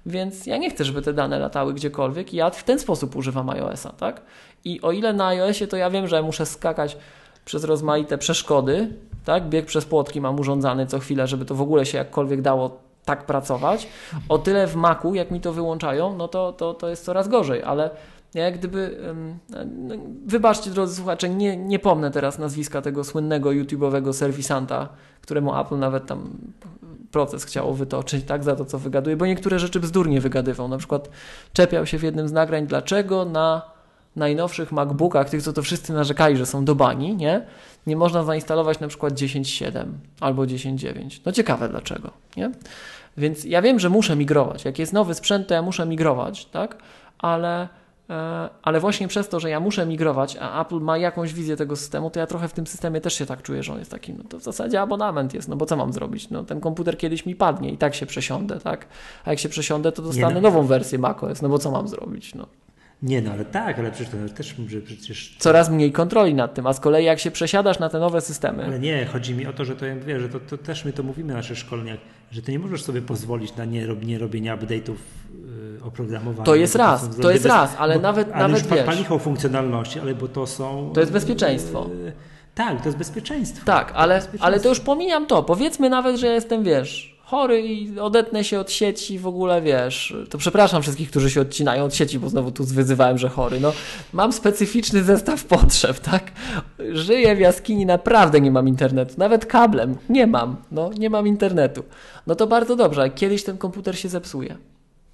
Więc 0.07 0.47
ja 0.47 0.57
nie 0.57 0.71
chcę, 0.71 0.85
żeby 0.85 1.03
te 1.03 1.13
dane 1.13 1.39
latały 1.39 1.75
gdziekolwiek 1.75 2.35
i 2.35 2.37
ja 2.37 2.51
w 2.51 2.65
ten 2.65 2.79
sposób 2.79 3.17
używam 3.17 3.51
iOS-a, 3.51 3.91
tak? 3.91 4.23
I 4.65 4.81
o 4.81 4.93
ile 4.93 5.13
na 5.13 5.27
iOSie 5.27 5.67
to 5.67 5.77
ja 5.77 5.91
wiem, 5.91 6.09
że 6.09 6.23
muszę 6.23 6.47
skakać 6.47 6.97
przez 7.44 7.64
rozmaite 7.64 8.19
przeszkody, 8.19 8.89
tak? 9.24 9.48
Bieg 9.48 9.66
przez 9.66 9.85
płotki 9.85 10.20
mam 10.20 10.40
urządzany 10.40 10.86
co 10.86 10.98
chwilę, 10.98 11.27
żeby 11.27 11.44
to 11.44 11.55
w 11.55 11.62
ogóle 11.62 11.86
się 11.86 11.98
jakkolwiek 11.98 12.43
dało 12.43 12.78
tak 13.05 13.27
pracować. 13.27 13.89
O 14.28 14.39
tyle 14.39 14.66
w 14.66 14.77
Macu, 14.77 15.14
jak 15.14 15.31
mi 15.31 15.40
to 15.40 15.52
wyłączają, 15.52 16.16
no 16.16 16.28
to, 16.28 16.52
to, 16.52 16.74
to 16.74 16.89
jest 16.89 17.05
coraz 17.05 17.28
gorzej, 17.28 17.62
ale 17.62 17.90
ja 18.35 18.44
jak 18.44 18.59
gdyby, 18.59 18.98
no, 19.77 19.94
wybaczcie 20.27 20.70
drodzy 20.70 20.94
słuchacze, 20.94 21.28
nie, 21.28 21.56
nie 21.56 21.78
pomnę 21.78 22.10
teraz 22.10 22.39
nazwiska 22.39 22.82
tego 22.82 23.05
słynnego 23.05 23.51
YouTube'owego 23.51 24.12
serwisanta, 24.12 24.89
któremu 25.20 25.60
Apple 25.60 25.78
nawet 25.78 26.06
tam 26.06 26.31
proces 27.10 27.44
chciało 27.44 27.74
wytoczyć, 27.74 28.24
tak, 28.24 28.44
za 28.44 28.56
to, 28.56 28.64
co 28.64 28.78
wygaduje, 28.78 29.16
bo 29.16 29.27
niektóre 29.27 29.59
rzeczy 29.59 29.81
bzdurnie 29.81 30.20
wygadywał. 30.20 30.69
Na 30.69 30.78
przykład 30.78 31.09
czepiał 31.52 31.86
się 31.86 31.98
w 31.98 32.02
jednym 32.02 32.28
z 32.28 32.32
nagrań, 32.32 32.66
dlaczego 32.66 33.24
na 33.24 33.72
najnowszych 34.17 34.73
MacBookach, 34.73 35.31
tych, 35.31 35.43
co 35.43 35.53
to 35.53 35.63
wszyscy 35.63 35.93
narzekali, 35.93 36.37
że 36.37 36.47
są 36.47 36.65
do 36.65 36.75
bani, 36.75 37.17
nie? 37.17 37.47
Nie 37.87 37.97
można 37.97 38.25
zainstalować 38.25 38.81
na 38.81 38.89
przykład 38.89 39.15
10.7 39.15 39.85
albo 40.21 40.43
10.9. 40.43 41.21
No 41.27 41.33
ciekawe 41.33 41.69
dlaczego, 41.69 42.11
nie? 42.37 42.51
Więc 43.17 43.45
ja 43.45 43.63
wiem, 43.63 43.79
że 43.79 43.89
muszę 43.89 44.17
migrować. 44.17 44.65
Jak 44.65 44.79
jest 44.79 44.93
nowy 44.93 45.15
sprzęt, 45.15 45.49
to 45.49 45.55
ja 45.55 45.63
muszę 45.63 45.87
migrować, 45.87 46.47
tak? 46.47 46.77
Ale 47.19 47.69
E, 48.13 48.49
ale 48.63 48.81
właśnie 48.81 49.09
przez 49.09 49.29
to, 49.29 49.41
że 49.41 49.51
ja 49.51 49.61
muszę 49.61 49.87
migrować, 49.87 50.37
a 50.41 50.63
Apple 50.63 50.81
ma 50.81 50.99
jakąś 50.99 51.35
wizję 51.35 51.57
tego 51.57 51.77
systemu, 51.77 52.11
to 52.11 52.21
ja 52.21 52.27
trochę 52.27 52.49
w 52.49 52.53
tym 52.53 52.67
systemie 52.67 53.01
też 53.01 53.15
się 53.15 53.27
tak 53.27 53.43
czuję, 53.43 53.63
że 53.63 53.73
on 53.73 53.79
jest 53.79 53.91
taki, 53.91 54.13
no 54.13 54.25
to 54.29 54.39
w 54.39 54.43
zasadzie 54.43 54.81
abonament 54.81 55.35
jest, 55.35 55.49
no 55.49 55.57
bo 55.57 55.67
co 55.67 55.77
mam 55.77 55.93
zrobić? 55.93 56.31
No 56.31 56.45
ten 56.45 56.61
komputer 56.61 56.99
kiedyś 56.99 57.27
mi 57.27 57.35
padnie 57.35 57.71
i 57.71 57.79
tak 57.79 57.95
się 57.95 58.07
przesiądę, 58.07 58.61
tak? 58.61 58.87
A 59.25 59.31
jak 59.31 59.39
się 59.39 59.49
przesiądę, 59.49 59.93
to 59.93 60.03
dostanę 60.03 60.35
no. 60.35 60.41
nową 60.41 60.67
wersję 60.67 60.99
macOS, 60.99 61.43
no 61.43 61.49
bo 61.49 61.59
co 61.59 61.71
mam 61.71 61.89
zrobić? 61.89 62.35
No. 62.35 62.47
Nie, 63.03 63.23
no 63.23 63.33
ale 63.33 63.45
tak, 63.45 63.79
ale 63.79 63.91
przecież 63.91 64.12
to 64.12 64.35
też 64.35 64.55
że 64.69 64.81
przecież. 64.81 65.37
Coraz 65.39 65.70
mniej 65.70 65.93
kontroli 65.93 66.35
nad 66.35 66.55
tym, 66.55 66.66
a 66.66 66.73
z 66.73 66.81
kolei 66.81 67.05
jak 67.05 67.19
się 67.19 67.31
przesiadasz 67.31 67.79
na 67.79 67.89
te 67.89 67.99
nowe 67.99 68.20
systemy. 68.20 68.65
Ale 68.65 68.79
nie, 68.79 69.07
chodzi 69.07 69.35
mi 69.35 69.47
o 69.47 69.53
to, 69.53 69.65
że 69.65 69.77
to 69.77 69.87
wie, 70.07 70.20
że 70.20 70.29
to, 70.29 70.41
to 70.41 70.59
też 70.59 70.85
my 70.85 70.93
to 70.93 71.03
mówimy 71.03 71.29
na 71.29 71.35
naszych 71.35 71.59
szkoleniach, 71.59 71.99
że 72.31 72.43
ty 72.43 72.53
nie 72.53 72.59
możesz 72.59 72.83
sobie 72.83 73.03
pozwolić 73.03 73.57
na 73.57 73.65
nie, 73.65 73.87
nie 74.03 74.19
robienie 74.19 74.57
update'ów 74.57 74.95
yy, 75.74 75.85
oprogramowania. 75.85 76.45
To 76.45 76.55
jest 76.55 76.74
raz, 76.74 77.16
to, 77.16 77.23
to 77.23 77.31
jest 77.31 77.43
bez, 77.43 77.53
raz, 77.53 77.77
ale 77.79 77.95
bo, 77.95 78.01
nawet 78.01 78.29
ale 78.33 78.43
nawet 78.43 78.73
już 78.73 79.09
wiesz. 79.09 79.23
funkcjonalności, 79.23 80.01
ale 80.01 80.15
bo 80.15 80.29
to 80.29 80.47
są. 80.47 80.91
To 80.95 81.01
jest 81.01 81.12
bezpieczeństwo. 81.12 81.91
Yy, 82.05 82.12
tak, 82.55 82.81
to 82.81 82.89
jest 82.89 82.99
bezpieczeństwo. 82.99 83.66
Tak, 83.66 83.93
ale, 83.95 84.15
bezpieczeństwo. 84.15 84.47
ale 84.47 84.61
to 84.61 84.69
już 84.69 84.81
pomijam 84.81 85.27
to. 85.27 85.43
Powiedzmy 85.43 85.91
nawet, 85.91 86.16
że 86.16 86.27
ja 86.27 86.33
jestem, 86.33 86.62
wiesz, 86.62 87.12
chory 87.33 87.63
i 87.63 87.99
odetnę 87.99 88.45
się 88.45 88.61
od 88.61 88.71
sieci 88.71 89.19
w 89.19 89.27
ogóle, 89.27 89.63
wiesz, 89.63 90.15
to 90.31 90.39
przepraszam 90.39 90.83
wszystkich, 90.83 91.11
którzy 91.11 91.31
się 91.31 91.41
odcinają 91.41 91.85
od 91.85 91.95
sieci, 91.95 92.19
bo 92.19 92.29
znowu 92.29 92.51
tu 92.51 92.65
wyzywałem, 92.65 93.19
że 93.19 93.29
chory. 93.29 93.61
No, 93.61 93.73
mam 94.13 94.33
specyficzny 94.33 95.03
zestaw 95.03 95.45
potrzeb, 95.45 95.99
tak? 96.01 96.33
Żyję 96.93 97.37
w 97.37 97.39
jaskini, 97.39 97.87
naprawdę 97.87 98.41
nie 98.41 98.51
mam 98.51 98.69
internetu, 98.69 99.15
nawet 99.19 99.47
kablem 99.47 99.97
nie 100.09 100.27
mam, 100.27 100.57
no, 100.73 100.91
nie 100.99 101.11
mam 101.11 101.27
internetu. 101.27 101.83
No 102.27 102.35
to 102.35 102.47
bardzo 102.47 102.77
dobrze, 102.77 103.11
kiedyś 103.11 103.45
ten 103.45 103.59
komputer 103.59 103.99
się 103.99 104.09
zepsuje. 104.09 104.57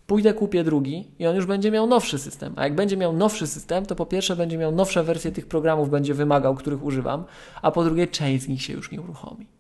Pójdę, 0.07 0.35
kupię 0.35 0.65
drugi 0.65 1.07
i 1.19 1.27
on 1.27 1.37
już 1.37 1.47
będzie 1.47 1.71
miał 1.71 1.87
nowszy 1.87 2.19
system. 2.19 2.53
A 2.57 2.65
jak 2.65 2.75
będzie 2.75 2.97
miał 2.97 3.13
nowszy 3.13 3.47
system, 3.47 3.87
to 3.87 3.95
po 3.95 4.07
pierwsze 4.07 4.37
będzie 4.37 4.59
miał 4.59 4.73
nowsze 4.73 5.05
wersje 5.05 5.33
tych 5.33 5.47
programów, 5.47 5.91
będzie 5.91 6.15
wymagał, 6.15 6.55
których 6.55 6.85
używam, 6.85 7.25
a 7.63 7.71
po 7.71 7.85
drugie 7.85 8.07
część 8.07 8.45
z 8.45 8.49
nich 8.49 8.63
się 8.63 8.73
już 8.73 8.91
nie 8.91 9.01
uruchomi 9.01 9.58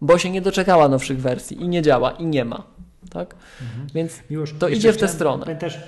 bo 0.00 0.18
się 0.18 0.30
nie 0.30 0.40
doczekała 0.42 0.88
nowszych 0.88 1.20
wersji 1.20 1.62
i 1.62 1.68
nie 1.68 1.82
działa 1.82 2.10
i 2.10 2.26
nie 2.26 2.44
ma. 2.44 2.62
Tak? 3.10 3.34
Mhm. 3.62 3.86
Więc 3.94 4.22
Miłosz, 4.30 4.54
to 4.58 4.68
idzie 4.68 4.92
w 4.92 4.96
tę 4.96 5.08
stronę. 5.08 5.44
Pamiętasz, 5.44 5.78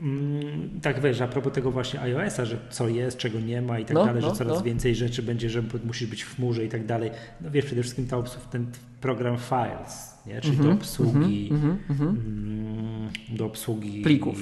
Mm, 0.00 0.80
tak 0.80 1.00
wiesz, 1.00 1.20
a 1.20 1.28
propos 1.28 1.52
tego 1.52 1.70
właśnie 1.70 2.00
iOS-a, 2.00 2.44
że 2.44 2.56
co 2.70 2.88
jest, 2.88 3.16
czego 3.18 3.40
nie 3.40 3.62
ma 3.62 3.78
i 3.78 3.84
tak 3.84 3.94
No, 3.94 4.06
dalej, 4.06 4.22
no, 4.22 4.28
że 4.30 4.36
coraz 4.36 4.54
no. 4.58 4.62
więcej 4.62 4.94
rzeczy 4.94 5.22
będzie, 5.22 5.50
że 5.50 5.62
musisz 5.84 6.08
być 6.08 6.22
w 6.22 6.36
chmurze 6.36 6.64
i 6.64 6.68
tak 6.68 6.86
dalej. 6.86 7.10
No 7.40 7.50
wiesz, 7.50 7.64
przede 7.64 7.82
wszystkim 7.82 8.06
ta 8.06 8.16
obs- 8.16 8.36
ten 8.50 8.66
program 9.00 9.36
Files, 9.38 10.14
nie? 10.26 10.40
czyli 10.40 10.56
do 10.56 10.70
obsługi 10.72 11.48
Mhm, 11.52 11.78
mhm. 11.90 12.08
mm, 12.10 13.10
do 13.28 13.46
obsługi 13.46 14.02
Plików. 14.02 14.38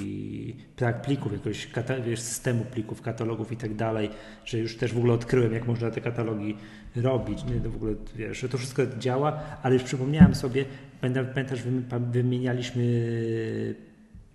tak, 0.76 1.02
plików, 1.02 1.32
jakiegoś 1.32 1.68
wiesz, 2.06 2.20
systemu 2.20 2.64
plików, 2.64 3.02
katalogów 3.02 3.52
i 3.52 3.56
tak 3.56 3.74
dalej, 3.74 4.10
że 4.44 4.58
już 4.58 4.76
też 4.76 4.92
w 4.92 4.98
ogóle 4.98 5.12
odkryłem, 5.12 5.52
jak 5.52 5.66
można 5.66 5.90
te 5.90 6.00
katalogi 6.00 6.56
robić, 6.96 7.44
nie? 7.44 7.54
No 7.64 7.70
w 7.70 7.76
ogóle, 7.76 7.94
wiesz, 8.16 8.40
że 8.40 8.48
to 8.48 8.58
wszystko 8.58 8.82
działa, 8.98 9.40
ale 9.62 9.74
już 9.74 9.82
przypomniałem 9.84 10.34
sobie, 10.34 10.64
pamiętasz, 11.00 11.62
wymi- 11.62 11.82
pam- 11.82 12.10
wymienialiśmy 12.12 12.84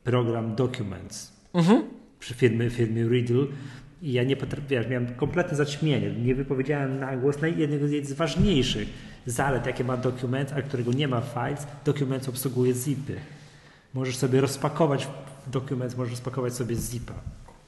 program 0.04 0.56
Documents 0.56 1.34
Mhm. 1.54 1.84
przy 2.20 2.34
firmie, 2.34 2.70
firmie 2.70 3.04
Riddle 3.04 3.46
i 4.02 4.14
ja 4.14 4.24
nie 4.24 4.36
potrafiłem, 4.36 4.90
miałem 4.90 5.08
kompletne 5.16 5.58
zaćmienie, 5.58 6.12
nie 6.12 6.36
wypowiedziałem 6.36 7.00
na 7.00 7.18
głos 7.18 7.36
jednego 7.58 7.88
z 8.04 8.14
ważniejszych 8.14 8.88
zalet, 9.26 9.66
jakie 9.66 9.84
ma 9.84 9.98
Documents, 9.98 10.54
a 10.54 10.62
którego 10.62 10.92
nie 10.94 11.08
ma 11.08 11.22
Files, 11.22 11.68
Documents 11.86 12.30
obsługuje 12.30 12.74
zipy. 12.74 13.16
Możesz 13.94 14.18
sobie 14.18 14.42
rozpakować 14.42 15.08
Documents, 15.52 15.98
możesz 15.98 16.12
rozpakować 16.12 16.54
sobie 16.54 16.76
zipa. 16.76 17.14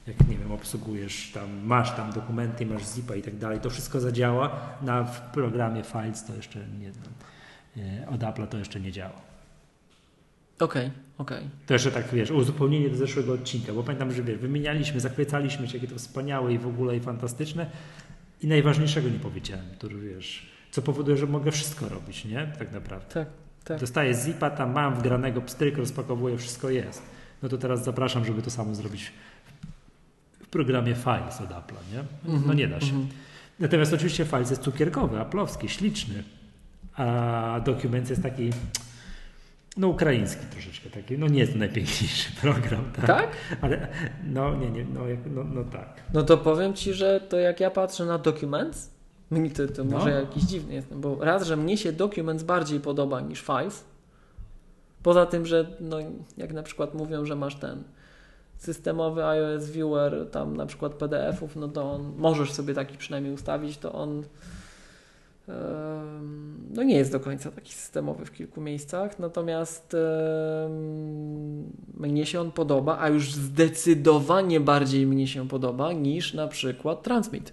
Jak, 0.08 0.28
nie 0.28 0.38
wiem, 0.38 0.52
obsługujesz 0.52 1.30
tam, 1.34 1.66
masz 1.66 1.96
tam 1.96 2.12
dokumenty, 2.12 2.66
masz 2.66 2.86
zipa 2.86 3.14
i 3.14 3.22
tak 3.22 3.36
dalej, 3.36 3.60
to 3.60 3.70
wszystko 3.70 4.00
zadziała, 4.00 4.60
na 4.82 5.04
w 5.04 5.20
programie 5.32 5.82
Files 5.82 6.24
to 6.24 6.34
jeszcze 6.34 6.58
nie, 6.80 6.92
e, 7.82 8.08
od 8.08 8.20
Apple'a 8.20 8.46
to 8.46 8.58
jeszcze 8.58 8.80
nie 8.80 8.92
działa. 8.92 9.20
Okej, 10.60 10.90
okej. 11.18 11.48
To 11.66 11.72
jeszcze 11.72 11.90
tak, 11.90 12.08
wiesz, 12.12 12.30
uzupełnienie 12.30 12.88
do 12.90 12.96
zeszłego 12.96 13.32
odcinka, 13.32 13.72
bo 13.72 13.82
pamiętam, 13.82 14.12
że 14.12 14.22
wiesz, 14.22 14.38
wymienialiśmy, 14.38 15.00
zachwycaliśmy 15.00 15.68
się, 15.68 15.78
jakie 15.78 15.88
to 15.88 15.98
wspaniałe 15.98 16.52
i 16.52 16.58
w 16.58 16.66
ogóle 16.66 16.96
i 16.96 17.00
fantastyczne 17.00 17.70
i 18.42 18.46
najważniejszego 18.46 19.08
nie 19.08 19.18
powiedziałem, 19.18 19.64
który 19.78 20.00
wiesz, 20.00 20.46
co 20.70 20.82
powoduje, 20.82 21.16
że 21.16 21.26
mogę 21.26 21.52
wszystko 21.52 21.88
robić, 21.88 22.24
nie? 22.24 22.52
Tak 22.58 22.72
naprawdę. 22.72 23.14
Tak, 23.14 23.28
tak. 23.64 23.80
Dostaję 23.80 24.14
zipa, 24.14 24.50
tam 24.50 24.72
mam 24.72 24.94
wgranego 24.94 25.40
pstryk, 25.40 25.78
rozpakowuję, 25.78 26.38
wszystko 26.38 26.70
jest. 26.70 27.02
No 27.42 27.48
to 27.48 27.58
teraz 27.58 27.84
zapraszam, 27.84 28.24
żeby 28.24 28.42
to 28.42 28.50
samo 28.50 28.74
zrobić 28.74 29.12
programie 30.50 30.94
Files 30.94 31.40
od 31.40 31.50
Apple'a, 31.50 31.92
nie? 31.94 32.04
No 32.24 32.34
Mhm, 32.34 32.58
nie 32.58 32.68
da 32.68 32.80
się. 32.80 32.86
mhm. 32.86 33.08
Natomiast 33.60 33.92
oczywiście 33.92 34.24
Files 34.24 34.50
jest 34.50 34.62
cukierkowy, 34.62 35.20
aplowski, 35.20 35.68
śliczny, 35.68 36.24
a 36.96 37.60
Documents 37.64 38.10
jest 38.10 38.22
taki 38.22 38.50
no 39.76 39.88
ukraiński 39.88 40.46
troszeczkę 40.50 40.90
taki, 40.90 41.18
no 41.18 41.26
nie 41.26 41.38
jest 41.40 41.54
najpiękniejszy 41.54 42.32
program, 42.42 42.84
tak? 42.96 43.06
Tak? 43.06 43.28
Ale 43.60 43.88
no 44.24 44.56
nie, 44.56 44.70
nie, 44.70 44.84
no, 44.84 45.00
no, 45.34 45.44
no 45.44 45.64
tak. 45.64 46.02
No 46.14 46.22
to 46.22 46.38
powiem 46.38 46.74
Ci, 46.74 46.94
że 46.94 47.20
to 47.20 47.36
jak 47.38 47.60
ja 47.60 47.70
patrzę 47.70 48.04
na 48.04 48.18
Documents, 48.18 48.90
to, 49.56 49.68
to 49.68 49.84
może 49.84 50.10
No. 50.10 50.20
jakiś 50.20 50.42
dziwny 50.42 50.74
jestem, 50.74 51.00
bo 51.00 51.24
raz, 51.24 51.46
że 51.46 51.56
mnie 51.56 51.76
się 51.76 51.92
Documents 51.92 52.42
bardziej 52.42 52.80
podoba 52.80 53.20
niż 53.20 53.40
Files, 53.42 53.84
poza 55.02 55.26
tym, 55.26 55.46
że 55.46 55.66
no, 55.80 55.96
jak 56.36 56.52
na 56.52 56.62
przykład 56.62 56.94
mówią, 56.94 57.24
że 57.24 57.36
masz 57.36 57.54
ten 57.54 57.82
systemowy 58.58 59.24
iOS 59.24 59.70
Viewer, 59.70 60.28
tam 60.30 60.56
na 60.56 60.66
przykład 60.66 60.94
PDF-ów, 60.94 61.56
no 61.56 61.68
to 61.68 61.92
on, 61.92 62.12
możesz 62.16 62.52
sobie 62.52 62.74
taki 62.74 62.98
przynajmniej 62.98 63.34
ustawić, 63.34 63.78
to 63.78 63.92
on 63.92 64.24
no 66.74 66.82
nie 66.82 66.96
jest 66.96 67.12
do 67.12 67.20
końca 67.20 67.50
taki 67.50 67.72
systemowy 67.72 68.24
w 68.24 68.32
kilku 68.32 68.60
miejscach, 68.60 69.18
natomiast 69.18 69.96
mnie 71.94 72.26
się 72.26 72.40
on 72.40 72.52
podoba, 72.52 72.98
a 73.00 73.08
już 73.08 73.32
zdecydowanie 73.32 74.60
bardziej 74.60 75.06
mnie 75.06 75.26
się 75.26 75.48
podoba 75.48 75.92
niż 75.92 76.34
na 76.34 76.48
przykład 76.48 77.02
Transmit. 77.02 77.52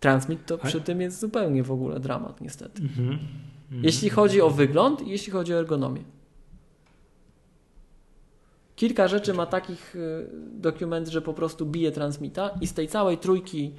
Transmit 0.00 0.46
to 0.46 0.58
A- 0.62 0.66
przy 0.66 0.80
tym 0.80 1.00
jest 1.00 1.20
zupełnie 1.20 1.62
w 1.62 1.72
ogóle 1.72 2.00
dramat 2.00 2.40
niestety. 2.40 2.82
Mhm. 2.82 3.08
Mhm. 3.08 3.84
Jeśli 3.84 4.10
chodzi 4.10 4.40
o 4.40 4.50
wygląd 4.50 5.02
i 5.02 5.10
jeśli 5.10 5.32
chodzi 5.32 5.54
o 5.54 5.58
ergonomię. 5.58 6.02
Kilka 8.76 9.08
rzeczy 9.08 9.34
ma 9.34 9.46
takich 9.46 9.96
y, 9.96 10.28
dokument, 10.52 11.08
że 11.08 11.22
po 11.22 11.34
prostu 11.34 11.66
bije 11.66 11.92
transmita 11.92 12.50
i 12.60 12.66
z 12.66 12.74
tej 12.74 12.88
całej 12.88 13.18
trójki 13.18 13.72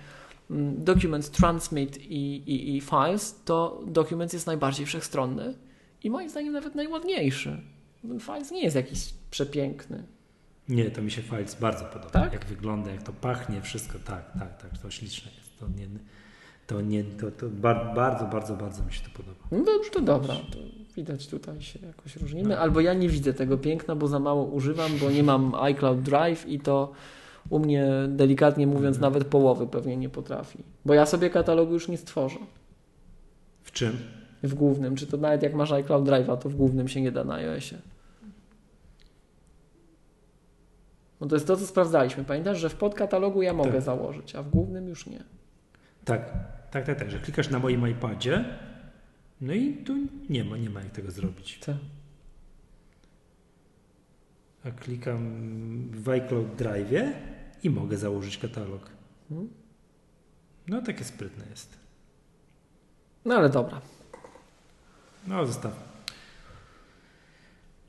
mm, 0.52 0.84
Documents, 0.84 1.32
Transmit 1.32 1.98
i, 1.98 2.36
i, 2.36 2.78
i 2.78 2.82
Files, 2.82 3.42
to 3.46 3.84
Documents 3.88 4.34
jest 4.34 4.48
najbardziej 4.48 4.86
wszechstronny 4.86 5.54
i 6.04 6.10
moim 6.10 6.30
zdaniem 6.30 6.54
nawet 6.54 6.76
najładniejszy. 6.76 7.62
Files 8.20 8.52
nie 8.52 8.64
jest 8.64 8.76
jakiś 8.76 9.14
przepiękny. 9.32 10.04
Nie, 10.70 10.92
to 10.92 11.02
mi 11.02 11.12
się 11.12 11.22
Files 11.22 11.56
bardzo 11.56 11.86
podoba. 11.86 12.10
Tak? 12.10 12.34
Jak 12.34 12.46
wygląda, 12.46 12.92
jak 12.92 13.04
to 13.04 13.14
pachnie, 13.14 13.62
wszystko, 13.62 14.00
tak, 14.06 14.32
tak, 14.40 14.62
tak, 14.62 14.78
to 14.78 14.92
śliczne 14.92 15.32
jest. 15.38 15.60
To 15.60 15.68
nie, 15.68 15.88
to 16.68 16.82
nie, 16.82 17.04
to, 17.04 17.32
to 17.32 17.50
bar, 17.50 17.96
bardzo, 17.96 18.26
bardzo, 18.26 18.56
bardzo 18.56 18.84
mi 18.84 18.94
się 18.94 19.02
to 19.04 19.10
podoba. 19.18 19.48
No 19.52 19.64
to, 19.64 19.72
to 19.92 20.02
dobra, 20.02 20.36
widać 20.96 21.28
tutaj 21.28 21.62
się 21.62 21.80
jakoś 21.88 22.16
różnimy. 22.16 22.60
Albo 22.60 22.80
ja 22.82 22.94
nie 22.94 23.10
widzę 23.10 23.34
tego 23.34 23.58
piękna, 23.58 23.96
bo 23.96 24.08
za 24.08 24.20
mało 24.20 24.44
używam, 24.44 24.92
bo 25.02 25.12
nie 25.12 25.24
mam 25.24 25.56
iCloud 25.56 26.02
Drive 26.02 26.46
i 26.50 26.60
to 26.60 26.92
u 27.50 27.60
mnie 27.60 27.88
delikatnie 28.08 28.68
mówiąc 28.68 29.00
nawet 29.00 29.26
połowy 29.26 29.68
pewnie 29.68 29.98
nie 29.98 30.10
potrafi. 30.10 30.64
Bo 30.86 30.94
ja 30.94 31.06
sobie 31.06 31.30
katalogu 31.30 31.74
już 31.74 31.88
nie 31.88 31.98
stworzę 31.98 32.40
W 33.64 33.72
czym? 33.72 33.98
w 34.44 34.54
głównym. 34.54 34.96
Czy 34.96 35.08
to 35.08 35.18
nawet 35.18 35.44
jak 35.44 35.54
masz 35.54 35.72
iCloud 35.72 36.06
Drive'a, 36.06 36.38
to 36.38 36.50
w 36.50 36.56
głównym 36.56 36.88
się 36.88 37.02
nie 37.02 37.12
da 37.12 37.24
na 37.24 37.34
iOSie. 37.36 37.78
No 41.22 41.28
to 41.28 41.36
jest 41.36 41.48
to, 41.48 41.58
co 41.58 41.68
sprawdzaliśmy. 41.68 42.24
Pamiętasz, 42.24 42.60
że 42.60 42.70
w 42.70 42.76
podkatalogu 42.76 43.42
ja 43.42 43.54
mogę 43.54 43.72
Tak. 43.72 43.82
założyć, 43.82 44.36
a 44.36 44.44
w 44.44 44.50
głównym 44.50 44.88
już 44.88 45.08
nie. 45.08 45.24
Tak, 46.06 46.34
tak, 46.72 46.86
tak, 46.86 47.00
tak, 47.00 47.12
że 47.12 47.20
klikasz 47.20 47.50
na 47.50 47.60
moim 47.60 47.88
iPadzie, 47.90 48.46
no 49.42 49.54
i 49.54 49.74
tu 49.74 49.98
nie 50.30 50.44
ma, 50.44 50.58
nie 50.58 50.70
ma 50.70 50.82
jak 50.82 50.92
tego 50.92 51.12
zrobić. 51.12 51.60
Tak. 51.60 51.76
A 54.66 54.72
klikam 54.72 55.22
w 55.92 56.10
iCloud 56.10 56.48
Drive'ie 56.58 57.12
i 57.64 57.70
mogę 57.70 57.98
założyć 57.98 58.38
katalog. 58.38 58.90
Mhm. 59.32 59.50
No 60.68 60.82
takie 60.82 61.04
sprytne 61.04 61.46
jest. 61.50 61.78
No 63.26 63.36
ale 63.36 63.50
dobra. 63.50 63.82
No 65.28 65.46
zostaw. 65.46 65.96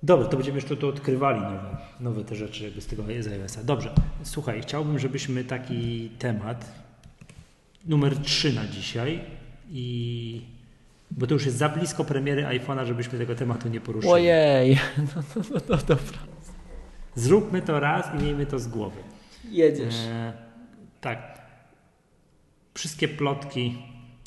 Dobra, 0.03 0.29
to 0.29 0.37
będziemy 0.37 0.59
jeszcze 0.59 0.77
tu 0.77 0.89
odkrywali 0.89 1.41
nowe, 1.41 1.77
nowe 2.01 2.25
te 2.25 2.35
rzeczy 2.35 2.65
jakby 2.65 2.81
z 2.81 2.87
tego 2.87 3.05
iOS-a. 3.05 3.65
Dobrze, 3.65 3.95
słuchaj, 4.23 4.63
chciałbym, 4.63 4.99
żebyśmy 4.99 5.45
taki 5.45 6.11
temat 6.19 6.73
numer 7.85 8.19
3 8.19 8.53
na 8.53 8.67
dzisiaj 8.67 9.21
i 9.71 10.56
bo 11.11 11.27
to 11.27 11.35
już 11.35 11.47
jest 11.47 11.57
za 11.59 11.69
blisko 11.69 12.05
premiery 12.05 12.43
iPhone'a, 12.43 12.87
żebyśmy 12.87 13.19
tego 13.19 13.35
tematu 13.35 13.69
nie 13.69 13.81
poruszyli. 13.81 14.13
Ojej. 14.13 14.75
No, 14.99 15.23
no, 15.37 15.43
no, 15.51 15.61
no 15.69 15.77
dobra. 15.77 16.19
Zróbmy 17.15 17.63
to 17.63 17.81
raz 17.81 18.15
i 18.15 18.23
miejmy 18.23 18.47
to 18.47 18.59
z 18.59 18.69
głowy. 18.69 19.01
Jedziesz. 19.51 19.95
E, 20.09 20.33
tak. 21.01 21.47
Wszystkie 22.75 23.09
plotki 23.09 23.79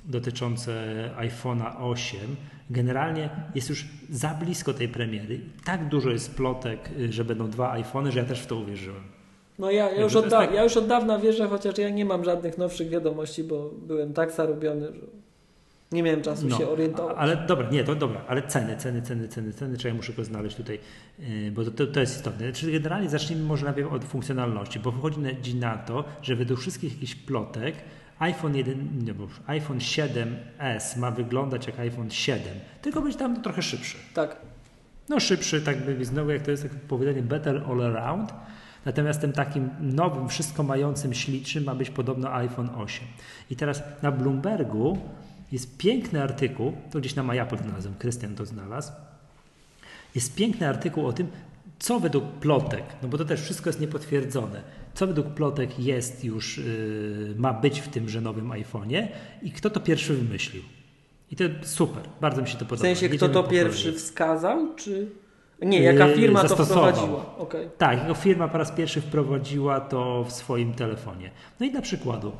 dotyczące 0.06 0.74
iPhone'a 1.18 1.74
8 1.80 2.20
generalnie 2.70 3.30
jest 3.56 3.70
już 3.70 3.86
za 4.10 4.30
blisko 4.30 4.74
tej 4.74 4.88
premiery. 4.88 5.40
Tak 5.66 5.90
dużo 5.90 6.10
jest 6.10 6.36
plotek, 6.36 6.90
y, 7.00 7.12
że 7.14 7.26
będą 7.26 7.50
dwa 7.50 7.72
iPhony, 7.72 8.12
że 8.12 8.20
ja 8.20 8.26
też 8.26 8.40
w 8.40 8.48
to 8.48 8.56
uwierzyłem. 8.56 9.04
No 9.60 9.72
ja, 9.72 9.92
ja, 9.92 10.02
już 10.02 10.16
od 10.16 10.30
tak- 10.30 10.54
ja 10.54 10.64
już 10.64 10.78
od 10.78 10.88
dawna 10.88 11.20
wierzę, 11.20 11.48
chociaż 11.48 11.78
ja 11.78 11.90
nie 11.90 12.06
mam 12.06 12.24
żadnych 12.24 12.58
nowszych 12.58 12.90
wiadomości, 12.90 13.44
bo 13.44 13.70
byłem 13.88 14.14
tak 14.14 14.32
zarobiony, 14.32 14.86
że 14.94 15.02
nie 15.92 16.04
miałem 16.04 16.22
czasu 16.22 16.48
No, 16.48 16.58
się 16.58 16.70
orientować. 16.70 17.16
Ale 17.20 17.38
dobra, 17.38 17.70
nie, 17.70 17.84
to 17.84 17.96
dobra, 17.96 18.22
ale 18.28 18.42
ceny, 18.42 18.78
ceny, 18.78 19.02
ceny, 19.02 19.28
ceny, 19.28 19.54
ceny, 19.54 19.78
czy 19.78 19.88
ja 19.88 19.94
muszę 19.94 20.14
go 20.14 20.24
znaleźć 20.24 20.56
tutaj, 20.56 20.80
yy, 21.20 21.52
bo 21.52 21.66
to, 21.66 21.72
to, 21.72 21.88
to 21.88 22.00
jest 22.00 22.16
istotne. 22.16 22.54
Czyli 22.54 22.74
generalnie 22.74 23.10
zacznijmy 23.10 23.44
może 23.44 23.66
najpierw 23.66 23.94
od 23.94 24.06
funkcjonalności, 24.06 24.80
bo 24.80 24.92
wychodzi 24.92 25.56
na, 25.56 25.78
to, 25.78 26.04
że 26.22 26.36
według 26.36 26.60
wszystkich 26.60 26.94
jakichś 26.94 27.16
plotek 27.16 27.76
iPhone 28.20 28.56
1, 28.56 29.06
nie, 29.06 29.14
bo 29.14 29.28
iPhone 29.48 29.78
7S 29.78 30.98
ma 30.98 31.12
wyglądać 31.12 31.68
jak 31.68 31.80
iPhone 31.80 32.12
7, 32.12 32.44
tylko 32.82 33.02
być 33.02 33.16
tam 33.16 33.42
trochę 33.42 33.62
szybszy. 33.62 33.98
Tak. 34.14 34.38
No 35.10 35.20
szybszy, 35.20 35.62
tak 35.62 35.86
by 35.86 36.06
znowu 36.06 36.30
jak 36.30 36.42
to 36.42 36.52
jest 36.52 36.64
tak 36.64 36.72
powiedzenie 36.72 37.22
better 37.22 37.64
all 37.70 37.82
around. 37.82 38.34
Natomiast 38.86 39.22
tym 39.22 39.32
takim 39.32 39.70
nowym, 39.80 40.30
wszystko 40.30 40.64
mającym 40.64 41.14
ślicznym 41.14 41.64
ma 41.64 41.76
być 41.76 41.90
podobno 41.90 42.34
iPhone 42.34 42.70
8. 42.70 43.08
I 43.50 43.56
teraz 43.56 43.84
na 44.02 44.12
Bloombergu 44.12 44.98
jest 45.52 45.78
piękny 45.78 46.24
artykuł, 46.24 46.74
to 46.92 47.00
gdzieś 47.00 47.16
na 47.16 47.24
MyApple 47.24 47.58
znalazłem, 47.58 47.96
Krystian 47.96 48.36
to 48.36 48.46
znalazł. 48.46 48.92
Jest 50.16 50.36
piękny 50.36 50.68
artykuł 50.68 51.08
o 51.08 51.14
tym, 51.14 51.28
co 51.80 52.00
według 52.00 52.26
plotek, 52.26 52.84
no 53.02 53.10
bo 53.10 53.18
to 53.18 53.26
też 53.26 53.42
wszystko 53.42 53.70
jest 53.70 53.80
niepotwierdzone, 53.80 54.62
co 54.94 55.08
według 55.08 55.28
plotek 55.28 55.80
jest 55.80 56.24
już, 56.24 56.58
yy, 56.58 57.34
ma 57.38 57.54
być 57.54 57.82
w 57.82 57.88
tymże 57.88 58.22
nowym 58.22 58.50
iPhone'ie 58.50 59.08
i 59.42 59.52
kto 59.52 59.70
to 59.70 59.80
pierwszy 59.80 60.14
wymyślił. 60.14 60.64
I 61.32 61.36
to 61.36 61.44
super, 61.62 62.04
bardzo 62.22 62.42
mi 62.42 62.48
się 62.48 62.54
to 62.54 62.66
podoba. 62.66 62.76
W 62.76 62.80
sensie, 62.80 63.06
kto 63.06 63.14
Jedziemy 63.14 63.34
to 63.34 63.44
po 63.44 63.50
pierwszy 63.50 63.94
wskazał, 63.94 64.76
czy... 64.76 65.08
Nie, 65.62 65.82
jaka 65.82 66.08
Yy, 66.08 66.16
firma 66.16 66.44
to 66.44 66.66
wprowadziła. 66.66 67.38
Okej. 67.38 67.70
Tak, 67.78 68.02
jego 68.02 68.14
firma 68.14 68.48
po 68.48 68.58
raz 68.58 68.72
pierwszy 68.72 69.02
wprowadziła 69.02 69.82
to 69.82 70.24
w 70.24 70.32
swoim 70.32 70.74
telefonie. 70.74 71.32
No 71.60 71.66
i 71.66 71.72
dla 71.72 71.82
przykładu, 71.82 72.32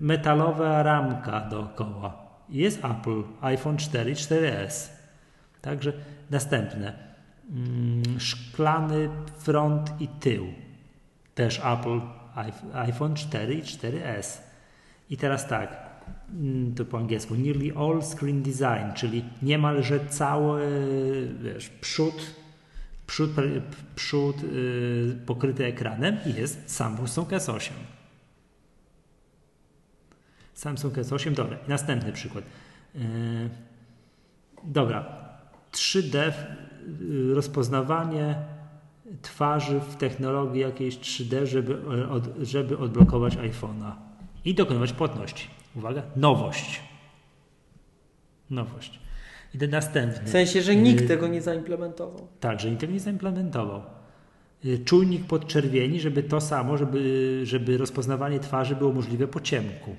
metalowa 0.00 0.82
ramka 0.82 1.40
dookoła. 1.40 2.22
Jest 2.48 2.84
Apple, 2.84 3.22
iPhone 3.40 3.76
4 3.76 4.10
i 4.10 4.14
4S. 4.14 4.88
Także 5.60 5.92
następne. 6.30 6.92
Mm, 7.50 8.20
szklany 8.20 9.08
front 9.38 10.00
i 10.00 10.08
tył. 10.08 10.46
Też 11.34 11.58
Apple, 11.58 12.00
iP- 12.36 12.74
iPhone 12.74 13.14
4 13.14 13.54
i 13.54 13.62
4S. 13.62 14.38
I 15.10 15.16
teraz 15.16 15.48
tak, 15.48 15.76
mm, 16.30 16.74
to 16.74 16.84
po 16.84 16.98
angielsku, 16.98 17.34
nearly 17.34 17.72
all 17.76 18.02
screen 18.02 18.42
design, 18.42 18.92
czyli 18.94 19.24
niemalże 19.42 20.06
cały 20.06 20.62
wiesz, 21.42 21.68
przód, 21.68 22.14
przód, 23.06 23.30
przód 23.96 24.42
yy, 24.42 25.16
pokryty 25.26 25.64
ekranem 25.66 26.16
jest 26.36 26.70
Samsung 26.70 27.28
S8. 27.28 27.70
Samsung 30.62 30.94
S8, 30.94 31.34
dobra. 31.34 31.58
Następny 31.68 32.12
przykład. 32.12 32.44
Yy, 32.94 33.02
dobra, 34.64 35.04
3D, 35.72 36.32
yy, 37.00 37.34
rozpoznawanie 37.34 38.34
twarzy 39.22 39.80
w 39.80 39.96
technologii 39.96 40.60
jakiejś 40.60 40.98
3D, 40.98 41.46
żeby, 41.46 41.74
e, 41.74 42.08
od, 42.08 42.24
żeby 42.42 42.78
odblokować 42.78 43.36
iPhone'a 43.36 43.92
i 44.44 44.54
dokonywać 44.54 44.92
płatności. 44.92 45.48
Uwaga, 45.76 46.02
nowość. 46.16 46.80
Nowość. 48.50 49.00
I 49.54 49.58
ten 49.58 49.70
następny. 49.70 50.24
W 50.24 50.30
sensie, 50.30 50.62
że 50.62 50.76
nikt 50.76 51.00
Yy, 51.00 51.08
tego 51.08 51.28
nie 51.28 51.42
zaimplementował. 51.42 52.28
Tak, 52.40 52.60
że 52.60 52.70
nikt 52.70 52.80
tego 52.80 52.92
nie 52.92 53.00
zaimplementował. 53.00 53.82
Y, 54.64 54.78
Czujnik 54.84 55.26
podczerwieni, 55.26 56.00
żeby 56.00 56.22
to 56.22 56.40
samo, 56.40 56.76
żeby, 56.76 57.40
żeby 57.44 57.78
rozpoznawanie 57.78 58.40
twarzy 58.40 58.76
było 58.76 58.92
możliwe 58.92 59.28
po 59.28 59.40
ciemku. 59.40 59.96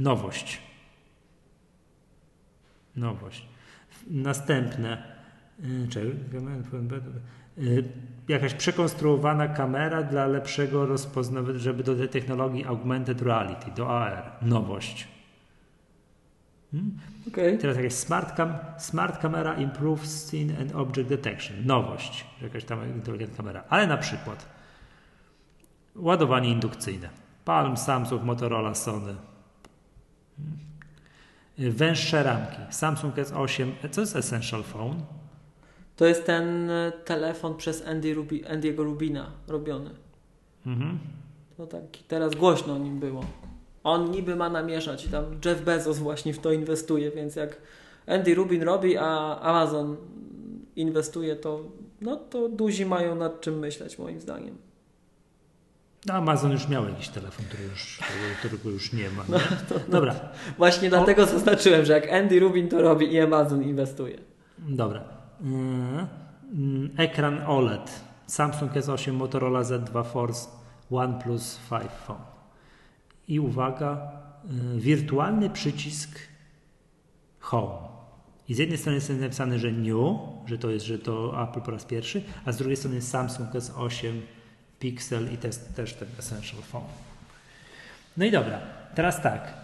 Nowość. 0.00 0.60
Nowość. 2.96 3.48
Następne. 4.10 5.02
y, 5.64 7.62
y, 7.62 7.84
jakaś 8.28 8.54
przekonstruowana 8.54 9.48
kamera 9.48 10.02
dla 10.02 10.26
lepszego 10.26 10.86
rozpoznawania, 10.86 11.58
żeby 11.58 11.82
do 11.82 11.96
tej 11.96 12.08
technologii 12.08 12.64
augmented 12.64 13.22
reality, 13.22 13.70
do 13.70 13.98
AR. 13.98 14.32
Nowość. 14.42 15.08
Okej. 17.28 17.58
Teraz 17.58 17.76
jakaś 17.76 17.92
smart, 17.92 18.36
cam, 18.36 18.54
smart 18.78 19.22
camera 19.22 19.54
improves 19.54 20.26
scene 20.26 20.58
and 20.60 20.74
object 20.74 21.08
detection. 21.08 21.56
Nowość, 21.66 22.26
jakaś 22.42 22.64
tam 22.64 22.94
inteligentna 22.94 23.36
kamera. 23.36 23.64
Ale 23.68 23.86
na 23.86 23.96
przykład 23.96 24.48
ładowanie 25.96 26.50
indukcyjne. 26.50 27.08
Palm, 27.44 27.76
Samsung, 27.76 28.22
Motorola, 28.22 28.74
Sony. 28.74 29.14
Hmm. 30.38 31.72
Węższe 31.72 32.22
ramki. 32.22 32.56
Samsung 32.70 33.14
S8. 33.14 33.72
Co 33.90 34.00
jest 34.00 34.16
Essential 34.16 34.62
Phone? 34.62 35.02
To 35.96 36.06
jest 36.06 36.26
ten 36.26 36.70
e, 36.70 36.92
telefon 37.04 37.56
przez 37.56 37.86
Andy 37.86 38.14
Rubi, 38.14 38.44
Andy'ego 38.44 38.84
Rubina 38.84 39.30
robiony. 39.48 39.90
Mhm. 40.66 40.98
To 41.56 41.66
taki, 41.66 42.04
teraz 42.04 42.34
głośno 42.34 42.74
o 42.74 42.78
nim 42.78 43.00
było. 43.00 43.24
On 43.84 44.10
niby 44.10 44.36
ma 44.36 44.48
namieszać 44.50 45.06
i 45.06 45.08
tam 45.08 45.24
Jeff 45.44 45.64
Bezos 45.64 45.98
właśnie 45.98 46.34
w 46.34 46.38
to 46.38 46.52
inwestuje, 46.52 47.10
więc 47.10 47.36
jak 47.36 47.56
Andy 48.06 48.34
Rubin 48.34 48.62
robi, 48.62 48.96
a 48.96 49.40
Amazon 49.40 49.96
inwestuje, 50.76 51.36
to 51.36 51.64
no 52.00 52.16
to 52.16 52.48
duzi 52.48 52.86
mają 52.86 53.14
nad 53.14 53.40
czym 53.40 53.58
myśleć 53.58 53.98
moim 53.98 54.20
zdaniem. 54.20 54.67
No, 56.06 56.14
Amazon 56.14 56.52
już 56.52 56.68
miał 56.68 56.88
jakiś 56.88 57.08
telefon, 57.08 57.44
który 57.44 57.64
już, 57.64 58.00
którego, 58.38 58.70
już 58.70 58.92
nie 58.92 59.10
ma. 59.10 59.24
Nie? 59.28 59.40
Dobra. 59.88 60.14
Właśnie 60.58 60.88
dlatego 60.88 61.26
zaznaczyłem, 61.26 61.84
że 61.84 61.92
jak 61.92 62.12
Andy 62.12 62.40
Rubin 62.40 62.68
to 62.68 62.82
robi 62.82 63.12
i 63.12 63.20
Amazon 63.20 63.62
inwestuje. 63.62 64.18
Dobra. 64.58 65.04
Mm, 65.40 66.06
mm, 66.52 66.90
Ekran 66.96 67.40
OLED. 67.46 68.00
Samsung 68.26 68.72
S8, 68.72 69.12
Motorola 69.12 69.62
Z2 69.62 70.04
Force, 70.04 70.48
OnePlus 70.90 71.60
5 71.70 71.82
Phone. 72.06 72.20
I 73.28 73.40
uwaga, 73.40 74.12
y, 74.76 74.80
wirtualny 74.80 75.50
przycisk 75.50 76.18
Home. 77.40 77.88
I 78.48 78.54
z 78.54 78.58
jednej 78.58 78.78
strony 78.78 78.94
jest 78.94 79.10
napisane, 79.10 79.58
że 79.58 79.72
New, 79.72 80.18
że 80.46 80.58
to 80.58 80.70
jest, 80.70 80.86
że 80.86 80.98
to 80.98 81.42
Apple 81.42 81.60
po 81.60 81.70
raz 81.70 81.84
pierwszy, 81.84 82.22
a 82.44 82.52
z 82.52 82.56
drugiej 82.56 82.76
strony 82.76 82.96
jest 82.96 83.10
Samsung 83.10 83.50
S8, 83.50 84.12
Pixel 84.78 85.32
i 85.34 85.36
też, 85.36 85.56
też 85.56 85.94
ten 85.94 86.08
Essential 86.18 86.62
Phone. 86.62 86.84
No 88.16 88.24
i 88.24 88.30
dobra, 88.30 88.60
teraz 88.94 89.22
tak. 89.22 89.54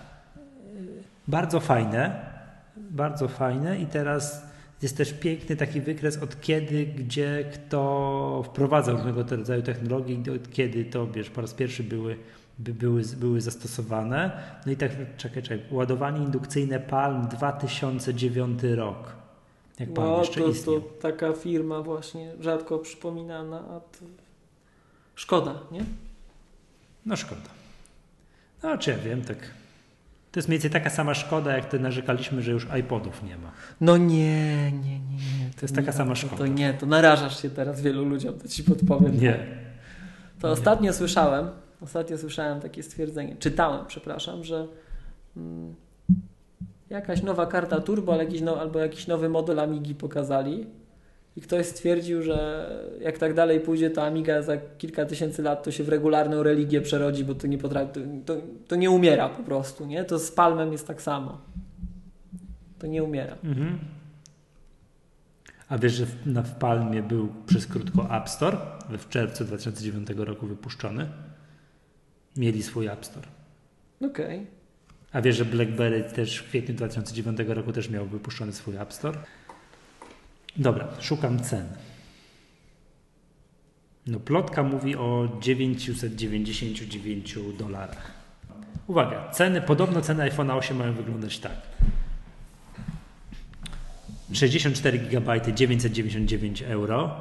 Bardzo 1.29 1.61
fajne, 1.61 2.31
bardzo 2.77 3.29
fajne 3.29 3.79
i 3.81 3.87
teraz 3.87 4.43
jest 4.83 4.97
też 4.97 5.13
piękny 5.13 5.57
taki 5.57 5.81
wykres 5.81 6.19
od 6.23 6.41
kiedy, 6.41 6.87
gdzie, 6.87 7.45
kto 7.55 8.43
wprowadza 8.47 8.93
różnego 8.93 9.23
rodzaju 9.23 9.63
technologii, 9.63 10.23
od 10.31 10.53
kiedy 10.53 10.85
to, 10.85 11.07
wiesz, 11.07 11.31
po 11.31 11.41
raz 11.41 11.55
pierwszy 11.55 11.83
były, 11.83 12.17
by 12.59 12.75
były, 12.75 13.03
były 13.17 13.41
zastosowane. 13.41 14.31
No 14.67 14.73
i 14.73 14.77
tak, 14.77 15.17
czekaj, 15.17 15.43
czekaj, 15.43 15.61
ładowanie 15.71 16.19
indukcyjne 16.25 16.81
Palm 16.81 17.29
2009 17.29 18.63
rok. 18.63 19.13
Jak 19.81 19.95
Palm 19.95 20.09
No, 20.09 20.19
jeszcze 20.19 20.41
to, 20.41 20.49
istniał. 20.49 20.81
to 20.81 20.89
taka 21.03 21.33
firma 21.33 21.83
właśnie 21.83 22.33
rzadko 22.41 22.79
przypominana, 22.79 23.59
a 23.59 23.81
to 23.81 24.24
szkoda, 25.15 25.55
nie? 25.73 25.85
No 27.07 27.17
szkoda. 27.17 27.51
No 28.63 28.79
czy 28.79 28.91
ja 28.91 28.99
wiem, 28.99 29.23
tak. 29.23 29.39
To 30.33 30.39
jest 30.39 30.49
mniej 30.49 30.59
więcej 30.59 30.71
taka 30.71 30.91
sama 30.91 31.15
szkoda, 31.15 31.57
jak 31.57 31.69
te 31.69 31.79
narzekaliśmy, 31.79 32.43
że 32.43 32.53
już 32.53 32.67
iPodów 32.81 33.23
nie 33.23 33.37
ma. 33.37 33.53
No 33.81 33.97
nie, 33.97 34.73
nie, 34.73 34.99
nie. 34.99 35.17
nie. 35.17 35.51
To 35.57 35.63
jest 35.63 35.75
taka 35.75 35.87
nie, 35.87 35.93
sama 35.93 36.11
to, 36.11 36.17
szkoda. 36.17 36.37
To 36.37 36.47
nie, 36.47 36.75
to 36.75 36.87
narażasz 36.87 37.43
się 37.43 37.51
teraz 37.51 37.81
wielu 37.81 38.05
ludziom, 38.05 38.39
to 38.39 38.49
ci 38.49 38.65
podpowiem. 38.65 39.21
Nie. 39.21 39.47
To 40.41 40.51
ostatnio 40.51 40.93
słyszałem, 40.93 41.49
ostatnio 41.81 42.19
słyszałem 42.19 42.61
takie 42.61 42.83
stwierdzenie, 42.83 43.37
czytałem, 43.37 43.87
przepraszam, 43.87 44.45
że 44.45 44.67
mm, 45.37 45.75
jakaś 46.91 47.23
nowa 47.23 47.47
karta 47.47 47.81
turbo 47.81 48.13
ale 48.13 48.25
jakiś 48.25 48.41
no, 48.41 48.61
albo 48.61 48.79
jakiś 48.79 49.07
nowy 49.07 49.29
model 49.29 49.61
Amigi 49.61 49.95
pokazali 49.95 50.67
i 51.37 51.41
ktoś 51.41 51.67
stwierdził, 51.67 52.23
że 52.23 52.69
jak 53.01 53.19
tak 53.19 53.35
dalej 53.35 53.61
pójdzie, 53.61 53.91
to 53.91 54.05
Amiga 54.05 54.43
za 54.43 54.57
kilka 54.57 55.07
tysięcy 55.07 55.43
lat 55.43 55.63
to 55.63 55.73
się 55.73 55.85
w 55.85 55.89
regularną 55.89 56.43
religię 56.43 56.81
przerodzi, 56.81 57.25
bo 57.25 57.35
to 57.35 57.47
nie 57.47 57.59
potrafi, 57.59 58.01
to, 58.27 58.37
to, 58.69 58.77
nie 58.77 58.91
umiera 58.91 59.29
po 59.29 59.43
prostu, 59.43 59.87
nie? 59.87 60.05
To 60.05 60.19
z 60.19 60.33
Palmem 60.33 60.73
jest 60.73 60.87
tak 60.87 61.03
samo. 61.03 61.41
To 62.79 62.87
nie 62.87 63.03
umiera. 63.03 63.37
Mhm. 63.45 63.79
A 65.69 65.79
wiesz, 65.79 65.93
że 65.93 66.07
w, 66.07 66.27
na, 66.27 66.43
w 66.43 66.59
Palmie 66.59 67.03
był 67.03 67.29
przez 67.47 67.67
krótko 67.67 68.17
App 68.17 68.29
Store, 68.29 68.57
w 68.99 69.09
czerwcu 69.09 69.45
2009 69.45 70.09
roku 70.17 70.47
wypuszczony. 70.47 71.09
Mieli 72.37 72.63
swój 72.63 72.87
App 72.87 73.05
Store. 73.05 73.27
Okej. 74.01 74.47
A 75.13 75.23
wiesz, 75.23 75.37
że 75.37 75.45
BlackBerry 75.45 76.03
też 76.03 76.39
w 76.39 76.49
kwietniu 76.49 76.75
2009 76.75 77.39
roku 77.47 77.73
też 77.73 77.91
miał 77.91 78.07
wypuszczony 78.07 78.53
swój 78.53 78.77
App 78.77 78.93
Store? 78.93 79.19
Dobra, 80.57 80.89
szukam 81.01 81.43
cen. 81.43 81.67
No, 84.07 84.21
plotka 84.21 84.63
mówi 84.63 84.97
o 84.97 85.39
999 85.41 87.35
dolarach. 87.59 88.11
Uwaga, 88.87 89.31
ceny, 89.31 89.63
podobno 89.63 90.01
ceny 90.01 90.23
iPhone 90.23 90.51
8 90.51 90.77
mają 90.77 90.95
wyglądać 90.95 91.39
tak. 91.39 91.53
64 94.33 94.99
GB 94.99 95.53
999 95.55 96.63
euro 96.63 97.17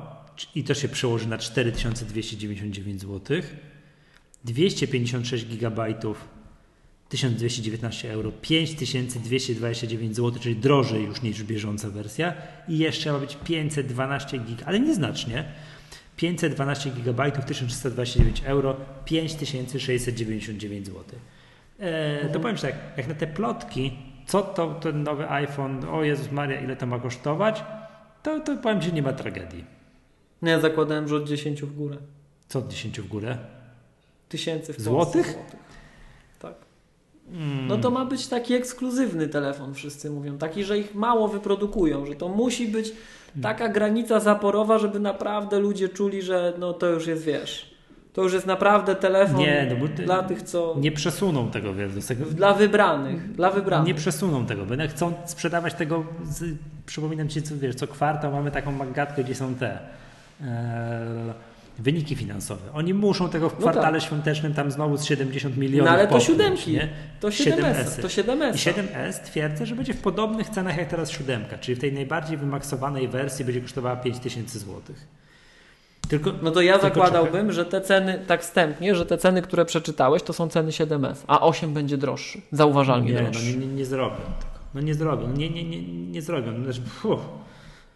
i 0.55 0.63
to 0.63 0.73
się 0.73 0.87
przełoży 0.87 1.27
na 1.27 1.37
4299 1.37 3.01
zł. 3.01 3.41
256 4.43 5.45
GB 5.45 5.93
1219 7.13 8.11
euro, 8.11 8.31
5229 8.31 10.15
zł, 10.15 10.41
czyli 10.41 10.55
drożej 10.55 11.03
już 11.03 11.21
niż 11.21 11.43
bieżąca 11.43 11.89
wersja 11.89 12.33
i 12.67 12.77
jeszcze 12.77 13.11
ma 13.11 13.19
być 13.19 13.37
512 13.43 14.39
GB, 14.39 14.65
ale 14.65 14.79
nieznacznie. 14.79 15.43
512 16.17 16.91
GB 16.91 17.31
1329 17.31 18.41
euro, 18.45 18.75
5699 19.05 20.85
zł. 20.85 21.03
E, 21.79 22.29
to 22.29 22.39
powiem 22.39 22.55
Ci 22.55 22.61
tak, 22.61 22.75
jak 22.97 23.07
na 23.07 23.15
te 23.15 23.27
plotki, 23.27 23.91
co 24.27 24.41
to 24.41 24.73
ten 24.73 25.03
nowy 25.03 25.29
iPhone, 25.29 25.85
o 25.85 26.03
Jezus 26.03 26.31
Maria, 26.31 26.61
ile 26.61 26.75
to 26.75 26.85
ma 26.85 26.99
kosztować, 26.99 27.63
to, 28.23 28.39
to 28.39 28.57
powiem 28.57 28.81
Ci, 28.81 28.93
nie 28.93 29.01
ma 29.01 29.13
tragedii. 29.13 29.65
No 30.41 30.49
ja 30.49 30.59
zakładałem, 30.59 31.07
że 31.07 31.15
od 31.15 31.27
10 31.27 31.61
w 31.61 31.75
górę. 31.75 31.97
Co 32.47 32.59
od 32.59 32.67
10 32.67 33.01
w 33.01 33.07
górę? 33.07 33.37
Tysięcy 34.29 34.73
w 34.73 34.75
Polsce 34.75 34.83
Złotych? 34.83 35.25
złotych. 35.25 35.72
Tak. 37.25 37.35
No 37.67 37.77
to 37.77 37.91
ma 37.91 38.05
być 38.05 38.27
taki 38.27 38.53
ekskluzywny 38.53 39.27
telefon, 39.27 39.73
wszyscy 39.73 40.09
mówią. 40.09 40.37
Taki, 40.37 40.63
że 40.63 40.77
ich 40.77 40.95
mało 40.95 41.27
wyprodukują, 41.27 42.05
że 42.05 42.15
to 42.15 42.29
musi 42.29 42.67
być 42.67 42.93
taka 43.41 43.69
granica 43.69 44.19
zaporowa, 44.19 44.79
żeby 44.79 44.99
naprawdę 44.99 45.59
ludzie 45.59 45.89
czuli, 45.89 46.21
że 46.21 46.53
no 46.59 46.73
to 46.73 46.87
już 46.87 47.07
jest, 47.07 47.23
wiesz, 47.23 47.73
to 48.13 48.23
już 48.23 48.33
jest 48.33 48.45
naprawdę 48.45 48.95
telefon 48.95 49.39
Nie, 49.39 49.75
no 49.79 49.87
dla 50.05 50.23
tych, 50.23 50.41
co... 50.41 50.75
Nie 50.79 50.91
przesuną 50.91 51.51
tego, 51.51 51.73
wiesz, 51.73 52.05
tego 52.07 52.25
Dla 52.25 52.53
wybranych, 52.53 53.31
dla 53.31 53.51
wybranych. 53.51 53.87
Nie 53.87 53.95
przesuną 53.95 54.45
tego, 54.45 54.65
bo 54.65 54.75
chcą 54.89 55.13
sprzedawać 55.25 55.73
tego, 55.73 56.03
z, 56.23 56.57
przypominam 56.85 57.29
Ci, 57.29 57.41
co, 57.41 57.57
wiesz, 57.57 57.75
co 57.75 57.87
kwartał 57.87 58.31
mamy 58.31 58.51
taką 58.51 58.71
magatkę, 58.71 59.23
gdzie 59.23 59.35
są 59.35 59.55
te 59.55 59.79
e, 60.41 61.33
wyniki 61.79 62.15
finansowe. 62.15 62.61
Oni 62.73 62.93
muszą 62.93 63.29
tego 63.29 63.49
w 63.49 63.53
No 63.53 63.59
kwartale 63.59 63.99
tak. 63.99 64.07
świątecznym 64.07 64.53
tam 64.53 64.71
znowu 64.71 64.97
z 64.97 65.03
70 65.05 65.57
milionów 65.57 65.85
No 65.85 65.91
ale 65.91 66.07
to 66.07 66.19
siódemki, 66.19 66.71
nie? 66.71 66.89
to 67.19 67.27
7S. 67.27 67.55
7S, 67.75 68.01
to 68.01 68.07
7S. 68.07 68.55
I 68.55 68.57
7S 68.73 69.23
twierdzę, 69.23 69.65
że 69.65 69.75
będzie 69.75 69.93
w 69.93 70.01
podobnych 70.01 70.49
cenach 70.49 70.77
jak 70.77 70.89
teraz 70.89 71.11
siódemka, 71.11 71.57
czyli 71.57 71.75
w 71.75 71.79
tej 71.79 71.93
najbardziej 71.93 72.37
wymaksowanej 72.37 73.07
wersji 73.07 73.45
będzie 73.45 73.61
kosztowała 73.61 73.95
5000 73.95 74.59
zł. 74.59 74.81
Tylko, 76.09 76.31
No 76.41 76.51
to 76.51 76.61
ja 76.61 76.79
zakładałbym, 76.79 77.51
że 77.51 77.65
te 77.65 77.81
ceny, 77.81 78.19
tak 78.27 78.41
wstępnie, 78.41 78.95
że 78.95 79.05
te 79.05 79.17
ceny, 79.17 79.41
które 79.41 79.65
przeczytałeś, 79.65 80.23
to 80.23 80.33
są 80.33 80.49
ceny 80.49 80.71
7S, 80.71 81.15
a 81.27 81.41
8 81.41 81.73
będzie 81.73 81.97
droższy, 81.97 82.41
zauważalnie 82.51 83.11
Nie, 83.13 83.21
no 83.21 83.31
droższy. 83.31 83.57
nie, 83.57 83.65
nie, 83.67 83.73
nie 83.73 83.85
zrobią 83.85 84.15
tego. 84.15 84.53
No 84.73 84.81
nie 84.81 84.93
zrobią, 84.95 85.27
nie, 85.33 85.49
nie, 85.49 85.63
nie, 85.63 85.81
nie 85.87 86.21
zrobią. 86.21 86.51
No, 86.51 86.63
Znaczy. 86.73 86.81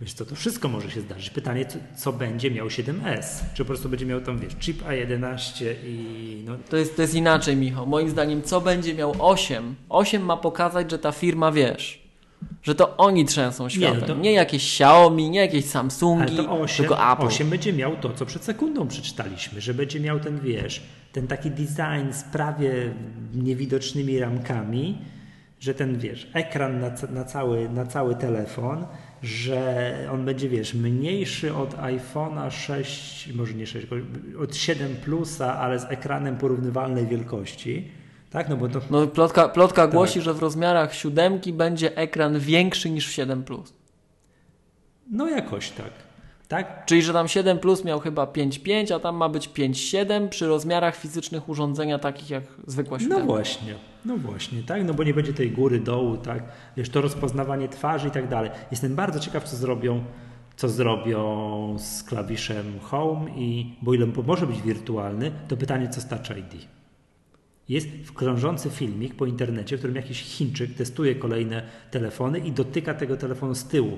Wiesz 0.01 0.13
co, 0.13 0.25
to 0.25 0.35
wszystko 0.35 0.67
może 0.67 0.91
się 0.91 1.01
zdarzyć. 1.01 1.29
Pytanie, 1.29 1.65
co, 1.65 1.77
co 1.97 2.13
będzie 2.13 2.51
miał 2.51 2.67
7S? 2.67 3.23
Czy 3.53 3.63
po 3.63 3.67
prostu 3.67 3.89
będzie 3.89 4.05
miał 4.05 4.21
tam, 4.21 4.39
wiesz, 4.39 4.55
chip 4.55 4.83
A11 4.83 5.65
i 5.85 6.43
no, 6.45 6.57
To 6.69 6.77
jest, 6.77 6.95
to 6.95 7.01
jest 7.01 7.15
inaczej, 7.15 7.55
Michał. 7.55 7.87
Moim 7.87 8.09
zdaniem, 8.09 8.41
co 8.41 8.61
będzie 8.61 8.93
miał 8.93 9.13
8? 9.19 9.75
8 9.89 10.25
ma 10.25 10.37
pokazać, 10.37 10.91
że 10.91 10.99
ta 10.99 11.11
firma, 11.11 11.51
wiesz, 11.51 12.07
że 12.63 12.75
to 12.75 12.97
oni 12.97 13.25
trzęsą 13.25 13.69
światem. 13.69 14.21
Nie, 14.21 14.29
to- 14.31 14.35
jakieś 14.35 14.63
Xiaomi, 14.63 15.29
nie 15.29 15.39
jakieś 15.39 15.63
Ale 15.63 15.71
Samsungi, 15.71 16.37
to 16.37 16.51
8, 16.61 16.77
tylko 16.77 17.13
Apple. 17.13 17.25
8 17.25 17.49
będzie 17.49 17.73
miał 17.73 17.95
to, 17.95 18.13
co 18.13 18.25
przed 18.25 18.43
sekundą 18.43 18.87
przeczytaliśmy, 18.87 19.61
że 19.61 19.73
będzie 19.73 19.99
miał 19.99 20.19
ten, 20.19 20.39
wiesz, 20.39 20.83
ten 21.11 21.27
taki 21.27 21.51
design 21.51 22.11
z 22.11 22.23
prawie 22.23 22.93
niewidocznymi 23.35 24.19
ramkami, 24.19 24.97
że 25.59 25.73
ten, 25.73 25.99
wiesz, 25.99 26.27
ekran 26.33 26.79
na, 26.79 26.91
na, 27.09 27.23
cały, 27.23 27.69
na 27.69 27.85
cały 27.85 28.15
telefon, 28.15 28.85
że 29.23 30.09
on 30.11 30.25
będzie, 30.25 30.49
wiesz, 30.49 30.73
mniejszy 30.73 31.53
od 31.55 31.75
iPhone'a 31.77 32.51
6, 32.51 33.33
może 33.33 33.53
nie 33.53 33.67
6, 33.67 33.87
tylko 33.87 34.05
od 34.43 34.55
7 34.55 34.95
Plusa, 34.95 35.59
ale 35.59 35.79
z 35.79 35.85
ekranem 35.91 36.37
porównywalnej 36.37 37.07
wielkości. 37.07 37.91
Tak, 38.29 38.49
no 38.49 38.57
bo 38.57 38.67
to 38.67 38.81
No, 38.89 39.07
plotka, 39.07 39.49
plotka 39.49 39.81
Tak. 39.81 39.91
głosi, 39.91 40.21
że 40.21 40.33
w 40.33 40.39
rozmiarach 40.39 40.93
siódemki 40.95 41.53
będzie 41.53 41.97
ekran 41.97 42.39
większy 42.39 42.89
niż 42.89 43.07
w 43.07 43.11
7 43.11 43.43
Plus. 43.43 43.73
no 45.11 45.27
jakoś 45.29 45.69
tak. 45.69 45.91
Tak? 46.47 46.85
Czyli, 46.85 47.01
że 47.01 47.13
tam 47.13 47.27
7 47.27 47.59
Plus 47.59 47.83
miał 47.85 47.99
chyba 47.99 48.25
5,5, 48.25 48.93
a 48.93 48.99
tam 48.99 49.15
ma 49.15 49.29
być 49.29 49.49
5,7 49.49 50.29
przy 50.29 50.47
rozmiarach 50.47 50.95
fizycznych 50.95 51.49
urządzenia 51.49 51.99
takich 51.99 52.29
jak 52.29 52.43
zwykła 52.67 52.97
No 52.97 53.03
siódemka. 53.03 53.25
właśnie, 53.25 53.75
no 54.05 54.17
właśnie, 54.17 54.63
tak, 54.63 54.83
no 54.83 54.93
bo 54.93 55.03
nie 55.03 55.13
będzie 55.13 55.33
tej 55.33 55.51
góry, 55.51 55.79
dołu, 55.79 56.17
tak, 56.17 56.43
wiesz, 56.77 56.89
to 56.89 57.01
rozpoznawanie 57.01 57.67
twarzy 57.69 58.07
i 58.07 58.11
tak 58.11 58.27
dalej. 58.29 58.49
Jestem 58.71 58.95
bardzo 58.95 59.19
ciekaw, 59.19 59.43
co 59.43 59.55
zrobią, 59.55 60.03
co 60.55 60.69
zrobią 60.69 61.75
z 61.79 62.03
klawiszem 62.03 62.79
Home 62.79 63.29
i, 63.35 63.75
bo 63.81 63.93
ile 63.93 64.05
może 64.27 64.47
być 64.47 64.61
wirtualny, 64.61 65.31
to 65.47 65.57
pytanie, 65.57 65.89
co 65.89 66.01
z 66.01 66.07
Touch 66.07 66.29
ID. 66.37 66.67
Jest 67.69 67.87
krążący 68.15 68.69
filmik 68.69 69.15
po 69.15 69.25
internecie, 69.25 69.75
w 69.75 69.79
którym 69.79 69.95
jakiś 69.95 70.21
Chińczyk 70.23 70.73
testuje 70.73 71.15
kolejne 71.15 71.63
telefony 71.91 72.39
i 72.39 72.51
dotyka 72.51 72.93
tego 72.93 73.17
telefonu 73.17 73.55
z 73.55 73.63
tyłu, 73.65 73.97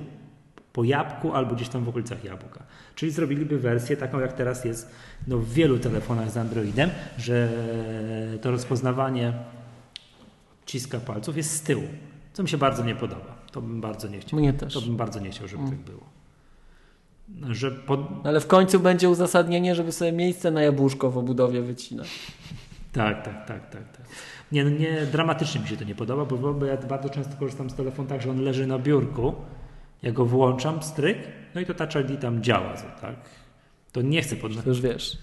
po 0.72 0.84
jabłku 0.84 1.34
albo 1.34 1.54
gdzieś 1.54 1.68
tam 1.68 1.84
w 1.84 1.88
okolicach 1.88 2.24
jabłka. 2.24 2.62
Czyli 2.94 3.12
zrobiliby 3.12 3.58
wersję 3.58 3.96
taką, 3.96 4.20
jak 4.20 4.32
teraz 4.32 4.64
jest 4.64 4.90
no, 5.26 5.38
w 5.38 5.52
wielu 5.52 5.78
telefonach 5.78 6.30
z 6.30 6.36
Androidem, 6.36 6.90
że 7.18 7.48
to 8.40 8.50
rozpoznawanie 8.50 9.32
ciska 10.66 11.00
palców 11.00 11.36
jest 11.36 11.50
z 11.50 11.62
tyłu, 11.62 11.82
co 12.32 12.42
mi 12.42 12.48
się 12.48 12.58
bardzo 12.58 12.84
nie 12.84 12.94
podoba. 12.94 13.40
To 13.52 13.62
bym 13.62 13.80
bardzo 13.80 14.08
nie 14.08 14.20
chciał. 14.20 14.38
Mnie 14.38 14.52
też. 14.52 14.74
To 14.74 14.80
bym 14.80 14.96
bardzo 14.96 15.20
nie 15.20 15.30
chciał, 15.30 15.48
żeby 15.48 15.64
tak 15.64 15.78
było. 15.78 16.00
Że 17.50 17.70
pod... 17.70 18.00
Ale 18.24 18.40
w 18.40 18.46
końcu 18.46 18.80
będzie 18.80 19.10
uzasadnienie, 19.10 19.74
żeby 19.74 19.92
sobie 19.92 20.12
miejsce 20.12 20.50
na 20.50 20.62
jabłuszko 20.62 21.10
w 21.10 21.18
obudowie 21.18 21.62
wycinać. 21.62 22.08
Tak, 22.92 23.24
tak, 23.24 23.46
tak, 23.46 23.70
tak, 23.70 23.96
tak. 23.96 24.06
Nie, 24.52 24.64
no 24.64 24.70
nie, 24.70 25.06
dramatycznie 25.12 25.60
mi 25.60 25.68
się 25.68 25.76
to 25.76 25.84
nie 25.84 25.94
podoba, 25.94 26.24
bo, 26.24 26.54
bo 26.54 26.66
ja 26.66 26.76
bardzo 26.76 27.08
często 27.08 27.36
korzystam 27.36 27.70
z 27.70 27.74
telefonu 27.74 28.08
tak, 28.08 28.22
że 28.22 28.30
on 28.30 28.40
leży 28.40 28.66
na 28.66 28.78
biurku, 28.78 29.34
ja 30.02 30.12
go 30.12 30.24
włączam, 30.24 30.82
stryk, 30.82 31.18
no 31.54 31.60
i 31.60 31.66
to 31.66 31.74
Touch 31.74 31.94
ID 31.94 32.20
tam 32.20 32.42
działa, 32.42 32.74
tak? 33.00 33.14
To 33.92 34.02
nie 34.02 34.22
chcę 34.22 34.36
pod... 34.36 34.64
To 34.64 34.68
już 34.68 34.80
wiesz, 34.80 35.18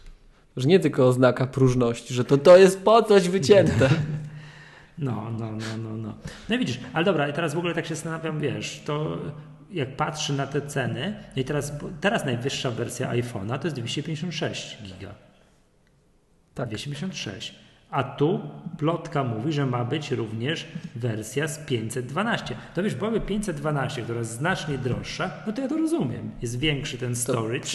już 0.55 0.65
nie 0.65 0.79
tylko 0.79 1.07
oznaka 1.07 1.47
próżności, 1.47 2.13
że 2.13 2.25
to, 2.25 2.37
to 2.37 2.57
jest 2.57 2.83
po 2.83 3.03
coś 3.03 3.29
wycięte. 3.29 3.89
No, 4.99 5.31
no, 5.39 5.51
no, 5.51 5.77
no, 5.83 5.97
no. 5.97 6.13
No 6.49 6.55
i 6.55 6.59
widzisz, 6.59 6.79
ale 6.93 7.05
dobra, 7.05 7.27
i 7.27 7.33
teraz 7.33 7.53
w 7.53 7.57
ogóle 7.57 7.73
tak 7.73 7.85
się 7.85 7.95
zastanawiam, 7.95 8.39
wiesz, 8.39 8.81
to 8.85 9.17
jak 9.71 9.95
patrzę 9.95 10.33
na 10.33 10.47
te 10.47 10.61
ceny, 10.61 11.23
no 11.35 11.41
i 11.41 11.45
teraz, 11.45 11.73
teraz 12.01 12.25
najwyższa 12.25 12.71
wersja 12.71 13.11
iPhone'a 13.11 13.59
to 13.59 13.67
jest 13.67 13.75
256 13.75 14.77
giga. 14.83 15.15
Tak. 16.53 16.67
256. 16.67 17.55
A 17.91 18.03
tu 18.03 18.39
plotka 18.77 19.23
mówi, 19.23 19.53
że 19.53 19.65
ma 19.65 19.85
być 19.85 20.11
również 20.11 20.67
wersja 20.95 21.47
z 21.47 21.59
512. 21.59 22.55
To 22.75 22.83
wiesz, 22.83 22.95
byłaby 22.95 23.21
512, 23.21 24.01
która 24.01 24.19
jest 24.19 24.31
znacznie 24.31 24.77
droższa, 24.77 25.31
no 25.47 25.53
to 25.53 25.61
ja 25.61 25.67
to 25.67 25.77
rozumiem. 25.77 26.31
Jest 26.41 26.59
większy 26.59 26.97
ten 26.97 27.15
storage. 27.15 27.69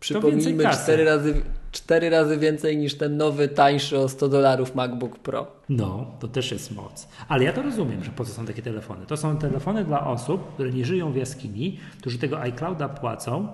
Przypomnijmy, 0.00 0.42
więcej 0.42 0.66
kasy. 0.66 0.82
cztery 0.82 1.04
razy, 1.04 1.42
cztery 1.72 2.10
razy 2.10 2.38
więcej 2.38 2.76
niż 2.76 2.94
ten 2.94 3.16
nowy, 3.16 3.48
tańszy 3.48 3.98
o 3.98 4.08
100 4.08 4.28
dolarów 4.28 4.74
MacBook 4.74 5.18
Pro. 5.18 5.46
No, 5.68 6.10
to 6.20 6.28
też 6.28 6.52
jest 6.52 6.70
moc. 6.74 7.08
Ale 7.28 7.44
ja 7.44 7.52
to 7.52 7.62
rozumiem, 7.62 8.04
że 8.04 8.10
po 8.10 8.24
co 8.24 8.32
są 8.32 8.46
takie 8.46 8.62
telefony. 8.62 9.06
To 9.06 9.16
są 9.16 9.38
telefony 9.38 9.84
dla 9.84 10.06
osób, 10.06 10.54
które 10.54 10.70
nie 10.70 10.84
żyją 10.84 11.12
w 11.12 11.16
jaskini, 11.16 11.80
którzy 12.00 12.18
tego 12.18 12.40
iClouda 12.40 12.88
płacą, 12.88 13.48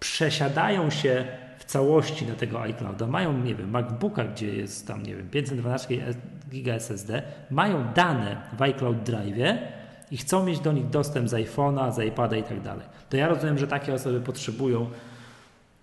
przesiadają 0.00 0.90
się 0.90 1.24
całości 1.70 2.26
na 2.26 2.34
tego 2.34 2.60
iClouda, 2.60 3.06
mają, 3.06 3.38
nie 3.38 3.54
wiem, 3.54 3.70
MacBooka, 3.70 4.24
gdzie 4.24 4.54
jest 4.54 4.86
tam, 4.86 5.02
nie 5.02 5.16
wiem, 5.16 5.28
512 5.28 6.14
giga 6.50 6.74
SSD, 6.74 7.22
mają 7.50 7.84
dane 7.94 8.36
w 8.58 8.62
iCloud 8.62 9.02
Drive 9.02 9.58
i 10.10 10.16
chcą 10.16 10.44
mieć 10.44 10.60
do 10.60 10.72
nich 10.72 10.88
dostęp 10.90 11.28
z 11.28 11.32
iPhone'a, 11.32 11.92
z 11.92 11.98
iPada 11.98 12.36
i 12.36 12.42
tak 12.42 12.60
dalej. 12.60 12.86
To 13.10 13.16
ja 13.16 13.28
rozumiem, 13.28 13.58
że 13.58 13.66
takie 13.66 13.94
osoby 13.94 14.20
potrzebują 14.20 14.86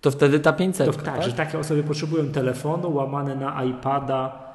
To 0.00 0.10
wtedy 0.10 0.40
ta 0.40 0.52
500, 0.52 0.86
to, 0.86 0.92
tak? 0.92 1.04
tak, 1.04 1.22
że 1.22 1.32
takie 1.32 1.58
osoby 1.58 1.82
potrzebują 1.82 2.24
telefonu 2.32 2.94
łamane 2.94 3.34
na 3.36 3.64
iPada 3.64 4.48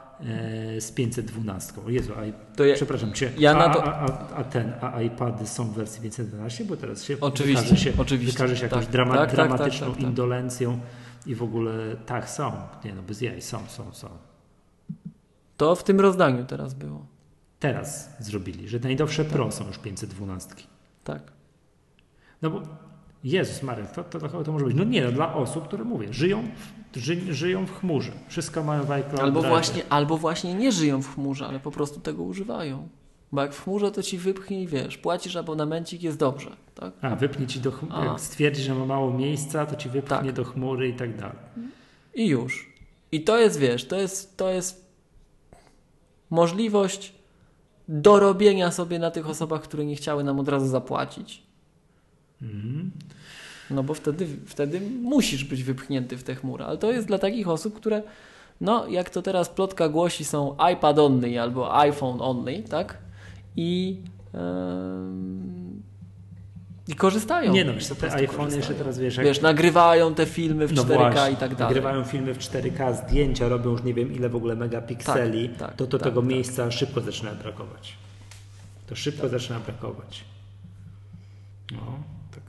e, 0.77 0.81
z 0.81 0.91
512. 0.91 1.73
O 1.87 1.89
Jezu, 1.89 2.13
a, 2.13 2.55
To 2.57 2.65
ja- 2.65 2.75
przepraszam 2.75 3.13
cię. 3.13 3.31
ja 3.37 3.51
a, 3.51 3.67
na 3.67 3.73
to- 3.73 3.83
a, 3.83 4.07
a, 4.35 4.43
ten, 4.43 4.73
a 4.81 5.01
iPady 5.01 5.47
są 5.47 5.63
w 5.65 5.73
wersji 5.73 6.01
512, 6.01 6.65
bo 6.65 6.75
teraz 6.77 7.03
się 7.03 7.17
Oczywiście, 7.21 7.63
wykaże 7.63 7.83
się, 7.83 7.91
oczywiście. 8.01 8.33
wykaże 8.37 8.57
się 8.57 8.63
jakąś 8.63 8.85
Tak, 8.85 8.93
tak, 8.95 9.15
tak, 9.17 9.35
dramatyczną 9.35 9.85
tak, 9.87 9.95
tak, 9.95 10.01
tak. 10.03 10.09
indolencją 10.09 10.79
i 11.27 11.35
w 11.35 11.43
ogóle 11.43 11.95
tak 12.05 12.29
są. 12.29 12.51
Nie 12.85 12.93
no, 12.93 13.01
bez 13.01 13.21
jaj, 13.21 13.41
są, 13.41 13.59
są, 13.67 13.93
są. 13.93 14.09
To 15.57 15.75
w 15.75 15.83
tym 15.83 15.99
rozdaniu 15.99 16.45
teraz 16.45 16.73
było. 16.73 17.05
Teraz 17.59 18.09
zrobili, 18.19 18.67
że 18.69 18.79
najnowsze 18.79 19.25
Pro 19.25 19.51
są 19.51 19.67
już 19.67 19.77
512. 19.77 20.49
Tak. 21.03 21.31
No 22.41 22.49
bo 22.49 22.61
Jezus 23.23 23.63
Maria, 23.63 23.85
to, 23.85 24.03
to, 24.03 24.19
to, 24.29 24.43
to 24.43 24.51
może 24.51 24.65
być. 24.65 24.75
No 24.75 24.83
nie, 24.83 25.05
no 25.05 25.11
dla 25.11 25.33
osób, 25.35 25.67
które 25.67 25.83
mówię, 25.83 26.13
żyją, 26.13 26.43
w- 26.93 26.97
ży, 26.97 27.33
żyją 27.33 27.65
w 27.65 27.71
chmurze. 27.79 28.11
Wszystko 28.27 28.63
mają 28.63 28.83
w 28.83 28.91
iCloud 28.91 29.19
Albo 29.19 29.39
Drive. 29.39 29.53
właśnie, 29.53 29.83
albo 29.89 30.17
właśnie 30.17 30.53
nie 30.53 30.71
żyją 30.71 31.01
w 31.01 31.15
chmurze, 31.15 31.47
ale 31.47 31.59
po 31.59 31.71
prostu 31.71 31.99
tego 31.99 32.23
używają. 32.23 32.87
Bo 33.33 33.41
jak 33.41 33.53
w 33.53 33.63
chmurze, 33.63 33.91
to 33.91 34.03
ci 34.03 34.17
wypchnij, 34.17 34.67
wiesz, 34.67 34.97
płacisz 34.97 35.35
abonamencik, 35.35 36.03
jest 36.03 36.17
dobrze, 36.17 36.55
tak? 36.75 36.93
A, 37.01 37.15
wypnie 37.15 37.47
ci 37.47 37.59
do 37.59 37.71
chmury. 37.71 38.05
Jak 38.07 38.19
stwierdzi, 38.19 38.61
że 38.61 38.75
ma 38.75 38.85
mało 38.85 39.13
miejsca, 39.13 39.65
to 39.65 39.75
ci 39.75 39.89
wypchnie 39.89 40.17
Tak. 40.17 40.31
do 40.33 40.43
chmury 40.43 40.89
i 40.89 40.93
tak 40.93 41.17
dalej. 41.17 41.37
I 42.13 42.27
już. 42.27 42.73
I 43.11 43.21
to 43.23 43.39
jest, 43.39 43.59
wiesz, 43.59 43.85
to 43.87 43.95
jest, 43.95 44.37
to 44.37 44.49
jest 44.49 44.85
możliwość 46.29 47.13
dorobienia 47.87 48.71
sobie 48.71 48.99
na 48.99 49.11
tych 49.11 49.29
osobach, 49.29 49.61
które 49.61 49.85
nie 49.85 49.95
chciały 49.95 50.23
nam 50.23 50.39
od 50.39 50.49
razu 50.49 50.67
zapłacić. 50.67 51.43
Mhm. 52.41 52.91
No 53.69 53.83
bo 53.83 53.93
wtedy, 53.93 54.27
wtedy 54.45 54.81
musisz 55.01 55.43
być 55.43 55.63
wypchnięty 55.63 56.17
w 56.17 56.23
tę 56.23 56.35
chmurę. 56.35 56.65
Ale 56.65 56.77
to 56.77 56.91
jest 56.91 57.07
dla 57.07 57.17
takich 57.19 57.47
osób, 57.47 57.75
które, 57.75 58.03
no 58.61 58.87
jak 58.87 59.09
to 59.09 59.21
teraz 59.21 59.49
plotka 59.49 59.89
głosi, 59.89 60.25
są 60.25 60.55
iPad 60.73 60.99
only 60.99 61.41
albo 61.41 61.75
iPhone 61.79 62.21
only, 62.21 62.63
tak? 62.63 63.02
I 63.55 64.01
em, 64.33 65.81
I 66.87 66.95
korzystają. 66.95 67.53
Nie 67.53 67.65
no, 67.65 67.73
wiesz, 67.73 67.87
te 67.87 67.93
iPhony 68.13 68.27
korzystają. 68.27 68.57
jeszcze 68.57 68.73
teraz 68.73 68.99
wiesz, 68.99 69.17
jak 69.17 69.25
Wiesz, 69.25 69.41
nagrywają 69.41 70.15
te 70.15 70.25
filmy 70.25 70.67
w 70.67 70.73
No 70.73 70.83
4K 70.83 70.85
właśnie, 70.87 71.33
i 71.33 71.35
tak 71.35 71.55
dalej. 71.55 71.75
Nagrywają 71.75 72.03
filmy 72.03 72.33
w 72.33 72.37
4K, 72.39 72.95
zdjęcia 72.95 73.47
robią 73.49 73.71
już 73.71 73.83
nie 73.83 73.93
wiem 73.93 74.13
ile 74.13 74.29
w 74.29 74.35
ogóle 74.35 74.55
megapikseli, 74.55 75.49
Tak, 75.49 75.57
tak, 75.57 75.75
to, 75.75 75.87
to 75.87 75.97
tak, 75.97 76.07
tego 76.07 76.21
tak. 76.21 76.29
miejsca 76.29 76.71
szybko 76.71 77.01
zaczyna 77.01 77.31
brakować. 77.31 77.93
To 78.87 78.95
szybko 78.95 79.29
zaczyna 79.29 79.59
brakować. 79.59 80.23
No, 81.71 81.99
tak. 82.31 82.43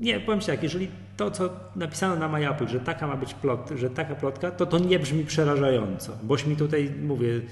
Nie, 0.00 0.20
powiem 0.20 0.40
Ci 0.40 0.46
tak, 0.46 0.62
jeżeli 0.62 0.88
to, 1.16 1.30
co 1.30 1.50
napisano 1.76 2.16
na 2.16 2.28
MyApple, 2.38 2.68
że 2.68 2.80
taka 2.80 3.06
ma 3.06 3.16
być 3.16 3.34
plot, 3.34 3.70
że 3.76 3.90
taka 3.90 4.14
plotka, 4.14 4.50
to 4.50 4.66
to 4.66 4.78
nie 4.78 4.98
brzmi 4.98 5.24
przerażająco, 5.24 6.12
boś 6.22 6.46
mi 6.46 6.56
tutaj, 6.56 6.90
mówię, 7.02 7.26
yy, 7.28 7.44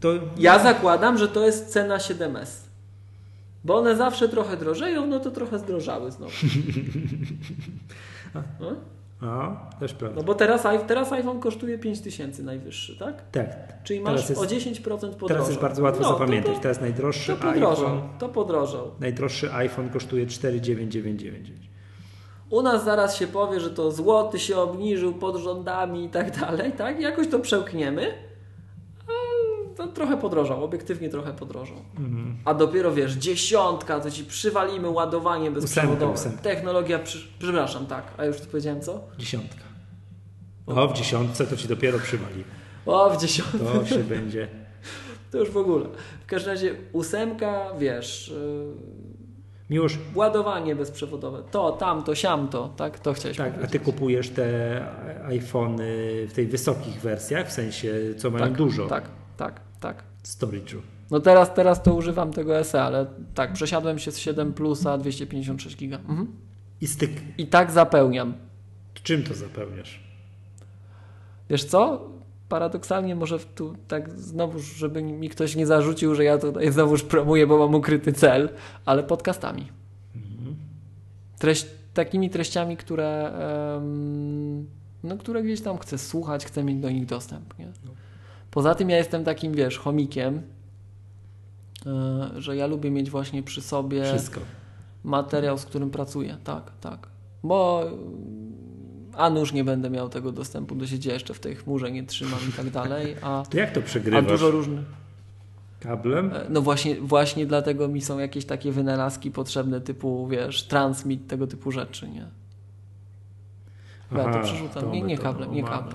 to 0.00 0.08
Ja 0.38 0.58
zakładam, 0.58 1.18
że 1.18 1.28
to 1.28 1.46
jest 1.46 1.68
cena 1.72 1.96
7S. 1.96 2.46
Bo 3.64 3.76
one 3.78 3.96
zawsze 3.96 4.28
trochę 4.28 4.56
drożeją, 4.56 5.06
no 5.06 5.20
to 5.20 5.30
trochę 5.30 5.58
zdrożały 5.58 6.10
znowu. 6.10 6.32
No, 8.60 8.72
No, 9.22 9.56
też 9.80 9.94
prawda. 9.94 10.16
no 10.16 10.22
bo 10.24 10.34
teraz, 10.34 10.62
teraz 10.86 11.12
iPhone 11.12 11.40
kosztuje 11.40 11.78
5000 11.78 12.42
najwyższy, 12.42 12.96
tak? 12.98 13.30
Tak. 13.30 13.82
Czyli 13.84 14.00
masz 14.00 14.28
jest- 14.28 14.40
o 14.42 14.44
10% 14.46 14.82
podrożał. 14.98 15.28
Teraz 15.28 15.48
jest 15.48 15.60
bardzo 15.60 15.82
łatwo 15.82 16.02
no, 16.02 16.08
zapamiętać. 16.08 16.54
To, 16.54 16.60
Teraz 16.60 16.80
najdroższy 16.80 17.32
to, 17.32 17.42
podrożał, 17.42 17.70
iPhone, 17.86 18.00
to 18.18 18.28
podrożał. 18.28 18.90
najdroższy 19.00 19.52
iPhone 19.54 19.88
kosztuje 19.90 20.26
49999. 20.26 21.68
U 22.50 22.62
nas 22.62 22.84
zaraz 22.84 23.16
się 23.16 23.26
powie, 23.26 23.60
że 23.60 23.70
to 23.70 23.90
złoty 23.92 24.38
się 24.38 24.56
obniżył 24.56 25.12
pod 25.14 25.36
rządami 25.36 26.04
i 26.04 26.08
tak 26.08 26.40
dalej, 26.40 26.72
tak? 26.72 27.00
Jakoś 27.00 27.28
to 27.28 27.38
przełkniemy. 27.38 28.29
A 29.80 29.86
To 29.86 29.92
trochę 29.92 30.16
podrożał, 30.16 30.64
obiektywnie 30.64 31.08
trochę 31.08 31.32
podrożał. 31.32 31.76
Mhm. 31.98 32.36
A 32.44 32.54
dopiero 32.54 32.92
wiesz, 32.92 33.12
dziesiątka, 33.12 34.00
to 34.00 34.10
ci 34.10 34.24
przywalimy 34.24 34.90
ładowanie 34.90 35.50
bezprzewodowe. 35.50 36.12
ósemka. 36.12 36.42
Technologia, 36.42 36.98
przy... 36.98 37.28
przepraszam, 37.38 37.86
tak, 37.86 38.04
a 38.16 38.24
już 38.24 38.40
tu 38.40 38.46
powiedziałem 38.46 38.80
co? 38.80 39.00
Dziesiątka. 39.18 39.60
O, 40.66 40.88
w 40.88 40.92
dziesiątce 40.92 41.46
to 41.46 41.56
ci 41.56 41.68
dopiero 41.68 41.98
przywali. 41.98 42.44
O, 42.86 43.10
w 43.10 43.20
dziesiątce, 43.20 43.58
To 43.58 43.86
się 43.86 43.98
będzie. 43.98 44.48
to 45.30 45.38
już 45.38 45.50
w 45.50 45.56
ogóle. 45.56 45.84
W 46.22 46.26
każdym 46.26 46.50
razie 46.52 46.74
ósemka, 46.92 47.66
wiesz, 47.78 48.28
yy, 48.28 49.00
Miłosz, 49.70 49.98
ładowanie 50.14 50.76
bezprzewodowe, 50.76 51.42
to, 51.50 51.72
tamto, 51.72 52.14
siamto, 52.14 52.72
tak? 52.76 52.98
To 52.98 53.12
chciałeś 53.12 53.36
tak, 53.36 53.48
a 53.48 53.50
powiedzieć. 53.50 53.72
ty 53.72 53.80
kupujesz 53.80 54.30
te 54.30 54.86
iPhony 55.24 55.86
w 56.28 56.32
tej 56.32 56.46
wysokich 56.46 57.00
wersjach, 57.00 57.48
w 57.48 57.52
sensie 57.52 57.94
co 58.16 58.30
mają 58.30 58.44
tak, 58.44 58.52
dużo 58.52 58.86
Tak, 58.86 59.04
tak, 59.36 59.60
tak. 59.80 60.04
storage'u. 60.24 60.80
No 61.10 61.20
teraz, 61.20 61.54
teraz 61.54 61.82
to 61.82 61.94
używam 61.94 62.32
tego 62.32 62.64
SE, 62.64 62.82
ale 62.82 63.06
tak, 63.34 63.52
przesiadłem 63.52 63.98
się 63.98 64.12
z 64.12 64.18
7 64.18 64.52
plusa 64.52 64.98
256 64.98 65.76
giga. 65.76 65.96
Mhm. 65.96 66.26
I 66.80 66.86
styk. 66.86 67.10
I 67.38 67.46
tak 67.46 67.70
zapełniam. 67.70 68.34
Czym 68.94 69.24
to 69.24 69.34
zapełniasz? 69.34 70.00
Wiesz 71.50 71.64
co? 71.64 72.10
Paradoksalnie 72.48 73.14
może 73.14 73.38
tu 73.38 73.76
tak 73.88 74.18
znowu, 74.18 74.58
żeby 74.58 75.02
mi 75.02 75.28
ktoś 75.28 75.56
nie 75.56 75.66
zarzucił, 75.66 76.14
że 76.14 76.24
ja 76.24 76.38
tutaj 76.38 76.72
znowuż 76.72 77.02
promuję, 77.02 77.46
bo 77.46 77.58
mam 77.58 77.74
ukryty 77.74 78.12
cel, 78.12 78.48
ale 78.84 79.02
podcastami. 79.02 79.66
Treść, 81.38 81.66
takimi 81.94 82.30
treściami, 82.30 82.76
które, 82.76 83.32
em, 83.76 84.66
no, 85.02 85.16
które 85.18 85.42
gdzieś 85.42 85.60
tam 85.60 85.78
chcę 85.78 85.98
słuchać, 85.98 86.44
chcę 86.44 86.64
mieć 86.64 86.78
do 86.78 86.90
nich 86.90 87.06
dostęp. 87.06 87.58
Nie? 87.58 87.72
Poza 88.50 88.74
tym 88.74 88.90
ja 88.90 88.96
jestem 88.96 89.24
takim, 89.24 89.52
wiesz, 89.54 89.78
chomikiem, 89.78 90.42
e, 91.86 92.30
że 92.40 92.56
ja 92.56 92.66
lubię 92.66 92.90
mieć 92.90 93.10
właśnie 93.10 93.42
przy 93.42 93.60
sobie 93.62 94.04
Wszystko. 94.04 94.40
materiał, 95.04 95.58
z 95.58 95.64
którym 95.64 95.90
pracuję. 95.90 96.36
Tak, 96.44 96.72
tak. 96.80 97.08
Bo 97.42 97.84
a 99.16 99.30
nuż 99.30 99.52
nie 99.52 99.64
będę 99.64 99.90
miał 99.90 100.08
tego 100.08 100.32
dostępu 100.32 100.74
do 100.74 100.86
sieci, 100.86 101.08
jeszcze 101.08 101.34
w 101.34 101.40
tej 101.40 101.56
chmurze 101.56 101.90
nie 101.92 102.02
trzymam 102.06 102.38
i 102.48 102.52
tak 102.52 102.70
dalej, 102.80 103.16
a, 103.22 103.42
To 103.50 103.58
jak 103.58 103.72
to 103.72 103.80
a 103.80 103.82
przegrywasz? 103.82 104.26
dużo 104.26 104.50
różnych. 104.50 104.80
Kablem? 105.80 106.32
e, 106.34 106.46
No 106.50 106.62
właśnie, 106.62 107.00
właśnie 107.00 107.46
dlatego 107.46 107.88
mi 107.88 108.00
są 108.00 108.18
jakieś 108.18 108.44
takie 108.44 108.72
wynalazki 108.72 109.30
potrzebne 109.30 109.80
typu, 109.80 110.28
wiesz, 110.28 110.62
transmit, 110.62 111.26
tego 111.26 111.46
typu 111.46 111.70
rzeczy, 111.72 112.08
nie? 112.08 112.26
Ja 114.16 114.32
to 114.32 114.40
przerzucam. 114.40 114.82
tą 114.82 114.92
Nie, 114.92 115.02
nie 115.02 115.18
kablem, 115.18 115.54
nie 115.54 115.62
kablem. 115.64 115.94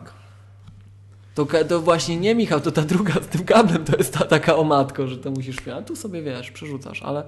To, 1.36 1.46
to 1.70 1.82
właśnie 1.82 2.18
nie 2.18 2.36
Michał, 2.36 2.62
to 2.62 2.72
ta 2.72 2.82
druga 2.82 3.14
z 3.14 3.28
tym 3.28 3.46
kablem 3.46 3.86
to 3.86 3.98
jest 3.98 4.14
ta 4.14 4.26
taka 4.26 4.56
o 4.56 4.64
matko, 4.64 5.08
że 5.08 5.18
to 5.18 5.32
musisz. 5.32 5.68
A 5.68 5.82
tu 5.82 5.96
sobie 5.96 6.22
wiesz, 6.22 6.52
przerzucasz, 6.52 7.04
ale 7.04 7.24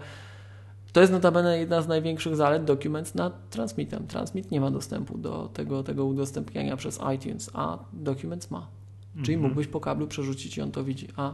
to 0.93 1.01
jest 1.01 1.13
notabene 1.13 1.59
jedna 1.59 1.81
z 1.81 1.87
największych 1.87 2.35
zalet 2.35 2.65
Documents 2.65 3.15
nad 3.15 3.49
Transmitem. 3.49 4.07
Transmit 4.07 4.51
nie 4.51 4.61
ma 4.61 4.71
dostępu 4.71 5.17
do 5.17 5.49
tego, 5.53 5.83
tego 5.83 6.05
udostępniania 6.05 6.77
przez 6.77 6.99
iTunes, 7.15 7.49
a 7.53 7.77
Documents 7.93 8.51
ma. 8.51 8.67
Czyli 9.23 9.33
Mhm. 9.33 9.41
mógłbyś 9.41 9.67
po 9.67 9.79
kablu 9.79 10.07
przerzucić 10.07 10.57
i 10.57 10.61
on 10.61 10.71
to 10.71 10.83
widzi, 10.83 11.07
a, 11.15 11.33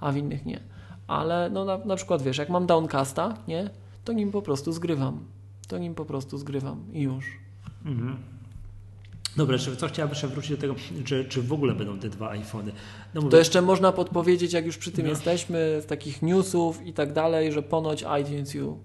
a 0.00 0.12
w 0.12 0.16
innych 0.16 0.46
nie. 0.46 0.60
Ale 1.06 1.50
no 1.50 1.64
na, 1.64 1.78
na 1.78 1.96
przykład 1.96 2.22
wiesz, 2.22 2.38
jak 2.38 2.48
mam 2.48 2.66
Downcasta, 2.66 3.34
nie, 3.48 3.70
to 4.04 4.12
nim 4.12 4.30
po 4.32 4.42
prostu 4.42 4.72
zgrywam. 4.72 5.24
To 5.68 5.78
nim 5.78 5.94
po 5.94 6.04
prostu 6.04 6.38
zgrywam 6.38 6.84
i 6.92 7.02
już. 7.02 7.24
Mhm. 7.84 8.16
Dobra, 9.36 9.58
czy 9.58 9.76
co 9.76 9.88
chciałabym 9.88 10.14
jeszcze 10.14 10.28
wrócić 10.28 10.50
do 10.50 10.56
tego, 10.56 10.74
czy, 11.04 11.24
czy 11.24 11.42
w 11.42 11.52
ogóle 11.52 11.74
będą 11.74 11.98
te 11.98 12.08
dwa 12.08 12.30
iPhony? 12.30 12.72
No 13.14 13.20
mówię, 13.20 13.30
To 13.30 13.36
jeszcze 13.36 13.62
można 13.62 13.92
podpowiedzieć, 13.92 14.52
jak 14.52 14.66
już 14.66 14.78
przy 14.78 14.92
tym 14.92 15.04
No. 15.04 15.10
jesteśmy, 15.10 15.78
z 15.82 15.86
takich 15.86 16.22
newsów 16.22 16.86
i 16.86 16.92
tak 16.92 17.12
dalej, 17.12 17.52
że 17.52 17.62
ponoć 17.62 18.04
iTunes 18.22 18.54
U 18.54 18.78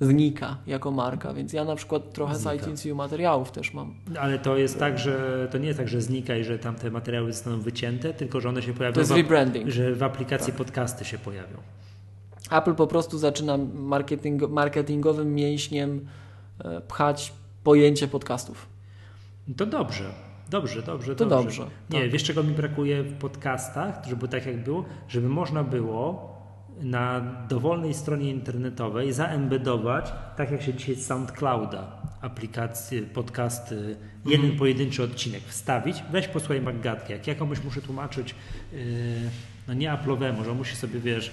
znika 0.00 0.56
jako 0.66 0.90
marka, 0.90 1.34
więc 1.34 1.52
ja 1.52 1.64
na 1.64 1.76
przykład 1.76 2.12
trochę 2.12 2.34
Znika. 2.34 2.50
z 2.56 2.56
iTunes 2.62 2.86
U 2.86 2.94
materiałów 2.94 3.50
też 3.50 3.74
mam. 3.74 3.94
Ale 4.20 4.38
to 4.38 4.56
jest 4.56 4.78
tak, 4.78 4.98
że 4.98 5.48
to 5.50 5.58
nie 5.58 5.66
jest 5.66 5.78
tak, 5.78 5.88
że 5.88 6.00
znika 6.00 6.36
i 6.36 6.44
że 6.44 6.58
tam 6.58 6.74
te 6.74 6.90
materiały 6.90 7.32
zostaną 7.32 7.60
wycięte, 7.60 8.14
tylko 8.14 8.40
że 8.40 8.48
one 8.48 8.62
się 8.62 8.72
pojawią, 8.74 8.94
To 8.94 9.00
jest 9.00 9.12
w, 9.12 9.16
rebranding. 9.16 9.68
że 9.70 9.94
w 9.94 10.02
aplikacji 10.02 10.52
podcasty 10.52 11.04
się 11.04 11.18
pojawią. 11.18 11.56
Apple 12.50 12.74
po 12.74 12.86
prostu 12.86 13.18
zaczyna 13.18 13.58
marketing, 13.74 14.42
marketingowym 14.48 15.34
mięśniem 15.34 16.06
e, 16.64 16.80
pchać 16.80 17.32
pojęcie 17.64 18.08
podcastów. 18.08 18.66
To 19.56 19.66
dobrze, 19.66 20.04
dobrze, 20.50 20.82
dobrze. 20.82 21.16
To 21.16 21.26
dobrze, 21.26 21.66
Nie, 21.90 22.00
tak. 22.00 22.10
wiesz 22.10 22.24
czego 22.24 22.42
mi 22.42 22.54
brakuje 22.54 23.02
w 23.02 23.18
podcastach, 23.18 24.02
żeby 24.08 24.28
tak 24.28 24.46
jak 24.46 24.64
było, 24.64 24.84
żeby 25.08 25.28
można 25.28 25.64
było 25.64 26.36
na 26.80 27.20
dowolnej 27.48 27.94
stronie 27.94 28.30
internetowej 28.30 29.12
zaembedować, 29.12 30.12
tak 30.36 30.50
jak 30.50 30.62
się 30.62 30.74
dzisiaj 30.74 30.94
z 30.94 31.06
SoundClouda, 31.06 32.02
aplikacje, 32.20 33.02
podcasty, 33.02 33.96
jeden 34.24 34.40
Mhm. 34.40 34.58
pojedynczy 34.58 35.02
odcinek 35.02 35.42
wstawić, 35.42 35.96
weź 36.12 36.28
posłuchaj 36.28 36.60
Maggatkę, 36.60 37.12
jak 37.12 37.26
ja 37.26 37.34
komuś 37.34 37.64
muszę 37.64 37.82
tłumaczyć, 37.82 38.34
yy, 38.72 38.78
no 39.68 39.74
nie 39.74 39.90
Apple'owemu, 39.90 40.44
że 40.44 40.54
musi 40.54 40.76
sobie, 40.76 41.00
wiesz, 41.00 41.30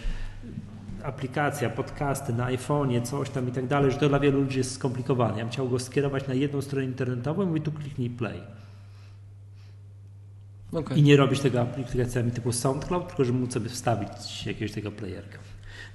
aplikacja, 1.04 1.70
podcasty 1.70 2.34
na 2.34 2.48
iPhone'ie, 2.48 3.02
coś 3.02 3.30
tam 3.30 3.50
i 3.50 3.52
tak 3.52 3.68
dalej, 3.68 3.92
że 3.92 3.98
to 3.98 4.10
dla 4.10 4.20
wielu 4.20 4.42
ludzi 4.42 4.58
jest 4.58 4.72
skomplikowane. 4.72 5.38
Ja 5.38 5.44
bym 5.44 5.52
chciał 5.52 5.70
go 5.70 5.80
skierować 5.80 6.28
na 6.28 6.34
jedną 6.34 6.62
stronę 6.62 6.86
internetową 6.86 7.56
i 7.56 7.62
tu 7.62 7.72
kliknij 7.72 8.10
play. 8.10 8.42
Okay. 10.74 10.98
I 10.98 11.04
nie 11.04 11.18
robić 11.18 11.40
tego 11.40 11.62
aplikacjami 11.62 12.32
typu 12.32 12.52
SoundCloud, 12.52 13.08
tylko 13.08 13.26
żeby 13.26 13.40
móc 13.40 13.54
sobie 13.54 13.70
wstawić 13.70 14.46
jakiegoś 14.46 14.72
tego 14.72 14.92
playerka. 14.92 15.38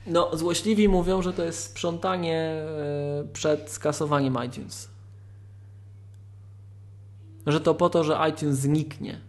No, 0.06 0.36
złośliwi 0.36 0.88
mówią, 0.88 1.22
że 1.22 1.32
to 1.32 1.44
jest 1.44 1.64
sprzątanie 1.64 2.38
e, 2.40 3.24
przed 3.32 3.70
skasowaniem 3.70 4.38
iTunes. 4.46 4.88
Że 7.46 7.60
to 7.60 7.74
po 7.74 7.90
to, 7.90 8.04
że 8.04 8.18
iTunes 8.30 8.58
zniknie. 8.58 9.20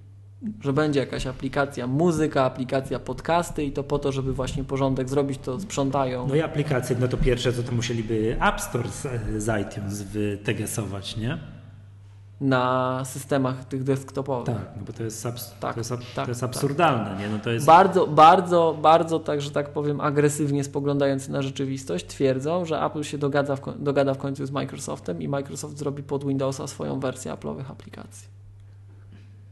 Że 0.62 0.74
będzie 0.74 1.00
jakaś 1.00 1.28
aplikacja 1.28 1.88
muzyka, 1.88 2.44
aplikacja 2.44 3.00
podcasty 3.00 3.64
i 3.64 3.72
to 3.72 3.84
po 3.84 4.00
to, 4.00 4.12
żeby 4.12 4.34
właśnie 4.34 4.64
porządek 4.64 5.10
zrobić, 5.10 5.40
to 5.44 5.60
sprzątają. 5.60 6.28
No 6.28 6.36
i 6.36 6.42
aplikacje, 6.42 6.96
no 7.00 7.08
to 7.08 7.18
pierwsze, 7.18 7.54
co 7.54 7.64
to 7.64 7.72
musieliby 7.72 8.38
App 8.42 8.62
Store 8.62 8.90
z, 8.90 9.08
z 9.44 9.62
iTunes 9.62 10.02
wytegesować, 10.02 11.18
nie? 11.18 11.38
na 12.42 13.02
systemach 13.06 13.66
tych 13.66 13.84
desktopowych. 13.84 14.46
Tak, 14.56 14.72
no 14.78 14.84
bo 14.88 14.94
to 14.94 15.04
jest, 15.04 15.26
abs- 15.26 15.52
Tak, 15.60 15.74
to 15.74 15.80
jest, 15.80 15.92
ab- 15.92 16.00
tak, 16.16 16.26
to 16.26 16.32
jest 16.32 16.42
tak, 16.42 16.50
absurdalne, 16.50 17.20
nie? 17.20 17.30
No 17.30 17.40
to 17.40 17.50
jest... 17.50 17.66
Bardzo, 17.66 18.08
bardzo, 18.08 18.78
bardzo, 18.82 19.20
tak, 19.20 19.42
że 19.42 19.52
tak 19.52 19.70
powiem, 19.70 20.02
agresywnie 20.02 20.64
spoglądający 20.64 21.32
na 21.32 21.42
rzeczywistość, 21.42 22.06
twierdzą, 22.06 22.66
że 22.66 22.84
Apple 22.86 23.04
się 23.04 23.18
dogada 23.18 23.56
w, 23.56 23.62
dogada 23.84 24.14
w 24.14 24.18
końcu 24.18 24.46
z 24.46 24.52
Microsoftem 24.52 25.22
i 25.22 25.28
Microsoft 25.28 25.78
zrobi 25.78 26.04
pod 26.04 26.26
Windowsa 26.26 26.68
swoją 26.68 27.00
wersję 27.00 27.32
Apple'owych 27.34 27.72
aplikacji. 27.72 28.39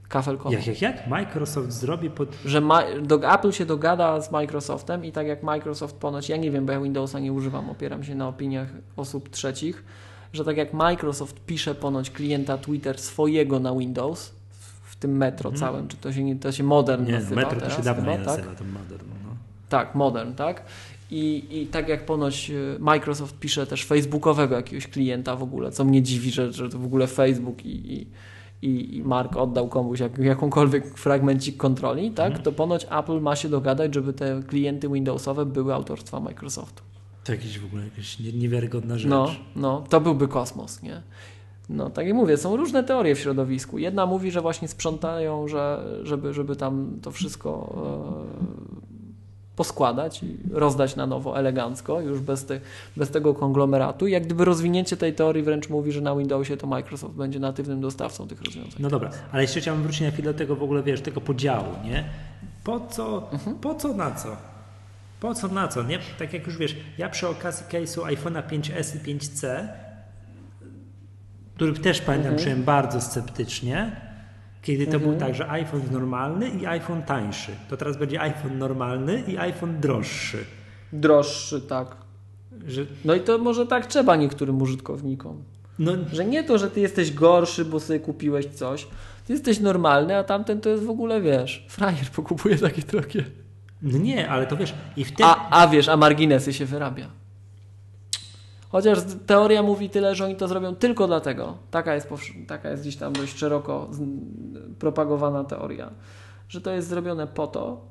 Kafelkową. 0.10 0.52
Jak, 0.56 0.68
jak, 0.68 0.82
jak? 0.82 1.08
Microsoft 1.08 1.72
zrobi 1.72 2.10
pod... 2.10 2.30
Że 2.46 2.62
ma, 2.62 2.84
do, 3.02 3.34
Apple 3.34 3.52
się 3.52 3.66
dogada 3.66 4.22
z 4.22 4.32
Microsoftem 4.32 5.06
i 5.06 5.12
tak 5.12 5.28
jak 5.28 5.44
Microsoft 5.44 5.96
ponoć, 5.96 6.30
ja 6.30 6.38
nie 6.38 6.52
wiem, 6.52 6.66
bo 6.66 6.72
ja 6.72 6.80
Windowsa 6.82 7.20
nie 7.20 7.34
używam, 7.34 7.70
opieram 7.70 8.04
się 8.04 8.16
na 8.16 8.28
opiniach 8.28 8.68
osób 8.96 9.30
trzecich, 9.30 9.84
że 10.34 10.46
tak 10.46 10.58
jak 10.58 10.74
Microsoft 10.74 11.40
pisze 11.46 11.76
ponoć 11.76 12.10
klienta 12.12 12.58
Twitter 12.58 13.00
swojego 13.00 13.60
na 13.60 13.76
Windows, 13.76 14.34
w, 14.84 14.96
tym 14.96 15.18
Metro 15.18 15.50
Mhm. 15.50 15.60
całym, 15.60 15.88
czy 15.88 15.98
to 15.98 16.14
się, 16.14 16.24
nie, 16.24 16.36
to 16.36 16.52
się 16.52 16.64
Modern 16.64 17.06
Nie, 17.06 17.12
nazywa 17.14 17.36
Metro 17.36 17.56
to 17.56 17.62
teraz 17.62 17.78
się 17.78 17.84
dawno 17.84 18.04
chyba, 18.04 18.18
nie 18.18 18.26
tak? 18.26 18.38
nazywa, 18.38 18.56
to 18.56 18.64
modern. 18.64 19.08
No. 19.24 19.30
Tak, 19.70 19.96
Modern, 19.96 20.34
tak? 20.34 20.64
I, 21.12 21.46
I 21.50 21.68
tak 21.68 21.90
jak 21.90 22.06
ponoć 22.06 22.50
y, 22.50 22.78
Microsoft 22.80 23.40
pisze 23.40 23.68
też 23.68 23.86
facebookowego 23.86 24.56
jakiegoś 24.56 24.88
klienta 24.88 25.36
w 25.36 25.44
ogóle, 25.44 25.72
co 25.72 25.86
mnie 25.86 26.02
dziwi, 26.02 26.32
że, 26.32 26.54
że 26.54 26.70
to 26.70 26.80
w 26.80 26.86
ogóle 26.86 27.08
Facebook 27.08 27.66
i, 27.66 27.94
i, 27.94 28.08
i 28.62 29.02
Mark 29.06 29.36
oddał 29.38 29.68
komuś 29.68 30.00
jak, 30.00 30.18
jakąkolwiek 30.18 30.98
fragmencik 30.98 31.58
kontroli, 31.58 32.12
tak? 32.12 32.26
Mhm. 32.28 32.44
To 32.44 32.52
ponoć 32.52 32.88
Apple 33.00 33.20
ma 33.22 33.36
się 33.36 33.50
dogadać, 33.50 33.94
żeby 33.94 34.14
te 34.14 34.42
klienty 34.48 34.90
Windowsowe 34.90 35.46
były 35.46 35.74
autorstwa 35.74 36.20
Microsoftu. 36.20 36.84
To 37.24 37.32
jakieś 37.32 37.60
w 37.60 37.66
ogóle 37.66 37.84
jakaś 37.84 38.20
nie- 38.20 38.34
niewiarygodna 38.34 38.98
rzecz. 38.98 39.10
No, 39.10 39.28
no, 39.56 39.84
to 39.90 40.02
byłby 40.02 40.28
kosmos, 40.28 40.82
nie? 40.84 41.02
No, 41.70 41.90
tak 41.90 42.06
jak 42.08 42.16
mówię, 42.16 42.38
są 42.38 42.58
różne 42.58 42.84
teorie 42.84 43.16
w 43.16 43.20
środowisku. 43.20 43.78
Jedna 43.78 44.06
mówi, 44.06 44.32
że 44.32 44.42
właśnie 44.42 44.68
sprzątają, 44.68 45.48
że, 45.48 45.84
żeby, 46.04 46.34
żeby 46.34 46.56
tam 46.56 47.00
to 47.02 47.12
wszystko 47.12 47.76
e, 48.77 48.77
poskładać 49.58 50.24
i 50.24 50.38
rozdać 50.52 50.96
na 50.96 51.08
nowo 51.08 51.40
elegancko, 51.40 52.02
już 52.02 52.20
bez, 52.20 52.46
te, 52.46 52.60
bez 52.98 53.10
tego 53.12 53.34
konglomeratu. 53.34 54.08
I 54.08 54.12
jak 54.12 54.26
gdyby 54.26 54.46
rozwinięcie 54.46 54.98
tej 54.98 55.14
teorii 55.14 55.44
wręcz 55.44 55.70
mówi, 55.70 55.92
że 55.92 56.02
na 56.02 56.16
Windowsie 56.16 56.58
to 56.58 56.68
Microsoft 56.68 57.16
będzie 57.16 57.40
natywnym 57.40 57.82
dostawcą 57.82 58.28
tych 58.28 58.42
rozwiązań. 58.42 58.74
No 58.80 58.90
dobra, 58.90 59.10
ale 59.32 59.42
jeszcze 59.42 59.62
chciałbym 59.62 59.84
wrócić 59.84 60.02
na 60.02 60.12
chwilę 60.12 60.34
do 60.34 60.38
tego 60.40 60.56
w 60.56 60.64
ogóle, 60.64 60.84
wiesz, 60.84 61.02
tego 61.02 61.22
podziału, 61.22 61.68
nie? 61.84 62.04
Po 62.64 62.80
co, 62.80 63.30
Mhm. 63.34 63.56
po 63.58 63.76
co 63.76 63.94
na 63.94 64.12
co? 64.12 64.36
Po 65.20 65.34
co 65.36 65.48
na 65.48 65.68
co, 65.68 65.84
nie? 65.84 66.00
Tak 66.20 66.34
jak 66.34 66.48
już 66.48 66.58
wiesz, 66.58 66.76
ja 66.98 67.10
przy 67.10 67.28
okazji 67.28 67.66
case'u 67.66 68.02
iPhone'a 68.04 68.42
5S 68.48 68.96
i 68.96 69.00
5C, 69.18 69.68
który 71.56 71.74
też 71.74 72.02
pamiętam 72.02 72.28
Mhm. 72.32 72.38
przyjąłem 72.38 72.64
bardzo 72.64 73.02
sceptycznie, 73.02 73.92
kiedy 74.68 74.86
to 74.88 74.94
Mhm. 74.98 75.12
był 75.12 75.20
tak, 75.20 75.36
że 75.36 75.50
iPhone 75.50 75.82
normalny 75.92 76.50
i 76.50 76.66
iPhone 76.66 77.04
tańszy. 77.04 77.52
To 77.70 77.78
teraz 77.78 77.98
będzie 77.98 78.22
iPhone 78.22 78.58
normalny 78.58 79.24
i 79.28 79.38
iPhone 79.38 79.80
droższy. 79.80 80.38
Droższy, 80.94 81.62
tak. 81.62 81.96
Że, 82.68 82.82
No 83.06 83.16
i 83.16 83.20
to 83.20 83.38
może 83.38 83.66
tak 83.68 83.86
trzeba 83.86 84.16
niektórym 84.16 84.62
użytkownikom. 84.62 85.44
no, 85.80 85.92
Że 86.14 86.26
nie 86.26 86.44
to, 86.44 86.58
że 86.58 86.72
ty 86.72 86.80
jesteś 86.80 87.14
gorszy, 87.14 87.66
bo 87.66 87.80
sobie 87.80 88.00
kupiłeś 88.00 88.46
coś. 88.46 88.88
Ty 89.26 89.34
jesteś 89.34 89.60
normalny, 89.60 90.18
a 90.18 90.24
tamten 90.24 90.62
to 90.62 90.70
jest 90.70 90.84
w 90.84 90.90
ogóle, 90.90 91.22
wiesz, 91.22 91.66
frajer 91.70 92.06
pokupuje 92.16 92.58
takie 92.58 92.82
drogie. 92.82 93.24
no 93.82 93.98
nie, 93.98 94.30
ale 94.30 94.48
to 94.48 94.58
wiesz, 94.58 94.74
i 94.98 95.06
wtedy... 95.06 95.24
A, 95.26 95.50
a 95.64 95.68
wiesz, 95.68 95.90
a 95.90 95.98
marginesy 95.98 96.54
się 96.54 96.66
wyrabia. 96.66 97.08
Chociaż 98.70 99.00
teoria 99.26 99.64
mówi 99.64 99.90
tyle, 99.90 100.16
że 100.16 100.26
oni 100.26 100.36
to 100.36 100.48
zrobią 100.48 100.76
tylko 100.76 101.08
dlatego. 101.08 101.58
Taka 101.72 101.96
jest, 101.96 102.10
taka 102.48 102.70
jest 102.70 102.82
gdzieś 102.84 102.96
tam 102.96 103.14
dość 103.14 103.38
szeroko 103.38 103.88
propagowana 104.80 105.44
teoria, 105.44 105.90
że 106.50 106.62
to 106.62 106.72
jest 106.72 106.88
zrobione 106.88 107.28
po 107.28 107.48
to, 107.48 107.82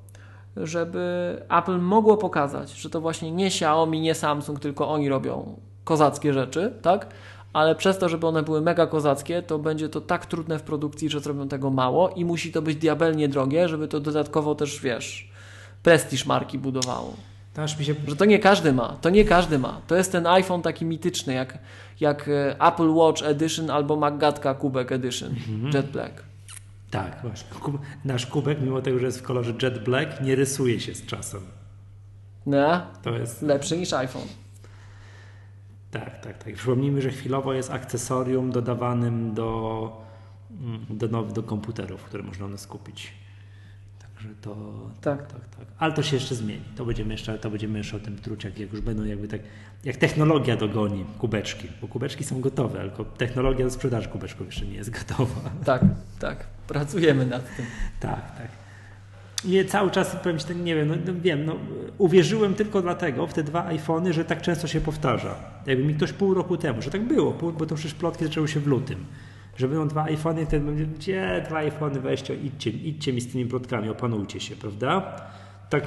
żeby 0.56 1.36
Apple 1.48 1.78
mogło 1.78 2.16
pokazać, 2.16 2.70
że 2.70 2.90
to 2.90 3.00
właśnie 3.00 3.30
nie 3.30 3.46
Xiaomi, 3.46 4.00
nie 4.00 4.14
Samsung, 4.14 4.60
tylko 4.60 4.88
oni 4.88 5.08
robią 5.08 5.60
kozackie 5.84 6.32
rzeczy, 6.32 6.72
tak? 6.82 7.06
Ale 7.52 7.74
przez 7.74 7.98
to, 7.98 8.08
żeby 8.08 8.26
one 8.26 8.42
były 8.42 8.60
mega 8.60 8.86
kozackie, 8.86 9.42
to 9.42 9.58
będzie 9.58 9.88
to 9.88 10.00
tak 10.00 10.26
trudne 10.26 10.58
w 10.58 10.62
produkcji, 10.62 11.10
że 11.10 11.20
zrobią 11.20 11.48
tego 11.48 11.70
mało 11.70 12.08
i 12.08 12.24
musi 12.24 12.52
to 12.52 12.62
być 12.62 12.76
diabelnie 12.76 13.28
drogie, 13.28 13.68
żeby 13.68 13.88
to 13.88 14.00
dodatkowo 14.00 14.54
też, 14.54 14.80
wiesz, 14.80 15.30
prestiż 15.82 16.26
marki 16.26 16.58
budowało. 16.58 17.14
To 17.56 17.62
aż 17.62 17.78
mi 17.78 17.84
się 17.84 17.94
Że 18.08 18.16
to 18.16 18.24
nie 18.24 18.38
każdy 18.38 18.72
ma, 18.72 18.88
to 19.00 19.10
nie 19.10 19.24
każdy 19.24 19.58
ma. 19.58 19.80
To 19.86 19.96
jest 19.96 20.12
ten 20.12 20.26
iPhone 20.26 20.62
taki 20.62 20.84
mityczny, 20.84 21.34
jak, 21.34 21.58
jak 22.00 22.28
e, 22.28 22.56
Apple 22.66 22.88
Watch 22.90 23.22
Edition 23.22 23.70
albo 23.70 23.96
Maggatka 23.96 24.54
Kubek 24.54 24.92
Edition, 24.92 25.34
Jet 25.74 25.90
Black. 25.90 26.22
Tak, 26.90 27.18
właśnie. 27.22 27.48
Kub- 27.60 27.78
Nasz 28.04 28.26
kubek, 28.26 28.60
mimo 28.60 28.80
tego, 28.82 28.98
że 28.98 29.06
jest 29.06 29.18
w 29.18 29.22
kolorze 29.22 29.52
jet 29.62 29.84
black, 29.84 30.20
nie 30.20 30.34
rysuje 30.34 30.80
się 30.80 30.94
z 30.94 31.06
czasem. 31.06 31.40
No, 32.46 32.80
To 33.02 33.10
jest. 33.18 33.42
lepszy 33.42 33.76
niż 33.78 33.92
iPhone. 33.92 34.26
Tak, 35.90 36.20
tak, 36.20 36.44
tak. 36.44 36.54
Przypomnijmy, 36.54 37.02
że 37.02 37.10
chwilowo 37.10 37.52
jest 37.52 37.70
akcesorium 37.70 38.50
dodawanym 38.50 39.34
do, 39.34 39.92
mm, 40.60 40.86
do, 40.90 41.08
now- 41.08 41.32
do 41.32 41.42
komputerów, 41.42 42.02
które 42.04 42.22
można 42.22 42.46
one 42.46 42.58
skupić. 42.58 43.12
Także 44.26 44.42
to. 44.42 44.56
Tak. 45.00 45.32
tak, 45.32 45.40
tak. 45.58 45.66
Ale 45.78 45.92
to 45.92 46.02
się 46.02 46.16
jeszcze 46.16 46.34
zmieni. 46.34 46.62
To 46.76 46.84
będziemy 46.84 47.14
jeszcze, 47.14 47.38
to 47.38 47.50
będziemy 47.50 47.78
jeszcze 47.78 47.96
o 47.96 48.00
tym 48.00 48.16
truć, 48.16 48.44
jak, 48.44 48.58
jak 48.58 48.72
już 48.72 48.80
będą 48.80 49.04
jakby 49.04 49.28
tak. 49.28 49.40
Jak 49.84 49.96
technologia 49.96 50.56
dogoni 50.56 51.04
kubeczki, 51.18 51.68
bo 51.80 51.88
kubeczki 51.88 52.24
są 52.24 52.40
gotowe, 52.40 52.80
tylko 52.80 53.04
technologia 53.04 53.64
do 53.64 53.70
sprzedaży 53.70 54.08
kubeczków 54.08 54.46
jeszcze 54.46 54.66
nie 54.66 54.74
jest 54.74 54.90
gotowa. 54.90 55.50
Tak, 55.64 55.82
tak. 56.18 56.46
Pracujemy 56.68 57.26
nad 57.26 57.56
tym. 57.56 57.66
Tak, 58.00 58.36
tak. 58.36 58.48
Nie, 59.44 59.64
cały 59.64 59.90
czas 59.90 60.16
powiem 60.22 60.38
ci, 60.38 60.46
tak, 60.46 60.56
nie 60.56 60.74
wiem, 60.74 60.88
no, 60.88 60.94
no 61.06 61.20
wiem, 61.20 61.46
no, 61.46 61.56
uwierzyłem 61.98 62.54
tylko 62.54 62.82
dlatego 62.82 63.26
w 63.26 63.32
te 63.32 63.42
dwa 63.42 63.66
iPhony, 63.66 64.12
że 64.12 64.24
tak 64.24 64.42
często 64.42 64.66
się 64.66 64.80
powtarza. 64.80 65.34
Jakby 65.66 65.84
mi 65.84 65.94
ktoś 65.94 66.12
pół 66.12 66.34
roku 66.34 66.56
temu, 66.56 66.82
że 66.82 66.90
tak 66.90 67.02
było, 67.02 67.32
bo 67.32 67.66
to 67.66 67.74
przecież 67.74 67.94
plotki 67.94 68.24
zaczęły 68.24 68.48
się 68.48 68.60
w 68.60 68.66
lutym, 68.66 69.04
że 69.56 69.68
będą 69.68 69.88
dwa 69.88 70.02
iPhony, 70.04 70.46
wtedy 70.46 70.66
będzie, 70.66 70.86
gdzie 70.86 71.42
dwa 71.46 71.56
iPhony, 71.56 72.00
weźcie, 72.00 72.34
idźcie, 72.34 72.70
idźcie 72.70 73.12
mi 73.12 73.20
z 73.20 73.32
tymi 73.32 73.46
plotkami, 73.46 73.88
opanujcie 73.88 74.40
się, 74.40 74.56
prawda? 74.56 75.20
Tak, 75.70 75.84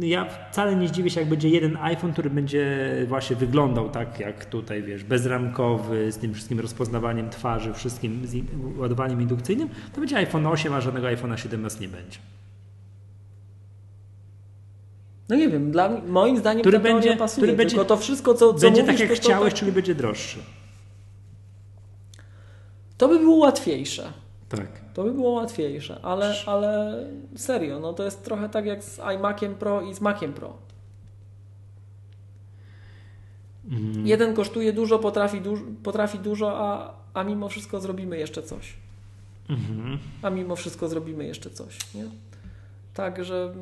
ja 0.00 0.24
wcale 0.50 0.76
nie 0.76 0.88
zdziwię 0.88 1.10
się, 1.10 1.20
jak 1.20 1.28
będzie 1.28 1.48
jeden 1.48 1.76
iPhone, 1.76 2.12
który 2.12 2.30
będzie 2.30 2.88
właśnie 3.08 3.36
wyglądał 3.36 3.88
tak, 3.90 4.20
jak 4.20 4.44
tutaj, 4.44 4.82
wiesz, 4.82 5.04
bezramkowy, 5.04 6.12
z 6.12 6.18
tym 6.18 6.34
wszystkim 6.34 6.60
rozpoznawaniem 6.60 7.30
twarzy, 7.30 7.74
wszystkim 7.74 8.26
z 8.26 8.36
ładowaniem 8.76 9.20
indukcyjnym, 9.22 9.68
to 9.92 10.00
będzie 10.00 10.16
iPhone 10.16 10.46
8, 10.46 10.74
a 10.74 10.80
żadnego 10.80 11.06
iPhone'a 11.06 11.34
7S 11.34 11.80
nie 11.80 11.88
będzie. 11.88 12.18
No 15.28 15.36
nie 15.36 15.48
wiem, 15.48 15.70
dla 15.70 15.88
moim 16.08 16.38
zdaniem 16.38 16.60
Który 16.62 16.78
będzie- 16.80 17.16
pasuje, 17.16 17.42
który 17.42 17.56
będzie- 17.56 17.76
tylko 17.76 17.84
to 17.88 17.96
wszystko, 17.96 18.34
co, 18.34 18.54
co 18.54 18.60
będzie 18.66 18.82
mówisz, 18.82 19.00
tak, 19.00 19.08
jak 19.10 19.18
to, 19.18 19.24
to, 19.24 19.28
chciałeś, 19.28 19.52
to, 19.52 19.58
czyli 19.60 19.72
będzie 19.72 19.94
droższy. 19.94 20.38
To 22.98 23.08
by 23.08 23.18
było 23.18 23.36
łatwiejsze. 23.36 24.12
Tak. 24.48 24.80
To 24.94 25.04
by 25.04 25.12
było 25.12 25.30
łatwiejsze, 25.30 25.98
ale, 26.02 26.34
ale 26.46 26.98
serio, 27.36 27.80
no 27.80 27.92
to 27.92 28.04
jest 28.04 28.24
trochę 28.24 28.48
tak 28.48 28.66
jak 28.66 28.84
z 28.84 29.00
iMaciem 29.16 29.54
Pro 29.54 29.82
i 29.82 29.94
z 29.94 30.00
Maciem 30.00 30.32
Pro. 30.32 30.54
Mm. 33.70 34.06
Jeden 34.06 34.34
kosztuje 34.34 34.72
dużo, 34.72 34.98
potrafi, 34.98 35.40
duż, 35.40 35.60
potrafi 35.82 36.18
dużo, 36.18 36.58
a, 36.58 36.94
a 37.14 37.24
mimo 37.24 37.48
wszystko 37.48 37.80
zrobimy 37.80 38.18
jeszcze 38.18 38.42
coś. 38.42 38.76
Mhm. 39.48 39.98
A 40.22 40.30
mimo 40.30 40.56
wszystko 40.56 40.88
zrobimy 40.88 41.24
jeszcze 41.24 41.50
coś, 41.50 41.94
nie? 41.94 42.04
Także 42.94 43.54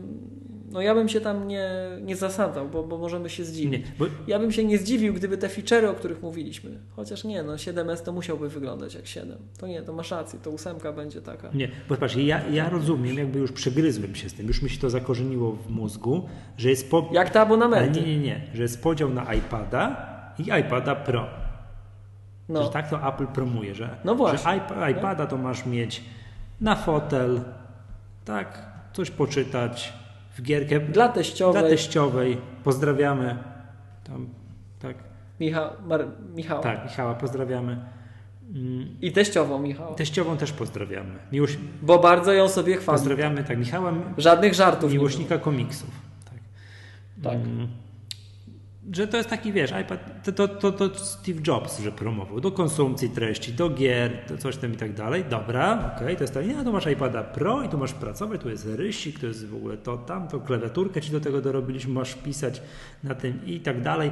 no 0.70 0.80
ja 0.80 0.94
bym 0.94 1.08
się 1.08 1.20
tam 1.20 1.48
nie, 1.48 1.70
nie 2.02 2.16
zasadzał, 2.16 2.68
bo, 2.68 2.82
bo 2.82 2.98
możemy 2.98 3.30
się 3.30 3.44
zdziwić. 3.44 3.72
Nie, 3.72 3.92
bo 3.98 4.06
Ja 4.26 4.38
bym 4.38 4.52
się 4.52 4.64
nie 4.64 4.78
zdziwił, 4.78 5.14
gdyby 5.14 5.38
te 5.38 5.48
feature'y, 5.48 5.86
o 5.90 5.94
których 5.94 6.22
mówiliśmy, 6.22 6.70
chociaż 6.96 7.24
nie, 7.24 7.42
no 7.42 7.52
7S 7.52 8.02
to 8.02 8.12
musiałby 8.12 8.48
wyglądać 8.48 8.94
jak 8.94 9.06
7. 9.06 9.38
To 9.58 9.66
nie, 9.66 9.82
to 9.82 9.92
masz 9.92 10.10
rację, 10.10 10.38
to 10.42 10.50
ósemka 10.50 10.92
będzie 10.92 11.22
taka. 11.22 11.48
Nie, 11.54 11.68
bo 11.88 11.96
patrz, 11.96 12.16
ja, 12.16 12.48
ja 12.48 12.68
rozumiem, 12.68 13.18
jakby 13.18 13.38
już 13.38 13.52
przegryzłem 13.52 14.14
się 14.14 14.28
z 14.28 14.34
tym, 14.34 14.46
już 14.46 14.62
mi 14.62 14.70
się 14.70 14.80
to 14.80 14.90
zakorzeniło 14.90 15.52
w 15.52 15.70
mózgu, 15.70 16.28
że 16.56 16.70
jest 16.70 16.90
po... 16.90 17.08
Jak 17.12 17.30
te 17.30 17.40
Ale 17.40 17.46
abonamenty. 17.46 18.00
nie, 18.00 18.06
nie, 18.06 18.18
nie, 18.18 18.40
że 18.54 18.62
jest 18.62 18.82
podział 18.82 19.08
na 19.10 19.34
iPada 19.34 20.06
i 20.38 20.42
iPada 20.60 20.94
Pro. 20.94 21.26
No. 22.48 22.62
Że 22.62 22.68
tak 22.70 22.90
to 22.90 23.08
Apple 23.08 23.26
promuje, 23.26 23.74
że, 23.74 23.96
No 24.04 24.14
właśnie. 24.14 24.38
że 24.38 24.44
iP- 24.60 24.90
iPada 24.98 25.26
to 25.26 25.36
masz 25.36 25.66
mieć 25.66 26.02
na 26.60 26.76
fotel, 26.76 27.40
tak, 28.24 28.66
coś 28.92 29.10
poczytać, 29.10 29.92
w 30.40 30.42
gierkę 30.42 30.80
Dla 30.80 31.08
teściowej. 31.08 31.60
dla 31.62 31.70
teściowej. 31.70 32.36
Pozdrawiamy. 32.64 33.36
Tam, 34.04 34.26
tak, 34.78 34.94
Michał, 35.40 35.70
Mar, 35.86 36.06
Michał. 36.34 36.62
tak, 36.62 36.84
Michała 36.84 37.14
pozdrawiamy. 37.14 37.76
Mm, 38.54 38.86
I 39.02 39.12
teściową 39.12 39.58
Michała. 39.58 39.94
Teściową 39.94 40.36
też 40.36 40.52
pozdrawiamy. 40.52 41.14
Miłoś, 41.32 41.58
Bo 41.82 41.98
bardzo 41.98 42.32
ją 42.32 42.48
sobie 42.48 42.76
chwali. 42.76 42.98
pozdrawiamy, 42.98 43.44
tak, 43.44 43.58
Michała, 43.58 43.92
Żadnych 44.18 44.54
żartów. 44.54 44.92
miłośnika 44.92 45.38
komiksów. 45.38 45.90
Tak. 46.24 46.38
Tak. 47.22 47.34
Mm, 47.34 47.68
że 48.92 49.06
to 49.06 49.16
jest 49.16 49.28
taki, 49.28 49.52
wiesz, 49.52 49.70
iPad, 49.82 50.24
to, 50.24 50.32
to, 50.32 50.48
to, 50.48 50.72
to 50.72 50.98
Steve 50.98 51.40
Jobs, 51.46 51.80
że 51.80 51.92
promował 51.92 52.40
do 52.40 52.52
konsumpcji 52.52 53.10
treści, 53.10 53.52
do 53.52 53.70
gier, 53.70 54.24
do 54.28 54.38
coś 54.38 54.56
tam 54.56 54.74
i 54.74 54.76
tak 54.76 54.94
dalej. 54.94 55.24
Dobra, 55.30 55.92
okej, 55.96 56.16
to 56.16 56.24
jest 56.24 56.34
tak, 56.34 56.46
nie, 56.46 56.64
tu 56.64 56.72
masz 56.72 56.86
iPada 56.86 57.22
Pro 57.22 57.62
i 57.62 57.68
tu 57.68 57.78
masz 57.78 57.92
pracować, 57.92 58.40
tu 58.40 58.48
jest 58.48 58.66
rysik, 58.66 59.20
to 59.20 59.26
jest 59.26 59.46
w 59.46 59.54
ogóle 59.54 59.76
to, 59.76 59.96
tam, 59.96 60.28
to 60.28 60.40
klawiaturkę 60.40 61.00
ci 61.00 61.12
do 61.12 61.20
tego 61.20 61.40
dorobiliśmy, 61.40 61.92
masz 61.92 62.14
pisać 62.14 62.62
na 63.04 63.14
tym 63.14 63.46
i 63.46 63.60
tak 63.60 63.82
dalej. 63.82 64.10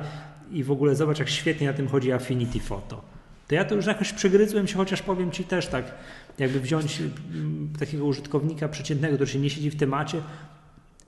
I 0.52 0.64
w 0.64 0.70
ogóle 0.70 0.94
zobacz, 0.94 1.18
jak 1.18 1.28
świetnie 1.28 1.66
na 1.66 1.72
tym 1.72 1.88
chodzi 1.88 2.12
Affinity 2.12 2.60
Photo. 2.60 3.02
To 3.48 3.54
ja 3.54 3.64
to 3.64 3.74
już 3.74 3.86
jakoś 3.86 4.12
przegryzłem 4.12 4.66
się, 4.66 4.76
chociaż 4.76 5.02
powiem 5.02 5.30
Ci 5.30 5.44
też 5.44 5.66
tak, 5.66 5.94
jakby 6.38 6.60
wziąć 6.60 7.00
mm, 7.00 7.72
takiego 7.78 8.04
użytkownika 8.04 8.68
przeciętnego, 8.68 9.14
który 9.14 9.30
się 9.30 9.38
nie 9.38 9.50
siedzi 9.50 9.70
w 9.70 9.76
temacie, 9.76 10.20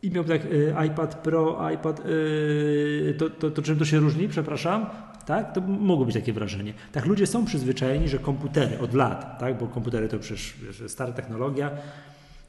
i 0.03 0.11
miał 0.11 0.25
tak 0.25 0.45
y, 0.45 0.75
iPad 0.87 1.15
Pro, 1.15 1.71
iPad, 1.71 2.03
y, 2.07 3.15
to, 3.19 3.31
to, 3.31 3.51
to 3.51 3.63
czym 3.63 3.79
to 3.79 3.85
się 3.85 3.99
różni, 3.99 4.29
przepraszam? 4.29 4.87
Tak? 5.27 5.55
To 5.55 5.61
mogło 5.61 6.05
być 6.05 6.15
takie 6.15 6.33
wrażenie. 6.33 6.75
Tak, 6.93 7.07
ludzie 7.07 7.27
są 7.27 7.45
przyzwyczajeni, 7.45 8.09
że 8.09 8.19
komputery 8.19 8.79
od 8.79 8.95
lat, 8.95 9.39
tak? 9.41 9.59
bo 9.59 9.67
komputery 9.67 10.09
to 10.09 10.19
przecież 10.19 10.55
wiesz, 10.63 10.83
stara 10.93 11.13
technologia, 11.13 11.71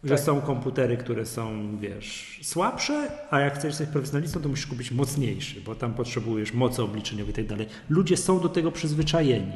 Że 0.03 0.15
tak. 0.15 0.23
są 0.23 0.41
komputery, 0.41 0.97
które 0.97 1.25
są, 1.25 1.77
wiesz, 1.77 2.39
słabsze, 2.41 3.07
a 3.29 3.39
jak 3.39 3.55
chcesz 3.55 3.79
być 3.79 3.89
profesjonalistą, 3.89 4.41
to 4.41 4.49
musisz 4.49 4.67
kupić 4.67 4.91
mocniejszy, 4.91 5.61
bo 5.61 5.75
tam 5.75 5.93
potrzebujesz 5.93 6.53
mocy 6.53 6.83
obliczeniowej 6.83 7.33
i 7.33 7.35
tak 7.35 7.47
dalej. 7.47 7.67
Ludzie 7.89 8.17
są 8.17 8.39
do 8.39 8.49
tego 8.49 8.71
przyzwyczajeni. 8.71 9.53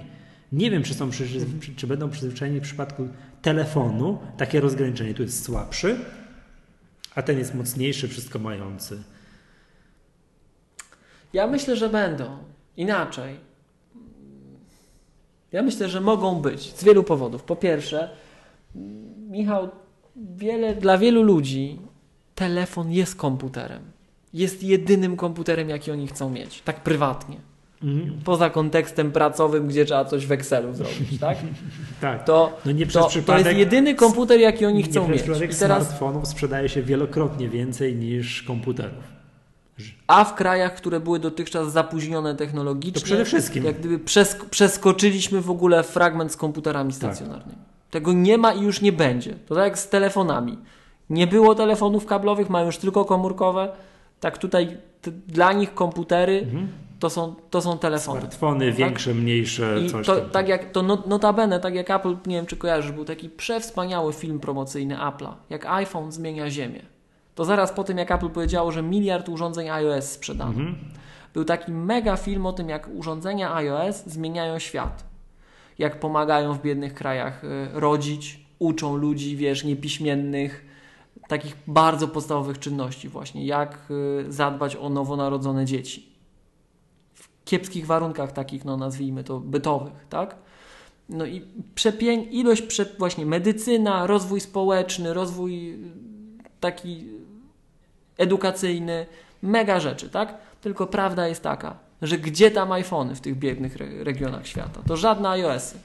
Nie 0.52 0.72
wiem, 0.72 0.84
czy, 0.84 0.94
są, 0.94 1.12
czy, 1.12 1.26
czy 1.76 1.88
będą 1.88 2.10
przyzwyczajeni 2.10 2.60
w 2.60 2.64
przypadku 2.64 3.08
telefonu. 3.42 4.20
Takie 4.38 4.62
rozgraniczenie 4.62 5.14
tu 5.14 5.22
jest 5.22 5.44
słabszy, 5.44 5.96
a 7.16 7.22
ten 7.22 7.38
jest 7.38 7.54
mocniejszy, 7.56 8.08
wszystko 8.08 8.40
mający. 8.40 9.04
Ja 11.34 11.48
myślę, 11.48 11.76
że 11.76 11.90
będą. 11.90 12.38
Inaczej. 12.78 13.40
Ja 15.52 15.62
myślę, 15.64 15.90
że 15.90 16.02
mogą 16.02 16.42
być 16.42 16.76
z 16.76 16.84
wielu 16.84 17.04
powodów. 17.04 17.44
Po 17.44 17.56
pierwsze, 17.56 18.10
Michał, 19.30 19.70
wiele, 20.16 20.76
dla 20.76 20.98
wielu 20.98 21.24
ludzi 21.24 21.80
telefon 22.36 22.92
jest 22.92 23.16
komputerem. 23.16 23.82
Jest 24.34 24.64
jedynym 24.64 25.18
komputerem, 25.18 25.70
jaki 25.70 25.92
oni 25.92 26.08
chcą 26.08 26.30
mieć, 26.30 26.62
tak 26.62 26.84
prywatnie. 26.84 27.38
Mhm. 27.84 28.19
Poza 28.23 28.49
kontekstem 28.49 29.11
pracowym, 29.11 29.68
gdzie 29.68 29.85
trzeba 29.85 30.06
coś 30.06 30.26
w 30.26 30.31
Excelu 30.31 30.73
zrobić, 30.73 31.19
tak? 31.19 31.38
tak. 32.02 32.26
To, 32.26 32.57
no 32.65 32.72
nie 32.72 32.88
to, 32.88 33.10
to 33.26 33.38
jest 33.38 33.52
jedyny 33.52 33.95
komputer, 33.95 34.39
jaki 34.39 34.65
oni 34.65 34.84
chcą 34.84 35.07
mieć. 35.07 35.22
I 35.22 35.26
teraz 35.60 35.84
smartfonów 35.84 36.27
sprzedaje 36.27 36.69
się 36.69 36.81
wielokrotnie 36.81 37.49
więcej 37.49 37.95
niż 37.95 38.43
komputerów. 38.43 39.15
A 40.07 40.23
w 40.23 40.35
krajach, 40.35 40.76
które 40.76 40.99
były 40.99 41.19
dotychczas 41.19 41.72
zapóźnione 41.72 42.35
technologicznie, 42.35 43.02
to 43.02 43.06
przede 43.06 43.26
wszystkim. 43.26 43.64
jak 43.64 43.80
gdyby 43.80 43.99
przesk 43.99 44.45
przeskoczyliśmy 44.49 45.41
w 45.41 45.49
ogóle 45.49 45.84
fragment 45.84 46.31
z 46.31 46.38
komputerami 46.38 46.89
tak. 46.89 46.97
stacjonarnymi. 46.97 47.57
Tak. 47.57 47.91
Tego 47.91 48.14
nie 48.14 48.38
ma 48.38 48.53
i 48.53 48.61
już 48.61 48.81
nie 48.81 48.91
będzie. 48.91 49.34
To 49.47 49.56
tak 49.56 49.64
jak 49.64 49.80
z 49.80 49.89
telefonami. 49.89 50.57
Nie 51.10 51.27
było 51.27 51.56
telefonów 51.56 52.06
kablowych, 52.06 52.49
mają 52.49 52.65
już 52.65 52.77
tylko 52.77 53.06
komórkowe. 53.06 53.69
Tak 54.19 54.38
tutaj 54.38 54.77
dla 55.27 55.53
nich 55.53 55.73
komputery 55.73 56.39
mhm. 56.39 56.68
To, 57.00 57.10
są, 57.10 57.36
to 57.50 57.62
są 57.62 57.78
telefony. 57.78 58.20
Smartfony 58.20 58.68
tak? 58.68 58.76
większe, 58.76 59.14
mniejsze, 59.14 59.82
I 59.86 59.90
coś 59.90 60.08
to, 60.08 60.16
tam. 60.16 60.30
Tak 60.30 60.48
jak, 60.48 60.72
to 60.72 60.84
notabene, 60.84 61.60
tak 61.60 61.76
jak 61.76 61.90
Apple, 61.90 62.18
nie 62.26 62.36
wiem 62.36 62.46
czy 62.46 62.58
kojarzysz, 62.58 62.92
był 62.92 63.06
taki 63.06 63.30
przewspaniały 63.30 64.14
film 64.14 64.40
promocyjny 64.40 64.96
Apple'a, 64.96 65.34
jak 65.50 65.66
iPhone 65.66 66.12
zmienia 66.12 66.50
Ziemię. 66.50 66.82
To 67.36 67.46
zaraz 67.46 67.72
po 67.72 67.84
tym, 67.84 67.98
jak 67.98 68.12
Apple 68.12 68.30
powiedziało, 68.30 68.72
że 68.72 68.84
miliard 68.84 69.30
urządzeń 69.30 69.70
iOS 69.70 70.06
sprzedano. 70.06 70.52
Mhm. 70.52 70.76
Był 71.34 71.46
taki 71.46 71.72
mega 71.72 72.18
film 72.18 72.46
o 72.46 72.54
tym, 72.54 72.70
jak 72.70 72.90
urządzenia 72.94 73.56
iOS 73.56 74.04
zmieniają 74.06 74.60
świat. 74.60 75.04
Jak 75.80 76.00
pomagają 76.00 76.54
w 76.54 76.62
biednych 76.62 76.94
krajach 76.94 77.44
y, 77.44 77.68
rodzić, 77.74 78.46
uczą 78.60 78.96
ludzi, 78.96 79.38
wiesz, 79.38 79.64
niepiśmiennych, 79.64 80.66
takich 81.28 81.58
bardzo 81.68 82.08
podstawowych 82.08 82.60
czynności 82.60 83.10
właśnie, 83.10 83.46
jak 83.46 83.78
y, 83.92 84.32
zadbać 84.32 84.76
o 84.76 84.90
nowonarodzone 84.90 85.66
dzieci. 85.66 86.15
Kiepskich 87.46 87.86
warunkach 87.86 88.32
takich, 88.32 88.66
no 88.66 88.78
nazwijmy 88.78 89.24
to, 89.24 89.40
bytowych, 89.40 89.94
tak? 90.10 90.36
No 91.10 91.26
i 91.26 91.42
ilość, 92.32 92.62
prze, 92.62 92.86
właśnie 92.98 93.26
medycyna, 93.26 94.08
rozwój 94.08 94.40
społeczny, 94.40 95.14
rozwój 95.14 95.78
taki 96.60 97.08
edukacyjny, 98.18 99.06
mega 99.42 99.80
rzeczy, 99.80 100.10
tak? 100.10 100.38
Tylko 100.62 100.88
prawda 100.88 101.28
jest 101.28 101.44
taka, 101.44 101.78
że 102.02 102.18
gdzie 102.18 102.52
tam 102.52 102.72
iPhony 102.72 103.16
w 103.16 103.22
tych 103.22 103.38
biednych 103.38 103.76
regionach 104.04 104.48
świata? 104.48 104.82
To 104.88 104.98
żadne 104.98 105.30
iOSy, 105.30 105.78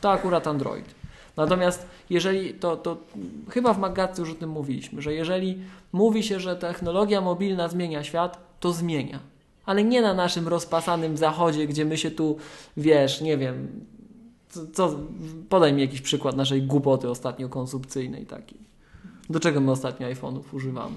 to 0.00 0.10
akurat 0.10 0.46
Android. 0.46 0.94
Natomiast 1.36 1.86
jeżeli 2.10 2.54
to, 2.54 2.76
to 2.76 2.96
chyba 3.50 3.74
w 3.74 3.78
Magatce 3.78 4.22
już 4.22 4.30
o 4.30 4.34
tym 4.34 4.50
mówiliśmy, 4.50 5.02
że 5.02 5.14
jeżeli 5.14 5.58
mówi 5.92 6.22
się, 6.22 6.40
że 6.40 6.56
technologia 6.56 7.20
mobilna 7.20 7.68
zmienia 7.68 8.04
świat, 8.04 8.38
to 8.60 8.72
zmienia. 8.72 9.18
Ale 9.66 9.84
nie 9.84 10.02
na 10.02 10.14
naszym 10.14 10.48
rozpasanym 10.48 11.16
zachodzie, 11.16 11.66
gdzie 11.66 11.84
my 11.84 11.96
się 11.96 12.10
tu, 12.10 12.36
wiesz, 12.76 13.20
nie 13.20 13.38
wiem, 13.38 13.84
co, 14.48 14.66
co 14.72 14.98
podaj 15.48 15.72
mi 15.72 15.80
jakiś 15.80 16.00
przykład 16.00 16.36
naszej 16.36 16.62
głupoty 16.62 17.10
ostatnio 17.10 17.48
konsumpcyjnej 17.48 18.26
takiej. 18.26 18.58
Do 19.30 19.40
czego 19.40 19.60
my 19.60 19.70
ostatnio 19.70 20.08
iPhone'ów 20.08 20.42
używamy? 20.52 20.96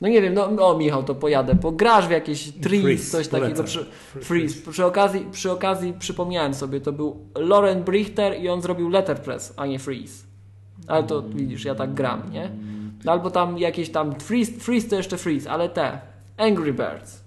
No 0.00 0.08
nie 0.08 0.22
wiem, 0.22 0.34
no 0.34 0.68
o 0.68 0.78
Michał, 0.78 1.02
to 1.02 1.14
pojadę, 1.14 1.56
pograsz 1.56 2.08
w 2.08 2.10
jakieś 2.10 2.52
trees, 2.52 3.10
coś 3.10 3.28
takiego. 3.28 3.64
Przy, 3.64 3.86
freeze. 4.20 4.70
Przy 4.70 4.84
okazji, 4.84 5.26
przy 5.32 5.50
okazji 5.50 5.94
przypomniałem 5.98 6.54
sobie, 6.54 6.80
to 6.80 6.92
był 6.92 7.16
Loren 7.34 7.84
Brichter 7.84 8.40
i 8.40 8.48
on 8.48 8.62
zrobił 8.62 8.88
letterpress, 8.88 9.54
a 9.56 9.66
nie 9.66 9.78
freeze. 9.78 10.24
Ale 10.86 11.02
to 11.02 11.22
widzisz, 11.22 11.64
ja 11.64 11.74
tak 11.74 11.94
gram, 11.94 12.32
nie? 12.32 12.50
Albo 13.06 13.30
tam 13.30 13.58
jakieś 13.58 13.90
tam 13.90 14.20
freeze, 14.20 14.52
freeze 14.52 14.88
to 14.88 14.96
jeszcze 14.96 15.18
freeze, 15.18 15.50
ale 15.50 15.68
te 15.68 16.00
Angry 16.36 16.72
Birds. 16.72 17.21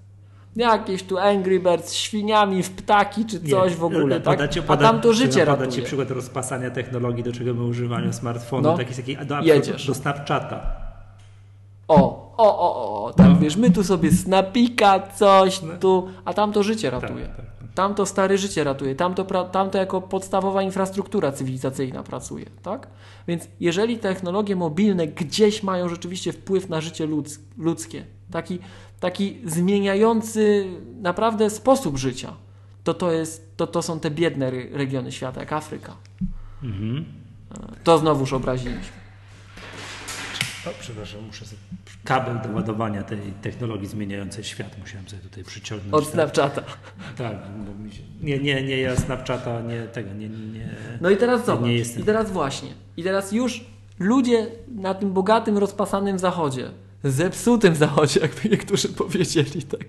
Jakieś 0.55 1.03
tu 1.03 1.17
Angry 1.17 1.59
Birds 1.59 1.89
z 1.89 1.93
świniami 1.93 2.63
w 2.63 2.71
ptaki 2.71 3.25
czy 3.25 3.39
coś 3.39 3.71
nie, 3.71 3.77
w 3.77 3.83
ogóle, 3.83 4.21
tak? 4.21 4.37
Podacie, 4.37 4.61
poda, 4.61 4.89
a 4.89 4.91
tam 4.91 5.01
to 5.01 5.13
życie 5.13 5.45
ratuje. 5.45 5.71
Ci 5.71 5.81
przykład 5.81 6.11
rozpasania 6.11 6.71
technologii, 6.71 7.23
do 7.23 7.33
czego 7.33 7.53
my 7.53 7.63
używamy 7.63 8.13
smartfonu, 8.13 8.63
no, 8.63 8.77
taki, 8.77 8.95
taki 8.95 9.17
do, 9.25 9.41
jedziesz. 9.41 9.87
do 9.87 9.93
Snapchata. 9.93 10.85
O, 11.87 11.95
o, 12.37 12.59
o, 12.59 13.05
o, 13.05 13.13
tak 13.13 13.29
no. 13.29 13.35
wiesz, 13.35 13.57
my 13.57 13.71
tu 13.71 13.83
sobie 13.83 14.11
snapika, 14.11 14.99
coś 14.99 15.61
no. 15.61 15.73
tu, 15.79 16.07
a 16.25 16.33
tam 16.33 16.51
to 16.51 16.63
życie 16.63 16.91
tak, 16.91 17.01
ratuje. 17.01 17.25
Tak, 17.25 17.35
tak. 17.35 17.45
Tam 17.75 17.95
to 17.95 18.05
stare 18.05 18.37
życie 18.37 18.63
ratuje, 18.63 18.95
tam 18.95 19.13
to, 19.13 19.45
tam 19.45 19.69
to 19.69 19.77
jako 19.77 20.01
podstawowa 20.01 20.61
infrastruktura 20.61 21.31
cywilizacyjna 21.31 22.03
pracuje, 22.03 22.45
tak? 22.63 22.87
Więc 23.27 23.47
jeżeli 23.59 23.99
technologie 23.99 24.55
mobilne 24.55 25.07
gdzieś 25.07 25.63
mają 25.63 25.89
rzeczywiście 25.89 26.33
wpływ 26.33 26.69
na 26.69 26.81
życie 26.81 27.05
ludz, 27.05 27.39
ludzkie, 27.57 28.05
taki, 28.31 28.59
taki 28.99 29.41
zmieniający 29.45 30.65
naprawdę 31.01 31.49
sposób 31.49 31.97
życia, 31.97 32.33
to 32.83 32.93
to, 32.93 33.11
jest, 33.11 33.57
to 33.57 33.67
to 33.67 33.81
są 33.81 33.99
te 33.99 34.11
biedne 34.11 34.51
regiony 34.51 35.11
świata, 35.11 35.39
jak 35.39 35.53
Afryka. 35.53 35.95
Mhm. 36.63 37.05
To 37.83 37.97
znowuż 37.97 38.33
obraziliśmy. 38.33 39.05
O, 40.65 40.69
przepraszam, 40.79 41.21
muszę 41.23 41.45
sobie 41.45 41.61
kabel 42.03 42.41
do 42.41 42.55
ładowania 42.55 43.03
tej 43.03 43.19
technologii 43.41 43.87
zmieniającej 43.87 44.43
świat 44.43 44.77
musiałem 44.79 45.09
sobie 45.09 45.21
tutaj 45.21 45.43
przyciągnąć. 45.43 45.93
Od 45.93 46.03
tak. 46.03 46.13
Snapchata. 46.13 46.61
Tak, 47.17 47.35
bo 47.57 47.91
się... 47.91 48.01
nie, 48.21 48.39
nie, 48.39 48.63
nie, 48.63 48.77
ja 48.77 48.95
Snapchata 48.95 49.61
nie 49.61 49.83
tego, 49.83 50.13
nie, 50.13 50.29
nie 50.29 50.69
No 51.01 51.09
i 51.09 51.17
teraz 51.17 51.45
zobacz, 51.45 51.65
nie 51.65 51.73
jestem. 51.73 52.01
i 52.01 52.05
teraz 52.05 52.31
właśnie, 52.31 52.69
i 52.97 53.03
teraz 53.03 53.31
już 53.31 53.65
ludzie 53.99 54.47
na 54.67 54.93
tym 54.93 55.13
bogatym, 55.13 55.57
rozpasanym 55.57 56.19
zachodzie, 56.19 56.71
zepsutym 57.05 57.75
zachodzie, 57.75 58.19
jakby 58.19 58.49
niektórzy 58.49 58.89
powiedzieli, 58.89 59.63
tak, 59.63 59.85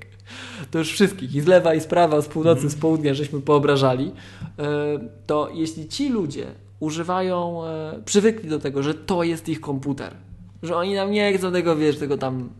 to 0.70 0.78
już 0.78 0.92
wszystkich, 0.92 1.34
i 1.34 1.40
z 1.40 1.46
lewa, 1.46 1.74
i 1.74 1.80
z 1.80 1.86
prawa, 1.86 2.20
z 2.22 2.28
północy, 2.28 2.60
mm. 2.60 2.70
z 2.70 2.74
południa, 2.74 3.14
żeśmy 3.14 3.40
poobrażali, 3.40 4.12
e, 4.58 4.98
to 5.26 5.50
jeśli 5.54 5.88
ci 5.88 6.08
ludzie 6.08 6.46
używają, 6.80 7.64
e, 7.64 8.02
przywykli 8.04 8.48
do 8.48 8.58
tego, 8.58 8.82
że 8.82 8.94
to 8.94 9.22
jest 9.22 9.48
ich 9.48 9.60
komputer, 9.60 10.14
że 10.62 10.76
oni 10.76 10.94
nam 10.94 11.10
nie 11.10 11.38
chcą 11.38 11.52
tego, 11.52 11.76
wiesz, 11.76 11.98
tego 11.98 12.18
tam 12.18 12.50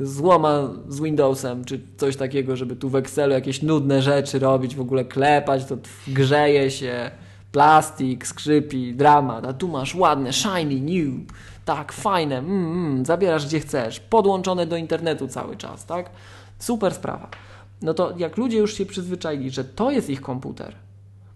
złoma 0.00 0.70
z 0.88 1.00
Windowsem, 1.00 1.64
czy 1.64 1.80
coś 1.96 2.16
takiego, 2.16 2.56
żeby 2.56 2.76
tu 2.76 2.88
w 2.88 2.96
Excelu 2.96 3.32
jakieś 3.32 3.62
nudne 3.62 4.02
rzeczy 4.02 4.38
robić, 4.38 4.76
w 4.76 4.80
ogóle 4.80 5.04
klepać, 5.04 5.64
to 5.64 5.76
grzeje 6.08 6.70
się, 6.70 7.10
plastik, 7.52 8.26
skrzypi, 8.26 8.94
dramat, 8.94 9.46
a 9.46 9.52
tu 9.52 9.68
masz 9.68 9.94
ładne, 9.94 10.32
shiny, 10.32 10.80
new, 10.80 11.26
tak, 11.64 11.92
fajne, 11.92 12.38
mm, 12.38 12.72
mm, 12.72 13.04
zabierasz 13.04 13.46
gdzie 13.46 13.60
chcesz, 13.60 14.00
podłączone 14.00 14.66
do 14.66 14.76
internetu 14.76 15.28
cały 15.28 15.56
czas, 15.56 15.86
tak? 15.86 16.10
Super 16.58 16.94
sprawa. 16.94 17.28
No 17.82 17.94
to 17.94 18.14
jak 18.16 18.36
ludzie 18.36 18.58
już 18.58 18.74
się 18.74 18.86
przyzwyczaili, 18.86 19.50
że 19.50 19.64
to 19.64 19.90
jest 19.90 20.10
ich 20.10 20.20
komputer, 20.20 20.74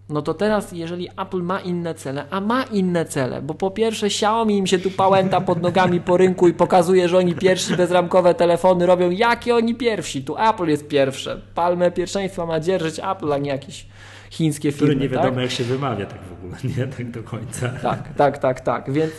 no 0.09 0.23
to 0.23 0.35
teraz, 0.35 0.73
jeżeli 0.73 1.09
Apple 1.17 1.43
ma 1.43 1.61
inne 1.61 1.95
cele, 1.95 2.25
a 2.31 2.41
ma 2.41 2.63
inne 2.63 3.05
cele, 3.05 3.43
bo 3.43 3.55
po 3.55 3.71
pierwsze 3.71 4.07
Xiaomi 4.07 4.59
im 4.59 4.67
się 4.67 4.79
tu 4.79 4.91
pałęta 4.91 5.41
pod 5.41 5.63
nogami 5.63 6.01
po 6.01 6.17
rynku 6.17 6.49
i 6.49 6.55
pokazuje, 6.55 7.09
że 7.09 7.19
oni 7.19 7.35
pierwsi 7.35 7.77
bezramkowe 7.77 8.35
telefony 8.35 8.87
robią, 8.87 9.11
jakie 9.11 9.55
oni 9.55 9.75
pierwsi, 9.75 10.25
tu 10.25 10.37
Apple 10.39 10.67
jest 10.67 10.89
pierwsze, 10.89 11.41
palmę 11.55 11.91
pierwszeństwa 11.91 12.47
ma 12.47 12.61
dzierżyć 12.61 12.99
Apple, 12.99 13.33
a 13.33 13.39
nie 13.39 13.51
jakieś 13.51 13.87
chińskie 14.31 14.73
firmy. 14.73 14.87
Które 14.87 15.01
nie 15.01 15.09
wiadomo 15.09 15.35
tak? 15.35 15.43
jak 15.43 15.51
się 15.51 15.65
wymawia 15.65 16.07
tak 16.07 16.19
w 16.23 16.33
ogóle, 16.33 16.57
nie 16.77 16.87
tak 16.87 17.11
do 17.11 17.23
końca. 17.23 17.69
Tak, 17.83 18.15
tak, 18.15 18.39
tak, 18.39 18.61
tak, 18.61 18.93
więc 18.93 19.13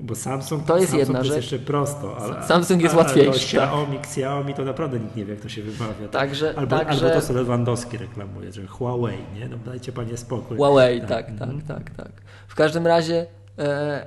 Bo 0.00 0.14
Samsung 0.14 0.64
to 0.64 0.78
jest 0.78 0.90
Samsung 0.90 1.08
jedna 1.08 1.24
rzecz. 1.24 1.36
jest 1.36 1.52
jeszcze 1.52 1.66
prosto. 1.66 2.16
Ale, 2.16 2.46
Samsung 2.46 2.82
jest 2.82 2.94
łatwiejszy. 2.94 3.56
Tak. 3.56 3.64
Xiaomi, 3.64 3.96
Xiaomi 3.96 4.54
to 4.54 4.64
naprawdę 4.64 5.00
nikt 5.00 5.16
nie 5.16 5.24
wie, 5.24 5.32
jak 5.32 5.42
to 5.42 5.48
się 5.48 5.62
wymawia. 5.62 6.08
Także, 6.08 6.54
albo, 6.56 6.78
także... 6.78 7.06
albo 7.06 7.20
to 7.20 7.26
sobie 7.26 7.38
Lewandowski 7.38 7.98
reklamuje, 7.98 8.52
że 8.52 8.66
Huawei, 8.66 9.18
nie? 9.34 9.48
No 9.48 9.56
dajcie 9.66 9.92
panie 9.92 10.16
spokój. 10.16 10.56
Huawei, 10.56 11.00
tak, 11.00 11.08
tak, 11.08 11.38
tak, 11.38 11.48
tak, 11.68 11.90
tak. 11.90 12.12
W 12.48 12.54
każdym 12.54 12.86
razie 12.86 13.26
e, 13.58 14.06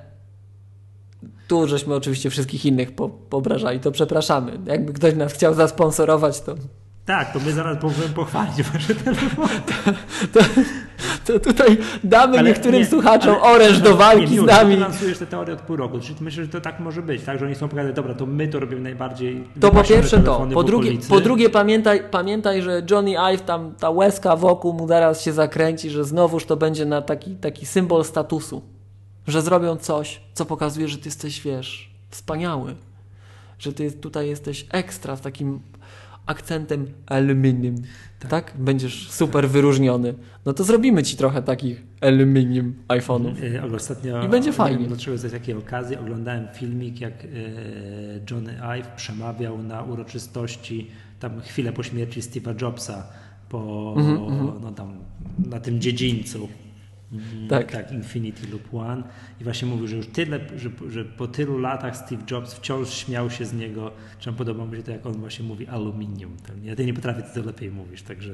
tu 1.48 1.68
żeśmy 1.68 1.96
oczywiście 1.96 2.30
wszystkich 2.30 2.66
innych 2.66 2.96
po, 2.96 3.10
poobrażali, 3.10 3.80
to 3.80 3.92
przepraszamy. 3.92 4.60
Jakby 4.66 4.94
ktoś 4.94 5.16
nas 5.16 5.34
chciał 5.34 5.54
zasponsorować, 5.54 6.42
to 6.42 6.56
tak, 7.06 7.34
to 7.34 7.40
my 7.40 7.52
zaraz 7.52 7.84
możemy 7.84 8.10
pochwalić 8.10 8.64
wasze 8.64 8.96
telefony. 8.96 9.50
To, 10.34 10.40
to 10.40 10.46
tutaj 11.40 11.78
damy 12.04 12.38
Ale 12.40 12.50
niektórym 12.50 12.80
nie, 12.80 12.86
słuchaczom 12.86 13.36
ale- 13.42 13.42
oręż 13.42 13.80
do 13.80 13.90
nie, 13.90 13.96
walki 13.96 14.34
miło, 14.34 14.46
z 14.46 14.50
nami. 14.50 14.76
Ty 14.76 14.82
lansujesz 14.82 15.18
tę 15.18 15.26
teorię 15.26 15.54
od 15.54 15.62
pół 15.62 15.76
roku, 15.76 16.00
czyli 16.00 16.16
myślę, 16.22 16.44
że 16.44 16.50
to 16.50 16.62
tak 16.62 16.80
może 16.80 17.02
być, 17.02 17.24
tak, 17.24 17.40
że 17.40 17.46
oni 17.46 17.56
są 17.56 17.70
pokazać, 17.70 17.96
dobra, 17.96 18.14
to 18.14 18.26
my 18.26 18.48
to 18.48 18.60
robimy 18.60 18.82
najbardziej 18.82 19.44
To 19.60 19.72
po 19.72 19.84
pierwsze 19.84 20.20
to. 20.20 20.48
Po 20.54 20.64
w 20.64 20.66
drugie, 20.66 20.92
po 21.10 21.20
drugie 21.22 21.50
pamiętaj, 21.50 22.04
pamiętaj, 22.12 22.62
że 22.62 22.82
Johnny 22.92 23.18
Ive, 23.34 23.42
tam 23.42 23.76
ta 23.80 23.90
łezka 23.90 24.36
wokół 24.36 24.74
mu 24.74 24.88
zaraz 24.88 25.22
się 25.22 25.34
zakręci, 25.34 25.90
że 25.90 26.04
znowuż 26.06 26.46
to 26.46 26.58
będzie 26.58 26.86
na 26.86 27.02
taki, 27.02 27.36
taki 27.36 27.66
symbol 27.66 28.04
statusu. 28.04 28.62
Że 29.28 29.42
zrobią 29.42 29.76
coś, 29.78 30.22
co 30.34 30.46
pokazuje, 30.46 30.88
że 30.88 30.98
ty 30.98 31.08
jesteś, 31.08 31.42
wiesz, 31.42 31.90
wspaniały. 32.10 32.76
Że 33.60 33.74
ty 33.74 33.92
tutaj 33.92 34.28
jesteś 34.28 34.66
ekstra 34.72 35.16
z 35.16 35.22
takim 35.22 35.60
akcentem 36.30 36.86
aluminium. 37.06 37.76
Tak. 38.30 38.54
Będziesz 38.58 39.12
super 39.12 39.50
wyróżniony. 39.50 40.14
No 40.46 40.54
to 40.54 40.64
zrobimy 40.64 41.04
ci 41.04 41.18
trochę 41.18 41.42
takich 41.42 41.84
aluminium 42.02 42.74
iPhone'ów. 42.88 43.44
Yy, 43.44 43.76
Ostatnio, 43.76 44.24
I 44.26 44.28
będzie 44.30 44.50
nie 44.50 44.56
fajnie. 44.56 44.78
wiem 44.80 44.88
Dlaczego 44.88 45.18
z 45.18 45.32
takiej 45.32 45.56
okazji 45.56 45.98
oglądałem 45.98 46.48
filmik, 46.54 47.02
jak 47.02 47.24
yy, 47.24 47.30
Johnny 48.32 48.54
Ive 48.80 48.88
przemawiał 48.96 49.64
na 49.64 49.84
uroczystości 49.84 50.88
tam 51.20 51.42
chwilę 51.42 51.72
po 51.74 51.84
śmierci 51.84 52.22
Steve'a 52.22 52.62
Jobsa 52.62 53.08
po, 53.50 53.94
Mhm, 53.98 54.52
no 54.62 54.72
tam, 54.72 54.94
na 55.50 55.60
tym 55.60 55.82
dziedzińcu. 55.82 56.48
Mm, 57.12 57.48
Tak. 57.48 57.72
tak, 57.72 57.92
Infinity 57.92 58.48
Loop 58.52 58.74
One. 58.74 59.04
I 59.42 59.44
właśnie 59.44 59.68
mówił, 59.68 59.88
że 59.88 59.96
już 59.96 60.08
tyle, 60.08 60.40
że, 60.58 60.70
że 60.90 61.06
po 61.06 61.28
tylu 61.28 61.58
latach 61.58 61.98
Steve 61.98 62.24
Jobs 62.32 62.54
wciąż 62.54 62.90
śmiał 62.90 63.30
się 63.30 63.46
z 63.46 63.54
niego. 63.54 63.92
Czemu 64.20 64.38
podoba 64.38 64.66
mi 64.66 64.78
się 64.78 64.84
to, 64.84 64.92
jak 64.92 65.06
on 65.06 65.14
właśnie 65.14 65.46
mówi 65.46 65.68
aluminium. 65.68 66.38
Ja 66.64 66.76
ty 66.76 66.86
nie 66.86 66.94
potrafię, 66.94 67.22
ty 67.22 67.40
to 67.42 67.48
lepiej 67.48 67.72
mówisz, 67.72 68.02
także... 68.02 68.34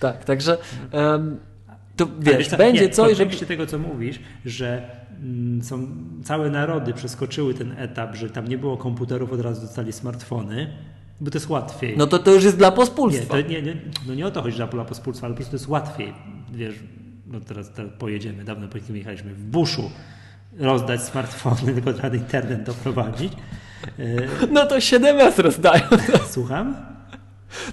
Tak, 0.00 0.24
także 0.24 0.58
em, 0.92 1.36
to 1.96 2.04
Ale 2.04 2.38
wiesz, 2.38 2.48
co, 2.48 2.56
będzie 2.56 2.82
nie, 2.82 2.88
coś, 2.88 3.06
w 3.06 3.16
żeby... 3.16 3.24
kontekście 3.24 3.46
tego, 3.46 3.66
co 3.66 3.78
mówisz, 3.78 4.20
że 4.44 4.90
mm, 5.22 5.62
są 5.62 5.86
całe 6.24 6.50
narody 6.50 6.92
przeskoczyły 6.92 7.54
ten 7.54 7.74
etap, 7.78 8.14
że 8.16 8.30
tam 8.30 8.48
nie 8.48 8.58
było 8.58 8.76
komputerów, 8.76 9.32
od 9.32 9.40
razu 9.40 9.60
dostali 9.60 9.92
smartfony, 9.92 10.72
bo 11.20 11.30
to 11.30 11.36
jest 11.38 11.48
łatwiej. 11.48 11.96
No 11.96 12.06
to 12.06 12.18
to 12.18 12.32
już 12.32 12.44
jest 12.44 12.56
dla 12.56 12.68
nie, 12.68 12.76
pospólstwa. 12.76 13.34
to 13.34 13.40
nie, 13.40 13.62
nie, 13.62 13.76
no 14.06 14.14
nie 14.14 14.26
o 14.26 14.30
to 14.30 14.42
chodzi, 14.42 14.56
że 14.56 14.68
dla 14.68 14.84
pospólstwa, 14.84 15.26
ale 15.26 15.34
po 15.34 15.36
prostu 15.36 15.50
to 15.50 15.56
jest 15.56 15.68
łatwiej. 15.68 16.12
Wiesz, 16.52 16.74
no 17.26 17.40
teraz, 17.40 17.70
teraz 17.70 17.92
pojedziemy, 17.98 18.44
dawno 18.44 18.68
po 18.68 18.78
tym 18.78 18.96
jechaliśmy 18.96 19.34
w 19.34 19.44
buszu 19.44 19.90
rozdać 20.58 21.02
smartfony, 21.02 21.72
tylko 21.74 21.92
trzeba 21.92 22.16
internet 22.16 22.62
doprowadzić. 22.62 23.32
E, 23.98 24.46
No 24.50 24.66
to 24.66 24.76
7S 24.76 25.38
rozdają. 25.42 25.82
Słucham? 26.30 26.95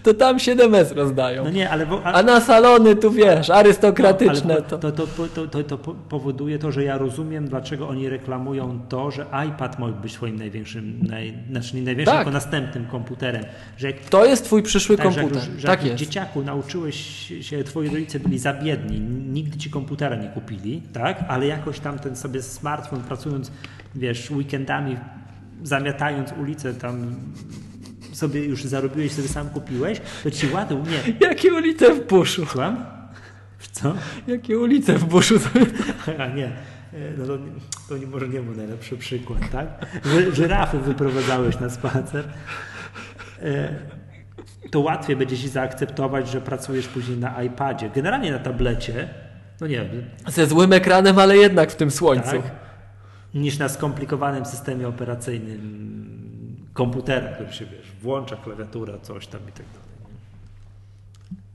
To 0.03 0.13
tam 0.13 0.37
7S 0.37 0.91
rozdają. 0.95 1.43
No 1.43 1.49
nie, 1.49 1.69
ale... 1.69 1.85
wo- 1.85 2.03
A 2.03 2.23
na 2.23 2.41
salony 2.41 2.95
tu 2.95 3.11
wiesz, 3.11 3.49
arystokratyczne 3.49 4.53
ale 4.53 4.61
to. 4.63 4.77
to, 4.77 4.91
to, 4.91 5.07
to, 5.07 5.47
to, 5.47 5.63
to 5.63 5.77
po- 5.77 5.93
powoduje 5.93 6.59
to, 6.59 6.71
że 6.71 6.83
ja 6.83 6.97
rozumiem, 6.97 7.47
dlaczego 7.47 7.87
oni 7.89 8.09
reklamują 8.09 8.79
to, 8.89 9.11
że 9.11 9.25
iPad 9.49 9.79
może 9.79 9.93
być 9.93 10.13
swoim 10.13 10.35
największym, 10.35 10.99
naj, 11.07 11.33
znaczy 11.51 11.75
nie 11.75 11.81
największym, 11.81 12.13
Tak. 12.17 12.23
tylko 12.25 12.33
następnym 12.33 12.85
komputerem. 12.85 13.43
Że 13.77 13.87
jak, 13.87 13.99
To 13.99 14.25
jest 14.25 14.43
twój 14.45 14.63
przyszły 14.63 14.97
tak, 14.97 15.11
że 15.11 15.21
komputer. 15.21 15.49
już- 15.49 15.61
że 15.61 15.67
tak 15.67 15.79
jak 15.83 15.91
jest. 15.91 15.99
dzieciaku 16.03 16.41
nauczyłeś 16.41 16.95
się, 17.41 17.63
twoi 17.63 17.87
rodzice 17.89 18.19
byli 18.19 18.39
za 18.39 18.53
biedni, 18.53 18.99
nigdy 19.33 19.57
ci 19.57 19.69
komputera 19.69 20.15
nie 20.15 20.27
kupili, 20.29 20.81
tak? 20.93 21.23
Ale 21.27 21.47
jakoś 21.47 21.79
tam 21.79 21.99
ten 21.99 22.15
sobie 22.15 22.41
smartfon 22.41 22.99
pracując, 23.01 23.51
wiesz, 23.95 24.31
weekendami, 24.31 24.97
zamiatając 25.63 26.29
ulicę 26.41 26.73
tam 26.73 27.15
sobie 28.13 28.45
już 28.45 28.63
zarobiłeś, 28.63 29.11
sobie 29.11 29.27
sam 29.27 29.49
kupiłeś, 29.49 30.01
to 30.23 30.31
ci 30.31 30.47
łatwo, 30.51 30.75
nie. 30.75 31.27
Jakie 31.27 31.53
ulice 31.53 31.93
w 31.93 32.07
buszu? 32.07 32.45
Słucham? 32.45 32.85
Co? 33.71 33.93
Jakie 34.27 34.59
ulice 34.59 34.97
w 34.97 35.05
buszu. 35.05 35.35
A 36.19 36.27
nie, 36.27 36.51
E, 36.93 37.17
no 37.17 37.25
to, 37.25 37.37
to 37.89 37.97
nie, 37.97 38.07
może 38.07 38.27
nie 38.29 38.39
był 38.41 38.55
najlepszy 38.55 38.97
przykład, 38.97 39.39
tak? 39.51 39.67
Ży, 40.05 40.35
żyrafy 40.35 40.79
wyprowadzałeś 40.79 41.59
na 41.59 41.69
spacer. 41.69 42.25
E, 43.41 43.75
To 44.71 44.79
łatwiej 44.79 45.15
będzie 45.15 45.37
ci 45.37 45.49
zaakceptować, 45.49 46.29
że 46.29 46.41
pracujesz 46.41 46.87
później 46.87 47.17
na 47.17 47.43
iPadzie. 47.43 47.89
Generalnie 47.95 48.31
na 48.31 48.39
tablecie, 48.39 49.09
no 49.61 49.67
nie 49.67 49.75
wiem, 49.77 50.03
Ze 50.27 50.45
złym 50.47 50.73
ekranem, 50.73 51.19
ale 51.19 51.37
jednak 51.37 51.71
w 51.71 51.75
tym 51.75 51.91
słońcu. 51.91 52.31
tak? 52.31 52.41
Niż 53.33 53.57
na 53.57 53.69
skomplikowanym 53.69 54.45
systemie 54.45 54.87
operacyjnym 54.87 55.59
komputera, 56.73 57.27
który 57.33 57.53
się 57.53 57.65
wiesz, 57.65 57.91
włącza 58.01 58.35
klawiatura, 58.35 58.99
coś 59.01 59.27
tam 59.27 59.41
i 59.41 59.51
tak 59.51 59.65
dalej. 59.65 59.83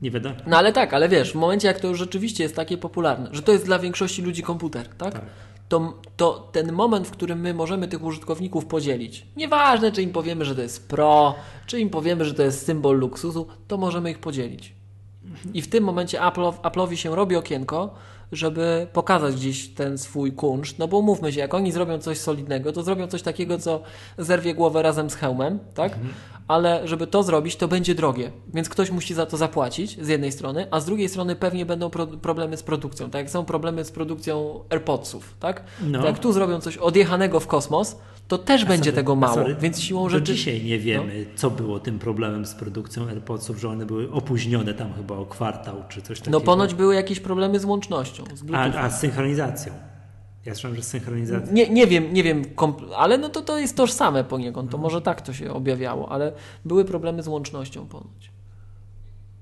Nie 0.03 0.11
wiadomo. 0.11 0.35
No 0.47 0.57
ale 0.57 0.73
tak, 0.73 0.95
ale 0.95 1.09
wiesz, 1.09 1.33
w 1.33 1.35
momencie 1.35 1.69
jak 1.69 1.81
to 1.81 1.89
już 1.89 1.99
rzeczywiście 1.99 2.43
jest 2.43 2.57
takie 2.57 2.79
popularne, 2.79 3.29
że 3.33 3.43
to 3.43 3.53
jest 3.53 3.65
dla 3.65 3.79
większości 3.79 4.23
ludzi 4.23 4.43
komputer, 4.43 4.89
tak? 4.89 5.13
Tak. 5.13 5.23
To, 5.69 5.95
to 6.17 6.49
ten 6.53 6.73
moment, 6.73 7.09
w 7.09 7.11
którym 7.11 7.41
my 7.41 7.55
możemy 7.55 7.89
tych 7.89 8.03
użytkowników 8.03 8.67
podzielić, 8.67 9.27
nieważne 9.37 9.93
czy 9.93 10.03
im 10.03 10.13
powiemy, 10.13 10.45
że 10.45 10.55
to 10.55 10.63
jest 10.63 10.89
pro, 10.89 11.35
czy 11.67 11.81
im 11.81 11.91
powiemy, 11.91 12.25
że 12.25 12.35
to 12.35 12.43
jest 12.43 12.67
symbol 12.67 12.99
luksusu, 12.99 13.47
to 13.69 13.77
możemy 13.77 14.11
ich 14.11 14.19
podzielić. 14.19 14.75
I 15.55 15.63
w 15.63 15.69
tym 15.69 15.85
momencie 15.85 16.27
Apple, 16.27 16.41
Apple'owi 16.41 16.95
się 16.95 17.17
robi 17.17 17.37
okienko, 17.37 17.95
żeby 18.33 18.87
pokazać 18.93 19.35
gdzieś 19.35 19.69
ten 19.69 19.99
swój 19.99 20.33
kunszt, 20.33 20.79
no 20.79 20.89
bo 20.89 20.99
umówmy 20.99 21.33
się, 21.33 21.41
jak 21.41 21.55
oni 21.55 21.73
zrobią 21.73 21.99
coś 21.99 22.19
solidnego, 22.19 22.73
to 22.73 22.83
zrobią 22.83 23.07
coś 23.07 23.23
takiego, 23.23 23.59
co 23.59 23.83
zerwie 24.19 24.55
głowę 24.55 24.83
razem 24.83 25.11
z 25.11 25.15
hełmem, 25.15 25.59
tak? 25.75 25.99
Ale 26.49 26.89
żeby 26.89 27.07
to 27.07 27.23
zrobić, 27.23 27.57
to 27.57 27.69
będzie 27.69 27.95
drogie, 27.95 28.33
więc 28.55 28.69
ktoś 28.69 28.91
musi 28.91 29.15
za 29.15 29.27
to 29.27 29.37
zapłacić 29.37 30.05
z 30.05 30.09
jednej 30.09 30.33
strony, 30.33 30.67
a 30.71 30.81
z 30.81 30.85
drugiej 30.85 31.09
strony 31.09 31.37
pewnie 31.37 31.67
będą 31.67 31.91
pro 31.91 32.07
problemy 32.07 32.57
z 32.57 32.63
produkcją, 32.63 33.11
tak 33.11 33.23
jak 33.23 33.31
są 33.31 33.45
problemy 33.45 33.85
z 33.85 33.91
produkcją 33.91 34.61
AirPodsów, 34.71 35.35
tak? 35.41 35.65
No. 35.83 36.01
To 36.01 36.07
jak 36.07 36.19
tu 36.19 36.33
zrobią 36.33 36.61
coś 36.61 36.77
odjechanego 36.77 37.41
w 37.41 37.47
kosmos, 37.47 37.97
to 38.29 38.39
też 38.39 38.65
będzie 38.65 38.91
sorry, 38.91 38.97
tego 38.97 39.13
a 39.13 39.17
mało, 39.17 39.35
sorry, 39.35 39.57
więc 39.61 39.81
siłą 39.81 40.09
rzeczy... 40.09 40.35
dzisiaj 40.35 40.65
nie 40.65 40.79
wiemy, 40.79 41.27
co 41.37 41.51
było 41.51 41.81
tym 41.81 41.99
problemem 41.99 42.47
z 42.47 42.55
produkcją 42.55 43.09
AirPodsów, 43.09 43.61
że 43.61 43.69
one 43.69 43.87
były 43.87 44.13
opóźnione 44.13 44.75
tam 44.75 44.93
chyba 44.95 45.17
o 45.17 45.27
kwartał 45.27 45.77
czy 45.89 46.03
coś 46.03 46.19
takiego. 46.19 46.39
No 46.39 46.45
ponoć 46.45 46.75
były 46.75 46.95
jakieś 46.95 47.21
problemy 47.21 47.61
z 47.61 47.65
łącznością, 47.65 48.25
z 48.35 48.43
a, 48.43 48.45
Bluetoothem. 48.45 48.85
a 48.85 48.91
z 48.91 49.01
synchronizacją. 49.01 49.73
Ja 50.45 50.55
słyszałem, 50.55 50.77
że 50.77 50.83
z 50.83 50.87
synchronizacją. 50.87 51.55
Nie, 51.55 51.69
nie 51.69 51.87
wiem, 51.87 52.15
nie 52.15 52.23
wiem, 52.23 52.45
ale 52.97 53.19
no 53.19 53.29
to, 53.29 53.43
to 53.43 53.59
jest 53.59 53.77
tożsame 53.77 54.25
poniekąd, 54.25 54.71
to 54.71 54.79
może 54.79 55.03
tak 55.03 55.21
to 55.21 55.33
się 55.33 55.53
objawiało, 55.53 56.13
ale 56.13 56.33
były 56.65 56.85
problemy 56.85 57.23
z 57.23 57.29
łącznością 57.29 57.87
ponoć. 57.87 58.31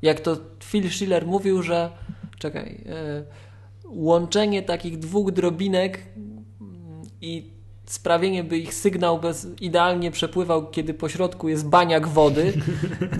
Jak 0.02 0.20
to 0.20 0.36
Phil 0.64 0.90
Schiller 0.90 1.26
mówił, 1.26 1.62
że 1.62 1.90
czekaj, 2.38 2.84
e, 2.86 3.24
łączenie 3.84 4.62
takich 4.62 4.98
dwóch 4.98 5.32
drobinek 5.32 6.02
i 7.20 7.55
sprawienie, 7.86 8.44
by 8.44 8.58
ich 8.58 8.74
sygnał 8.74 9.20
bez, 9.20 9.46
idealnie 9.60 10.10
przepływał, 10.10 10.70
kiedy 10.70 10.94
po 10.94 11.08
środku 11.08 11.48
jest 11.48 11.66
baniak 11.68 12.08
wody, 12.08 12.52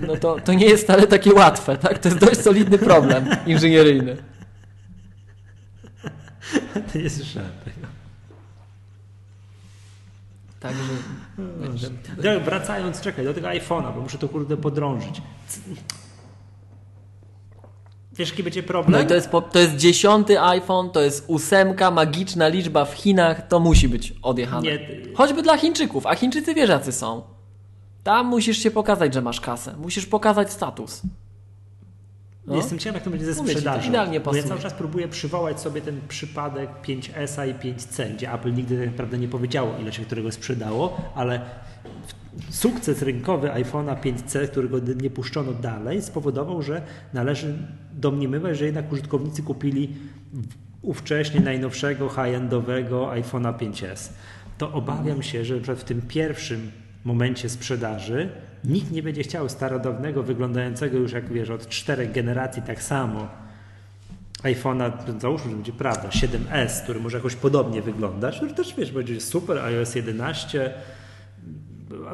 no 0.07 0.15
to, 0.15 0.39
to 0.39 0.53
nie 0.53 0.65
jest 0.65 0.83
wcale 0.83 1.07
takie 1.07 1.33
łatwe, 1.33 1.77
tak? 1.77 1.99
To 1.99 2.09
jest 2.09 2.19
dość 2.19 2.41
solidny 2.41 2.77
problem 2.77 3.25
inżynieryjny. 3.45 4.17
To 6.93 6.99
nie 6.99 7.09
słyszałem 7.09 7.51
tego. 7.65 7.87
Także 10.59 10.83
No, 12.23 12.39
wracając, 12.45 13.01
czekaj, 13.01 13.25
do 13.25 13.33
tego 13.33 13.47
iPhone'a, 13.47 13.95
bo 13.95 14.01
muszę 14.01 14.17
to 14.17 14.29
kurde 14.29 14.57
podrążyć. 14.57 15.21
Wiesz, 18.17 18.29
jaki 18.29 18.43
będzie 18.43 18.63
problem? 18.63 18.91
No 18.91 19.05
i 19.05 19.07
to 19.07 19.15
jest, 19.15 19.29
po, 19.29 19.41
to 19.41 19.59
jest 19.59 19.75
dziesiąty 19.75 20.41
iPhone, 20.41 20.89
to 20.89 21.01
jest 21.01 21.23
ósemka, 21.27 21.91
magiczna 21.91 22.47
liczba 22.47 22.85
w 22.85 22.93
Chinach, 22.93 23.47
to 23.47 23.59
musi 23.59 23.89
być 23.89 24.13
odjechane. 24.21 24.61
Nie. 24.61 24.79
Choćby 25.15 25.41
dla 25.41 25.57
Chińczyków, 25.57 26.05
a 26.05 26.15
Chińczycy 26.15 26.53
wiesz 26.53 26.69
jacy 26.69 26.91
są. 26.91 27.21
Tam 28.03 28.27
musisz 28.27 28.57
się 28.57 28.71
pokazać, 28.71 29.13
że 29.13 29.21
masz 29.21 29.41
kasę. 29.41 29.75
Musisz 29.77 30.05
pokazać 30.05 30.51
status. 30.51 31.01
No. 32.47 32.55
Jestem 32.55 32.79
ciekaw, 32.79 32.95
jak 32.95 33.03
to 33.03 33.09
będzie 33.09 33.25
ze 33.25 33.35
ci, 33.35 33.47
sprzedażą. 33.47 33.89
idealnie 33.89 34.19
bo 34.19 34.31
ja 34.31 34.41
pasuje. 34.41 34.43
cały 34.43 34.59
czas 34.61 34.73
próbuję 34.73 35.07
przywołać 35.07 35.61
sobie 35.61 35.81
ten 35.81 36.01
przypadek 36.07 36.69
5S 36.83 37.49
i 37.49 37.53
5C, 37.53 38.13
gdzie 38.15 38.33
Apple 38.33 38.53
nigdy 38.53 38.77
tak 38.77 38.87
naprawdę 38.87 39.17
nie 39.17 39.27
powiedziało, 39.27 39.73
ile 39.81 39.93
się 39.93 40.05
którego 40.05 40.31
sprzedało, 40.31 41.01
ale 41.15 41.41
sukces 42.49 43.01
rynkowy 43.01 43.47
iPhone'a 43.47 44.01
5C, 44.01 44.47
którego 44.47 44.79
nie 45.01 45.09
puszczono 45.09 45.53
dalej, 45.53 46.01
spowodował, 46.01 46.61
że 46.61 46.81
należy 47.13 47.57
domniemywać, 47.93 48.57
że 48.57 48.65
jednak 48.65 48.91
użytkownicy 48.91 49.43
kupili 49.43 49.95
ówcześnie 50.81 51.39
najnowszego 51.39 52.09
high-endowego 52.09 53.09
iPhone'a 53.09 53.57
5S. 53.57 54.09
To 54.57 54.71
obawiam 54.71 55.23
się, 55.23 55.45
że 55.45 55.75
w 55.75 55.83
tym 55.83 56.01
pierwszym 56.01 56.71
momencie 57.05 57.49
sprzedaży 57.49 58.29
nikt 58.63 58.91
nie 58.91 59.03
będzie 59.03 59.23
chciał 59.23 59.49
starodawnego, 59.49 60.23
wyglądającego 60.23 60.97
już 60.97 61.11
jak 61.11 61.33
wiesz, 61.33 61.49
od 61.49 61.67
czterech 61.69 62.11
generacji 62.11 62.61
tak 62.61 62.83
samo 62.83 63.27
iPhone'a, 64.43 64.91
załóżmy, 65.19 65.49
że 65.49 65.55
będzie 65.55 65.73
prawda, 65.73 66.09
7S, 66.09 66.83
który 66.83 66.99
może 66.99 67.17
jakoś 67.17 67.35
podobnie 67.35 67.81
wyglądać, 67.81 68.35
który 68.35 68.53
też 68.53 68.75
wiesz, 68.75 68.91
będzie 68.91 69.21
super, 69.21 69.59
iOS 69.59 69.95
11, 69.95 70.73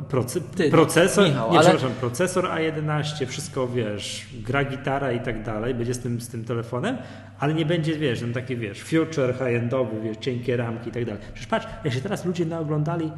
proce 0.10 0.42
Ty, 0.42 0.70
procesor, 0.72 1.28
Michał, 1.28 1.52
nie, 1.52 1.58
ale- 1.60 1.70
przepraszam, 1.70 1.98
procesor 2.00 2.46
A11, 2.46 3.26
wszystko 3.28 3.68
wiesz, 3.68 4.26
gra 4.46 4.64
gitara 4.66 5.12
i 5.12 5.20
tak 5.20 5.44
dalej, 5.44 5.76
będzie 5.76 5.94
z 5.94 6.00
tym, 6.00 6.22
z 6.22 6.30
tym 6.30 6.46
telefonem, 6.46 6.98
ale 7.40 7.54
nie 7.54 7.66
będzie, 7.66 7.96
wiesz, 7.98 8.20
ten 8.20 8.34
taki, 8.34 8.56
wiesz, 8.58 8.82
future 8.84 9.34
high-endowy, 9.34 10.02
wiesz, 10.02 10.18
cienkie 10.18 10.58
ramki 10.58 10.90
i 10.90 10.92
tak 10.92 11.06
dalej. 11.06 11.22
Przecież 11.34 11.48
patrz, 11.48 11.68
jak 11.84 11.94
się 11.94 12.02
teraz 12.02 12.26
ludzie 12.26 12.46
naoglądali 12.46 13.12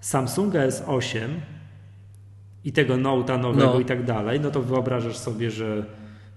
Samsunga 0.00 0.60
S8 0.68 1.28
i 2.64 2.72
tego 2.72 2.94
Note'a 2.94 3.40
nowego 3.40 3.72
No. 3.74 3.80
i 3.80 3.84
tak 3.84 4.04
dalej, 4.04 4.40
no 4.40 4.50
to 4.50 4.62
wyobrażasz 4.62 5.16
sobie, 5.16 5.50
że, 5.50 5.84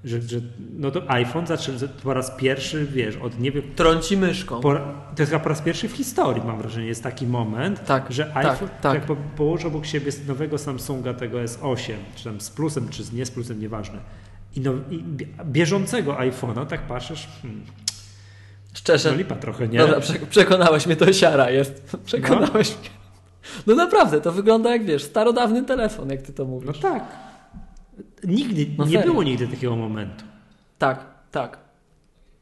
że, 0.03 0.21
że 0.21 0.37
no 0.77 0.91
to 0.91 1.11
iPhone 1.11 1.47
zaczął 1.47 1.75
po 2.03 2.13
raz 2.13 2.31
pierwszy, 2.31 2.85
wiesz, 2.85 3.15
od 3.15 3.39
nie 3.39 3.51
wiem, 3.51 3.63
Trąci 3.75 4.17
myszką. 4.17 4.59
po, 4.61 4.73
to 4.73 4.79
jest 5.19 5.31
chyba 5.31 5.43
po 5.43 5.49
raz 5.49 5.61
pierwszy 5.61 5.89
w 5.89 5.91
historii, 5.91 6.43
mam 6.45 6.57
wrażenie, 6.57 6.87
jest 6.87 7.03
taki 7.03 7.27
moment, 7.27 7.85
Tak, 7.85 8.11
że 8.13 8.25
tak, 8.25 8.45
iPhone, 8.45 8.69
tak. 8.81 8.93
jak 8.93 9.05
po, 9.05 9.15
położysz 9.15 9.65
obok 9.65 9.85
siebie 9.85 10.11
nowego 10.27 10.57
Samsunga, 10.57 11.13
tego 11.13 11.37
S8, 11.37 11.93
czy 12.15 12.23
tam 12.23 12.41
z 12.41 12.49
plusem, 12.49 12.89
czy 12.89 13.03
z 13.03 13.13
nie 13.13 13.25
z 13.25 13.31
plusem, 13.31 13.59
nieważne, 13.59 13.97
i, 14.55 14.59
no, 14.61 14.73
i 14.91 15.03
bie- 15.03 15.27
bieżącego 15.45 16.13
iPhone'a, 16.13 16.65
tak 16.65 16.81
patrzysz, 16.81 17.27
hmm, 17.41 17.61
Szczerze. 18.73 19.11
no 19.11 19.17
lipa 19.17 19.35
trochę, 19.35 19.67
nie? 19.67 19.79
Dobra, 19.79 19.99
prze- 19.99 20.19
przekonałeś 20.29 20.85
mnie, 20.85 20.95
to 20.95 21.13
siara 21.13 21.49
jest. 21.49 21.81
Przekonałeś 22.05 22.69
mnie. 22.69 22.89
No 23.67 23.75
naprawdę, 23.75 24.21
to 24.21 24.31
wygląda 24.31 24.71
jak 24.71 24.85
wiesz, 24.85 25.03
starodawny 25.03 25.63
telefon, 25.63 26.09
jak 26.09 26.21
ty 26.21 26.33
to 26.33 26.43
No 26.43 26.49
mówisz. 26.49 26.79
tak. 26.79 27.03
Nigdy, 28.23 28.67
No 28.77 28.85
nie 28.85 28.91
serio. 28.91 29.11
było 29.11 29.23
nigdy 29.23 29.47
takiego 29.47 29.75
momentu. 29.75 30.25
Tak, 30.77 31.05
tak. 31.31 31.57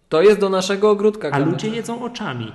To 0.10 0.22
jest 0.22 0.40
do 0.40 0.50
naszego 0.50 0.90
ogródka. 0.90 1.30
A 1.32 1.40
ludzie 1.40 1.68
jedzą 1.68 2.04
oczami. 2.04 2.52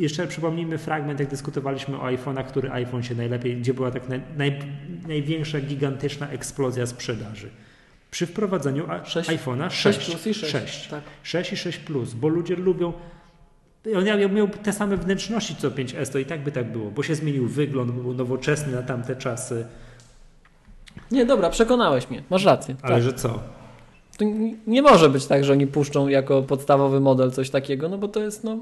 Jeszcze 0.00 0.26
przypomnijmy 0.26 0.78
fragment, 0.78 1.20
jak 1.20 1.28
dyskutowaliśmy 1.28 2.00
o 2.00 2.06
iPhone'ach, 2.06 2.44
który 2.44 2.70
iPhone 2.72 3.02
się 3.02 3.14
najlepiej, 3.14 3.56
gdzie 3.56 3.74
była 3.74 3.90
tak 3.90 4.08
naj, 4.08 4.20
naj, 4.36 4.58
największa, 5.08 5.60
gigantyczna 5.60 6.28
eksplozja 6.28 6.86
sprzedaży. 6.86 7.50
Przy 8.10 8.26
wprowadzeniu 8.26 8.86
iPhone'a 8.86 9.70
6, 9.70 9.98
6 9.98 10.10
plus 10.10 10.26
i 10.26 10.34
6. 10.34 10.52
6. 10.52 10.88
Tak. 10.88 11.02
6 11.22 11.52
i 11.52 11.56
6 11.56 11.78
plus, 11.78 12.14
bo 12.14 12.28
ludzie 12.28 12.56
lubią. 12.56 12.92
On 13.96 14.04
miał, 14.04 14.28
miał 14.28 14.48
te 14.48 14.72
same 14.72 14.96
wnętrzności 14.96 15.56
co 15.56 15.70
5S, 15.70 16.12
to 16.12 16.18
i 16.18 16.24
tak 16.24 16.44
by 16.44 16.52
tak 16.52 16.72
było, 16.72 16.90
bo 16.90 17.02
się 17.02 17.14
zmienił 17.14 17.48
wygląd, 17.48 17.90
był 17.90 18.14
nowoczesny 18.14 18.72
na 18.72 18.82
tamte 18.82 19.16
czasy. 19.16 19.66
Nie, 21.10 21.26
dobra, 21.26 21.50
przekonałeś 21.50 22.10
mnie. 22.10 22.22
Masz 22.30 22.44
rację. 22.44 22.74
Ale 22.82 22.94
tak. 22.94 23.02
że 23.02 23.12
co? 23.12 23.38
To 24.18 24.24
nie- 24.24 24.54
nie 24.66 24.82
może 24.82 25.10
być 25.10 25.26
tak, 25.26 25.44
że 25.44 25.52
oni 25.52 25.66
puszczą 25.66 26.08
jako 26.08 26.42
podstawowy 26.42 27.00
model 27.00 27.30
coś 27.30 27.50
takiego, 27.50 27.88
no 27.88 27.98
bo 27.98 28.08
to 28.08 28.20
jest, 28.20 28.44
no, 28.44 28.56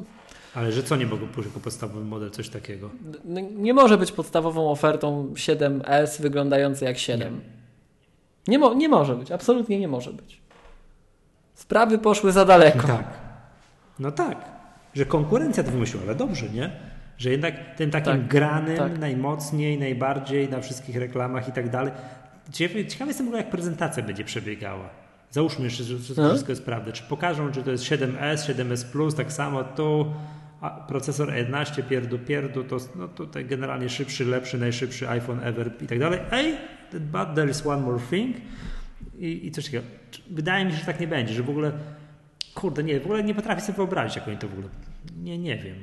Ale 0.55 0.73
że 0.73 0.83
co 0.83 0.97
nie 0.97 1.07
mogą 1.07 1.27
pójść 1.29 1.49
jako 1.51 1.61
podstawowy 1.61 2.05
model, 2.05 2.31
coś 2.31 2.49
takiego? 2.49 2.91
no 3.25 3.41
nie 3.57 3.75
może 3.75 3.99
być 3.99 4.13
podstawową 4.13 4.71
ofertą 4.71 5.29
7S 5.35 6.21
wyglądającej 6.23 6.87
jak 6.87 6.99
7. 6.99 7.41
Nie, 8.49 8.59
mo- 8.59 8.75
nie 8.75 8.89
może 8.89 9.15
być, 9.17 9.31
absolutnie 9.33 9.81
nie 9.81 9.89
może 9.89 10.13
być. 10.13 10.41
Sprawy 11.55 11.99
poszły 11.99 12.33
za 12.33 12.45
daleko. 12.45 12.87
Tak. 12.89 13.07
No 13.99 14.13
tak. 14.13 14.37
Że 14.95 15.07
konkurencja 15.07 15.65
to 15.65 15.71
wymyśliła, 15.71 16.05
ale 16.05 16.15
dobrze, 16.15 16.49
nie? 16.49 16.71
Że 17.19 17.31
jednak 17.31 17.55
tym 17.77 17.91
takim 17.91 18.13
Tak, 18.13 18.29
granym, 18.29 18.77
tak. 18.77 18.99
najmocniej, 18.99 19.79
najbardziej 19.79 20.49
na 20.49 20.61
wszystkich 20.61 20.97
reklamach 20.97 21.49
i 21.49 21.53
tak 21.53 21.71
dalej. 21.71 21.93
Ciekawy 22.53 22.87
ciekawy 22.87 23.09
jestem 23.11 23.27
w 23.27 23.29
ogóle, 23.29 23.43
jak 23.43 23.51
prezentacja 23.51 24.03
będzie 24.03 24.25
przebiegała. 24.25 24.89
Załóżmy 25.31 25.65
jeszcze, 25.65 25.85
że 25.85 25.99
wszystko, 25.99 26.23
No. 26.23 26.29
wszystko 26.29 26.53
jest 26.53 26.65
prawda. 26.65 26.93
Czy 26.93 27.03
pokażą, 27.03 27.53
że 27.55 27.63
to 27.63 27.71
jest 27.71 27.85
7S, 27.85 28.37
7S 28.37 28.85
Plus, 28.85 29.15
tak 29.15 29.33
samo 29.33 29.65
tu, 29.65 30.13
procesor 30.89 31.35
11, 31.35 31.83
pierdu, 31.83 32.19
pierdu, 32.19 32.65
to 32.65 32.77
no 32.97 33.09
tutaj 33.09 33.45
generalnie 33.45 33.89
szybszy, 33.89 34.25
lepszy, 34.25 34.59
najszybszy 34.59 35.09
iPhone 35.09 35.41
ever 35.45 35.71
i 35.81 35.87
tak 35.87 35.99
dalej. 35.99 36.21
Ej, 36.33 36.55
but 36.93 37.35
there 37.35 37.51
is 37.51 37.67
one 37.67 37.83
more 37.83 37.99
thing. 38.11 38.37
I, 39.19 39.47
I 39.47 39.51
coś 39.51 39.65
takiego. 39.65 39.85
Wydaje 40.31 40.65
mi 40.65 40.73
się, 40.73 40.79
że 40.79 40.85
tak 40.85 41.01
nie 41.01 41.07
będzie, 41.07 41.35
że 41.35 41.43
w 41.43 41.51
ogóle 41.51 41.73
Kurde, 42.55 42.83
nie, 42.85 43.01
w 43.01 43.05
ogóle 43.05 43.23
nie 43.23 43.35
potrafię 43.35 43.61
sobie 43.61 43.77
wyobrazić, 43.77 44.17
jak 44.17 44.29
oni 44.29 44.37
to 44.37 44.49
w 44.49 44.53
ogóle. 44.53 44.69
Nie, 45.17 45.39
nie 45.39 45.57
wiem. 45.57 45.77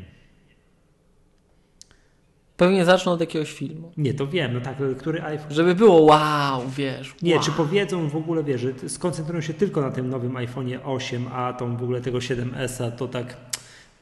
Pewnie 2.59 2.85
zaczną 2.85 3.11
od 3.11 3.19
jakiegoś 3.19 3.51
filmu. 3.53 3.91
Nie, 3.97 4.13
to 4.13 4.27
wiem, 4.27 4.53
no 4.53 4.61
tak, 4.61 4.77
który 4.97 5.23
iPhone. 5.23 5.51
Żeby 5.51 5.75
było 5.75 6.01
wow, 6.01 6.61
wiesz. 6.77 7.15
Nie, 7.21 7.35
wow. 7.35 7.43
czy 7.43 7.51
powiedzą 7.51 8.09
w 8.09 8.15
ogóle, 8.15 8.43
wiesz, 8.43 8.61
że 8.61 8.89
skoncentrują 8.89 9.41
się 9.41 9.53
tylko 9.53 9.81
na 9.81 9.91
tym 9.91 10.09
nowym 10.09 10.33
iPhone'ie 10.33 10.79
8, 10.85 11.27
a 11.33 11.53
tą 11.53 11.77
w 11.77 11.83
ogóle 11.83 12.01
tego 12.01 12.17
7S-a, 12.17 12.91
to 12.91 13.07
tak, 13.07 13.37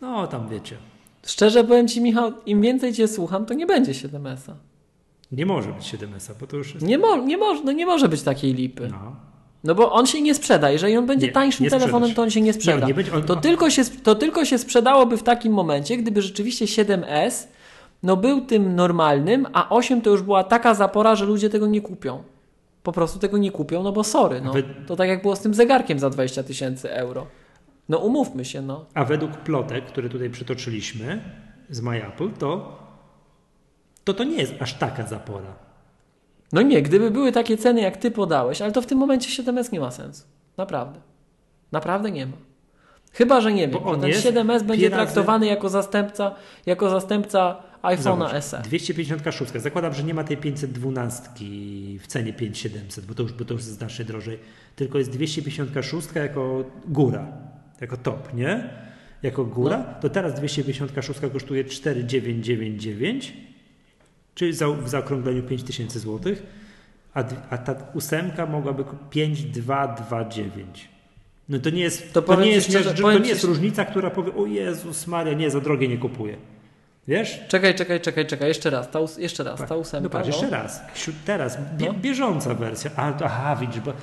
no 0.01 0.27
tam 0.27 0.49
wiecie. 0.49 0.75
Szczerze 1.25 1.63
powiem 1.63 1.87
Ci, 1.87 2.01
Michał, 2.01 2.31
im 2.45 2.61
więcej 2.61 2.93
Cię 2.93 3.07
słucham, 3.07 3.45
to 3.45 3.53
nie 3.53 3.65
będzie 3.65 3.91
7S-a. 3.91 4.55
Nie 5.31 5.45
może 5.45 5.69
być 5.73 5.93
7S-a, 5.93 6.33
bo 6.39 6.47
to 6.47 6.57
już 6.57 6.73
jest. 6.73 6.85
Nie, 6.85 6.97
mo- 6.97 7.17
nie, 7.17 7.37
mo- 7.37 7.61
no 7.65 7.71
nie 7.71 7.85
może 7.85 8.09
być 8.09 8.21
takiej 8.21 8.53
lipy. 8.53 8.87
No. 8.91 9.15
No 9.63 9.75
bo 9.75 9.91
on 9.91 10.05
się 10.05 10.21
nie 10.21 10.35
sprzeda. 10.35 10.71
Jeżeli 10.71 10.97
on 10.97 11.05
będzie 11.05 11.27
Nie, 11.27 11.33
tańszym 11.33 11.63
nie 11.63 11.69
telefonem, 11.69 12.13
to 12.13 12.21
on 12.21 12.29
się 12.29 12.41
nie 12.41 12.53
sprzeda. 12.53 12.79
Nie, 12.79 12.85
nie 12.87 12.93
będzie- 12.93 13.13
on- 13.13 13.23
to, 13.23 13.35
tylko 13.35 13.69
się, 13.69 13.85
to 13.85 14.15
tylko 14.15 14.45
się 14.45 14.57
sprzedałoby 14.57 15.17
w 15.17 15.23
takim 15.23 15.53
momencie, 15.53 15.97
gdyby 15.97 16.21
rzeczywiście 16.21 16.65
7S 16.65 17.47
no 18.03 18.17
był 18.17 18.41
tym 18.41 18.75
normalnym, 18.75 19.47
a 19.53 19.69
8 19.69 20.01
to 20.01 20.09
już 20.09 20.21
była 20.21 20.43
taka 20.43 20.73
zapora, 20.73 21.15
że 21.15 21.25
ludzie 21.25 21.49
tego 21.49 21.67
nie 21.67 21.81
kupią. 21.81 22.23
Po 22.83 22.91
prostu 22.91 23.19
tego 23.19 23.37
nie 23.37 23.51
kupią, 23.51 23.83
no 23.83 23.91
bo 23.91 24.03
sorry. 24.03 24.41
No. 24.41 24.53
To 24.87 24.95
tak 24.95 25.09
jak 25.09 25.21
było 25.21 25.35
z 25.35 25.39
tym 25.39 25.53
zegarkiem 25.53 25.99
za 25.99 26.09
20 26.09 26.43
tysięcy 26.43 26.91
euro. 26.91 27.27
No 27.89 27.97
umówmy 27.97 28.45
się, 28.45 28.61
no. 28.61 28.85
A 28.93 29.05
według 29.05 29.31
plotek, 29.31 29.85
które 29.85 30.09
tutaj 30.09 30.29
przytoczyliśmy 30.29 31.21
z 31.69 31.81
MyApple, 31.81 32.29
to, 32.29 32.79
to 34.03 34.13
to 34.13 34.23
nie 34.23 34.37
jest 34.37 34.53
aż 34.59 34.73
taka 34.73 35.07
zapora. 35.07 35.55
No 36.53 36.61
nie, 36.61 36.81
gdyby 36.81 37.11
były 37.11 37.31
takie 37.31 37.57
ceny, 37.57 37.81
jak 37.81 37.97
ty 37.97 38.11
podałeś, 38.11 38.61
ale 38.61 38.71
to 38.71 38.81
w 38.81 38.85
tym 38.85 38.97
momencie 38.97 39.43
7S 39.43 39.73
nie 39.73 39.79
ma 39.79 39.91
sensu. 39.91 40.23
Naprawdę. 40.57 40.99
Naprawdę 41.71 42.11
nie 42.11 42.25
ma. 42.25 42.37
Chyba, 43.11 43.41
że 43.41 43.53
nie 43.53 43.67
wiem, 43.67 43.79
Bo 43.83 43.91
on 43.91 43.99
ten 44.01 44.09
jest 44.09 44.25
7S 44.25 44.63
będzie 44.63 44.89
traktowany 44.89 45.45
jako 45.45 45.69
zastępca, 45.69 46.35
jako 46.65 46.89
zastępca 46.89 47.63
iPhone'a 47.95 48.41
SE. 48.41 48.61
256. 48.61 49.51
Zakładam, 49.55 49.93
że 49.93 50.03
nie 50.03 50.13
ma 50.13 50.23
tej 50.23 50.37
512 50.37 51.29
w 51.99 52.07
cenie 52.07 52.33
5700, 52.33 53.05
bo 53.05 53.13
to 53.13 53.23
już, 53.23 53.33
bo 53.33 53.45
to 53.45 53.53
już 53.53 53.61
jest 53.63 53.73
znacznie 53.73 54.05
drożej. 54.05 54.39
Tylko 54.75 54.97
jest 54.97 55.09
256 55.11 56.07
jako 56.15 56.63
góra, 56.87 57.27
jako 57.81 57.97
top, 57.97 58.33
nie? 58.33 58.69
Jako 59.23 59.45
góra. 59.45 59.77
No. 59.77 59.85
To 60.01 60.09
teraz 60.09 60.33
256 60.33 61.19
kosztuje 61.33 61.63
4999, 61.63 63.33
czyli 64.35 64.53
za, 64.53 64.69
w 64.69 64.89
zaokrągleniu 64.89 65.43
5000 65.43 65.99
zł, 65.99 66.35
a, 67.13 67.23
a 67.49 67.57
ta 67.57 67.75
ósemka 67.93 68.45
mogłaby 68.45 68.83
ku- 68.83 68.95
5229. 69.09 70.89
No 71.49 71.59
to 71.59 71.69
nie 71.69 71.81
jest, 71.81 72.13
To 72.13 72.21
to, 72.21 72.41
nie 72.41 72.51
jest, 72.51 72.67
szczerze, 72.69 72.93
to 72.93 73.19
nie 73.19 73.29
jest 73.29 73.43
różnica, 73.43 73.85
która 73.85 74.09
powie, 74.09 74.33
o 74.33 74.45
Jezus 74.45 75.07
Maria, 75.07 75.33
nie, 75.33 75.51
za 75.51 75.61
drogie 75.61 75.87
nie 75.87 75.97
kupuję. 75.97 76.37
Wiesz? 77.07 77.39
Czekaj, 77.47 77.75
czekaj, 77.75 78.01
czekaj, 78.01 78.25
czekaj, 78.27 78.47
jeszcze 78.47 78.69
raz, 78.69 78.91
ta, 78.91 78.99
jeszcze 79.17 79.43
raz, 79.43 79.59
ta 79.69 79.75
ósemka. 79.75 80.03
No 80.03 80.09
patrz, 80.09 80.29
no. 80.29 80.33
jeszcze 80.35 80.49
raz. 80.49 80.81
Teraz, 81.25 81.57
bie, 81.77 81.85
No. 81.87 81.93
bieżąca 81.93 82.53
wersja. 82.55 82.91
A, 82.95 83.13
aha, 83.23 83.55
widzisz, 83.55 83.79
bo 83.81 83.93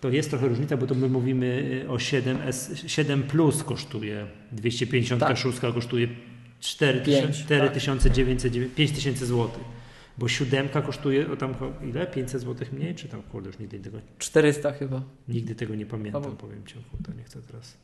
to 0.00 0.08
jest 0.08 0.30
trochę 0.30 0.48
różnica, 0.48 0.76
bo 0.76 0.86
to 0.86 0.94
my 0.94 1.08
mówimy 1.08 1.46
y, 1.84 1.90
o 1.90 1.96
7S, 1.96 2.86
7 2.88 3.22
Plus 3.22 3.64
kosztuje, 3.64 4.26
256 4.52 5.58
kosztuje 5.60 6.08
4 6.60 7.00
Pięć, 7.00 7.36
4909, 7.36 8.42
5000 8.74 9.26
zł. 9.26 9.48
Bo 10.18 10.28
siódemka 10.28 10.82
kosztuje 10.82 11.30
o 11.32 11.36
tam 11.36 11.54
ile? 11.82 12.06
500 12.06 12.40
zł 12.42 12.68
mniej? 12.72 12.94
Czy 12.94 13.08
tam, 13.08 13.22
kurde, 13.22 13.48
już 13.48 13.58
nigdy 13.58 13.78
tego, 13.80 13.98
400 14.18 14.72
chyba. 14.72 15.02
nigdy 15.28 15.54
tego 15.54 15.74
nie 15.74 15.86
pamiętam, 15.86 16.22
Albo- 16.24 16.36
powiem 16.36 16.66
Ci. 16.66 16.74
Kurde, 16.90 17.12
nie 17.18 17.24
chcę 17.24 17.42
teraz. 17.42 17.76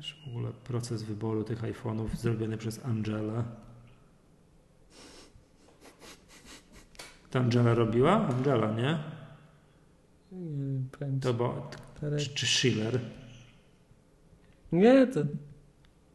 Też 0.00 0.22
w 0.24 0.28
ogóle 0.28 0.52
proces 0.64 1.02
wyboru 1.02 1.44
tych 1.44 1.62
iPhone'ów 1.62 2.16
zrobiony 2.16 2.56
przez 2.56 2.84
Angela. 2.84 3.44
To 7.30 7.38
Angela 7.38 7.74
robiła? 7.74 8.26
Angela, 8.26 8.72
nie? 8.72 8.98
Nie 10.32 10.56
wiem, 10.56 10.88
powiem 10.98 11.14
ci. 11.14 11.20
To 11.20 11.34
bo, 11.34 11.70
czy, 12.18 12.34
czy 12.34 12.46
Schiller? 12.46 13.00
Nie, 14.72 15.06
to... 15.06 15.20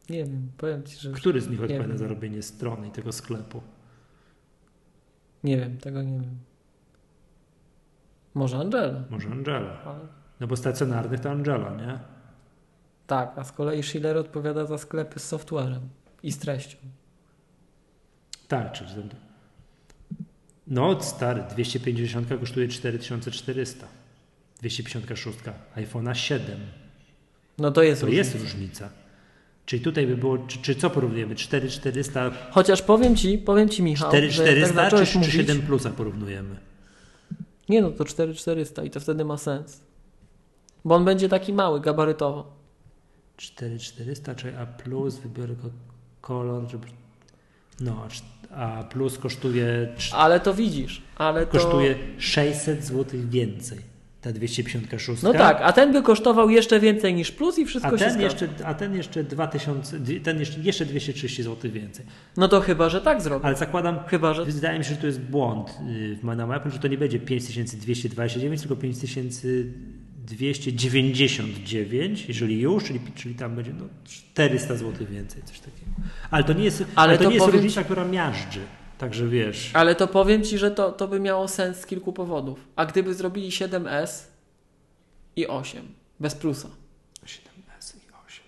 Nie 0.10 0.26
wiem, 0.26 0.52
powiem 0.58 0.84
ci, 0.84 1.00
że... 1.00 1.12
Który 1.12 1.42
z 1.42 1.50
nich 1.50 1.62
odpowiada 1.62 1.88
wiem. 1.88 1.98
za 1.98 2.08
robienie 2.08 2.42
strony 2.42 2.88
i 2.88 2.92
tego 2.92 3.12
sklepu? 3.12 3.62
Nie 5.44 5.58
wiem, 5.58 5.78
tego 5.78 6.04
nie 6.04 6.20
wiem. 6.20 6.38
Może 8.34 8.58
Angela. 8.58 9.04
Może 9.10 9.30
Angela. 9.30 10.00
No 10.40 10.48
bo 10.48 10.56
stacjonarnych 10.56 11.20
to 11.20 11.32
Angela, 11.32 11.76
nie? 11.76 12.15
Tak, 13.08 13.38
a 13.38 13.44
z 13.44 13.52
kolei 13.52 13.84
Schiller 13.84 14.18
odpowiada 14.18 14.66
za 14.66 14.78
sklepy 14.78 15.20
z 15.20 15.28
softwarem 15.28 15.90
i 16.24 16.32
z 16.32 16.38
treścią. 16.38 16.78
Tak, 18.48 18.78
ten... 18.78 19.10
No 20.68 21.02
stary, 21.02 21.44
250 21.50 22.28
kosztuje 22.40 22.68
4400. 22.68 23.88
256 24.60 25.38
iPhone'a 25.76 26.14
7. 26.14 26.60
No 27.58 27.72
to 27.72 27.84
jest 27.84 28.02
To 28.02 28.08
różnica. 28.08 28.32
jest 28.32 28.44
różnica. 28.44 28.90
Czyli 29.66 29.82
tutaj 29.82 30.08
by 30.08 30.18
było, 30.18 30.38
czy, 30.38 30.60
czy 30.62 30.76
co 30.76 30.90
porównujemy? 30.90 31.36
4400, 31.36 32.32
Chociaż 32.52 32.82
powiem 32.82 33.16
ci, 33.16 33.38
powiem 33.38 33.70
ci 33.70 33.84
Michał, 33.84 34.12
że 34.12 34.18
jak 34.18 34.26
tak 34.26 34.34
4400 34.34 34.84
zacząłeś 34.84 35.12
czy, 35.12 35.18
mówić, 35.18 35.32
czy 35.32 35.38
7 35.38 35.62
plusa 35.62 35.90
porównujemy? 35.90 36.56
Nie 37.70 37.82
no, 37.82 37.92
to 37.92 38.06
4400 38.06 38.84
i 38.84 38.90
to 38.90 39.00
wtedy 39.00 39.26
ma 39.26 39.38
sens. 39.38 39.82
Bo 40.86 40.96
on 40.96 41.06
będzie 41.06 41.30
taki 41.30 41.54
mały, 41.54 41.82
gabarytowo. 41.82 42.55
4400, 43.38 44.36
czyli 44.36 44.56
A 44.56 44.66
plus, 44.66 45.18
wybiorę 45.18 45.56
go 45.56 45.70
kolor, 46.22 46.72
żeby... 46.72 46.88
No, 47.80 48.08
a 48.52 48.84
plus 48.84 49.18
kosztuje, 49.18 49.88
Ale 50.12 50.40
to 50.40 50.54
widzisz, 50.54 51.02
ale 51.18 51.46
to... 51.46 51.52
kosztuje 51.52 51.96
600 52.18 52.84
zł 52.84 53.20
więcej. 53.30 53.96
Ta 54.22 54.32
256. 54.32 55.22
No 55.24 55.34
tak, 55.34 55.60
a 55.64 55.74
ten 55.74 55.94
by 55.94 56.02
kosztował 56.02 56.50
jeszcze 56.50 56.80
więcej 56.80 57.14
niż 57.14 57.32
plus 57.32 57.60
i 57.60 57.66
wszystko 57.66 57.92
A 57.96 57.98
się 57.98 58.06
ten, 58.06 58.10
zgadza. 58.14 58.24
jeszcze, 58.24 58.48
a 58.66 58.74
ten 58.74 58.96
jeszcze 58.96 59.24
2000, 59.24 60.00
dwie- 60.00 60.22
ten 60.22 60.40
jeszcze, 60.40 60.60
jeszcze 60.60 60.86
230 60.86 61.44
zł 61.44 61.72
więcej. 61.72 62.06
No 62.38 62.48
to 62.48 62.62
chyba, 62.62 62.90
że 62.90 63.02
tak 63.02 63.22
zrobię. 63.22 63.46
Ale 63.46 63.56
zakładam, 63.56 64.00
Chyba, 64.08 64.34
że... 64.34 64.46
wydaje 64.46 64.80
mi 64.80 64.86
się, 64.86 64.90
że 64.92 64.98
to 64.98 65.08
jest 65.08 65.20
błąd 65.22 65.70
y, 65.90 66.18
w 66.24 66.52
Apple, 66.52 66.72
że 66.72 66.80
to 66.80 66.88
nie 66.88 66.98
będzie 66.98 67.20
5229, 67.20 68.62
tylko 68.62 68.76
5299, 70.26 72.26
jeżeli 72.28 72.62
już, 72.62 72.84
czyli, 72.84 73.00
czyli 73.16 73.36
tam 73.36 73.56
będzie 73.56 73.74
no, 73.74 73.86
400 74.06 74.76
zł 74.76 75.08
więcej, 75.12 75.44
coś 75.44 75.60
takiego. 75.60 75.92
Ale 76.32 76.44
to 76.44 76.54
nie 76.54 76.64
jest, 76.64 76.84
ale 76.96 77.10
Ale 77.10 77.18
to 77.18 77.24
to 77.24 77.30
nie 77.30 77.36
jest 77.36 77.48
różnica, 77.48 77.84
która 77.84 78.06
miażdży. 78.06 78.60
Także 78.98 79.28
wiesz. 79.28 79.72
Ale 79.74 79.96
to 79.96 80.08
powiem 80.08 80.44
Ci, 80.44 80.58
że 80.58 80.72
to, 80.72 80.92
to 80.92 81.08
by 81.08 81.20
miało 81.20 81.48
sens 81.48 81.78
z 81.78 81.86
kilku 81.86 82.14
powodów. 82.14 82.60
A 82.76 82.86
gdyby 82.86 83.14
zrobili 83.14 83.50
7S 83.50 84.24
i 85.36 85.48
8, 85.48 85.82
bez 86.20 86.36
plusa. 86.36 86.68
7S 87.26 87.96
i 87.96 88.00
8. 88.28 88.44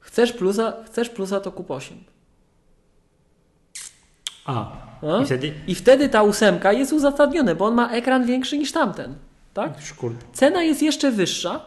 Chcesz 0.00 0.32
plusa, 0.32 0.72
chcesz 0.86 1.10
plusa 1.10 1.40
to 1.40 1.52
kup 1.52 1.70
8. 1.70 1.96
A, 4.44 4.76
No? 5.02 5.22
i 5.22 5.24
wtedy 5.24 5.52
I 5.66 5.74
wtedy 5.74 6.08
ta 6.08 6.22
ósemka 6.22 6.72
jest 6.72 6.92
uzasadniona, 6.92 7.54
bo 7.54 7.66
on 7.66 7.74
ma 7.74 7.90
ekran 7.90 8.26
większy 8.26 8.58
niż 8.58 8.72
tamten. 8.72 9.14
Tak? 9.54 9.72
Cena 10.32 10.62
jest 10.62 10.82
jeszcze 10.82 11.10
wyższa, 11.10 11.60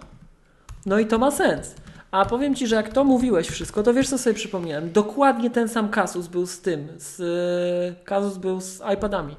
no 0.85 0.99
i 0.99 1.05
to 1.05 1.17
ma 1.19 1.31
sens. 1.31 1.75
A 2.11 2.25
powiem 2.25 2.55
Ci, 2.55 2.67
że 2.67 2.75
jak 2.75 2.89
to 2.89 3.03
mówiłeś 3.03 3.47
wszystko, 3.49 3.83
to 3.83 3.93
wiesz 3.93 4.09
co 4.09 4.17
sobie 4.17 4.33
przypomniałem? 4.33 4.91
Dokładnie 4.91 5.49
ten 5.49 5.69
sam 5.69 5.89
kasus 5.89 6.27
był 6.27 6.45
z 6.45 6.61
tym, 6.61 6.87
z, 6.97 7.19
yy, 7.19 8.05
kasus 8.05 8.37
był 8.37 8.61
z 8.61 8.81
iPadami. 8.93 9.35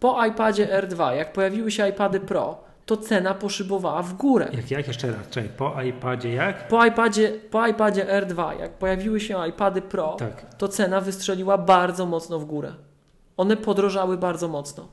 Po 0.00 0.24
iPadzie 0.26 0.66
R2, 0.82 1.10
jak 1.16 1.32
pojawiły 1.32 1.70
się 1.70 1.88
iPady 1.88 2.20
Pro, 2.20 2.60
to 2.86 2.96
cena 2.96 3.34
poszybowała 3.34 4.02
w 4.02 4.14
górę. 4.14 4.48
Jak, 4.52 4.70
jak 4.70 4.88
jeszcze 4.88 5.06
raz? 5.06 5.28
Czekaj, 5.30 5.50
po 5.56 5.82
iPadzie 5.82 6.32
jak? 6.32 6.68
Po 6.68 6.84
iPadzie, 6.86 7.32
po 7.50 7.66
iPadzie 7.66 8.04
R2, 8.04 8.58
jak 8.60 8.78
pojawiły 8.78 9.20
się 9.20 9.46
iPady 9.48 9.82
Pro, 9.82 10.16
Tak. 10.18 10.54
to 10.54 10.68
cena 10.68 11.00
wystrzeliła 11.00 11.58
bardzo 11.58 12.06
mocno 12.06 12.38
w 12.38 12.44
górę. 12.44 12.74
One 13.36 13.56
podrożały 13.56 14.18
bardzo 14.18 14.48
mocno. 14.48 14.88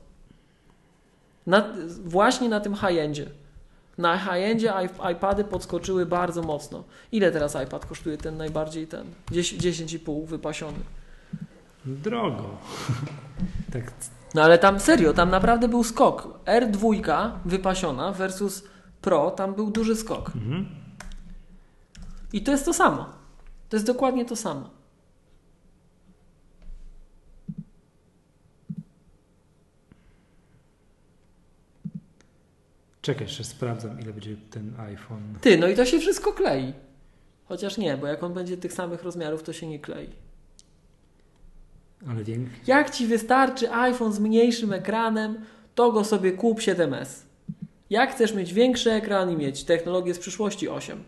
Na, 1.46 1.64
właśnie 2.04 2.48
na 2.48 2.60
tym 2.60 2.74
high-endzie. 2.74 3.30
Na 3.98 4.18
high-endzie 4.18 4.72
iPady 5.12 5.44
podskoczyły 5.44 6.06
bardzo 6.06 6.42
mocno. 6.42 6.84
Ile 7.12 7.32
teraz 7.32 7.56
iPad 7.66 7.86
kosztuje 7.86 8.18
ten 8.18 8.36
najbardziej 8.36 8.86
ten? 8.86 9.06
10 9.30 9.62
10,5 9.62 10.26
wypasiony. 10.26 10.78
Drogo. 11.84 12.44
tak, 13.72 13.92
No 14.34 14.42
ale 14.42 14.58
tam 14.58 14.80
serio, 14.80 15.12
tam 15.12 15.30
naprawdę 15.30 15.68
był 15.68 15.84
skok. 15.84 16.28
R2 16.44 17.30
wypasiona 17.44 18.12
versus 18.12 18.62
Pro, 19.02 19.30
tam 19.30 19.54
był 19.54 19.70
duży 19.70 19.96
skok. 19.96 20.32
mhm. 20.36 20.66
I 22.32 22.42
to 22.42 22.50
jest 22.52 22.64
to 22.64 22.72
samo. 22.72 23.06
To 23.68 23.76
jest 23.76 23.86
dokładnie 23.86 24.24
to 24.24 24.36
samo. 24.36 24.70
Czekaj, 33.06 33.26
jeszcze 33.26 33.44
sprawdzam, 33.44 34.00
ile 34.00 34.12
będzie 34.12 34.36
ten 34.50 34.74
iPhone. 34.80 35.22
Ty, 35.40 35.58
no 35.58 35.68
i 35.68 35.74
to 35.74 35.84
się 35.84 35.98
wszystko 35.98 36.32
klei. 36.32 36.72
Chociaż 37.44 37.78
nie, 37.78 37.96
bo 37.96 38.06
jak 38.06 38.22
on 38.22 38.34
będzie 38.34 38.56
tych 38.56 38.72
samych 38.72 39.02
rozmiarów, 39.02 39.42
to 39.42 39.52
się 39.52 39.66
nie 39.66 39.78
klei. 39.78 40.08
Ale 42.08 42.24
większy. 42.24 42.56
Jak 42.66 42.90
ci 42.90 43.06
wystarczy 43.06 43.72
iPhone 43.72 44.12
z 44.12 44.18
mniejszym 44.18 44.72
ekranem, 44.72 45.44
to 45.74 45.92
go 45.92 46.04
sobie 46.04 46.32
kup 46.32 46.60
7S. 46.60 47.22
Jak 47.90 48.14
chcesz 48.14 48.34
mieć 48.34 48.52
większy 48.54 48.92
ekran 48.92 49.32
i 49.32 49.36
mieć 49.36 49.64
technologię 49.64 50.14
z 50.14 50.18
przyszłości 50.18 50.68
8. 50.68 51.04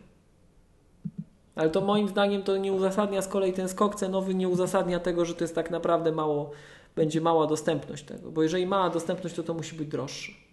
Ale 1.54 1.70
to 1.70 1.80
moim 1.80 2.08
zdaniem 2.08 2.42
to 2.42 2.56
nie 2.56 2.72
uzasadnia 2.72 3.22
z 3.22 3.28
kolei 3.28 3.52
ten 3.52 3.68
skok 3.68 3.94
cenowy, 3.94 4.34
nie 4.34 4.48
uzasadnia 4.48 5.00
tego, 5.00 5.24
że 5.24 5.34
to 5.34 5.44
jest 5.44 5.54
tak 5.54 5.70
naprawdę 5.70 6.12
mało, 6.12 6.50
będzie 6.96 7.20
mała 7.20 7.46
dostępność 7.46 8.04
tego. 8.04 8.30
Bo 8.30 8.42
jeżeli 8.42 8.66
mała 8.66 8.90
dostępność, 8.90 9.34
to 9.34 9.42
to 9.42 9.54
musi 9.54 9.76
być 9.76 9.88
droższe. 9.88 10.47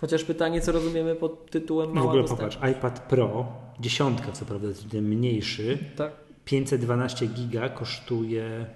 Chociaż 0.00 0.24
pytanie, 0.24 0.60
co 0.60 0.72
rozumiemy 0.72 1.14
pod 1.14 1.50
tytułem 1.50 1.92
mała 1.92 2.06
w 2.06 2.08
ogóle 2.08 2.22
dostępność. 2.22 2.56
popatrz, 2.56 2.78
iPad 2.78 3.00
Pro, 3.00 3.46
dziesiątka 3.80 4.32
co 4.32 4.44
prawda, 4.44 4.68
mniejszy, 5.02 5.78
Tak. 5.96 6.12
512 6.44 7.26
giga 7.26 7.68
kosztuje 7.68 8.66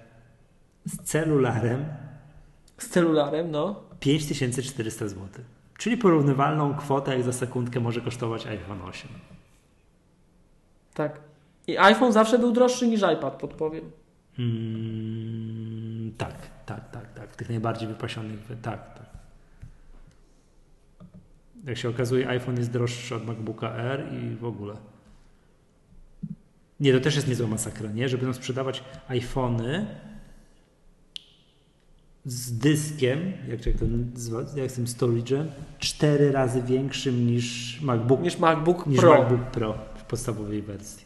z 0.85 1.03
celularem 1.03 1.85
Z 2.77 2.89
celularem, 2.89 3.51
no. 3.51 3.83
5400 3.99 5.07
zł. 5.07 5.27
Czyli 5.77 5.97
porównywalną 5.97 6.75
kwotę, 6.75 7.13
jak 7.13 7.23
za 7.23 7.33
sekundkę 7.33 7.79
może 7.79 8.01
kosztować 8.01 8.47
iPhone 8.47 8.81
8. 8.81 9.09
Tak. 10.93 11.19
I 11.67 11.77
iPhone 11.77 12.11
zawsze 12.11 12.39
był 12.39 12.51
droższy 12.51 12.87
niż 12.87 13.01
iPad, 13.01 13.33
podpowiem. 13.39 13.91
Mm, 14.39 16.11
tak, 16.17 16.35
tak, 16.65 16.91
tak, 16.91 17.13
tak. 17.13 17.33
W 17.33 17.35
tych 17.35 17.49
najbardziej 17.49 17.87
wypasionych, 17.87 18.39
tak, 18.61 18.97
tak. 18.97 19.02
Jak 21.63 21.77
się 21.77 21.89
okazuje, 21.89 22.29
iPhone 22.29 22.57
jest 22.57 22.71
droższy 22.71 23.15
od 23.15 23.25
MacBooka 23.25 23.75
R 23.75 24.03
i 24.13 24.35
w 24.35 24.45
ogóle. 24.45 24.77
Nie, 26.79 26.93
to 26.93 26.99
też 26.99 27.15
jest 27.15 27.27
niezła 27.27 27.47
masakra, 27.47 27.91
nie? 27.91 28.09
Że 28.09 28.17
będą 28.17 28.33
sprzedawać 28.33 28.83
iPhony 29.07 29.85
z 32.25 32.57
dyskiem, 32.57 33.33
jak, 33.47 33.65
jak 33.65 33.75
to 33.77 33.85
nazywa, 33.85 34.39
jak 34.55 34.71
z 34.71 34.73
tym 34.73 34.85
storage'em, 34.85 35.45
cztery 35.79 36.31
razy 36.31 36.61
większym 36.61 37.27
niż 37.27 37.79
MacBook, 37.81 38.21
Niż 38.21 38.39
MacBook 38.39 38.87
niż 38.87 38.99
Pro. 38.99 39.21
MacBook 39.21 39.41
Pro 39.41 39.77
w 39.95 40.03
podstawowej 40.03 40.61
wersji. 40.61 41.05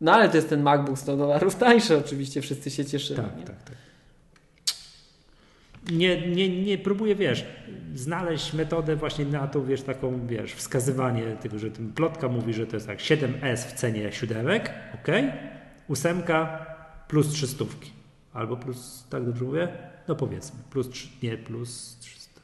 No 0.00 0.12
ale 0.12 0.28
to 0.28 0.36
jest 0.36 0.48
ten 0.48 0.62
MacBook 0.62 0.98
100 0.98 1.16
dolarów 1.16 1.56
tańszy, 1.56 1.98
oczywiście 1.98 2.42
wszyscy 2.42 2.70
się 2.70 2.84
cieszymy. 2.84 3.22
Tak, 3.22 3.36
nie? 3.36 3.44
tak, 3.44 3.62
tak. 3.62 3.76
Nie, 5.92 6.28
nie, 6.30 6.62
nie 6.62 6.78
próbuję, 6.78 7.14
wiesz, 7.14 7.44
znaleźć 7.94 8.52
metodę 8.52 8.96
właśnie 8.96 9.24
na 9.24 9.46
to, 9.48 9.64
wiesz, 9.64 9.82
taką, 9.82 10.26
wiesz, 10.26 10.52
wskazywanie 10.52 11.36
tego, 11.36 11.58
że 11.58 11.70
ten 11.70 11.92
plotka 11.92 12.28
mówi, 12.28 12.54
że 12.54 12.66
to 12.66 12.76
jest 12.76 12.86
tak 12.86 12.98
7S 12.98 13.56
w 13.56 13.72
cenie 13.72 14.12
siódemek, 14.12 14.70
ok? 14.94 15.06
Ósemka 15.88 16.66
plus 17.08 17.28
trzy 17.28 17.46
stówki. 17.46 17.90
Albo 18.32 18.56
plus, 18.56 19.06
tak 19.10 19.24
dobrze 19.24 19.44
mówię? 19.44 19.68
No 20.08 20.16
powiedzmy, 20.16 20.60
plus, 20.70 20.88
trzy- 20.88 21.08
nie, 21.22 21.36
plus 21.38 21.96
300. 22.00 22.40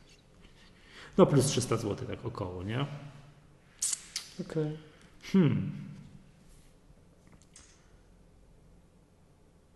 No 1.19 1.27
plus 1.27 1.47
300 1.47 1.77
zł, 1.77 2.09
tak 2.09 2.27
około, 2.27 2.63
nie? 2.63 2.87
Okej. 4.41 4.77
Hmm. 5.33 5.71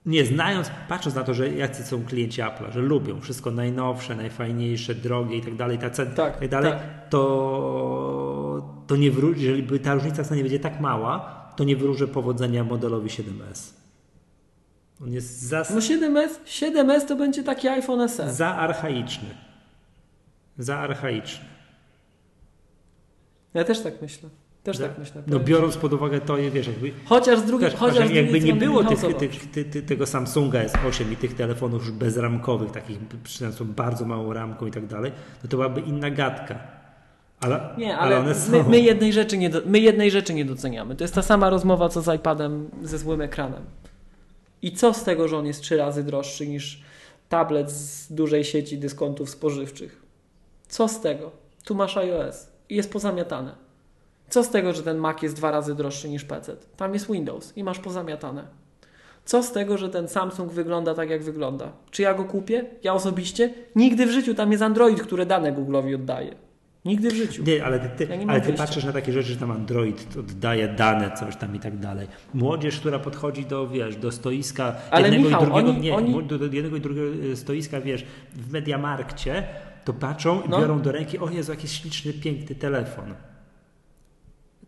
Nie 0.06 0.24
znając, 0.26 0.70
patrząc 0.88 1.16
na 1.16 1.22
to, 1.24 1.34
że 1.34 1.48
jacy 1.52 1.82
są 1.84 2.04
klienci 2.04 2.42
Apple'a, 2.42 2.70
że 2.72 2.80
lubią 2.80 3.20
wszystko 3.20 3.50
najnowsze, 3.50 4.16
najfajniejsze, 4.16 4.94
drogie 4.94 5.36
i 5.36 5.40
tak 5.42 5.54
dalej, 5.56 5.78
ta 5.78 5.90
cena, 5.90 6.10
Tak, 6.14 6.38
tak 6.40 6.48
dalej, 6.48 6.72
tak. 6.72 7.08
to, 7.08 8.82
to 8.86 8.96
nie 8.96 9.12
wró- 9.12 9.36
jeżeli 9.36 9.62
by 9.62 9.78
ta 9.78 9.94
różnica 9.94 10.22
w 10.22 10.28
cenie 10.28 10.42
będzie 10.42 10.60
tak 10.60 10.80
mała, 10.80 11.40
to 11.56 11.64
nie 11.64 11.76
wróżę 11.76 12.08
powodzenia 12.08 12.64
modelowi 12.64 13.08
7S. 13.10 13.72
On 15.02 15.12
jest 15.12 15.40
za, 15.42 15.62
No 15.70 15.80
7S, 15.80 16.28
7S 16.46 17.06
to 17.08 17.16
będzie 17.16 17.42
taki 17.42 17.68
iPhone 17.68 18.08
SE. 18.08 18.32
za 18.34 18.48
archaiczny. 18.56 19.28
Za 20.58 20.78
archaiczny. 20.78 21.44
Ja 23.54 23.64
też 23.64 23.80
tak 23.80 24.02
myślę. 24.02 24.28
Też 24.62 24.78
tak 24.78 24.98
myślę. 24.98 25.22
No 25.26 25.40
biorąc 25.40 25.76
pod 25.76 25.92
uwagę 25.92 26.20
to, 26.20 26.36
wiesz, 26.36 26.66
jakby 26.66 26.92
Chociaż 27.04 27.38
z 27.38 27.44
drugiej, 27.44 27.70
chociaż 27.70 27.98
drugiej 27.98 28.16
jakby 28.16 28.40
nie 28.40 28.54
było 28.54 28.84
tych, 28.84 29.16
tych, 29.16 29.50
ty, 29.50 29.64
ty, 29.64 29.82
tego 29.82 30.06
Samsunga 30.06 30.64
S8 30.64 31.12
i 31.12 31.16
tych 31.16 31.34
telefonów 31.34 31.82
już 31.82 31.92
bezramkowych, 31.92 32.70
takich 32.70 32.98
przynajmniej 33.24 33.64
bardzo 33.64 34.04
małą 34.04 34.32
ramką 34.32 34.66
i 34.66 34.70
tak 34.70 34.86
dalej, 34.86 35.12
no 35.44 35.50
to 35.50 35.56
byłaby 35.56 35.80
inna 35.80 36.10
gadka. 36.10 36.58
Ale, 37.40 37.74
Nie, 37.78 37.98
ale, 37.98 38.34
są. 38.34 38.50
my, 38.52 38.64
my, 38.64 38.80
jednej 38.80 39.12
rzeczy 39.12 39.38
nie 39.38 39.50
do, 39.50 39.60
my 39.66 39.78
jednej 39.78 40.10
rzeczy 40.10 40.34
nie 40.34 40.44
doceniamy. 40.44 40.96
To 40.96 41.04
jest 41.04 41.14
ta 41.14 41.22
sama 41.22 41.50
rozmowa, 41.50 41.88
co 41.88 42.02
z 42.02 42.14
iPadem 42.16 42.70
ze 42.82 42.98
złym 42.98 43.20
ekranem. 43.20 43.62
I 44.62 44.72
co 44.72 44.94
z 44.94 45.04
tego, 45.04 45.28
że 45.28 45.36
on 45.38 45.46
jest 45.46 45.62
trzy 45.62 45.76
razy 45.76 46.04
droższy 46.04 46.48
niż 46.48 46.82
tablet 47.28 47.70
z 47.70 48.12
dużej 48.12 48.44
sieci 48.44 48.78
dyskontów 48.78 49.30
spożywczych? 49.30 50.02
Co 50.68 50.88
z 50.88 51.00
tego? 51.00 51.30
Tu 51.64 51.74
masz 51.74 51.96
iOS 51.96 52.46
i 52.68 52.76
jest 52.76 52.92
pozamiatane. 52.92 53.69
Co 54.30 54.44
z 54.44 54.50
tego, 54.50 54.72
że 54.72 54.82
ten 54.82 54.98
Mac 54.98 55.22
jest 55.22 55.36
dwa 55.36 55.50
razy 55.50 55.74
droższy 55.74 56.08
niż 56.08 56.24
PC? 56.24 56.56
Tam 56.76 56.94
jest 56.94 57.12
Windows 57.12 57.56
i 57.56 57.64
masz 57.64 57.78
pozamiatane. 57.78 58.44
Co 59.24 59.42
z 59.42 59.52
tego, 59.52 59.78
że 59.78 59.88
ten 59.90 60.08
Samsung 60.08 60.52
wygląda 60.52 60.94
tak, 60.94 61.10
jak 61.10 61.22
wygląda? 61.22 61.72
Czy 61.90 62.02
ja 62.02 62.14
go 62.14 62.24
kupię? 62.24 62.64
Ja 62.82 62.94
osobiście? 62.94 63.54
Nigdy 63.76 64.06
w 64.06 64.10
życiu. 64.10 64.34
Tam 64.34 64.50
jest 64.52 64.62
Android, 64.62 65.02
który 65.02 65.26
dane 65.26 65.52
Google'owi 65.52 65.94
oddaje. 65.94 66.34
Nigdy 66.84 67.10
w 67.10 67.14
życiu. 67.14 67.42
Nie, 67.46 67.64
ale 67.64 67.78
ty, 67.80 68.04
Ja 68.10 68.16
ale 68.28 68.40
ty 68.40 68.52
patrzysz 68.52 68.84
na 68.84 68.92
takie 68.92 69.12
rzeczy, 69.12 69.28
że 69.28 69.36
tam 69.36 69.50
Android 69.50 70.16
oddaje 70.18 70.68
dane, 70.68 71.10
coś 71.16 71.36
tam 71.36 71.56
i 71.56 71.60
tak 71.60 71.78
dalej. 71.78 72.06
Młodzież, 72.34 72.80
która 72.80 72.98
podchodzi 72.98 73.44
do, 73.46 73.68
wiesz, 73.68 73.96
do 73.96 74.12
stoiska 74.12 74.76
Ale 74.90 75.02
jednego 75.08 75.24
Michał, 75.28 75.42
i 75.42 75.46
drugiego, 75.46 75.68
oni- 75.70 75.80
nie, 75.80 75.94
oni- 75.96 76.24
do, 76.24 76.38
do 76.38 76.44
jednego 76.44 76.76
i 76.76 76.80
drugiego 76.80 77.32
e, 77.32 77.36
stoiska, 77.36 77.80
wiesz, 77.80 78.04
w 78.32 78.52
Mediamarkcie, 78.52 79.44
to 79.84 79.92
patrzą 79.92 80.42
i 80.42 80.48
No. 80.48 80.60
biorą 80.60 80.80
do 80.82 80.92
ręki, 80.92 81.18
o 81.18 81.30
Jezu, 81.30 81.52
jakiś 81.52 81.80
śliczny, 81.80 82.12
piękny 82.12 82.56
telefon. 82.56 83.14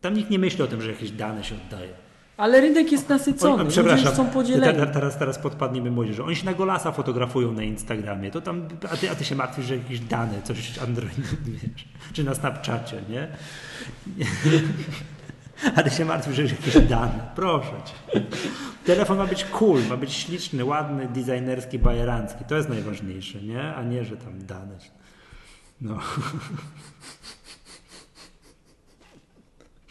Tam 0.03 0.15
nikt 0.15 0.31
nie 0.31 0.39
myśli 0.39 0.63
o 0.63 0.67
tym, 0.67 0.83
że 0.83 0.91
jakieś 0.91 1.11
dane 1.11 1.45
się 1.45 1.55
oddaje. 1.55 1.89
Ale 2.37 2.61
rynek 2.61 2.93
jest 2.93 3.09
nasycony. 3.09 3.65
Ludzie 3.65 3.81
już 3.81 4.11
są 4.11 4.27
podzieleni. 4.27 4.79
te- 4.79 4.87
teraz, 4.87 5.19
teraz 5.19 5.39
podpadniemy 5.39 5.91
młodzieży. 5.91 6.25
Oni 6.25 6.37
się 6.37 6.47
na 6.47 6.55
golasa 6.55 6.93
fotografują 6.93 7.53
na 7.53 7.63
Instagramie. 7.63 8.31
To 8.31 8.41
tam, 8.41 8.69
a, 8.93 8.97
ty, 8.97 9.11
a 9.11 9.15
ty 9.15 9.25
się 9.25 9.35
martwisz, 9.35 9.67
że 9.67 9.77
jakieś 9.77 10.01
dane, 10.01 10.43
coś 10.43 10.79
Android, 10.79 11.15
wiesz, 11.47 11.85
czy 12.13 12.25
na 12.25 12.35
Snapchacie, 12.35 13.03
nie? 13.09 13.29
A 15.77 15.83
ty 15.83 15.91
się 15.91 16.05
martwisz, 16.05 16.37
że 16.37 16.43
jakieś 16.43 16.79
dane. 16.89 17.31
Proszę 17.35 17.73
cię. 17.85 18.21
Telefon 18.85 19.19
ma 19.19 19.27
być 19.27 19.45
cool, 19.45 19.81
ma 19.89 19.97
być 19.97 20.13
śliczny, 20.13 20.65
ładny, 20.65 21.09
designerski, 21.09 21.79
bajerancki. 21.79 22.45
To 22.45 22.57
jest 22.57 22.69
najważniejsze, 22.69 23.43
nie? 23.43 23.75
A 23.75 23.83
nie, 23.83 24.05
że 24.05 24.17
tam 24.17 24.47
dane. 24.47 24.79
No. 25.81 25.99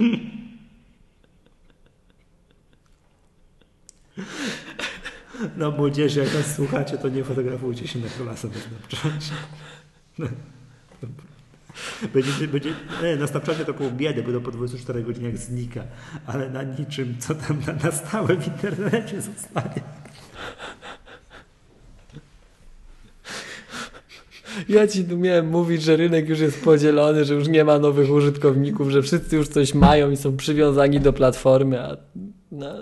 No 5.58 5.72
młodzieży, 5.72 6.20
jak 6.20 6.34
nas 6.34 6.56
słuchacie, 6.56 6.98
to 6.98 7.10
nie 7.10 7.24
fotografujcie 7.24 7.88
się 7.88 8.00
na 8.00 8.08
kolasa. 8.18 8.48
No. 10.20 10.28
Będzie, 12.14 12.48
będzie, 12.48 12.74
nie, 13.04 13.16
na 13.16 13.28
Snapchacie 13.28 13.66
to 13.66 13.74
pół 13.74 13.92
biedy, 13.92 14.24
bo 14.24 14.32
to 14.32 14.42
po 14.42 14.52
24 14.52 15.04
godzinach 15.04 15.38
znika, 15.38 15.84
ale 16.26 16.50
na 16.50 16.64
niczym, 16.64 17.16
co 17.20 17.36
tam 17.36 17.60
na, 17.68 17.74
na 17.74 17.92
stałe 17.92 18.36
w 18.36 18.48
internecie 18.48 19.22
zostanie. 19.22 19.82
Ja 24.70 24.88
ci 24.88 25.06
tu 25.06 25.18
miałem 25.18 25.50
mówić, 25.50 25.82
że 25.82 25.98
rynek 25.98 26.30
już 26.30 26.40
jest 26.40 26.64
podzielony, 26.64 27.26
że 27.26 27.34
już 27.34 27.48
nie 27.48 27.64
ma 27.64 27.80
nowych 27.80 28.12
użytkowników, 28.12 28.90
że 28.90 29.02
wszyscy 29.02 29.36
już 29.36 29.48
coś 29.48 29.74
mają 29.74 30.12
i 30.12 30.18
są 30.18 30.38
przywiązani 30.38 31.00
do 31.00 31.14
platformy, 31.14 31.82
a 31.82 31.98
no, 32.52 32.76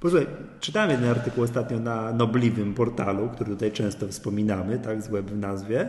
Posłuchaj, 0.00 0.26
czytałem 0.60 0.90
jeden 0.90 1.10
artykuł 1.10 1.44
ostatnio 1.44 1.80
na 1.80 2.12
nobliwym 2.12 2.74
portalu, 2.74 3.28
który 3.28 3.50
tutaj 3.50 3.72
często 3.72 4.08
wspominamy, 4.08 4.78
tak, 4.78 5.02
z 5.02 5.08
web 5.08 5.26
w 5.26 5.36
nazwie, 5.36 5.88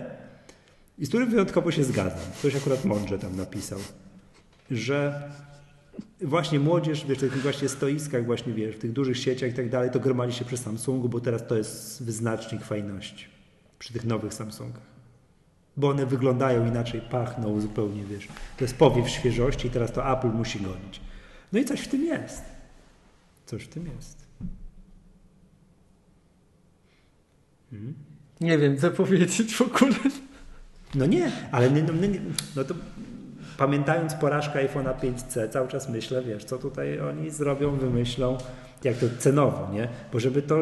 i 0.97 1.05
z 1.05 1.09
którym 1.09 1.29
wyjątkowo 1.29 1.71
się 1.71 1.83
zgadzam. 1.83 2.19
Ktoś 2.39 2.55
akurat 2.55 2.85
mądrze 2.85 3.19
tam 3.19 3.35
napisał, 3.35 3.79
że 4.71 5.29
właśnie 6.21 6.59
młodzież, 6.59 7.05
wiesz, 7.05 7.17
w 7.17 7.21
tych 7.21 7.41
właśnie 7.41 7.69
stoiskach, 7.69 8.25
właśnie 8.25 8.53
wiesz, 8.53 8.75
w 8.75 8.79
tych 8.79 8.93
dużych 8.93 9.17
sieciach 9.17 9.51
i 9.51 9.53
tak 9.53 9.69
dalej, 9.69 9.91
to 9.91 9.99
gromadzi 9.99 10.37
się 10.37 10.45
przy 10.45 10.57
Samsungu, 10.57 11.09
bo 11.09 11.19
teraz 11.19 11.47
to 11.47 11.57
jest 11.57 12.03
wyznacznik 12.03 12.63
fajności 12.63 13.32
przy 13.83 13.93
tych 13.93 14.05
nowych 14.05 14.33
Samsungach. 14.33 14.83
Bo 15.77 15.89
one 15.89 16.05
wyglądają 16.05 16.67
inaczej, 16.67 17.01
pachną 17.01 17.61
zupełnie, 17.61 18.03
wiesz. 18.03 18.27
To 18.57 18.63
jest 18.63 18.77
powiew 18.77 19.09
świeżości 19.09 19.67
i 19.67 19.71
teraz 19.71 19.91
to 19.91 20.17
Apple 20.17 20.27
musi 20.27 20.59
gonić. 20.59 21.01
No 21.53 21.59
i 21.59 21.65
coś 21.65 21.81
w 21.81 21.87
tym 21.87 22.05
jest. 22.05 22.43
Coś 23.45 23.63
w 23.63 23.67
tym 23.67 23.87
jest. 23.87 24.27
Hmm? 27.71 27.93
nie 28.41 28.57
wiem 28.57 28.77
co 28.77 28.91
powiedzieć 28.91 29.55
w 29.55 29.61
ogóle. 29.61 29.95
No 30.95 31.05
nie, 31.05 31.31
ale 31.51 31.71
nie, 31.71 31.83
no, 31.83 31.93
nie, 31.93 32.19
no 32.55 32.63
to 32.63 32.73
pamiętając 33.57 34.13
porażkę 34.13 34.67
iPhone'a 34.67 34.99
5C, 34.99 35.49
cały 35.49 35.67
czas 35.67 35.89
myślę, 35.89 36.23
wiesz, 36.23 36.45
co 36.45 36.57
tutaj 36.57 36.99
oni 36.99 37.31
zrobią, 37.31 37.75
wymyślą, 37.75 38.37
jak 38.83 38.97
to 38.97 39.05
cenowo, 39.19 39.69
nie? 39.73 39.87
Bo 40.13 40.19
żeby 40.19 40.41
to 40.41 40.61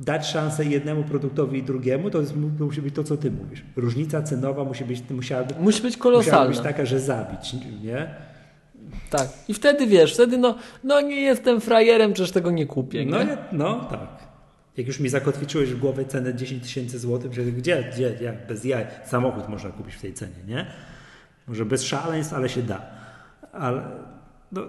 dać 0.00 0.26
szansę 0.26 0.64
jednemu 0.64 1.04
produktowi 1.04 1.58
i 1.58 1.62
drugiemu, 1.62 2.10
to, 2.10 2.20
jest, 2.20 2.32
to 2.58 2.64
musi 2.64 2.82
być 2.82 2.94
to, 2.94 3.04
co 3.04 3.16
ty 3.16 3.30
mówisz. 3.30 3.64
Różnica 3.76 4.22
cenowa 4.22 4.64
musi 4.64 4.84
być, 4.84 5.10
musiała, 5.10 5.44
Musi 5.60 5.82
być 5.82 5.96
musiała 5.96 6.02
kolosalna. 6.02 6.48
być 6.48 6.60
taka, 6.60 6.86
że 6.86 7.00
zabić, 7.00 7.52
nie? 7.82 8.14
Tak. 9.10 9.28
I 9.48 9.54
wtedy 9.54 9.86
wiesz, 9.86 10.14
wtedy 10.14 10.38
no, 10.38 10.58
no 10.84 11.00
nie 11.00 11.20
jestem 11.20 11.60
frajerem, 11.60 12.12
przecież 12.12 12.32
tego 12.32 12.50
nie 12.50 12.66
kupię. 12.66 13.06
No, 13.06 13.18
nie? 13.18 13.24
nie, 13.24 13.36
no 13.52 13.84
tak. 13.84 14.26
Jak 14.76 14.86
już 14.86 15.00
mi 15.00 15.08
zakotwiczyłeś 15.08 15.70
w 15.70 15.78
głowie 15.78 16.04
cenę 16.04 16.34
10 16.34 16.62
tysięcy 16.62 16.98
złotych, 16.98 17.30
gdzie, 17.30 17.82
gdzie, 17.82 18.18
jak, 18.20 18.46
bez 18.46 18.64
jaj, 18.64 18.86
samochód 19.06 19.48
można 19.48 19.70
kupić 19.70 19.94
w 19.94 20.00
tej 20.00 20.14
cenie, 20.14 20.44
nie? 20.46 20.66
Może 21.46 21.64
bez 21.64 21.82
szaleństw, 21.82 22.34
ale 22.34 22.48
się 22.48 22.62
da. 22.62 22.82
Ale, 23.52 23.82
no... 24.52 24.62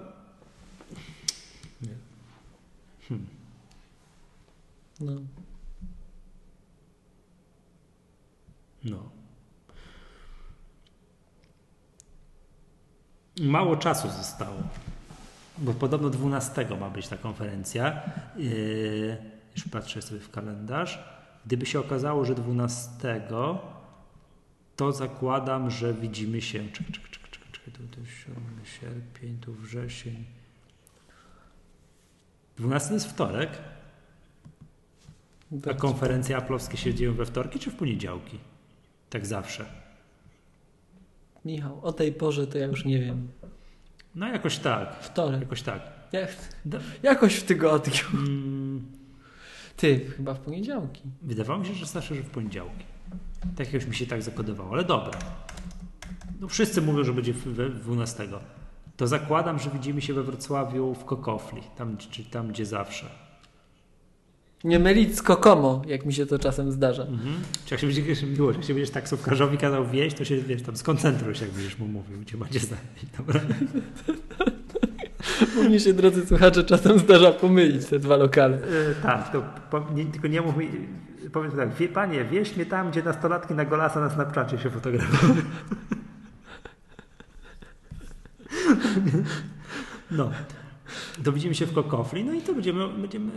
Nie. 1.82 1.90
Hmm. 3.08 3.28
No. 5.00 5.14
No. 8.84 9.10
Mało 13.40 13.78
czasu 13.78 14.10
zostało, 14.10 14.64
bo 15.58 15.74
podobno 15.74 16.10
12 16.10 16.68
ma 16.80 16.90
być 16.90 17.08
ta 17.08 17.18
konferencja. 17.18 18.02
Yy, 18.38 19.18
już 19.56 19.68
patrzę 19.68 20.02
sobie 20.02 20.20
w 20.20 20.32
kalendarz. 20.32 21.00
Gdyby 21.46 21.66
się 21.66 21.80
okazało, 21.80 22.26
że 22.26 22.36
12, 22.36 23.22
to 24.76 24.92
zakładam, 24.92 25.72
że 25.72 25.94
widzimy 25.94 26.42
się. 26.42 26.60
Czekaj, 26.72 26.92
czekaj, 26.92 27.12
czekaj, 27.12 27.32
czekaj, 27.52 27.74
tu, 27.74 27.84
tu 27.88 28.06
7 28.06 28.44
sierpień, 28.64 29.38
tu 29.38 29.54
wrzesień. 29.54 30.26
12 32.58 32.88
to 32.90 32.94
jest 32.94 33.08
wtorek, 33.08 33.50
a 35.72 35.74
konferencje 35.74 36.38
aplowskie 36.38 36.78
się 36.78 36.94
dzieją 36.94 37.14
we 37.14 37.26
wtorki 37.26 37.60
czy 37.60 37.72
w 37.72 37.76
poniedziałki? 37.76 38.38
Tak 39.10 39.26
zawsze. 39.26 39.66
Michał, 41.46 41.80
o 41.86 41.94
tej 41.94 42.12
porze 42.14 42.48
to 42.48 42.58
ja 42.58 42.66
już 42.66 42.86
nie 42.86 43.00
wiem. 43.00 43.28
No 44.16 44.28
jakoś 44.28 44.58
tak. 44.58 44.96
Wtorek. 45.04 45.42
Jakoś 45.42 45.62
tak. 45.62 45.82
Jak, 46.12 46.30
jakoś 47.04 47.36
w 47.36 47.44
tygodniu. 47.44 47.94
Mm, 48.14 48.86
Ty, 49.78 50.00
chyba 50.18 50.34
w 50.34 50.40
poniedziałki. 50.40 51.02
wydawało 51.22 51.60
mi 51.60 51.66
się, 51.66 51.74
że 51.74 51.86
zawsze, 51.86 52.16
że 52.16 52.22
w 52.22 52.30
poniedziałki. 52.30 52.84
Tak 53.56 53.74
już 53.74 53.86
mi 53.86 53.96
się 53.96 54.06
tak 54.08 54.22
zakodowało, 54.22 54.72
ale 54.74 54.84
dobra. 54.84 55.20
No 56.40 56.48
wszyscy 56.48 56.82
mówią, 56.82 57.04
że 57.04 57.14
będzie 57.14 57.34
w- 57.34 57.48
we 57.48 57.70
12. 57.70 58.28
To 58.98 59.08
zakładam, 59.08 59.60
że 59.60 59.70
widzimy 59.70 60.02
się 60.02 60.14
we 60.14 60.24
Wrocławiu 60.24 60.94
w 60.94 61.06
Kokofli, 61.06 61.62
tam, 61.78 61.98
czy 61.98 62.24
tam 62.24 62.48
gdzie 62.48 62.66
zawsze. 62.66 63.06
Nie 64.64 64.80
mylić 64.80 65.18
z 65.18 65.22
Kokomo, 65.22 65.82
jak 65.88 66.06
mi 66.06 66.14
się 66.14 66.26
to 66.26 66.40
czasem 66.40 66.72
zdarza. 66.72 67.04
Mhm. 67.04 67.36
Czy 67.66 67.74
jak 67.74 67.82
się 67.82 67.88
będziesz 67.88 68.24
miło, 68.24 68.52
jak 68.52 68.64
się 68.64 68.74
będziesz 68.74 68.90
taksówkarzowi 68.90 69.58
kazał 69.58 69.88
wieść, 69.88 70.18
to 70.18 70.26
się 70.26 70.38
wiesz, 70.38 70.62
tam 70.62 70.78
skoncentruj 70.78 71.36
się, 71.36 71.46
jak 71.46 71.54
będziesz 71.54 71.78
mu 71.78 71.88
mówił, 71.88 72.20
gdzie 72.20 72.38
macie 72.38 72.60
znaleźć. 72.60 73.06
Dobra. 73.18 73.40
Bo 75.56 75.64
mnie 75.64 75.80
się, 75.80 75.94
drodzy 75.94 76.26
słuchacze, 76.26 76.64
czasem 76.64 77.00
zdarza 77.00 77.32
pomylić 77.32 77.86
te 77.86 78.00
dwa 78.00 78.16
lokale. 78.18 78.58
E, 78.58 78.96
tak, 79.04 79.32
to 79.32 79.44
po, 79.72 79.88
nie, 79.94 80.06
tylko 80.06 80.28
nie 80.28 80.42
mów 80.42 80.58
mi, 80.58 80.70
powiedz 81.34 81.56
tak, 81.56 81.74
wie, 81.74 81.88
panie, 81.88 82.26
wieś 82.26 82.56
mnie 82.56 82.66
tam, 82.66 82.92
gdzie 82.92 83.04
nastolatki 83.04 83.54
na 83.54 83.66
golasa 83.66 84.00
na 84.00 84.10
Snapchacie 84.10 84.58
się 84.58 84.70
fotografują. 84.70 85.36
No, 90.12 90.32
to 91.24 91.32
widzimy 91.32 91.56
się 91.56 91.66
w 91.66 91.74
Kokofli, 91.74 92.24
no 92.24 92.34
i 92.34 92.42
to 92.42 92.54
będziemy, 92.54 92.90
będziemy 92.90 93.32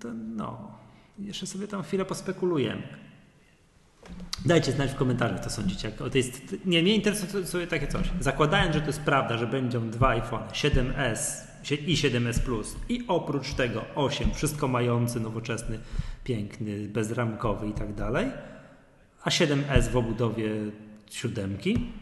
to, 0.00 0.08
no, 0.14 0.78
jeszcze 1.18 1.46
sobie 1.46 1.68
tam 1.68 1.82
chwilę 1.82 2.04
pospekulujemy. 2.04 2.82
Dajcie 4.46 4.72
znać 4.72 4.90
w 4.90 4.94
komentarzach, 4.94 5.40
co 5.40 5.50
sądzicie. 5.50 5.88
Jak 5.90 6.00
o 6.00 6.10
tej, 6.10 6.22
st- 6.22 6.66
nie, 6.66 6.82
mnie 6.82 6.94
interesuje 6.94 7.66
takie 7.66 7.86
coś. 7.86 8.10
Zakładając, 8.20 8.74
że 8.74 8.80
to 8.80 8.86
jest 8.86 9.00
prawda, 9.00 9.38
że 9.38 9.46
będą 9.46 9.90
dwa 9.90 10.08
iPhone 10.08 10.42
7S 10.42 11.18
i 11.86 11.94
7S 11.96 12.40
Plus 12.40 12.76
i 12.88 13.04
oprócz 13.08 13.54
tego 13.54 13.84
8, 13.94 14.34
wszystko 14.34 14.68
mający, 14.68 15.20
nowoczesny, 15.20 15.78
piękny, 16.24 16.88
bezramkowy 16.88 17.68
i 17.68 17.72
tak 17.72 17.94
dalej, 17.94 18.26
a 19.24 19.30
7S 19.30 19.88
w 19.88 19.96
obudowie 19.96 20.50
siódemki, 21.10 21.92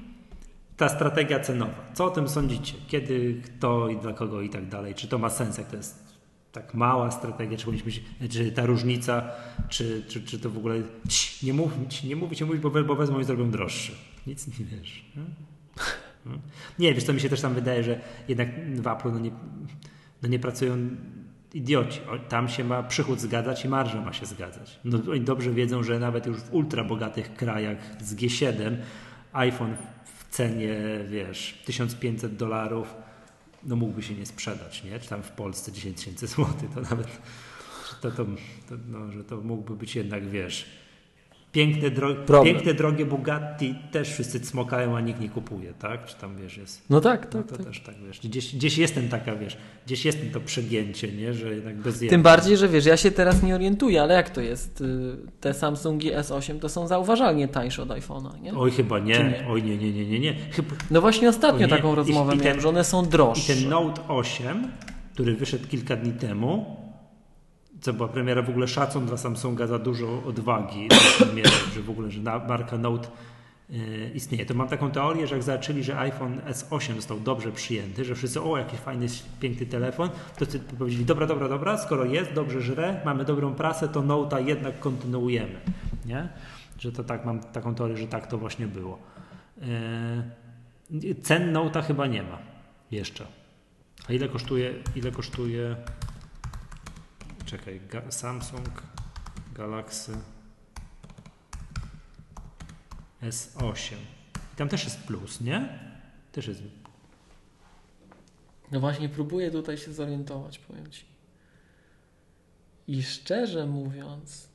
ta 0.78 0.88
strategia 0.88 1.40
cenowa. 1.40 1.74
Co 1.94 2.04
o 2.04 2.10
tym 2.10 2.28
sądzicie? 2.28 2.74
Kiedy, 2.88 3.42
kto 3.44 3.88
i 3.88 3.96
dla 3.96 4.12
kogo 4.12 4.42
i 4.42 4.50
tak 4.50 4.68
dalej? 4.68 4.94
Czy 4.94 5.08
to 5.08 5.18
ma 5.18 5.30
sens, 5.30 5.58
jak 5.58 5.66
to 5.66 5.76
jest 5.76 6.18
tak 6.52 6.74
mała 6.74 7.10
strategia, 7.10 7.58
czy 7.58 7.64
powinniśmy 7.64 8.28
czy 8.28 8.52
ta 8.52 8.66
różnica, 8.66 9.30
czy, 9.68 10.04
czy, 10.08 10.22
czy 10.22 10.38
to 10.38 10.50
w 10.50 10.58
ogóle 10.58 10.82
Cii, 11.08 11.46
nie 11.46 11.54
mówić, 11.54 12.02
nie 12.02 12.16
mówić, 12.16 12.42
mówić, 12.42 12.62
bo, 12.62 12.70
bo 12.70 12.94
wezmą 12.94 13.20
i 13.20 13.24
zrobią 13.24 13.50
droższy. 13.50 13.92
Nic 14.26 14.58
nie 14.58 14.64
wiesz. 14.64 15.04
nie? 15.16 15.22
Nie, 16.78 16.94
wiesz, 16.94 17.04
to 17.04 17.12
mi 17.12 17.20
się 17.20 17.28
też 17.28 17.40
tam 17.40 17.54
wydaje, 17.54 17.84
że 17.84 18.00
jednak 18.28 18.48
w 18.80 18.86
Apple 18.86 19.12
no 19.12 19.18
nie, 19.18 19.30
no 20.22 20.28
nie 20.28 20.38
pracują 20.38 20.76
idioci. 21.54 22.00
Tam 22.28 22.48
się 22.48 22.64
ma 22.64 22.82
przychód 22.82 23.20
zgadzać 23.20 23.64
i 23.64 23.68
marża 23.68 24.00
ma 24.00 24.12
się 24.12 24.26
zgadzać. 24.26 24.80
No, 24.84 24.98
oni 25.10 25.20
dobrze 25.20 25.50
wiedzą, 25.50 25.82
że 25.82 25.98
nawet 25.98 26.26
już 26.26 26.38
w 26.38 26.54
ultra 26.54 26.84
bogatych 26.84 27.34
krajach 27.34 27.78
z 28.00 28.14
G7 28.14 28.76
iPhone 29.32 29.76
w 30.30 30.34
cenie, 30.34 30.76
wiesz, 31.08 31.62
1500 31.64 32.36
dolarów 32.36 32.94
no 33.62 33.76
mógłby 33.76 34.02
się 34.02 34.14
nie 34.14 34.26
sprzedać, 34.26 34.84
nie? 34.84 35.00
Czy 35.00 35.08
tam 35.08 35.22
w 35.22 35.30
Polsce 35.30 35.72
10 35.72 35.96
tysięcy 35.96 36.26
złotych, 36.26 36.70
to 36.74 36.80
nawet 36.80 37.08
to, 38.00 38.10
to, 38.10 38.24
to, 38.68 38.74
no, 38.88 39.12
że 39.12 39.24
to 39.24 39.36
mógłby 39.36 39.76
być 39.76 39.96
jednak, 39.96 40.28
wiesz, 40.28 40.66
Piękne, 41.52 41.90
dro 41.90 42.42
piękne, 42.44 42.74
drogie 42.74 43.06
Bugatti 43.06 43.74
też 43.90 44.12
wszyscy 44.12 44.40
cmokają, 44.40 44.96
a 44.96 45.00
nikt 45.00 45.20
nie 45.20 45.28
kupuje, 45.28 45.72
tak? 45.78 46.06
Czy 46.06 46.16
tam, 46.16 46.36
wiesz, 46.36 46.56
jest... 46.56 46.82
No 46.90 47.00
tak, 47.00 47.26
tak. 47.26 47.34
No 47.34 47.42
to 47.42 47.56
tak. 47.56 47.66
też 47.66 47.80
tak, 47.80 47.94
wiesz, 48.06 48.20
gdzieś, 48.20 48.56
gdzieś 48.56 48.78
jestem 48.78 49.08
taka, 49.08 49.36
wiesz, 49.36 49.56
gdzieś 49.86 50.04
jestem 50.04 50.30
to 50.30 50.40
przegięcie, 50.40 51.12
nie? 51.12 51.34
Że 51.34 51.54
jednak 51.54 51.76
bez 51.76 51.98
Tym 51.98 52.22
bardziej, 52.22 52.56
że 52.56 52.68
wiesz, 52.68 52.86
ja 52.86 52.96
się 52.96 53.10
teraz 53.10 53.42
nie 53.42 53.54
orientuję, 53.54 54.02
ale 54.02 54.14
jak 54.14 54.30
to 54.30 54.40
jest? 54.40 54.80
Y, 54.80 55.16
te 55.40 55.54
Samsungi 55.54 56.12
S8 56.12 56.58
to 56.58 56.68
są 56.68 56.86
zauważalnie 56.86 57.48
tańsze 57.48 57.82
od 57.82 57.88
iPhone'a, 57.88 58.40
nie? 58.42 58.54
Oj, 58.54 58.70
chyba 58.70 58.98
nie. 58.98 59.14
nie. 59.14 59.44
Oj, 59.48 59.62
nie, 59.62 59.76
nie, 59.76 59.92
nie, 59.92 60.06
nie, 60.06 60.20
nie. 60.20 60.34
Chyba... 60.50 60.68
No 60.90 61.00
właśnie 61.00 61.28
ostatnio 61.28 61.68
taką 61.68 61.94
rozmowę 61.94 62.32
I, 62.32 62.36
i 62.36 62.38
ten, 62.38 62.46
miałem, 62.46 62.60
że 62.60 62.68
one 62.68 62.84
są 62.84 63.04
droższe. 63.04 63.52
I 63.52 63.56
ten 63.56 63.68
Note 63.68 64.08
8, 64.08 64.68
który 65.14 65.36
wyszedł 65.36 65.68
kilka 65.68 65.96
dni 65.96 66.12
temu, 66.12 66.76
co 67.80 67.92
była 67.92 68.08
premiera 68.08 68.42
w 68.42 68.50
ogóle 68.50 68.68
szacun 68.68 69.06
dla 69.06 69.16
Samsunga 69.16 69.66
za 69.66 69.78
dużo 69.78 70.22
odwagi, 70.26 70.88
że 71.74 71.82
w 71.82 71.90
ogóle, 71.90 72.10
że 72.10 72.20
marka 72.20 72.78
Note 72.78 73.08
yy, 73.70 74.10
istnieje. 74.14 74.46
To 74.46 74.54
mam 74.54 74.68
taką 74.68 74.90
teorię, 74.90 75.26
że 75.26 75.34
jak 75.34 75.44
zaczęli, 75.44 75.82
że 75.82 75.98
iPhone 75.98 76.40
S8 76.40 76.94
został 76.94 77.20
dobrze 77.20 77.52
przyjęty, 77.52 78.04
że 78.04 78.14
wszyscy, 78.14 78.42
o 78.42 78.58
jaki 78.58 78.76
fajny, 78.76 79.06
piękny 79.40 79.66
telefon, 79.66 80.10
to 80.38 80.46
powiedzieli, 80.78 81.04
dobra, 81.04 81.26
dobra, 81.26 81.48
dobra, 81.48 81.78
skoro 81.78 82.04
jest, 82.04 82.32
dobrze 82.32 82.60
żre, 82.60 83.00
mamy 83.04 83.24
dobrą 83.24 83.54
prasę, 83.54 83.88
to 83.88 84.02
Note'a 84.02 84.46
jednak 84.46 84.80
kontynuujemy. 84.80 85.60
Nie? 86.06 86.28
Że 86.78 86.92
to 86.92 87.04
tak, 87.04 87.24
mam 87.24 87.40
taką 87.40 87.74
teorię, 87.74 87.96
że 87.96 88.06
tak 88.06 88.26
to 88.26 88.38
właśnie 88.38 88.66
było. 88.66 88.98
Yy, 90.90 91.14
cen 91.14 91.52
Note'a 91.52 91.82
chyba 91.82 92.06
nie 92.06 92.22
ma 92.22 92.38
jeszcze. 92.90 93.26
A 94.08 94.12
ile 94.12 94.28
kosztuje, 94.28 94.74
ile 94.96 95.10
kosztuje 95.10 95.76
czekaj, 97.48 97.80
Ga 97.80 98.10
Samsung 98.10 98.82
Galaxy 99.54 100.12
S8. 103.22 103.94
I 104.54 104.56
tam 104.56 104.68
też 104.68 104.84
jest 104.84 104.98
plus, 104.98 105.40
nie? 105.40 105.78
Też 106.32 106.46
jest. 106.46 106.62
No 108.72 108.80
właśnie, 108.80 109.08
próbuję 109.08 109.50
tutaj 109.50 109.78
się 109.78 109.92
zorientować, 109.92 110.58
powiem 110.58 110.90
Ci. 110.90 111.04
I 112.86 113.02
szczerze 113.02 113.66
mówiąc. 113.66 114.48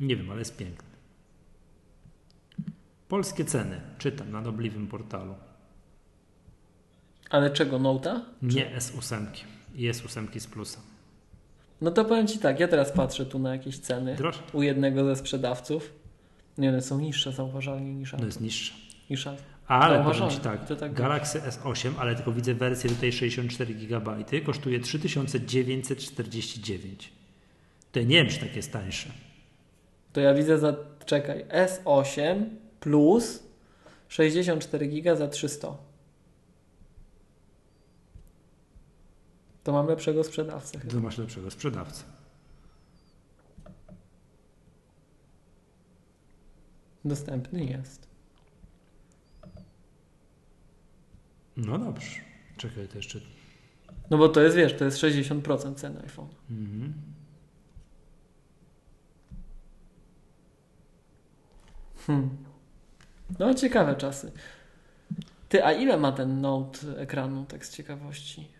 Nie 0.00 0.16
wiem, 0.16 0.30
ale 0.30 0.38
jest 0.38 0.56
piękny. 0.56 0.88
Polskie 3.08 3.44
ceny. 3.44 3.80
Czytam 3.98 4.30
na 4.30 4.40
nobliwym 4.40 4.86
portalu. 4.86 5.34
Ale 7.34 7.50
czego, 7.50 7.78
Note'a? 7.78 8.20
Nie, 8.42 8.70
S8. 8.78 9.26
I 9.74 9.90
S8 9.90 10.40
z 10.40 10.46
plusem. 10.46 10.82
No 11.80 11.90
to 11.90 12.04
powiem 12.04 12.26
Ci 12.26 12.38
tak, 12.38 12.60
ja 12.60 12.68
teraz 12.68 12.92
patrzę 12.92 13.26
tu 13.26 13.38
na 13.38 13.52
jakieś 13.52 13.78
ceny 13.78 14.16
Droż? 14.16 14.38
u 14.52 14.62
jednego 14.62 15.04
ze 15.04 15.16
sprzedawców. 15.16 15.92
Nie, 16.58 16.68
one 16.68 16.82
są 16.82 17.00
niższe 17.00 17.32
zauważalnie 17.32 17.94
niż 17.94 18.12
No 18.12 18.26
jest 18.26 18.40
niższe. 18.40 18.74
Niż 19.10 19.28
ale 19.66 20.04
powiem 20.04 20.30
Ci 20.30 20.38
tak, 20.38 20.78
tak 20.78 20.92
Galaxy 20.92 21.40
S8, 21.40 21.92
ale 21.98 22.14
tylko 22.14 22.32
widzę 22.32 22.54
wersję 22.54 22.90
tutaj 22.90 23.12
64 23.12 23.74
GB, 23.74 24.16
kosztuje 24.46 24.80
3949. 24.80 27.12
To 27.92 27.98
ja 27.98 28.04
nie 28.06 28.16
wiem, 28.16 28.28
czy 28.28 28.40
tak 28.40 28.56
jest 28.56 28.72
tańsze. 28.72 29.08
To 30.12 30.20
ja 30.20 30.34
widzę 30.34 30.58
za, 30.58 30.76
czekaj, 31.06 31.44
S8 31.44 32.44
plus 32.80 33.42
64 34.08 34.88
GB 34.88 35.16
za 35.16 35.28
300. 35.28 35.93
to 39.64 39.72
mam 39.72 39.86
lepszego 39.86 40.24
sprzedawcę. 40.24 40.80
To 40.80 41.00
masz 41.00 41.18
lepszego 41.18 41.50
sprzedawcę. 41.50 42.04
Dostępny 47.04 47.64
jest. 47.64 48.08
No 51.56 51.78
dobrze. 51.78 52.20
Czekaj, 52.56 52.88
to 52.88 52.96
jeszcze. 52.96 53.20
No 54.10 54.18
bo 54.18 54.28
to 54.28 54.40
jest, 54.40 54.56
wiesz, 54.56 54.76
to 54.76 54.84
jest 54.84 54.98
60% 54.98 55.74
ceny 55.74 56.02
iPhone. 56.02 56.28
Mhm. 56.50 56.94
Hmm. 62.06 62.30
No, 63.38 63.54
ciekawe 63.54 63.96
czasy. 63.96 64.32
Ty, 65.48 65.64
a 65.64 65.72
ile 65.72 65.96
ma 65.96 66.12
ten 66.12 66.40
Note 66.40 66.98
ekranu, 66.98 67.46
tak 67.46 67.66
z 67.66 67.76
ciekawości? 67.76 68.53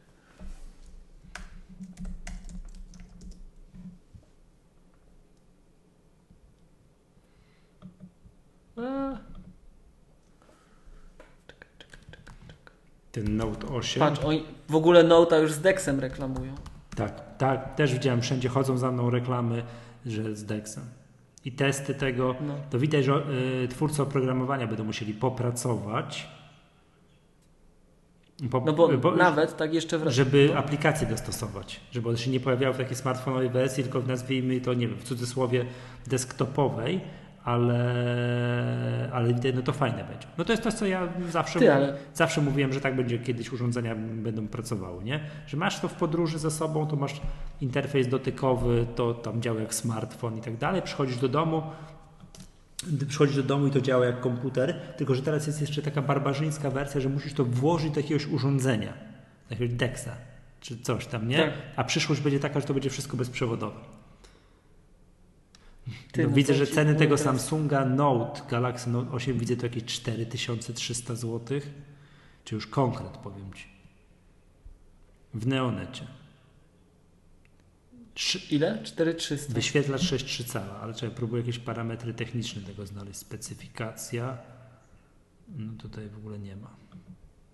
Ten 13.12 13.36
Note 13.36 13.66
8. 13.66 14.00
Patrz, 14.00 14.24
oni 14.24 14.42
w 14.68 14.74
ogóle 14.74 15.04
Note'a 15.04 15.40
już 15.40 15.52
z 15.52 15.60
Dexem 15.60 16.00
reklamują. 16.00 16.54
Tak, 16.96 17.36
tak, 17.36 17.74
też 17.74 17.92
widziałem, 17.92 18.22
wszędzie 18.22 18.48
chodzą 18.48 18.78
za 18.78 18.90
mną 18.90 19.10
reklamy, 19.10 19.62
że 20.06 20.36
z 20.36 20.44
Dexem. 20.44 20.84
I 21.44 21.52
testy 21.52 21.94
tego, 21.94 22.34
no. 22.40 22.54
to 22.70 22.78
widać, 22.78 23.04
że 23.04 23.22
y, 23.64 23.68
twórcy 23.68 24.02
oprogramowania 24.02 24.66
będą 24.66 24.84
musieli 24.84 25.14
popracować. 25.14 26.28
Po, 28.50 28.60
no 28.66 28.72
bo, 28.72 28.88
bo, 28.98 29.16
nawet 29.16 29.56
tak 29.56 29.74
jeszcze 29.74 29.98
wracam. 29.98 30.14
Żeby 30.14 30.50
no. 30.52 30.58
aplikacje 30.58 31.06
dostosować, 31.06 31.80
żeby 31.92 32.08
one 32.08 32.18
się 32.18 32.30
nie 32.30 32.40
pojawiały 32.40 32.74
w 32.74 32.78
takiej 32.78 32.96
smartfonowej 32.96 33.50
wersji, 33.50 33.82
tylko 33.82 34.00
nazwijmy 34.00 34.60
to, 34.60 34.74
nie 34.74 34.88
wiem, 34.88 34.98
w 34.98 35.04
cudzysłowie 35.04 35.64
desktopowej, 36.06 37.00
ale, 37.44 39.10
ale 39.12 39.34
no 39.54 39.62
to 39.62 39.72
fajne 39.72 40.04
będzie. 40.04 40.26
No 40.38 40.44
to 40.44 40.52
jest 40.52 40.62
to, 40.62 40.72
co 40.72 40.86
ja 40.86 41.08
zawsze, 41.30 41.58
Ty, 41.58 41.72
ale... 41.72 41.96
zawsze 42.14 42.40
mówiłem, 42.40 42.72
że 42.72 42.80
tak 42.80 42.96
będzie 42.96 43.18
kiedyś 43.18 43.52
urządzenia 43.52 43.94
będą 43.96 44.48
pracowały, 44.48 45.04
nie? 45.04 45.20
Że 45.46 45.56
masz 45.56 45.80
to 45.80 45.88
w 45.88 45.94
podróży 45.94 46.38
ze 46.38 46.50
sobą, 46.50 46.86
to 46.86 46.96
masz 46.96 47.20
interfejs 47.60 48.08
dotykowy, 48.08 48.86
to 48.94 49.14
tam 49.14 49.42
działa 49.42 49.60
jak 49.60 49.74
smartfon 49.74 50.38
i 50.38 50.40
tak 50.40 50.56
dalej, 50.56 50.82
przychodzisz 50.82 51.16
do 51.16 51.28
domu, 51.28 51.62
przychodzisz 53.08 53.36
do 53.36 53.42
domu 53.42 53.66
i 53.66 53.70
to 53.70 53.80
działa 53.80 54.06
jak 54.06 54.20
komputer, 54.20 54.74
tylko 54.96 55.14
że 55.14 55.22
teraz 55.22 55.46
jest 55.46 55.60
jeszcze 55.60 55.82
taka 55.82 56.02
barbarzyńska 56.02 56.70
wersja, 56.70 57.00
że 57.00 57.08
musisz 57.08 57.34
to 57.34 57.44
włożyć 57.44 57.90
do 57.90 58.00
jakiegoś 58.00 58.26
urządzenia, 58.26 58.92
jakiegoś 59.50 59.74
DeXa 59.74 60.10
czy 60.60 60.78
coś 60.78 61.06
tam, 61.06 61.28
nie? 61.28 61.38
Tak. 61.38 61.52
A 61.76 61.84
przyszłość 61.84 62.20
będzie 62.20 62.40
taka, 62.40 62.60
że 62.60 62.66
to 62.66 62.74
będzie 62.74 62.90
wszystko 62.90 63.16
bezprzewodowe. 63.16 63.76
Ty, 66.12 66.22
no, 66.22 66.28
no 66.28 66.34
widzę, 66.34 66.54
że 66.54 66.66
ceny 66.66 66.94
tego 66.94 67.16
teraz... 67.16 67.20
Samsunga 67.20 67.84
Note, 67.84 68.40
Galaxy 68.50 68.90
Note 68.90 69.10
8 69.10 69.38
widzę 69.38 69.56
to 69.56 69.66
jakieś 69.66 69.84
4300 69.84 71.14
zł. 71.14 71.60
Czy 72.44 72.54
już 72.54 72.66
konkret 72.66 73.16
powiem 73.16 73.52
Ci. 73.52 73.68
W 75.34 75.46
Neonecie. 75.46 76.06
Ile? 78.50 78.82
4300. 78.82 79.54
Wyświetlacz 79.54 80.02
6,3 80.02 80.44
cala, 80.44 80.80
ale 80.80 80.94
trzeba 80.94 81.14
próbuję 81.14 81.40
jakieś 81.40 81.58
parametry 81.58 82.14
techniczne 82.14 82.62
tego 82.62 82.86
znaleźć. 82.86 83.18
Specyfikacja. 83.18 84.38
No 85.56 85.72
tutaj 85.78 86.08
w 86.08 86.16
ogóle 86.16 86.38
nie 86.38 86.56
ma. 86.56 86.70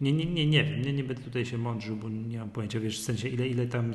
Nie, 0.00 0.12
nie, 0.12 0.26
nie, 0.26 0.46
nie 0.46 0.64
wiem, 0.64 0.82
nie, 0.82 0.92
nie 0.92 1.04
będę 1.04 1.22
tutaj 1.22 1.46
się 1.46 1.58
mądrzył, 1.58 1.96
bo 1.96 2.08
nie 2.08 2.38
mam 2.38 2.50
pojęcia, 2.50 2.80
wiesz, 2.80 3.00
w 3.00 3.04
sensie 3.04 3.28
ile, 3.28 3.48
ile 3.48 3.66
tam, 3.66 3.92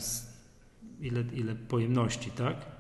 ile, 1.01 1.23
ile 1.33 1.55
pojemności, 1.55 2.31
tak? 2.31 2.74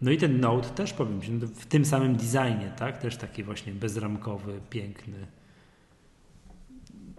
No 0.00 0.10
i 0.10 0.18
ten 0.18 0.40
Note 0.40 0.68
też 0.68 0.92
powiem 0.92 1.22
Ci, 1.22 1.32
no 1.32 1.46
w 1.46 1.66
tym 1.66 1.84
samym 1.84 2.16
designie, 2.16 2.72
tak? 2.78 2.98
Też 2.98 3.16
taki 3.16 3.42
właśnie 3.42 3.72
bezramkowy, 3.72 4.60
piękny. 4.70 5.26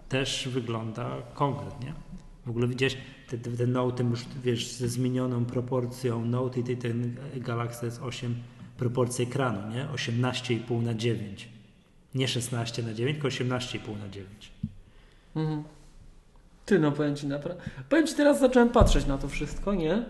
Też 0.08 0.48
wygląda 0.48 1.22
konkretnie. 1.34 1.94
W 2.46 2.50
ogóle 2.50 2.68
widziałeś 2.68 2.96
ten, 3.28 3.40
ten 3.40 3.72
Note 3.72 4.04
już 4.04 4.24
wiesz, 4.42 4.72
ze 4.72 4.88
zmienioną 4.88 5.44
proporcją 5.44 6.24
Note 6.24 6.60
i 6.60 6.76
ten 6.76 7.16
Galaxy 7.36 7.88
S8 7.88 8.32
proporcję 8.76 9.26
ekranu, 9.26 9.74
nie? 9.74 9.86
18,5 9.86 10.82
na 10.82 10.94
9. 10.94 11.48
Nie 12.14 12.28
16 12.28 12.82
na 12.82 12.94
9, 12.94 13.14
tylko 13.14 13.28
18,5 13.28 13.98
na 13.98 14.08
9. 14.08 14.52
Mhm. 15.36 15.64
Ty, 16.66 16.78
no 16.78 16.92
powiem 16.92 17.16
Ci 17.16 17.26
naprawdę. 17.26 17.62
Powiem 17.88 18.06
Ci, 18.06 18.14
teraz 18.14 18.40
zacząłem 18.40 18.68
patrzeć 18.68 19.06
na 19.06 19.18
to 19.18 19.28
wszystko, 19.28 19.74
nie? 19.74 20.04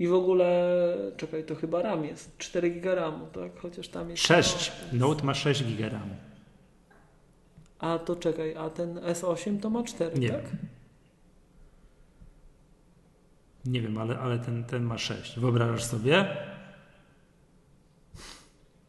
I 0.00 0.08
w 0.08 0.14
ogóle, 0.14 0.72
czekaj, 1.16 1.44
to 1.44 1.54
chyba 1.54 1.82
RAM 1.82 2.04
jest. 2.04 2.38
4 2.38 2.70
giga 2.70 2.94
RAMu, 2.94 3.26
tak? 3.26 3.58
Chociaż 3.62 3.88
tam 3.88 4.10
jest... 4.10 4.22
6. 4.22 4.72
Note 4.92 5.24
ma 5.24 5.34
6 5.34 5.64
giga 5.64 5.88
RAMu. 5.88 6.14
A 7.78 7.98
to 7.98 8.16
czekaj, 8.16 8.54
a 8.56 8.70
ten 8.70 8.94
S8 8.94 9.60
to 9.60 9.70
ma 9.70 9.82
4, 9.82 10.18
Nie 10.18 10.30
tak? 10.30 10.44
Nie 13.64 13.80
wiem, 13.80 13.98
ale, 13.98 14.18
ale 14.18 14.38
ten, 14.38 14.64
ten 14.64 14.82
ma 14.82 14.98
6. 14.98 15.38
Wyobrażasz 15.38 15.84
sobie? 15.84 16.26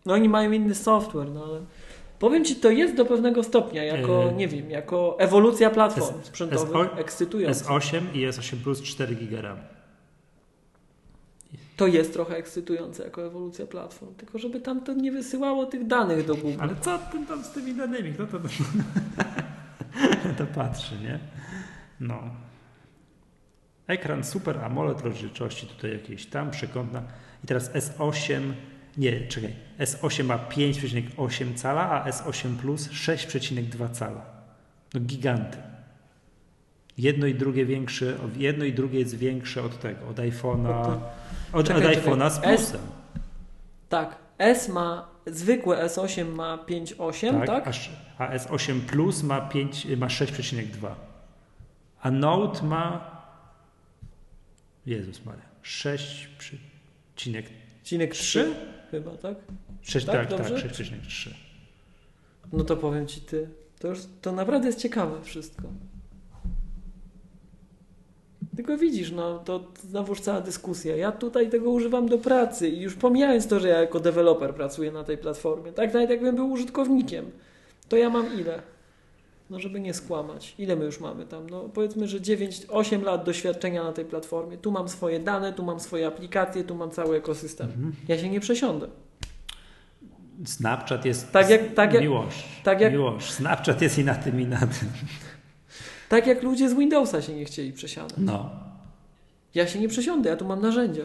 No 0.06 0.14
oni 0.14 0.30
mają 0.30 0.52
inny 0.52 0.76
software, 0.76 1.30
no 1.32 1.46
ale... 1.46 1.62
Powiem 2.20 2.46
Ci, 2.46 2.56
to 2.56 2.70
jest 2.70 2.96
do 2.96 3.06
pewnego 3.06 3.44
stopnia, 3.44 3.84
jako, 3.84 4.24
Yy. 4.26 4.34
nie 4.34 4.48
wiem, 4.48 4.72
jako 4.72 5.20
ewolucja 5.20 5.70
platform 5.70 6.20
S- 6.20 6.26
sprzętowych, 6.26 6.70
S8 6.74 6.98
ekscytująca. 7.00 7.66
S8 7.66 8.02
i 8.14 8.28
S8 8.28 8.56
Plus 8.64 8.82
4 8.82 9.16
giga 9.16 9.42
RAM. 9.42 9.58
To 11.78 11.88
jest 11.88 12.14
trochę 12.14 12.36
ekscytujące 12.38 13.04
jako 13.04 13.26
ewolucja 13.26 13.68
platform, 13.68 14.16
tylko 14.16 14.40
żeby 14.40 14.62
tam 14.62 14.82
to 14.82 14.94
nie 14.94 15.12
wysyłało 15.12 15.66
tych 15.66 15.88
danych 15.88 16.26
do 16.26 16.36
Google. 16.36 16.58
Ale 16.60 16.76
co 16.82 16.98
ty 16.98 17.26
tam 17.26 17.44
z 17.44 17.52
tymi 17.52 17.74
danymi? 17.74 18.14
Kto 18.14 18.28
to, 18.28 18.40
to 20.38 20.46
patrzy, 20.46 20.96
nie? 21.04 21.20
No. 22.00 22.22
Ekran 23.88 24.24
Super 24.24 24.58
AMOLED 24.58 25.02
rozdzielczości 25.02 25.68
tutaj 25.68 25.92
jakieś 25.92 26.26
tam 26.26 26.52
przekątna. 26.52 27.04
I 27.44 27.48
teraz 27.48 27.72
S8, 27.72 28.54
nie, 28.98 29.28
czekaj, 29.28 29.56
S8 29.80 30.24
ma 30.24 30.38
5,8 30.38 31.56
cala, 31.56 31.90
a 31.90 32.10
S8 32.10 32.58
Plus 32.58 32.90
6,2 32.90 33.92
cala. 33.92 34.26
No 34.94 35.00
giganty. 35.00 35.71
Jedno 37.02 37.26
i 37.28 37.36
drugie 37.36 37.66
większe, 37.66 38.18
jedno 38.38 38.66
i 38.66 38.74
drugie 38.74 39.00
jest 39.00 39.16
większe 39.18 39.64
od 39.64 39.80
tego, 39.80 40.08
od 40.08 40.16
iPhone'a, 40.18 40.98
od, 41.54 41.68
Czekaj, 41.68 41.86
od 41.88 41.94
czekaj. 41.94 41.96
iPhone'a 42.14 42.30
z 42.30 42.38
S- 42.38 42.40
plusem. 42.40 42.82
Tak, 43.90 44.16
S 44.38 44.70
ma, 44.70 45.08
zwykłe 45.28 45.86
S8 45.86 46.34
ma 46.36 46.58
5,8, 46.58 47.46
tak? 47.46 47.68
A, 47.68 47.70
sz- 47.70 47.96
a 48.18 48.38
S8 48.38 48.80
Plus 48.82 49.24
ma, 49.24 49.42
5, 49.42 49.86
ma 49.98 50.08
6,2. 50.08 50.88
A 52.02 52.12
Note 52.12 52.64
ma. 52.66 53.12
Jezus 54.86 55.26
Maria. 55.26 55.46
6,3. 55.64 56.56
Cinek 57.84 58.12
3 58.14 58.56
chyba, 58.92 59.12
tak? 59.18 59.38
6, 59.82 60.06
Tak, 60.06 60.16
tak, 60.16 60.38
tak, 60.40 60.50
dobrze? 60.50 60.70
6,3. 60.70 61.30
No 62.54 62.64
to 62.64 62.78
powiem 62.78 63.08
Ci 63.08 63.22
Ty, 63.22 63.50
to 63.80 63.88
już, 63.88 64.00
to 64.22 64.32
naprawdę 64.32 64.68
jest 64.68 64.80
ciekawe 64.80 65.22
wszystko. 65.24 65.64
Tylko 68.56 68.78
widzisz, 68.78 69.12
no 69.12 69.40
to 69.40 69.64
znowuż 69.90 70.22
cała 70.22 70.42
dyskusja. 70.42 70.96
Ja 70.96 71.12
tutaj 71.12 71.50
tego 71.50 71.70
używam 71.70 72.08
do 72.10 72.18
pracy 72.18 72.70
i 72.70 72.82
już 72.82 72.96
pomijając 72.96 73.48
to, 73.48 73.60
że 73.60 73.68
ja 73.68 73.82
jako 73.82 74.00
deweloper 74.00 74.56
pracuję 74.56 74.92
na 74.92 75.04
tej 75.04 75.18
platformie, 75.18 75.72
tak 75.74 75.94
nawet 75.94 76.10
jakbym 76.10 76.36
był 76.36 76.52
użytkownikiem, 76.52 77.26
to 77.90 77.98
ja 77.98 78.10
mam 78.10 78.40
ile? 78.40 78.62
No 79.50 79.60
żeby 79.60 79.80
nie 79.80 79.94
skłamać. 79.94 80.56
Ile 80.58 80.76
my 80.76 80.86
już 80.86 81.00
mamy 81.00 81.26
tam? 81.26 81.50
No 81.50 81.70
powiedzmy, 81.74 82.08
że 82.08 82.20
9-8 82.20 83.04
lat 83.04 83.24
doświadczenia 83.26 83.84
na 83.84 83.92
tej 83.94 84.06
platformie. 84.06 84.58
Tu 84.58 84.72
mam 84.72 84.90
swoje 84.90 85.20
dane, 85.20 85.54
tu 85.54 85.64
mam 85.64 85.80
swoje 85.80 86.08
aplikacje, 86.08 86.64
tu 86.64 86.76
mam 86.76 86.92
cały 86.92 87.18
ekosystem. 87.18 87.68
Mhm. 87.68 87.94
Ja 88.08 88.18
się 88.18 88.30
nie 88.30 88.40
przesiądę. 88.40 88.88
Snapchat 90.46 91.06
jest. 91.06 91.32
Tak 91.32 91.50
jak- 91.50 91.74
tak 91.74 91.94
jak- 91.94 92.02
miłość. 92.04 92.46
tak 92.64 92.82
jak- 92.82 92.94
Miłość. 92.94 93.32
Snapchat 93.32 93.82
jest 93.82 93.98
i 94.00 94.04
na 94.04 94.16
tym, 94.16 94.42
i 94.42 94.46
na 94.46 94.58
tym. 94.60 94.90
Tak 96.12 96.28
jak 96.28 96.44
ludzie 96.44 96.70
z 96.70 96.74
Windowsa 96.74 97.22
się 97.22 97.34
nie 97.34 97.46
chcieli 97.46 97.74
przesiadać. 97.74 98.18
No. 98.18 98.50
Ja 99.56 99.68
się 99.68 99.80
nie 99.80 99.88
przesiądę, 99.88 100.30
ja 100.30 100.36
tu 100.36 100.46
mam 100.46 100.62
narzędzia. 100.62 101.04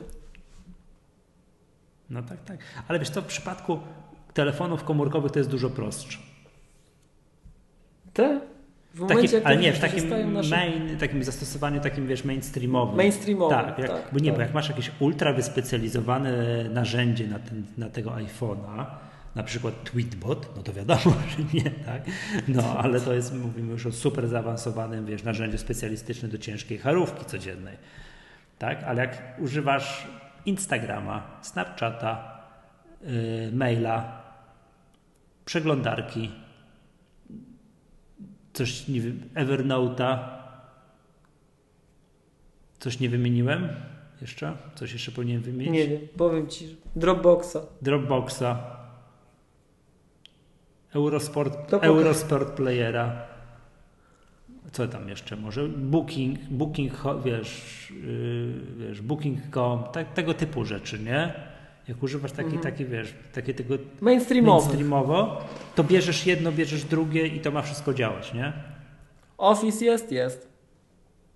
No 2.10 2.22
tak, 2.22 2.44
tak. 2.44 2.58
Ale 2.88 2.98
wiesz, 2.98 3.10
to 3.10 3.22
w 3.22 3.26
przypadku 3.26 3.78
telefonów 4.34 4.84
komórkowych 4.84 5.32
to 5.32 5.38
jest 5.38 5.50
dużo 5.50 5.70
prostsze. 5.70 6.18
Te? 8.12 8.40
W 8.94 9.00
Taki, 9.00 9.14
momencie, 9.14 9.36
jak 9.36 9.46
ale 9.46 9.56
nie, 9.56 9.72
w 9.72 9.80
takim, 9.80 10.10
main, 10.50 10.98
takim 10.98 11.24
zastosowaniu 11.24 11.80
takim, 11.80 12.06
wiesz, 12.06 12.24
mainstreamowym. 12.24 12.96
mainstreamowe. 12.96 13.54
Tak, 13.54 13.78
jak, 13.78 13.90
bo 14.12 14.18
nie, 14.18 14.30
tak. 14.30 14.36
bo 14.36 14.42
jak 14.42 14.54
masz 14.54 14.68
jakieś 14.68 14.90
ultra 15.00 15.32
wyspecjalizowane 15.32 16.64
narzędzie 16.64 17.26
na, 17.26 17.38
ten, 17.38 17.66
na 17.78 17.90
tego 17.90 18.10
iPhone'a, 18.10 18.86
na 19.36 19.42
przykład 19.42 19.84
Tweetbot, 19.84 20.56
no 20.56 20.62
to 20.62 20.72
wiadomo, 20.72 21.00
że 21.36 21.44
nie, 21.54 21.70
tak? 21.70 22.02
No, 22.48 22.78
ale 22.78 23.00
to 23.00 23.14
jest, 23.14 23.34
mówimy 23.34 23.72
już 23.72 23.86
o 23.86 23.92
super 23.92 24.28
zaawansowanym, 24.28 25.06
wiesz, 25.06 25.22
narzędziu 25.22 25.58
specjalistycznym 25.58 26.30
do 26.30 26.38
ciężkiej 26.38 26.78
charówki 26.78 27.24
codziennej, 27.24 27.76
tak? 28.58 28.82
Ale 28.82 29.02
jak 29.02 29.40
używasz 29.40 30.06
Instagrama, 30.46 31.38
Snapchata, 31.42 32.40
yy, 33.02 33.52
maila, 33.52 34.22
przeglądarki, 35.44 36.30
coś, 38.52 38.88
nie 38.88 39.00
wiem, 39.00 39.20
Evernote'a, 39.34 40.18
coś 42.78 43.00
nie 43.00 43.08
wymieniłem 43.08 43.68
jeszcze? 44.20 44.56
Coś 44.74 44.92
jeszcze 44.92 45.12
powinienem 45.12 45.42
wymienić? 45.42 45.72
Nie 45.72 45.88
wiem, 45.88 46.08
powiem 46.16 46.48
Ci. 46.48 46.76
Dropboxa. 46.96 47.56
Dropboxa, 47.82 48.76
Eurosport, 50.96 51.70
To. 51.70 51.82
Eurosport 51.82 52.50
Playera. 52.50 53.22
Co 54.72 54.88
tam 54.88 55.08
jeszcze 55.08 55.36
może? 55.36 55.68
Booking, 55.68 56.38
Booking, 56.50 56.92
wiesz, 57.24 57.92
yy, 58.02 58.52
wiesz 58.88 59.00
Booking.com, 59.02 59.82
tak, 59.92 60.12
tego 60.12 60.34
typu 60.34 60.64
rzeczy, 60.64 60.98
nie? 60.98 61.32
Jak 61.88 62.02
używasz 62.02 62.32
taki, 62.32 62.44
Mhm. 62.44 62.62
taki, 62.62 62.84
wiesz, 62.84 63.14
takie 63.32 63.54
tego 63.54 63.74
Mainstreamowy. 64.00 64.66
mainstreamowo, 64.66 65.44
to 65.74 65.84
bierzesz 65.84 66.26
jedno, 66.26 66.52
bierzesz 66.52 66.84
drugie 66.84 67.26
i 67.26 67.40
to 67.40 67.50
ma 67.50 67.62
wszystko 67.62 67.94
działać, 67.94 68.34
nie? 68.34 68.52
Office 69.38 69.84
jest, 69.84 70.12
jest. 70.12 70.48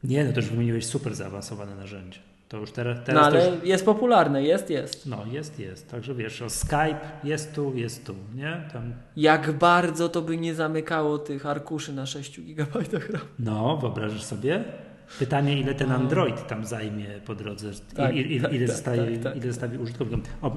Nie, 0.05 0.25
no 0.25 0.33
to 0.33 0.41
już 0.41 0.49
wymieniłeś 0.49 0.87
super 0.87 1.15
zaawansowane 1.15 1.75
narzędzie. 1.77 2.19
To 2.51 2.57
już 2.57 2.71
teraz, 2.71 2.99
No 2.99 3.05
teraz 3.05 3.23
to 3.23 3.27
ale 3.27 3.51
już, 3.57 3.65
jest 3.65 3.85
popularne, 3.85 4.43
jest, 4.43 4.71
jest. 4.71 5.07
no 5.07 5.25
jest, 5.33 5.59
jest. 5.59 5.91
Także 5.91 6.15
wiesz, 6.15 6.43
o 6.43 6.51
Skype 6.51 6.99
jest 7.25 7.55
tu, 7.55 7.77
jest 7.77 8.07
tu, 8.07 8.15
nie? 8.35 8.69
Tam, 8.73 8.93
Jak 9.17 9.53
bardzo 9.53 10.09
to 10.09 10.23
by 10.23 10.37
nie 10.37 10.55
zamykało 10.55 11.19
tych 11.19 11.47
arkuszy 11.47 11.93
na 11.93 12.07
6 12.07 12.41
GB 12.41 12.81
RAM. 13.13 13.23
no, 13.39 13.77
wyobrażasz 13.77 14.23
sobie? 14.23 14.65
Pytanie, 15.19 15.61
ile 15.61 15.75
ten 15.75 15.93
Android 15.93 16.47
tam 16.47 16.67
zajmie 16.67 17.07
po 17.27 17.35
drodze, 17.35 17.71
Tak, 17.97 18.15
i, 18.17 18.37
i, 18.37 18.41
tak, 18.41 18.53
ile, 18.53 18.67
tak, 18.67 18.77
zostaje, 18.77 19.13
tak, 19.17 19.23
tak. 19.23 19.37
ile 19.37 19.47
zostawi 19.53 19.79
użytkownikom. 19.79 20.23
O, 20.43 20.51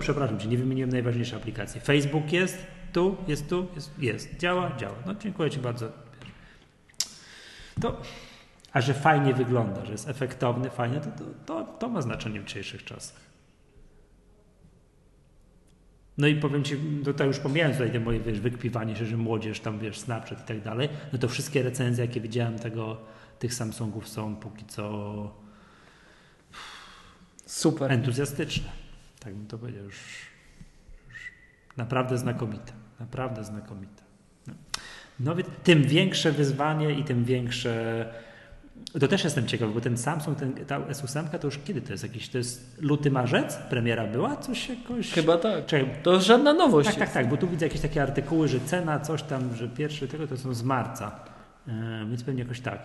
przepraszam 0.00 0.38
cię, 0.40 0.48
nie 0.48 0.58
wymieniłem 0.58 0.90
najważniejszej 0.90 1.38
aplikacji. 1.38 1.80
Facebook 1.80 2.32
jest 2.32 2.66
tu, 2.92 3.16
jest 3.28 3.48
tu, 3.48 3.66
jest, 3.74 3.90
jest. 3.98 4.36
działa, 4.36 4.76
działa. 4.76 4.94
No 5.06 5.14
dziękuję 5.14 5.50
ci 5.50 5.58
bardzo. 5.58 5.92
To, 7.80 8.00
a 8.72 8.80
że 8.80 8.94
fajnie 8.94 9.34
wygląda, 9.34 9.84
że 9.84 9.92
jest 9.92 10.08
efektowny, 10.08 10.70
fajnie, 10.70 11.00
to, 11.00 11.08
to, 11.46 11.64
to, 11.64 11.88
ma 11.88 12.02
znaczenie 12.02 12.40
w 12.40 12.44
dzisiejszych 12.44 12.84
czasach. 12.84 13.20
No 16.18 16.26
i 16.26 16.34
powiem 16.34 16.64
Ci, 16.64 16.76
to 17.04 17.14
tak 17.14 17.26
już 17.26 17.38
pomijając 17.38 17.76
tutaj 17.76 17.92
te 17.92 18.00
moje, 18.00 18.20
wiesz, 18.20 18.40
wykpiwanie 18.40 18.96
się, 18.96 19.06
że 19.06 19.16
młodzież 19.16 19.60
tam, 19.60 19.78
wiesz, 19.78 19.98
Snapchat 19.98 20.40
i 20.40 20.48
tak 20.48 20.60
dalej, 20.60 20.88
no 21.12 21.18
to 21.18 21.28
wszystkie 21.28 21.62
recenzje, 21.62 22.04
jakie 22.04 22.20
widziałem 22.20 22.58
tego, 22.58 23.00
tych 23.38 23.54
Samsungów 23.54 24.08
są 24.08 24.36
póki 24.36 24.64
co 24.64 25.34
Super. 27.46 27.92
entuzjastyczne. 27.92 28.70
Tak 29.20 29.34
bym 29.34 29.46
to 29.46 29.58
powiedział, 29.58 29.84
już, 29.84 29.96
już 31.08 31.18
naprawdę 31.76 32.18
znakomite, 32.18 32.72
naprawdę 33.00 33.44
znakomite. 33.44 34.02
No, 34.46 34.54
no 35.20 35.34
więc 35.34 35.48
tym 35.64 35.82
większe 35.82 36.32
wyzwanie 36.32 36.92
i 36.92 37.04
tym 37.04 37.24
większe 37.24 38.06
to 39.00 39.08
też 39.08 39.24
jestem 39.24 39.46
ciekaw, 39.46 39.74
bo 39.74 39.80
ten 39.80 39.98
Samsung, 39.98 40.38
ten, 40.38 40.52
ta 40.52 40.80
S8 40.80 41.38
to 41.38 41.46
już 41.46 41.58
kiedy 41.58 41.80
to 41.82 41.92
jest? 41.92 42.02
Jakiś, 42.02 42.28
to 42.28 42.38
jest 42.38 42.82
luty, 42.82 43.10
marzec? 43.10 43.56
Premiera 43.56 44.06
była? 44.06 44.36
Coś 44.36 44.68
jakoś... 44.68 45.12
Chyba 45.12 45.38
tak. 45.38 45.66
Czekaj, 45.66 45.94
To 46.02 46.12
jest 46.14 46.26
żadna 46.26 46.52
nowość. 46.52 46.88
tak, 46.88 46.94
tak, 46.94 47.02
jest. 47.08 47.14
tak, 47.14 47.28
bo 47.28 47.36
tu 47.36 47.48
widzę 47.48 47.66
jakieś 47.66 47.80
takie 47.80 48.02
artykuły, 48.02 48.48
że 48.48 48.60
cena, 48.60 49.00
coś 49.00 49.22
tam, 49.22 49.56
że 49.56 49.68
pierwszy 49.68 50.08
tego 50.08 50.26
to 50.26 50.36
są 50.36 50.54
z 50.54 50.62
marca. 50.62 51.20
Yy, 51.66 51.74
więc 52.08 52.22
pewnie 52.24 52.42
jakoś 52.42 52.60
tak. 52.60 52.78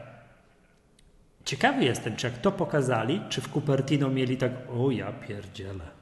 Ciekawy 1.46 1.84
jestem, 1.84 2.16
czy 2.16 2.28
jak 2.28 2.38
to 2.38 2.52
pokazali, 2.52 3.22
czy 3.30 3.42
w 3.42 3.50
Cupertino 3.50 4.10
mieli 4.10 4.38
tak, 4.38 4.52
o 4.78 4.92
ja 4.92 5.12
pierdzielę. 5.12 5.95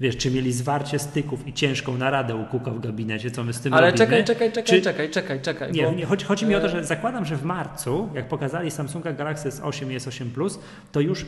Wiesz, 0.00 0.16
czy 0.16 0.30
mieli 0.30 0.52
zwarcie 0.52 0.98
styków 0.98 1.48
i 1.48 1.52
ciężką 1.52 1.96
naradę 1.98 2.34
u 2.36 2.44
Kuka 2.44 2.70
w 2.70 2.80
gabinecie, 2.80 3.30
co 3.30 3.44
my 3.44 3.52
z 3.52 3.60
tym 3.60 3.74
Ale 3.74 3.86
robimy? 3.86 4.06
czekaj, 4.06 4.24
czekaj, 4.24 4.52
czekaj, 4.52 4.64
Czy- 4.64 4.82
czekaj, 4.82 5.10
czekaj, 5.10 5.40
czekaj. 5.40 5.72
Nie, 5.72 5.84
bo, 5.84 5.92
nie 5.92 6.06
chodzi, 6.06 6.24
chodzi 6.24 6.46
mi 6.46 6.54
o 6.54 6.60
to, 6.60 6.66
e, 6.66 6.70
że 6.70 6.84
zakładam, 6.84 7.24
że 7.24 7.36
w 7.36 7.44
marcu, 7.44 8.08
jak 8.14 8.28
pokazali 8.28 8.70
Samsunga 8.70 9.12
Galaxy 9.12 9.48
S8 9.48 9.92
i 9.92 9.96
S8 9.96 10.30
Plus, 10.30 10.58
to 10.92 11.00
już 11.00 11.26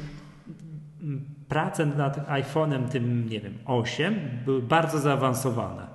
mm, 1.03 1.25
prace 1.49 1.87
nad 1.87 2.29
iPhone'em 2.29 2.89
tym, 2.89 3.29
nie 3.29 3.41
wiem, 3.41 3.59
8 3.67 4.15
były 4.45 4.63
bardzo 4.63 4.99
zaawansowane. 4.99 5.87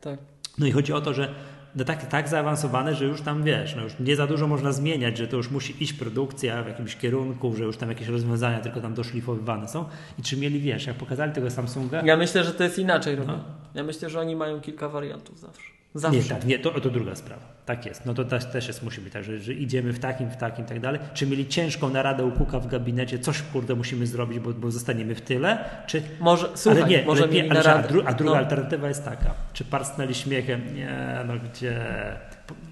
Tak. 0.00 0.18
No 0.58 0.66
i 0.66 0.72
chodzi 0.72 0.92
o 0.92 1.00
to, 1.00 1.14
że 1.14 1.34
no 1.74 1.84
tak, 1.84 2.06
tak 2.06 2.28
zaawansowane, 2.28 2.94
że 2.94 3.04
już 3.04 3.22
tam 3.22 3.42
wiesz, 3.42 3.76
no 3.76 3.82
już 3.82 3.92
nie 4.00 4.16
za 4.16 4.26
dużo 4.26 4.46
można 4.46 4.72
zmieniać, 4.72 5.18
że 5.18 5.28
to 5.28 5.36
już 5.36 5.50
musi 5.50 5.84
iść 5.84 5.92
produkcja 5.92 6.62
w 6.62 6.66
jakimś 6.66 6.96
kierunku, 6.96 7.56
że 7.56 7.64
już 7.64 7.76
tam 7.76 7.88
jakieś 7.88 8.08
rozwiązania 8.08 8.60
tylko 8.60 8.80
tam 8.80 8.94
doszlifowywane 8.94 9.68
są. 9.68 9.84
I 10.18 10.22
czy 10.22 10.36
mieli, 10.36 10.60
wiesz, 10.60 10.86
jak 10.86 10.96
pokazali 10.96 11.32
tego 11.32 11.50
Samsunga? 11.50 12.02
Ja 12.04 12.16
myślę, 12.16 12.44
że 12.44 12.52
to 12.52 12.64
jest 12.64 12.78
inaczej 12.78 13.16
No. 13.26 13.38
Ja 13.74 13.84
myślę, 13.84 14.10
że 14.10 14.20
oni 14.20 14.36
mają 14.36 14.60
kilka 14.60 14.88
wariantów 14.88 15.38
zawsze. 15.38 15.79
Zawsze. 15.94 16.18
Nie, 16.18 16.24
tak, 16.24 16.44
nie, 16.44 16.58
to, 16.58 16.80
to 16.80 16.90
druga 16.90 17.14
sprawa. 17.14 17.42
Tak 17.66 17.86
jest. 17.86 18.06
No 18.06 18.14
to 18.14 18.24
też, 18.24 18.68
jest, 18.68 18.82
musi 18.82 19.00
być 19.00 19.12
tak, 19.12 19.24
że, 19.24 19.38
że 19.38 19.54
idziemy 19.54 19.92
w 19.92 19.98
takim, 19.98 20.30
w 20.30 20.36
takim 20.36 20.64
i 20.64 20.68
tak 20.68 20.80
dalej. 20.80 21.00
Czy 21.14 21.26
mieli 21.26 21.46
ciężką 21.46 21.88
naradę 21.88 22.24
u 22.24 22.32
Kuka 22.32 22.60
w 22.60 22.66
gabinecie, 22.66 23.18
coś 23.18 23.42
kurde 23.42 23.74
musimy 23.74 24.06
zrobić, 24.06 24.40
bo, 24.40 24.52
bo 24.52 24.70
zostaniemy 24.70 25.14
w 25.14 25.20
tyle? 25.20 25.64
Czy, 25.86 26.02
Może, 26.20 26.48
słuchaj, 26.54 26.82
ale 26.82 26.90
nie, 26.90 27.02
może 27.04 27.22
ale 27.22 27.32
nie, 27.32 27.50
ale, 27.50 27.74
a, 27.74 27.82
dru, 27.82 28.02
a 28.06 28.12
druga 28.12 28.32
no. 28.32 28.38
alternatywa 28.38 28.88
jest 28.88 29.04
taka. 29.04 29.34
Czy 29.52 29.64
parsknęli 29.64 30.14
śmiechem? 30.14 30.74
Nie, 30.74 31.24
no 31.26 31.34
gdzie? 31.38 31.80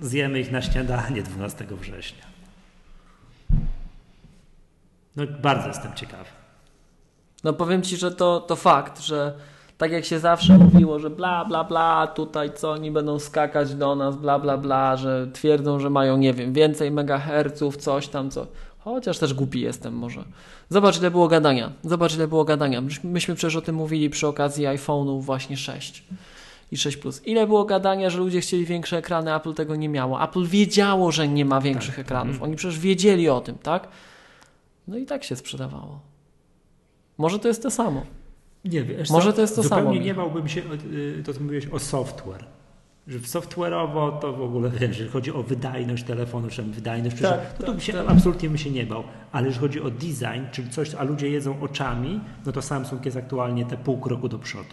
Zjemy 0.01 0.41
ich 0.41 0.51
na 0.51 0.63
śniadanie 0.63 1.23
12 1.23 1.67
września. 1.81 2.25
No 5.17 5.25
bardzo 5.43 5.69
jestem 5.69 5.95
ciekawy. 5.95 6.31
No 7.45 7.53
powiem 7.53 7.83
Ci, 7.83 7.97
że 7.97 8.11
to, 8.11 8.41
to 8.41 8.57
fakt, 8.57 9.01
że 9.01 9.35
tak 9.79 9.93
jak 9.93 10.05
się 10.05 10.19
zawsze 10.19 10.59
mówiło, 10.59 10.99
że 10.99 11.11
bla, 11.11 11.45
bla, 11.45 11.65
bla, 11.65 12.07
tutaj 12.07 12.51
co 12.55 12.71
oni 12.71 12.91
będą 12.91 13.19
skakać 13.19 13.75
do 13.75 13.97
nas, 13.97 14.17
bla, 14.17 14.39
bla, 14.39 14.57
bla, 14.59 14.97
że 14.97 15.27
twierdzą, 15.33 15.81
że 15.81 15.91
mają, 15.91 16.17
nie 16.17 16.33
wiem, 16.33 16.53
więcej 16.53 16.91
megaherców, 16.91 17.77
coś 17.77 18.09
tam, 18.09 18.31
co. 18.31 18.47
Chociaż 18.79 19.19
też 19.19 19.35
głupi 19.35 19.61
jestem 19.61 19.95
może. 19.95 20.25
Zobacz, 20.69 20.99
ile 20.99 21.11
było 21.11 21.29
gadania. 21.29 21.73
Zobacz, 21.85 22.15
ile 22.15 22.29
było 22.29 22.45
gadania. 22.45 22.81
Myśmy- 23.05 23.35
przecież 23.35 23.57
o 23.57 23.61
tym 23.63 23.75
mówili 23.75 24.11
przy 24.11 24.27
okazji 24.27 24.67
iPhone'ów 24.67 25.23
właśnie 25.23 25.57
6 25.57 26.05
i 26.73 26.77
6 26.77 26.97
Plus. 26.97 27.27
Ile 27.27 27.47
było 27.47 27.65
gadania, 27.65 28.11
że 28.11 28.19
ludzie 28.19 28.41
chcieli 28.41 28.65
większe 28.65 28.97
ekrany, 28.99 29.35
Apple 29.35 29.55
tego 29.55 29.77
nie 29.77 29.89
miało. 29.89 30.23
Apple 30.23 30.45
wiedziało, 30.47 31.13
że 31.13 31.29
nie 31.29 31.45
ma 31.45 31.61
większych 31.61 31.97
Tak. 31.97 32.05
ekranów. 32.05 32.33
Mhm. 32.33 32.43
Oni 32.45 32.57
przecież 32.57 32.79
wiedzieli 32.79 33.29
o 33.29 33.41
tym, 33.41 33.59
tak? 33.59 33.89
No 34.89 34.97
i 34.97 35.07
tak 35.07 35.25
się 35.25 35.37
sprzedawało. 35.37 36.01
Może 37.19 37.39
to 37.39 37.49
jest 37.49 37.63
to 37.63 37.71
samo. 37.71 38.03
Nie, 38.65 38.85
wiesz, 38.85 39.11
Może 39.11 39.33
to 39.33 39.41
jest 39.41 39.57
to 39.57 39.63
zupełnie 39.63 39.85
samo, 39.85 39.93
nie 39.95 40.01
Michał. 40.01 40.17
bałbym 40.17 40.49
się, 40.49 40.63
y, 40.93 41.23
to 41.27 41.35
co 41.35 41.41
mówiłeś 41.41 41.67
o 41.67 41.79
software. 41.79 42.45
Że 43.09 43.19
software'owo 43.19 44.19
to 44.19 44.33
w 44.33 44.43
ogóle 44.43 44.71
wiesz, 44.71 44.81
jeżeli 44.89 45.11
chodzi 45.11 45.33
o 45.33 45.43
wydajność 45.43 46.05
telefonu, 46.05 46.49
czy 46.49 46.63
wydajność, 46.63 47.17
Tak, 47.17 47.23
że, 47.23 47.47
no 47.61 47.67
to 47.67 47.73
tak, 47.73 47.83
się, 47.83 47.93
tak. 47.93 48.05
absolutnie 48.09 48.49
bym 48.49 48.59
się 48.59 48.71
nie 48.71 48.87
bał. 48.87 49.05
Ale 49.33 49.47
jeżeli 49.47 49.61
chodzi 49.61 49.81
o 49.81 49.91
design, 49.91 50.45
czyli 50.53 50.71
coś, 50.71 50.95
a 50.95 51.05
ludzie 51.05 51.29
jedzą 51.31 51.61
oczami, 51.61 52.21
no 52.47 52.53
to 52.53 52.63
Samsung 52.63 53.05
jest 53.05 53.17
aktualnie 53.17 53.65
te 53.67 53.77
pół 53.77 53.99
kroku 54.01 54.29
do 54.29 54.39
przodu. 54.39 54.69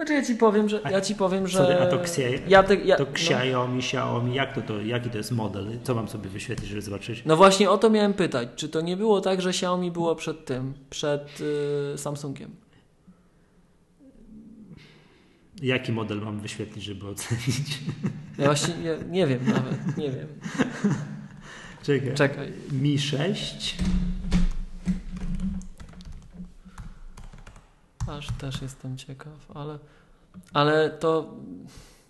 Znaczy 0.00 0.12
ja 0.12 0.22
ci 0.22 0.34
powiem, 0.34 0.68
że 0.68 0.80
ja 0.90 1.00
ci 1.00 1.14
powiem, 1.14 1.46
że 1.48 1.58
Sorry, 1.58 1.74
a 1.74 1.86
to 1.86 1.96
Xie- 1.96 2.40
ja 2.48 2.62
te, 2.62 2.74
ja, 2.74 2.96
To 2.96 3.04
no, 3.04 3.10
Xiaomi, 3.10 3.78
Xiaomi, 3.78 4.34
jak 4.34 4.54
to, 4.54 4.62
to, 4.62 4.80
jaki 4.80 5.10
to 5.10 5.18
jest 5.18 5.32
model? 5.32 5.66
Co 5.82 5.94
mam 5.94 6.08
sobie 6.08 6.30
wyświetlić, 6.30 6.68
żeby 6.68 6.82
zobaczyć? 6.82 7.22
no 7.26 7.36
właśnie 7.36 7.70
o 7.70 7.78
to 7.78 7.90
miałem 7.90 8.14
pytać, 8.14 8.48
czy 8.56 8.68
to 8.68 8.80
nie 8.80 8.96
było 8.96 9.20
tak, 9.20 9.40
że 9.40 9.50
Xiaomi 9.50 9.90
było 9.90 10.16
przed 10.16 10.44
tym, 10.44 10.74
przed 10.90 11.40
y, 11.94 11.98
Samsungiem? 11.98 12.50
Jaki 15.62 15.92
model 15.92 16.20
mam 16.20 16.40
wyświetlić, 16.40 16.84
żeby 16.84 17.08
ocenić? 17.08 17.78
Ja 18.38 18.44
właśnie 18.44 18.74
nie, 18.74 18.96
nie 19.10 19.26
wiem 19.26 19.40
nawet, 19.46 19.96
nie 19.96 20.10
wiem. 20.10 20.28
Czekaj. 21.82 22.14
Czekaj. 22.14 22.52
Mi 22.72 22.98
6. 22.98 23.76
Aż 28.10 28.28
też 28.38 28.62
jestem 28.62 28.96
ciekaw, 28.96 29.50
ale 29.56 29.78
ale 30.52 30.90
to 30.90 31.34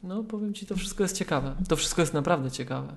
no 0.02 0.24
powiem 0.24 0.54
ci, 0.54 0.66
to 0.66 0.76
wszystko 0.76 1.02
jest 1.02 1.16
ciekawe. 1.16 1.56
To 1.68 1.76
wszystko 1.76 2.02
jest 2.02 2.14
naprawdę 2.14 2.50
ciekawe. 2.50 2.96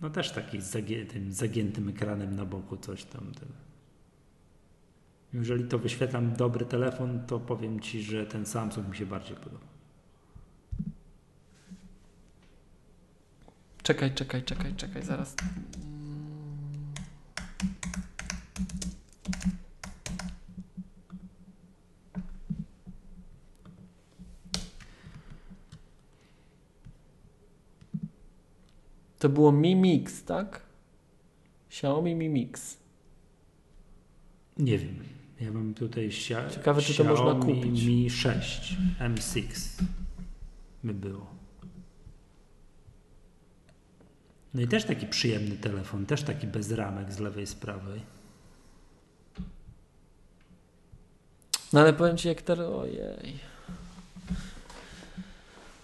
No 0.00 0.10
też 0.10 0.30
taki 0.30 0.60
z 0.60 0.64
zagię, 0.64 1.06
tym 1.06 1.32
zagiętym 1.32 1.88
ekranem 1.88 2.36
na 2.36 2.44
boku, 2.44 2.76
coś 2.76 3.04
tam. 3.04 3.32
Jeżeli 5.32 5.64
to 5.64 5.78
wyświetlam 5.78 6.32
dobry 6.32 6.64
telefon, 6.64 7.26
to 7.26 7.40
powiem 7.40 7.80
Ci, 7.80 8.02
że 8.02 8.26
ten 8.26 8.46
Samsung 8.46 8.88
mi 8.88 8.96
się 8.96 9.06
bardziej 9.06 9.36
podoba. 9.36 9.66
Czekaj, 13.82 14.14
czekaj, 14.14 14.42
czekaj, 14.42 14.74
czekaj, 14.74 15.02
zaraz. 15.02 15.34
To 29.18 29.28
było 29.28 29.52
Mi 29.52 29.76
Mix, 29.76 30.24
tak? 30.24 30.62
Xiaomi 31.68 32.14
Mi 32.14 32.28
Mix. 32.28 32.76
Nie 34.56 34.78
wiem. 34.78 35.04
Ja 35.40 35.52
mam 35.52 35.74
tutaj 35.74 36.06
Xia, 36.06 36.50
Ciekawe, 36.50 36.82
czy 36.82 36.94
to 36.94 37.04
można 37.04 37.30
Xiaomi 37.30 37.54
kupić. 37.54 37.84
Mi 37.84 38.10
6 38.10 38.76
M6 39.00 39.42
by 40.84 40.94
było. 40.94 41.36
No 44.54 44.62
i 44.62 44.68
też 44.68 44.84
taki 44.84 45.06
przyjemny 45.06 45.56
telefon, 45.56 46.06
też 46.06 46.22
taki 46.22 46.46
bez 46.46 46.72
ramek 46.72 47.12
z 47.12 47.18
lewej, 47.18 47.46
z 47.46 47.54
prawej. 47.54 48.00
No 51.72 51.80
ale 51.80 51.92
powiem 51.92 52.16
ci, 52.16 52.28
jak 52.28 52.42
teraz. 52.42 52.66
Ojej. 52.68 53.38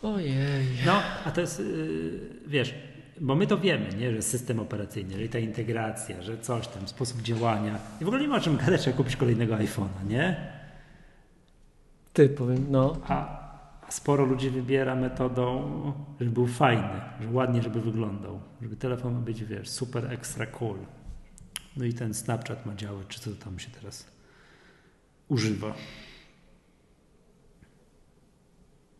Ojej. 0.03 0.67
No, 0.87 1.03
a 1.25 1.31
to 1.31 1.41
jest, 1.41 1.59
yy, 1.59 2.21
wiesz, 2.47 2.75
bo 3.23 3.35
my 3.35 3.47
to 3.47 3.59
wiemy, 3.59 3.89
nie, 3.99 4.13
że 4.13 4.23
system 4.23 4.61
operacyjny, 4.61 5.23
że 5.23 5.29
ta 5.29 5.39
integracja, 5.39 6.23
że 6.23 6.39
coś 6.39 6.69
tam, 6.69 6.89
sposób 6.89 7.23
działania. 7.23 7.79
I 8.01 8.05
w 8.05 8.09
ogóle 8.09 8.23
nie 8.23 8.29
ma 8.29 8.37
o 8.37 8.41
czym 8.41 8.57
gadać, 8.57 8.87
jak 8.87 8.97
kupić 8.97 9.17
kolejnego 9.17 9.55
iPhone'a, 9.55 10.07
nie? 10.09 10.53
Ty 12.13 12.29
powiem, 12.29 12.67
no. 12.71 12.97
A 13.09 13.43
sporo 13.89 14.25
ludzi 14.25 14.51
wybiera 14.51 14.95
metodą, 14.95 15.73
żeby 16.21 16.31
był 16.33 16.47
fajny, 16.47 17.01
że 17.21 17.29
ładnie, 17.31 17.63
żeby 17.63 17.81
wyglądał, 17.81 18.41
żeby 18.63 18.77
telefon 18.77 19.15
ma 19.15 19.21
być, 19.21 19.45
wiesz, 19.45 19.69
super 19.69 20.13
extra 20.13 20.47
cool. 20.47 20.79
No 21.77 21.85
i 21.85 21.95
ten 21.95 22.15
Snapchat 22.15 22.67
ma 22.67 22.75
działać, 22.75 23.07
czy 23.09 23.21
co 23.21 23.31
tam 23.45 23.59
się 23.59 23.71
teraz 23.71 24.07
używa 25.29 25.75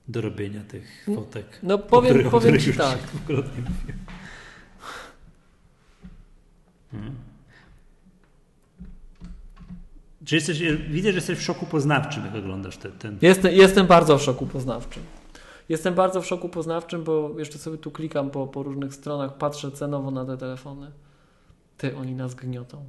do 0.09 0.21
robienia 0.21 0.61
tych 0.65 1.07
fotek. 1.15 1.59
No 1.63 1.79
powiem, 1.79 2.11
których- 2.11 2.31
powiem 2.31 2.55
których 2.59 2.65
ci 2.75 2.79
tak. 2.79 2.99
Hmm. 6.93 7.15
Czy 10.25 10.35
jesteś, 10.35 10.63
widzę, 10.89 11.09
że 11.11 11.15
jesteś 11.17 11.39
w 11.39 11.43
szoku 11.43 11.67
poznawczym, 11.67 12.25
jak 12.25 12.35
oglądasz 12.35 12.77
ten, 12.77 12.93
ten 12.93 13.19
Jestem, 13.23 13.53
jestem 13.55 13.87
bardzo 13.87 14.19
w 14.19 14.23
szoku 14.23 14.47
poznawczym. 14.47 15.03
Jestem 15.69 15.95
bardzo 15.95 16.23
w 16.23 16.27
szoku 16.27 16.49
poznawczym, 16.49 17.05
bo 17.05 17.31
jeszcze 17.39 17.59
sobie 17.59 17.79
tu 17.79 17.91
klikam 17.91 18.31
po, 18.31 18.47
po 18.47 18.63
różnych 18.63 18.95
stronach, 18.95 19.37
patrzę 19.37 19.71
cenowo 19.71 20.11
na 20.11 20.25
te 20.25 20.37
telefony. 20.37 20.91
Ty, 21.77 21.97
oni 21.97 22.15
nas 22.15 22.35
gniotą. 22.35 22.85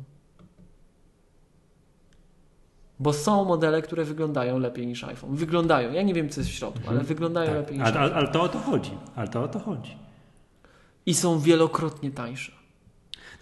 Bo 2.99 3.13
są 3.13 3.45
modele, 3.45 3.81
które 3.81 4.03
wyglądają 4.05 4.59
lepiej 4.59 4.87
niż 4.87 5.03
iPhone. 5.03 5.35
Wyglądają. 5.35 5.91
Ja 5.91 6.01
nie 6.01 6.13
wiem, 6.13 6.29
co 6.29 6.41
jest 6.41 6.49
w 6.51 6.53
środku, 6.53 6.89
ale 6.89 6.99
wyglądają 7.03 7.47
Tak, 7.49 7.57
lepiej 7.57 7.77
niż 7.77 7.87
ale, 7.87 7.99
iPhone. 7.99 8.11
ale, 8.11 8.15
ale 8.15 8.27
to 8.27 8.41
o 8.41 8.49
to 8.49 8.59
chodzi. 8.59 8.91
Ale 9.15 9.27
to 9.27 9.43
o 9.43 9.47
to 9.47 9.59
chodzi. 9.59 9.97
I 11.05 11.13
są 11.13 11.39
wielokrotnie 11.39 12.11
tańsze. 12.11 12.51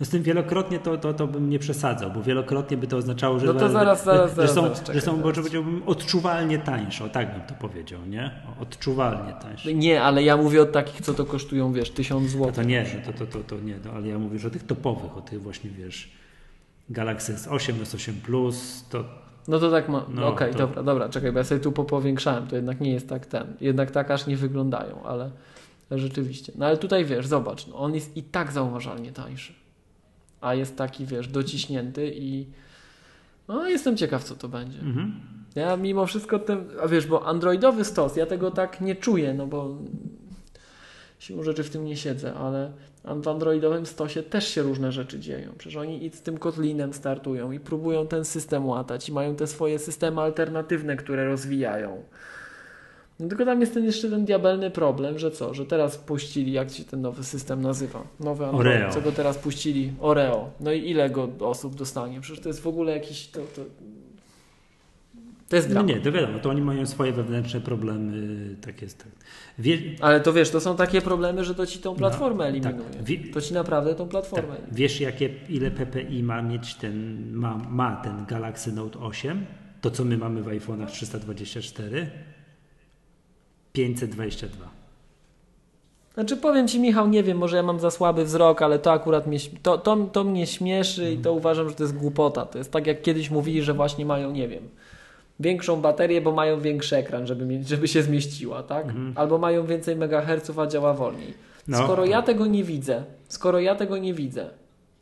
No 0.02 0.06
z 0.06 0.10
tym 0.10 0.24
wielokrotnie 0.24 0.80
to, 0.80 0.98
to, 0.98 1.14
to 1.14 1.28
bym 1.28 1.50
nie 1.50 1.60
przesadzał, 1.60 2.12
bo 2.12 2.24
wielokrotnie 2.24 2.78
by 2.78 2.88
to 2.88 2.98
oznaczało, 2.98 3.40
że, 3.40 3.46
No 3.46 3.54
to 3.54 3.70
zaraz, 3.70 4.04
zaraz, 4.04 4.30
że, 4.30 4.36
zaraz, 4.36 4.54
są, 4.54 4.62
zaraz, 4.62 4.80
czekaj, 4.80 4.96
że 4.96 5.02
są, 5.02 5.22
powiedziałbym, 5.22 5.84
odczuwalnie 5.86 6.60
tańsze. 6.60 7.06
O 7.06 7.10
tak 7.10 7.34
bym 7.34 7.42
to 7.42 7.54
powiedział, 7.54 8.00
nie? 8.06 8.32
Odczuwalnie 8.62 9.34
tańsze. 9.34 9.74
Nie, 9.74 10.04
ale 10.04 10.24
ja 10.24 10.38
mówię 10.38 10.62
o 10.62 10.66
takich, 10.66 11.02
co 11.02 11.14
to 11.14 11.26
kosztują, 11.26 11.74
wiesz, 11.74 11.92
tysiąc 11.92 12.24
No 12.24 12.30
złotych. 12.30 12.56
to 12.56 12.64
nie, 12.64 12.86
no 13.06 13.12
to, 13.14 13.26
to, 13.26 13.26
to, 13.26 13.44
to 13.44 13.62
nie, 13.62 13.76
no, 13.86 13.92
ale 13.92 14.08
ja 14.08 14.20
mówię 14.20 14.34
już 14.34 14.46
o 14.46 14.50
tych 14.50 14.64
topowych, 14.66 15.18
o 15.18 15.22
tych 15.22 15.42
właśnie, 15.42 15.70
wiesz, 15.70 16.12
Galaxy 16.90 17.34
S8, 17.34 17.74
S8 17.74 18.14
Plus, 18.26 18.86
to 18.90 19.04
No 19.48 19.60
to 19.60 19.72
tak 19.72 19.90
ma. 19.90 20.06
No, 20.10 20.28
Okej, 20.28 20.52
to- 20.52 20.58
dobra, 20.58 20.84
dobra, 20.84 21.10
czekaj, 21.10 21.32
bo 21.32 21.38
ja 21.38 21.44
sobie 21.44 21.62
tu 21.62 21.72
popowiększałem, 21.72 22.48
to 22.48 22.56
jednak 22.56 22.82
nie 22.82 22.92
jest 22.92 23.10
tak 23.10 23.26
ten. 23.26 23.54
Jednak 23.62 23.92
tak 23.92 24.12
aż 24.12 24.28
nie 24.28 24.38
wyglądają, 24.38 25.04
ale 25.04 25.32
rzeczywiście. 25.92 26.52
No 26.56 26.66
ale 26.66 26.78
tutaj 26.78 27.06
wiesz, 27.06 27.28
zobacz, 27.28 27.68
no, 27.68 27.76
on 27.76 27.96
jest 27.96 28.18
i 28.18 28.24
tak 28.24 28.52
zauważalnie 28.52 29.12
tańszy. 29.12 29.61
A 30.42 30.54
jest 30.54 30.78
taki, 30.78 31.06
wiesz, 31.06 31.28
dociśnięty 31.28 32.12
i. 32.16 32.46
No, 33.48 33.70
jestem 33.70 33.98
ciekaw, 33.98 34.24
co 34.24 34.36
to 34.36 34.48
będzie. 34.48 34.80
mhm. 34.80 35.14
Ja 35.56 35.78
mimo 35.78 36.06
wszystko 36.06 36.40
ten. 36.40 36.70
A 36.84 36.88
wiesz, 36.88 37.08
bo 37.08 37.28
androidowy 37.28 37.86
stos, 37.86 38.16
ja 38.16 38.26
tego 38.26 38.52
tak 38.52 38.82
nie 38.82 38.96
czuję, 38.96 39.34
no 39.34 39.48
bo 39.48 39.78
siłą 41.20 41.44
rzeczy 41.44 41.64
w 41.64 41.70
tym 41.70 41.86
nie 41.86 41.98
siedzę, 41.98 42.34
ale 42.34 42.72
w 43.24 43.28
androidowym 43.28 43.86
stosie 43.86 44.24
też 44.24 44.48
się 44.48 44.62
różne 44.62 44.92
rzeczy 44.92 45.20
dzieją. 45.20 45.54
Przecież 45.58 45.78
oni 45.78 46.06
i 46.06 46.10
z 46.10 46.22
tym 46.22 46.38
Kotlinem 46.38 46.94
startują 46.94 47.52
i 47.52 47.60
próbują 47.60 48.08
ten 48.08 48.26
system 48.26 48.66
łatać 48.66 49.10
i 49.10 49.14
mają 49.14 49.36
te 49.36 49.48
swoje 49.48 49.80
systemy 49.80 50.22
alternatywne, 50.22 50.96
które 50.96 51.26
rozwijają. 51.26 52.04
No 53.22 53.28
tylko 53.28 53.46
tam 53.46 53.62
jest 53.62 53.74
ten 53.74 53.84
jeszcze 53.86 54.10
ten 54.10 54.26
diabelny 54.26 54.72
problem, 54.72 55.20
że 55.20 55.32
co, 55.32 55.54
że 55.54 55.66
teraz 55.66 55.98
puścili, 55.98 56.52
jak 56.52 56.72
ci 56.72 56.84
ten 56.86 57.02
nowy 57.02 57.24
system 57.24 57.62
nazywa? 57.62 58.04
Nowy 58.20 58.46
Android, 58.46 58.68
Oreo. 58.78 58.92
co 58.92 59.02
go 59.02 59.12
teraz 59.12 59.38
puścili? 59.38 59.92
Oreo. 60.00 60.50
No 60.60 60.72
i 60.72 60.90
ile 60.90 61.10
go 61.10 61.30
osób 61.40 61.76
dostanie? 61.76 62.22
Przecież 62.22 62.44
to 62.44 62.50
jest 62.50 62.62
w 62.62 62.68
ogóle 62.68 62.92
jakiś, 62.94 63.28
to, 63.28 63.40
to, 63.56 63.62
to 65.50 65.56
jest 65.56 65.68
No 65.68 65.74
dramat. 65.74 65.90
nie, 65.96 66.02
to 66.02 66.12
wiadomo, 66.12 66.40
to 66.40 66.50
oni 66.50 66.62
mają 66.62 66.86
swoje 66.86 67.12
wewnętrzne 67.12 67.62
problemy, 67.62 68.56
tak 68.62 68.82
jest. 68.82 68.98
Tak. 68.98 69.08
Wie, 69.60 69.78
Ale 70.02 70.20
to 70.22 70.34
wiesz, 70.34 70.50
to 70.50 70.60
są 70.62 70.76
takie 70.76 71.02
problemy, 71.02 71.44
że 71.44 71.56
to 71.56 71.66
ci 71.66 71.80
tą 71.80 71.96
platformę 71.96 72.38
No, 72.44 72.46
eliminuje. 72.50 72.84
tak. 72.94 73.04
Wi- 73.04 73.32
To 73.34 73.42
ci 73.42 73.54
naprawdę 73.54 73.96
tą 73.96 74.04
tak, 74.04 74.10
platformę 74.12 74.48
eliminuje. 74.50 74.74
wiesz, 74.78 75.02
jakie, 75.02 75.30
ile 75.50 75.72
PPI 75.72 76.24
ma 76.24 76.42
mieć 76.42 76.76
ten, 76.76 77.26
ma, 77.34 77.58
ma 77.70 77.96
ten 77.96 78.26
Galaxy 78.26 78.72
Note 78.72 79.00
8? 79.00 79.46
To, 79.82 79.92
co 79.92 80.04
my 80.06 80.18
mamy 80.18 80.42
w 80.44 80.46
iPhone'ach 80.48 80.88
324? 80.88 82.10
522. 83.74 84.70
Znaczy 86.14 86.38
powiem 86.38 86.68
Ci 86.68 86.80
Michał, 86.80 87.08
nie 87.08 87.24
wiem, 87.24 87.38
może 87.38 87.58
ja 87.58 87.64
mam 87.64 87.80
za 87.80 87.92
słaby 87.92 88.26
wzrok, 88.26 88.62
ale 88.62 88.80
to 88.80 88.92
akurat 88.92 89.28
mnie, 89.28 89.38
to, 89.64 89.78
to, 89.78 89.98
to 90.12 90.24
mnie 90.24 90.48
śmieszy 90.48 91.12
i 91.12 91.18
to 91.18 91.34
uważam, 91.34 91.70
że 91.70 91.76
to 91.76 91.84
jest 91.84 91.98
głupota. 91.98 92.46
To 92.46 92.58
jest 92.58 92.72
tak 92.72 92.88
jak 92.88 93.02
kiedyś 93.02 93.30
mówili, 93.30 93.64
że 93.64 93.74
właśnie 93.74 94.06
mają, 94.06 94.32
nie 94.32 94.48
wiem, 94.48 94.70
większą 95.40 95.82
baterię, 95.82 96.22
bo 96.22 96.32
mają 96.32 96.60
większy 96.60 96.96
ekran, 96.98 97.28
żeby, 97.28 97.46
mieć, 97.46 97.68
żeby 97.68 97.88
się 97.88 98.04
zmieściła, 98.04 98.64
tak? 98.64 98.86
Albo 99.16 99.38
mają 99.38 99.66
więcej 99.66 99.96
megaherców, 99.96 100.60
a 100.60 100.68
działa 100.68 100.94
wolniej. 100.94 101.34
No. 101.68 101.78
Skoro 101.78 102.06
ja 102.06 102.22
tego 102.22 102.46
nie 102.46 102.64
widzę, 102.64 103.04
skoro 103.28 103.60
ja 103.60 103.76
tego 103.76 103.98
nie 103.98 104.14
widzę, 104.14 104.50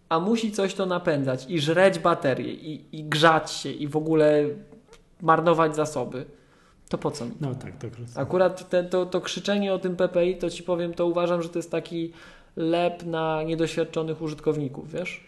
a 0.10 0.20
musi 0.20 0.52
coś 0.52 0.74
to 0.74 0.86
napędzać 0.86 1.46
i 1.50 1.60
żreć 1.60 2.00
baterię 2.00 2.54
i, 2.54 3.00
i 3.00 3.04
grzać 3.04 3.52
się 3.52 3.72
i 3.72 3.88
w 3.88 3.98
ogóle 3.98 4.44
marnować 5.22 5.76
zasoby, 5.76 6.26
to 6.90 6.98
po 6.98 7.12
co 7.12 7.26
mi? 7.26 7.32
No 7.42 7.56
tak, 7.56 7.78
to 7.78 7.88
rozumiem. 7.90 8.10
Akurat 8.16 8.70
te, 8.70 8.84
to, 8.84 9.06
to 9.06 9.22
krzyczenie 9.22 9.74
o 9.74 9.80
tym 9.80 9.96
PPI, 9.96 10.36
to 10.38 10.50
ci 10.50 10.64
powiem, 10.64 10.94
to 10.94 11.06
uważam, 11.08 11.42
że 11.44 11.50
to 11.50 11.60
jest 11.60 11.72
taki 11.72 12.12
lep 12.56 13.06
na 13.06 13.44
niedoświadczonych 13.44 14.22
użytkowników, 14.22 14.92
wiesz? 14.92 15.24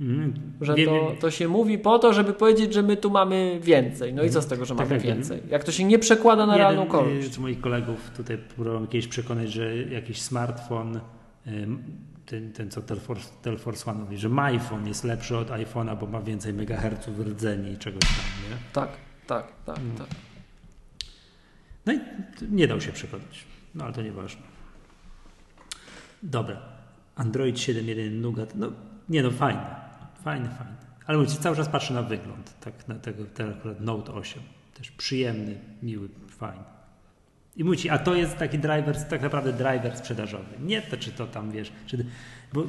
Mm, 0.00 0.34
Że 0.60 0.74
wiem, 0.74 0.86
to, 0.88 1.12
to 1.20 1.30
się 1.30 1.48
mówi 1.48 1.78
po 1.78 1.98
to, 1.98 2.12
żeby 2.12 2.32
powiedzieć, 2.32 2.74
że 2.74 2.82
my 2.82 2.96
tu 2.96 3.10
mamy 3.10 3.58
więcej. 3.62 4.14
No 4.14 4.22
i 4.22 4.30
co 4.30 4.42
z 4.42 4.46
tego, 4.46 4.64
że 4.64 4.74
Tak, 4.76 4.86
mamy 4.88 5.00
tak, 5.00 5.06
więcej? 5.06 5.42
Jak 5.50 5.64
to 5.64 5.72
się 5.72 5.84
nie 5.84 5.98
przekłada 5.98 6.46
na 6.46 6.52
Jeden, 6.52 6.58
realną 6.68 6.86
korzyść. 6.86 7.32
z 7.34 7.38
moich 7.38 7.60
kolegów 7.60 8.10
tutaj 8.16 8.38
próbował 8.38 8.86
kiedyś 8.86 9.08
przekonać, 9.08 9.52
że 9.52 9.76
jakiś 9.76 10.22
smartfon, 10.22 11.00
ten, 12.26 12.52
ten 12.52 12.70
co 12.70 12.82
Telforce, 12.82 13.28
Telforce 13.42 13.90
One 13.90 14.00
mówi, 14.00 14.16
że 14.18 14.28
MyPhone 14.28 14.86
jest 14.88 15.04
lepszy 15.04 15.36
od 15.36 15.48
iPhone'a, 15.50 15.96
bo 15.98 16.06
ma 16.06 16.20
więcej 16.20 16.52
megaherców 16.54 17.20
rdzeni 17.20 17.72
i 17.72 17.78
czegoś 17.78 18.00
tam, 18.02 18.50
nie? 18.50 18.56
Tak, 18.72 18.88
tak, 19.26 19.46
tak, 19.66 19.78
Mm. 19.78 19.96
tak. 19.96 20.06
No 21.86 21.92
i 21.92 22.00
nie 22.50 22.68
dał 22.68 22.80
się 22.80 22.92
przekonać. 22.92 23.44
No 23.74 23.84
ale 23.84 23.92
to 23.92 24.02
nieważne. 24.02 24.42
Dobra. 26.22 26.60
Android 27.16 27.56
7.1 27.56 28.10
Nougat. 28.10 28.54
No 28.54 28.72
nie 29.08 29.22
no, 29.22 29.30
fajne. 29.30 29.76
Fajny, 30.24 30.48
fajny. 30.48 30.76
Ale 31.06 31.18
mówicie, 31.18 31.38
cały 31.38 31.56
czas 31.56 31.68
patrzę 31.68 31.94
na 31.94 32.02
wygląd. 32.02 32.60
Tak 32.60 32.88
na 32.88 32.94
tego, 32.94 33.24
ten 33.24 33.50
akurat 33.50 33.80
Note 33.80 34.12
8. 34.12 34.42
Też 34.74 34.90
przyjemny, 34.90 35.58
miły, 35.82 36.08
fajny. 36.28 36.64
I 37.56 37.64
mówicie, 37.64 37.92
a 37.92 37.98
to 37.98 38.14
jest 38.14 38.36
taki 38.36 38.58
driver, 38.58 39.08
tak 39.08 39.22
naprawdę 39.22 39.52
driver 39.52 39.96
sprzedażowy. 39.96 40.58
Nie 40.60 40.82
to, 40.82 40.96
czy 40.96 41.12
to 41.12 41.26
tam 41.26 41.50
wiesz, 41.50 41.72
czy, 41.86 42.06
bo 42.52 42.64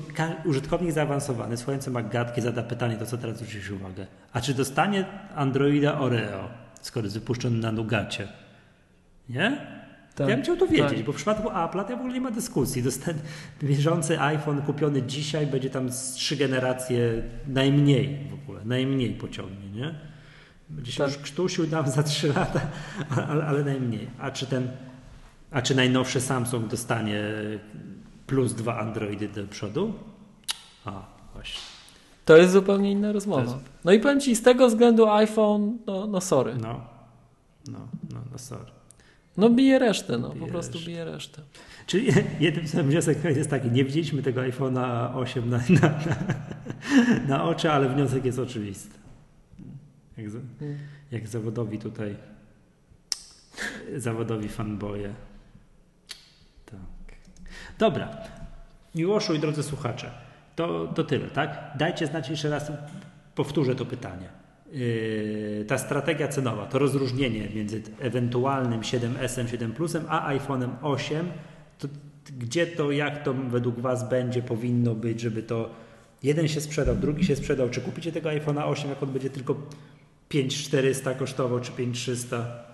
użytkownik 0.46 0.92
zaawansowany, 0.92 1.58
słuchający 1.58 1.92
Magatki 1.92 2.42
zada 2.42 2.64
pytanie, 2.64 2.98
to 2.98 3.06
co 3.06 3.18
teraz 3.18 3.38
zwrócisz 3.38 3.72
uwagę. 3.72 4.08
A 4.34 4.42
czy 4.42 4.54
dostanie 4.54 5.06
Androida 5.36 6.00
Oreo, 6.00 6.50
skoro 6.82 7.06
jest 7.06 7.20
wypuszczony 7.20 7.60
na 7.60 7.72
Nugacie? 7.72 8.28
Nie? 9.30 9.78
Tak. 10.16 10.30
Ja 10.30 10.36
bym 10.36 10.44
chciał 10.44 10.58
to 10.58 10.68
wiedzieć, 10.68 10.98
Tak. 10.98 11.04
bo 11.06 11.12
w 11.12 11.16
przypadku 11.16 11.48
Apple'a 11.50 11.84
to 11.84 11.98
w 11.98 12.00
ogóle 12.00 12.14
nie 12.14 12.22
ma 12.22 12.32
dyskusji. 12.32 12.84
Dostan- 12.84 13.14
bieżący 13.64 14.20
iPhone 14.22 14.62
kupiony 14.62 15.02
dzisiaj 15.04 15.48
będzie 15.48 15.70
tam 15.70 15.90
z 15.92 16.12
trzy 16.14 16.36
generacje 16.36 17.24
najmniej 17.48 18.30
w 18.30 18.34
ogóle, 18.34 18.66
najmniej 18.66 19.14
pociągnie, 19.14 19.70
nie? 19.70 19.96
Będzie 20.70 20.92
się 20.92 20.98
Tak. 20.98 21.08
już 21.08 21.18
krztusił 21.18 21.68
nam 21.68 21.88
za 21.88 22.04
trzy 22.04 22.28
lata, 22.34 22.62
ale, 23.28 23.46
ale 23.46 23.64
najmniej. 23.64 24.08
A 24.20 24.32
czy 24.32 24.46
ten, 24.46 24.68
a 25.52 25.62
czy 25.62 25.76
najnowszy 25.76 26.22
Samsung 26.22 26.68
dostanie 26.68 27.24
plus 28.28 28.54
dwa 28.54 28.78
Androidy 28.80 29.28
do 29.28 29.48
przodu? 29.48 29.94
A, 30.86 31.02
właśnie. 31.34 31.62
To 32.26 32.38
jest 32.38 32.52
zupełnie 32.54 32.92
inna 32.92 33.12
rozmowa. 33.12 33.60
No 33.86 33.92
i 33.92 34.00
powiem 34.00 34.20
Ci, 34.22 34.36
z 34.36 34.42
tego 34.42 34.68
względu 34.68 35.10
iPhone, 35.10 35.78
no, 35.88 36.08
no 36.08 36.22
sorry. 36.22 36.56
No, 36.62 36.82
no, 37.72 37.80
no, 38.14 38.20
no 38.32 38.38
sorry. 38.38 38.77
No 39.38 39.50
bije 39.50 39.80
resztę, 39.80 40.18
no 40.18 40.30
po 40.30 40.36
Bije 40.36 40.48
prostu 40.48 40.74
resztę. 40.74 40.88
bije 40.92 41.06
resztę. 41.06 41.42
Czyli 41.88 42.08
jeden 42.40 42.68
sam 42.68 42.86
wniosek 42.88 43.24
jest 43.24 43.50
taki, 43.50 43.72
nie 43.72 43.86
widzieliśmy 43.86 44.22
tego 44.22 44.42
iPhone'a 44.42 45.16
8 45.18 45.50
na, 45.50 45.58
na, 45.58 45.90
na, 45.90 47.20
na 47.28 47.44
oczy, 47.44 47.72
ale 47.72 47.90
wniosek 47.90 48.26
jest 48.26 48.40
oczywisty. 48.40 48.98
Jak, 50.18 50.28
Mm. 50.62 50.78
jak 51.12 51.28
zawodowi 51.28 51.80
tutaj, 51.80 52.16
zawodowi 53.96 54.48
fanboje. 54.50 55.14
Tak. 56.66 56.80
Dobra. 57.80 58.18
Miłoszu 58.96 59.34
i 59.34 59.40
drodzy 59.40 59.64
słuchacze, 59.64 60.12
to, 60.56 60.88
to 60.96 61.04
tyle, 61.04 61.28
tak? 61.28 61.72
Dajcie 61.80 62.08
znać 62.08 62.30
jeszcze 62.30 62.50
raz, 62.50 62.72
powtórzę 63.36 63.76
to 63.76 63.86
pytanie. 63.86 64.30
Yy, 64.72 65.66
ta 65.68 65.78
strategia 65.78 66.28
cenowa, 66.28 66.66
to 66.66 66.80
rozróżnienie 66.80 67.50
między 67.56 67.82
ewentualnym 68.00 68.82
7S, 68.82 69.48
7 69.48 69.74
Plusem, 69.74 70.06
a 70.10 70.34
iPhone'em 70.34 70.70
8, 70.82 71.26
to 71.80 71.88
gdzie 72.40 72.68
to, 72.68 72.92
jak 72.92 73.24
to 73.24 73.34
według 73.34 73.80
Was 73.80 74.10
będzie, 74.10 74.42
powinno 74.42 74.96
być, 74.96 75.22
żeby 75.22 75.44
to 75.44 75.70
jeden 76.24 76.48
się 76.48 76.62
sprzedał, 76.62 76.96
drugi 76.96 77.26
się 77.26 77.36
sprzedał, 77.36 77.70
czy 77.70 77.82
kupicie 77.82 78.12
tego 78.12 78.30
iPhone'a 78.30 78.70
8, 78.70 78.90
jak 78.90 79.04
on 79.04 79.12
będzie 79.12 79.30
tylko 79.30 79.56
5400 80.30 81.14
kosztował, 81.14 81.60
czy 81.60 81.72
5300, 81.72 82.66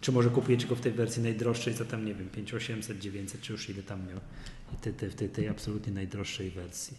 czy 0.00 0.12
może 0.12 0.30
kupujecie 0.30 0.66
go 0.66 0.74
w 0.74 0.80
tej 0.80 0.92
wersji 0.92 1.22
najdroższej, 1.22 1.74
co 1.74 1.84
tam, 1.84 2.04
nie 2.04 2.14
wiem, 2.14 2.28
5800, 2.28 2.98
900, 2.98 3.40
czy 3.40 3.52
już 3.52 3.70
ile 3.70 3.82
tam 3.82 4.06
miał, 4.08 4.20
w 4.78 4.80
tej, 4.80 4.92
tej, 4.92 5.10
tej, 5.10 5.28
tej 5.28 5.48
absolutnie 5.48 5.92
najdroższej 5.92 6.50
wersji. 6.50 6.96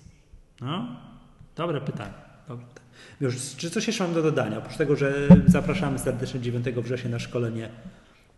No, 0.61 0.99
dobre 1.55 1.81
pytanie. 1.81 2.13
Dobre 2.47 2.65
pytanie. 2.65 2.90
Już, 3.21 3.55
czy 3.57 3.69
coś 3.69 3.88
jeszcze 3.88 4.03
mam 4.03 4.13
do 4.13 4.23
dodania? 4.23 4.57
Oprócz 4.57 4.77
tego, 4.77 4.95
że 4.95 5.27
zapraszamy 5.47 5.99
serdecznie 5.99 6.39
9 6.39 6.65
września 6.65 7.09
na 7.09 7.19
szkolenie 7.19 7.69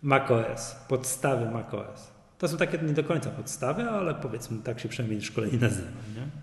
macOS, 0.01 0.75
podstawy 0.87 1.51
macOS. 1.51 2.11
To 2.37 2.47
są 2.47 2.57
takie 2.57 2.77
nie 2.77 2.93
do 2.93 3.03
końca 3.03 3.29
podstawy, 3.29 3.83
ale 3.83 4.15
powiedzmy, 4.15 4.57
tak 4.63 4.79
się 4.79 4.89
przynajmniej 4.89 5.21
szkolenie 5.21 5.57
nazywa. 5.57 5.87
Nie? 6.15 6.42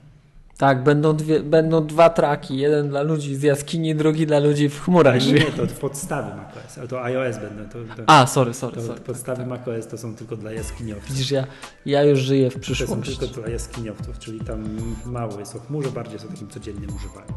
Tak, 0.60 0.82
będą, 0.82 1.16
dwie, 1.16 1.40
będą 1.40 1.86
dwa 1.86 2.10
traki. 2.10 2.56
Jeden 2.58 2.88
dla 2.88 3.02
ludzi 3.02 3.36
z 3.36 3.42
jaskini, 3.42 3.94
drugi 3.94 4.26
dla 4.26 4.38
ludzi 4.38 4.68
w 4.68 4.80
chmurach. 4.80 5.26
Nie, 5.26 5.40
to 5.44 5.66
podstawy 5.80 6.34
macOS, 6.36 6.78
ale 6.78 6.88
to 6.88 7.02
iOS 7.04 7.36
będą. 7.38 7.68
To, 7.68 7.94
to, 7.96 8.02
A, 8.06 8.26
sorry, 8.26 8.54
sorry, 8.54 8.76
to 8.76 8.82
sorry. 8.82 9.00
podstawy 9.00 9.46
macOS 9.46 9.86
to 9.86 9.98
są 9.98 10.14
tylko 10.14 10.36
dla 10.36 10.52
jaskiniowców. 10.52 11.10
Widzisz, 11.10 11.30
ja, 11.30 11.46
ja 11.86 12.02
już 12.04 12.18
żyję 12.20 12.50
w 12.50 12.54
To 12.54 12.58
są 12.58 12.62
przyszłości. 12.62 13.16
tylko 13.18 13.40
dla 13.40 13.48
jaskiniowców, 13.48 14.18
czyli 14.18 14.40
tam 14.40 14.64
mało 15.06 15.38
jest 15.38 15.56
o 15.56 15.58
chmurze, 15.58 15.90
bardziej 15.90 16.12
jest 16.12 16.24
o 16.24 16.28
takim 16.28 16.48
codziennym 16.48 16.96
używaniu. 16.96 17.32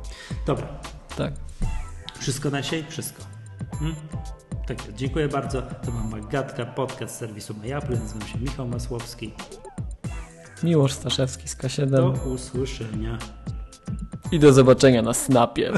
Dobra, 0.48 0.68
Tak. 1.18 1.34
wszystko 2.20 2.50
na 2.50 2.62
dzisiaj? 2.62 2.86
Wszystko. 2.90 3.24
Hmm? 3.80 3.96
Tak, 4.68 4.78
dziękuję 4.96 5.28
bardzo. 5.28 5.62
To 5.62 5.92
była 5.92 6.04
Magatka, 6.04 6.66
podcast 6.66 7.16
serwisu 7.18 7.54
MyApple. 7.64 7.96
Nazywam 8.00 8.28
się 8.28 8.40
Michał 8.40 8.68
Masłowski. 8.68 9.34
Miłosz 10.64 10.94
Staszewski 10.94 11.48
z 11.48 11.58
K7 11.58 11.90
Do 11.90 12.10
usłyszenia. 12.12 13.18
i 14.32 14.40
do 14.40 14.54
zobaczenia 14.54 15.02
na 15.02 15.14
Snapie. 15.14 15.72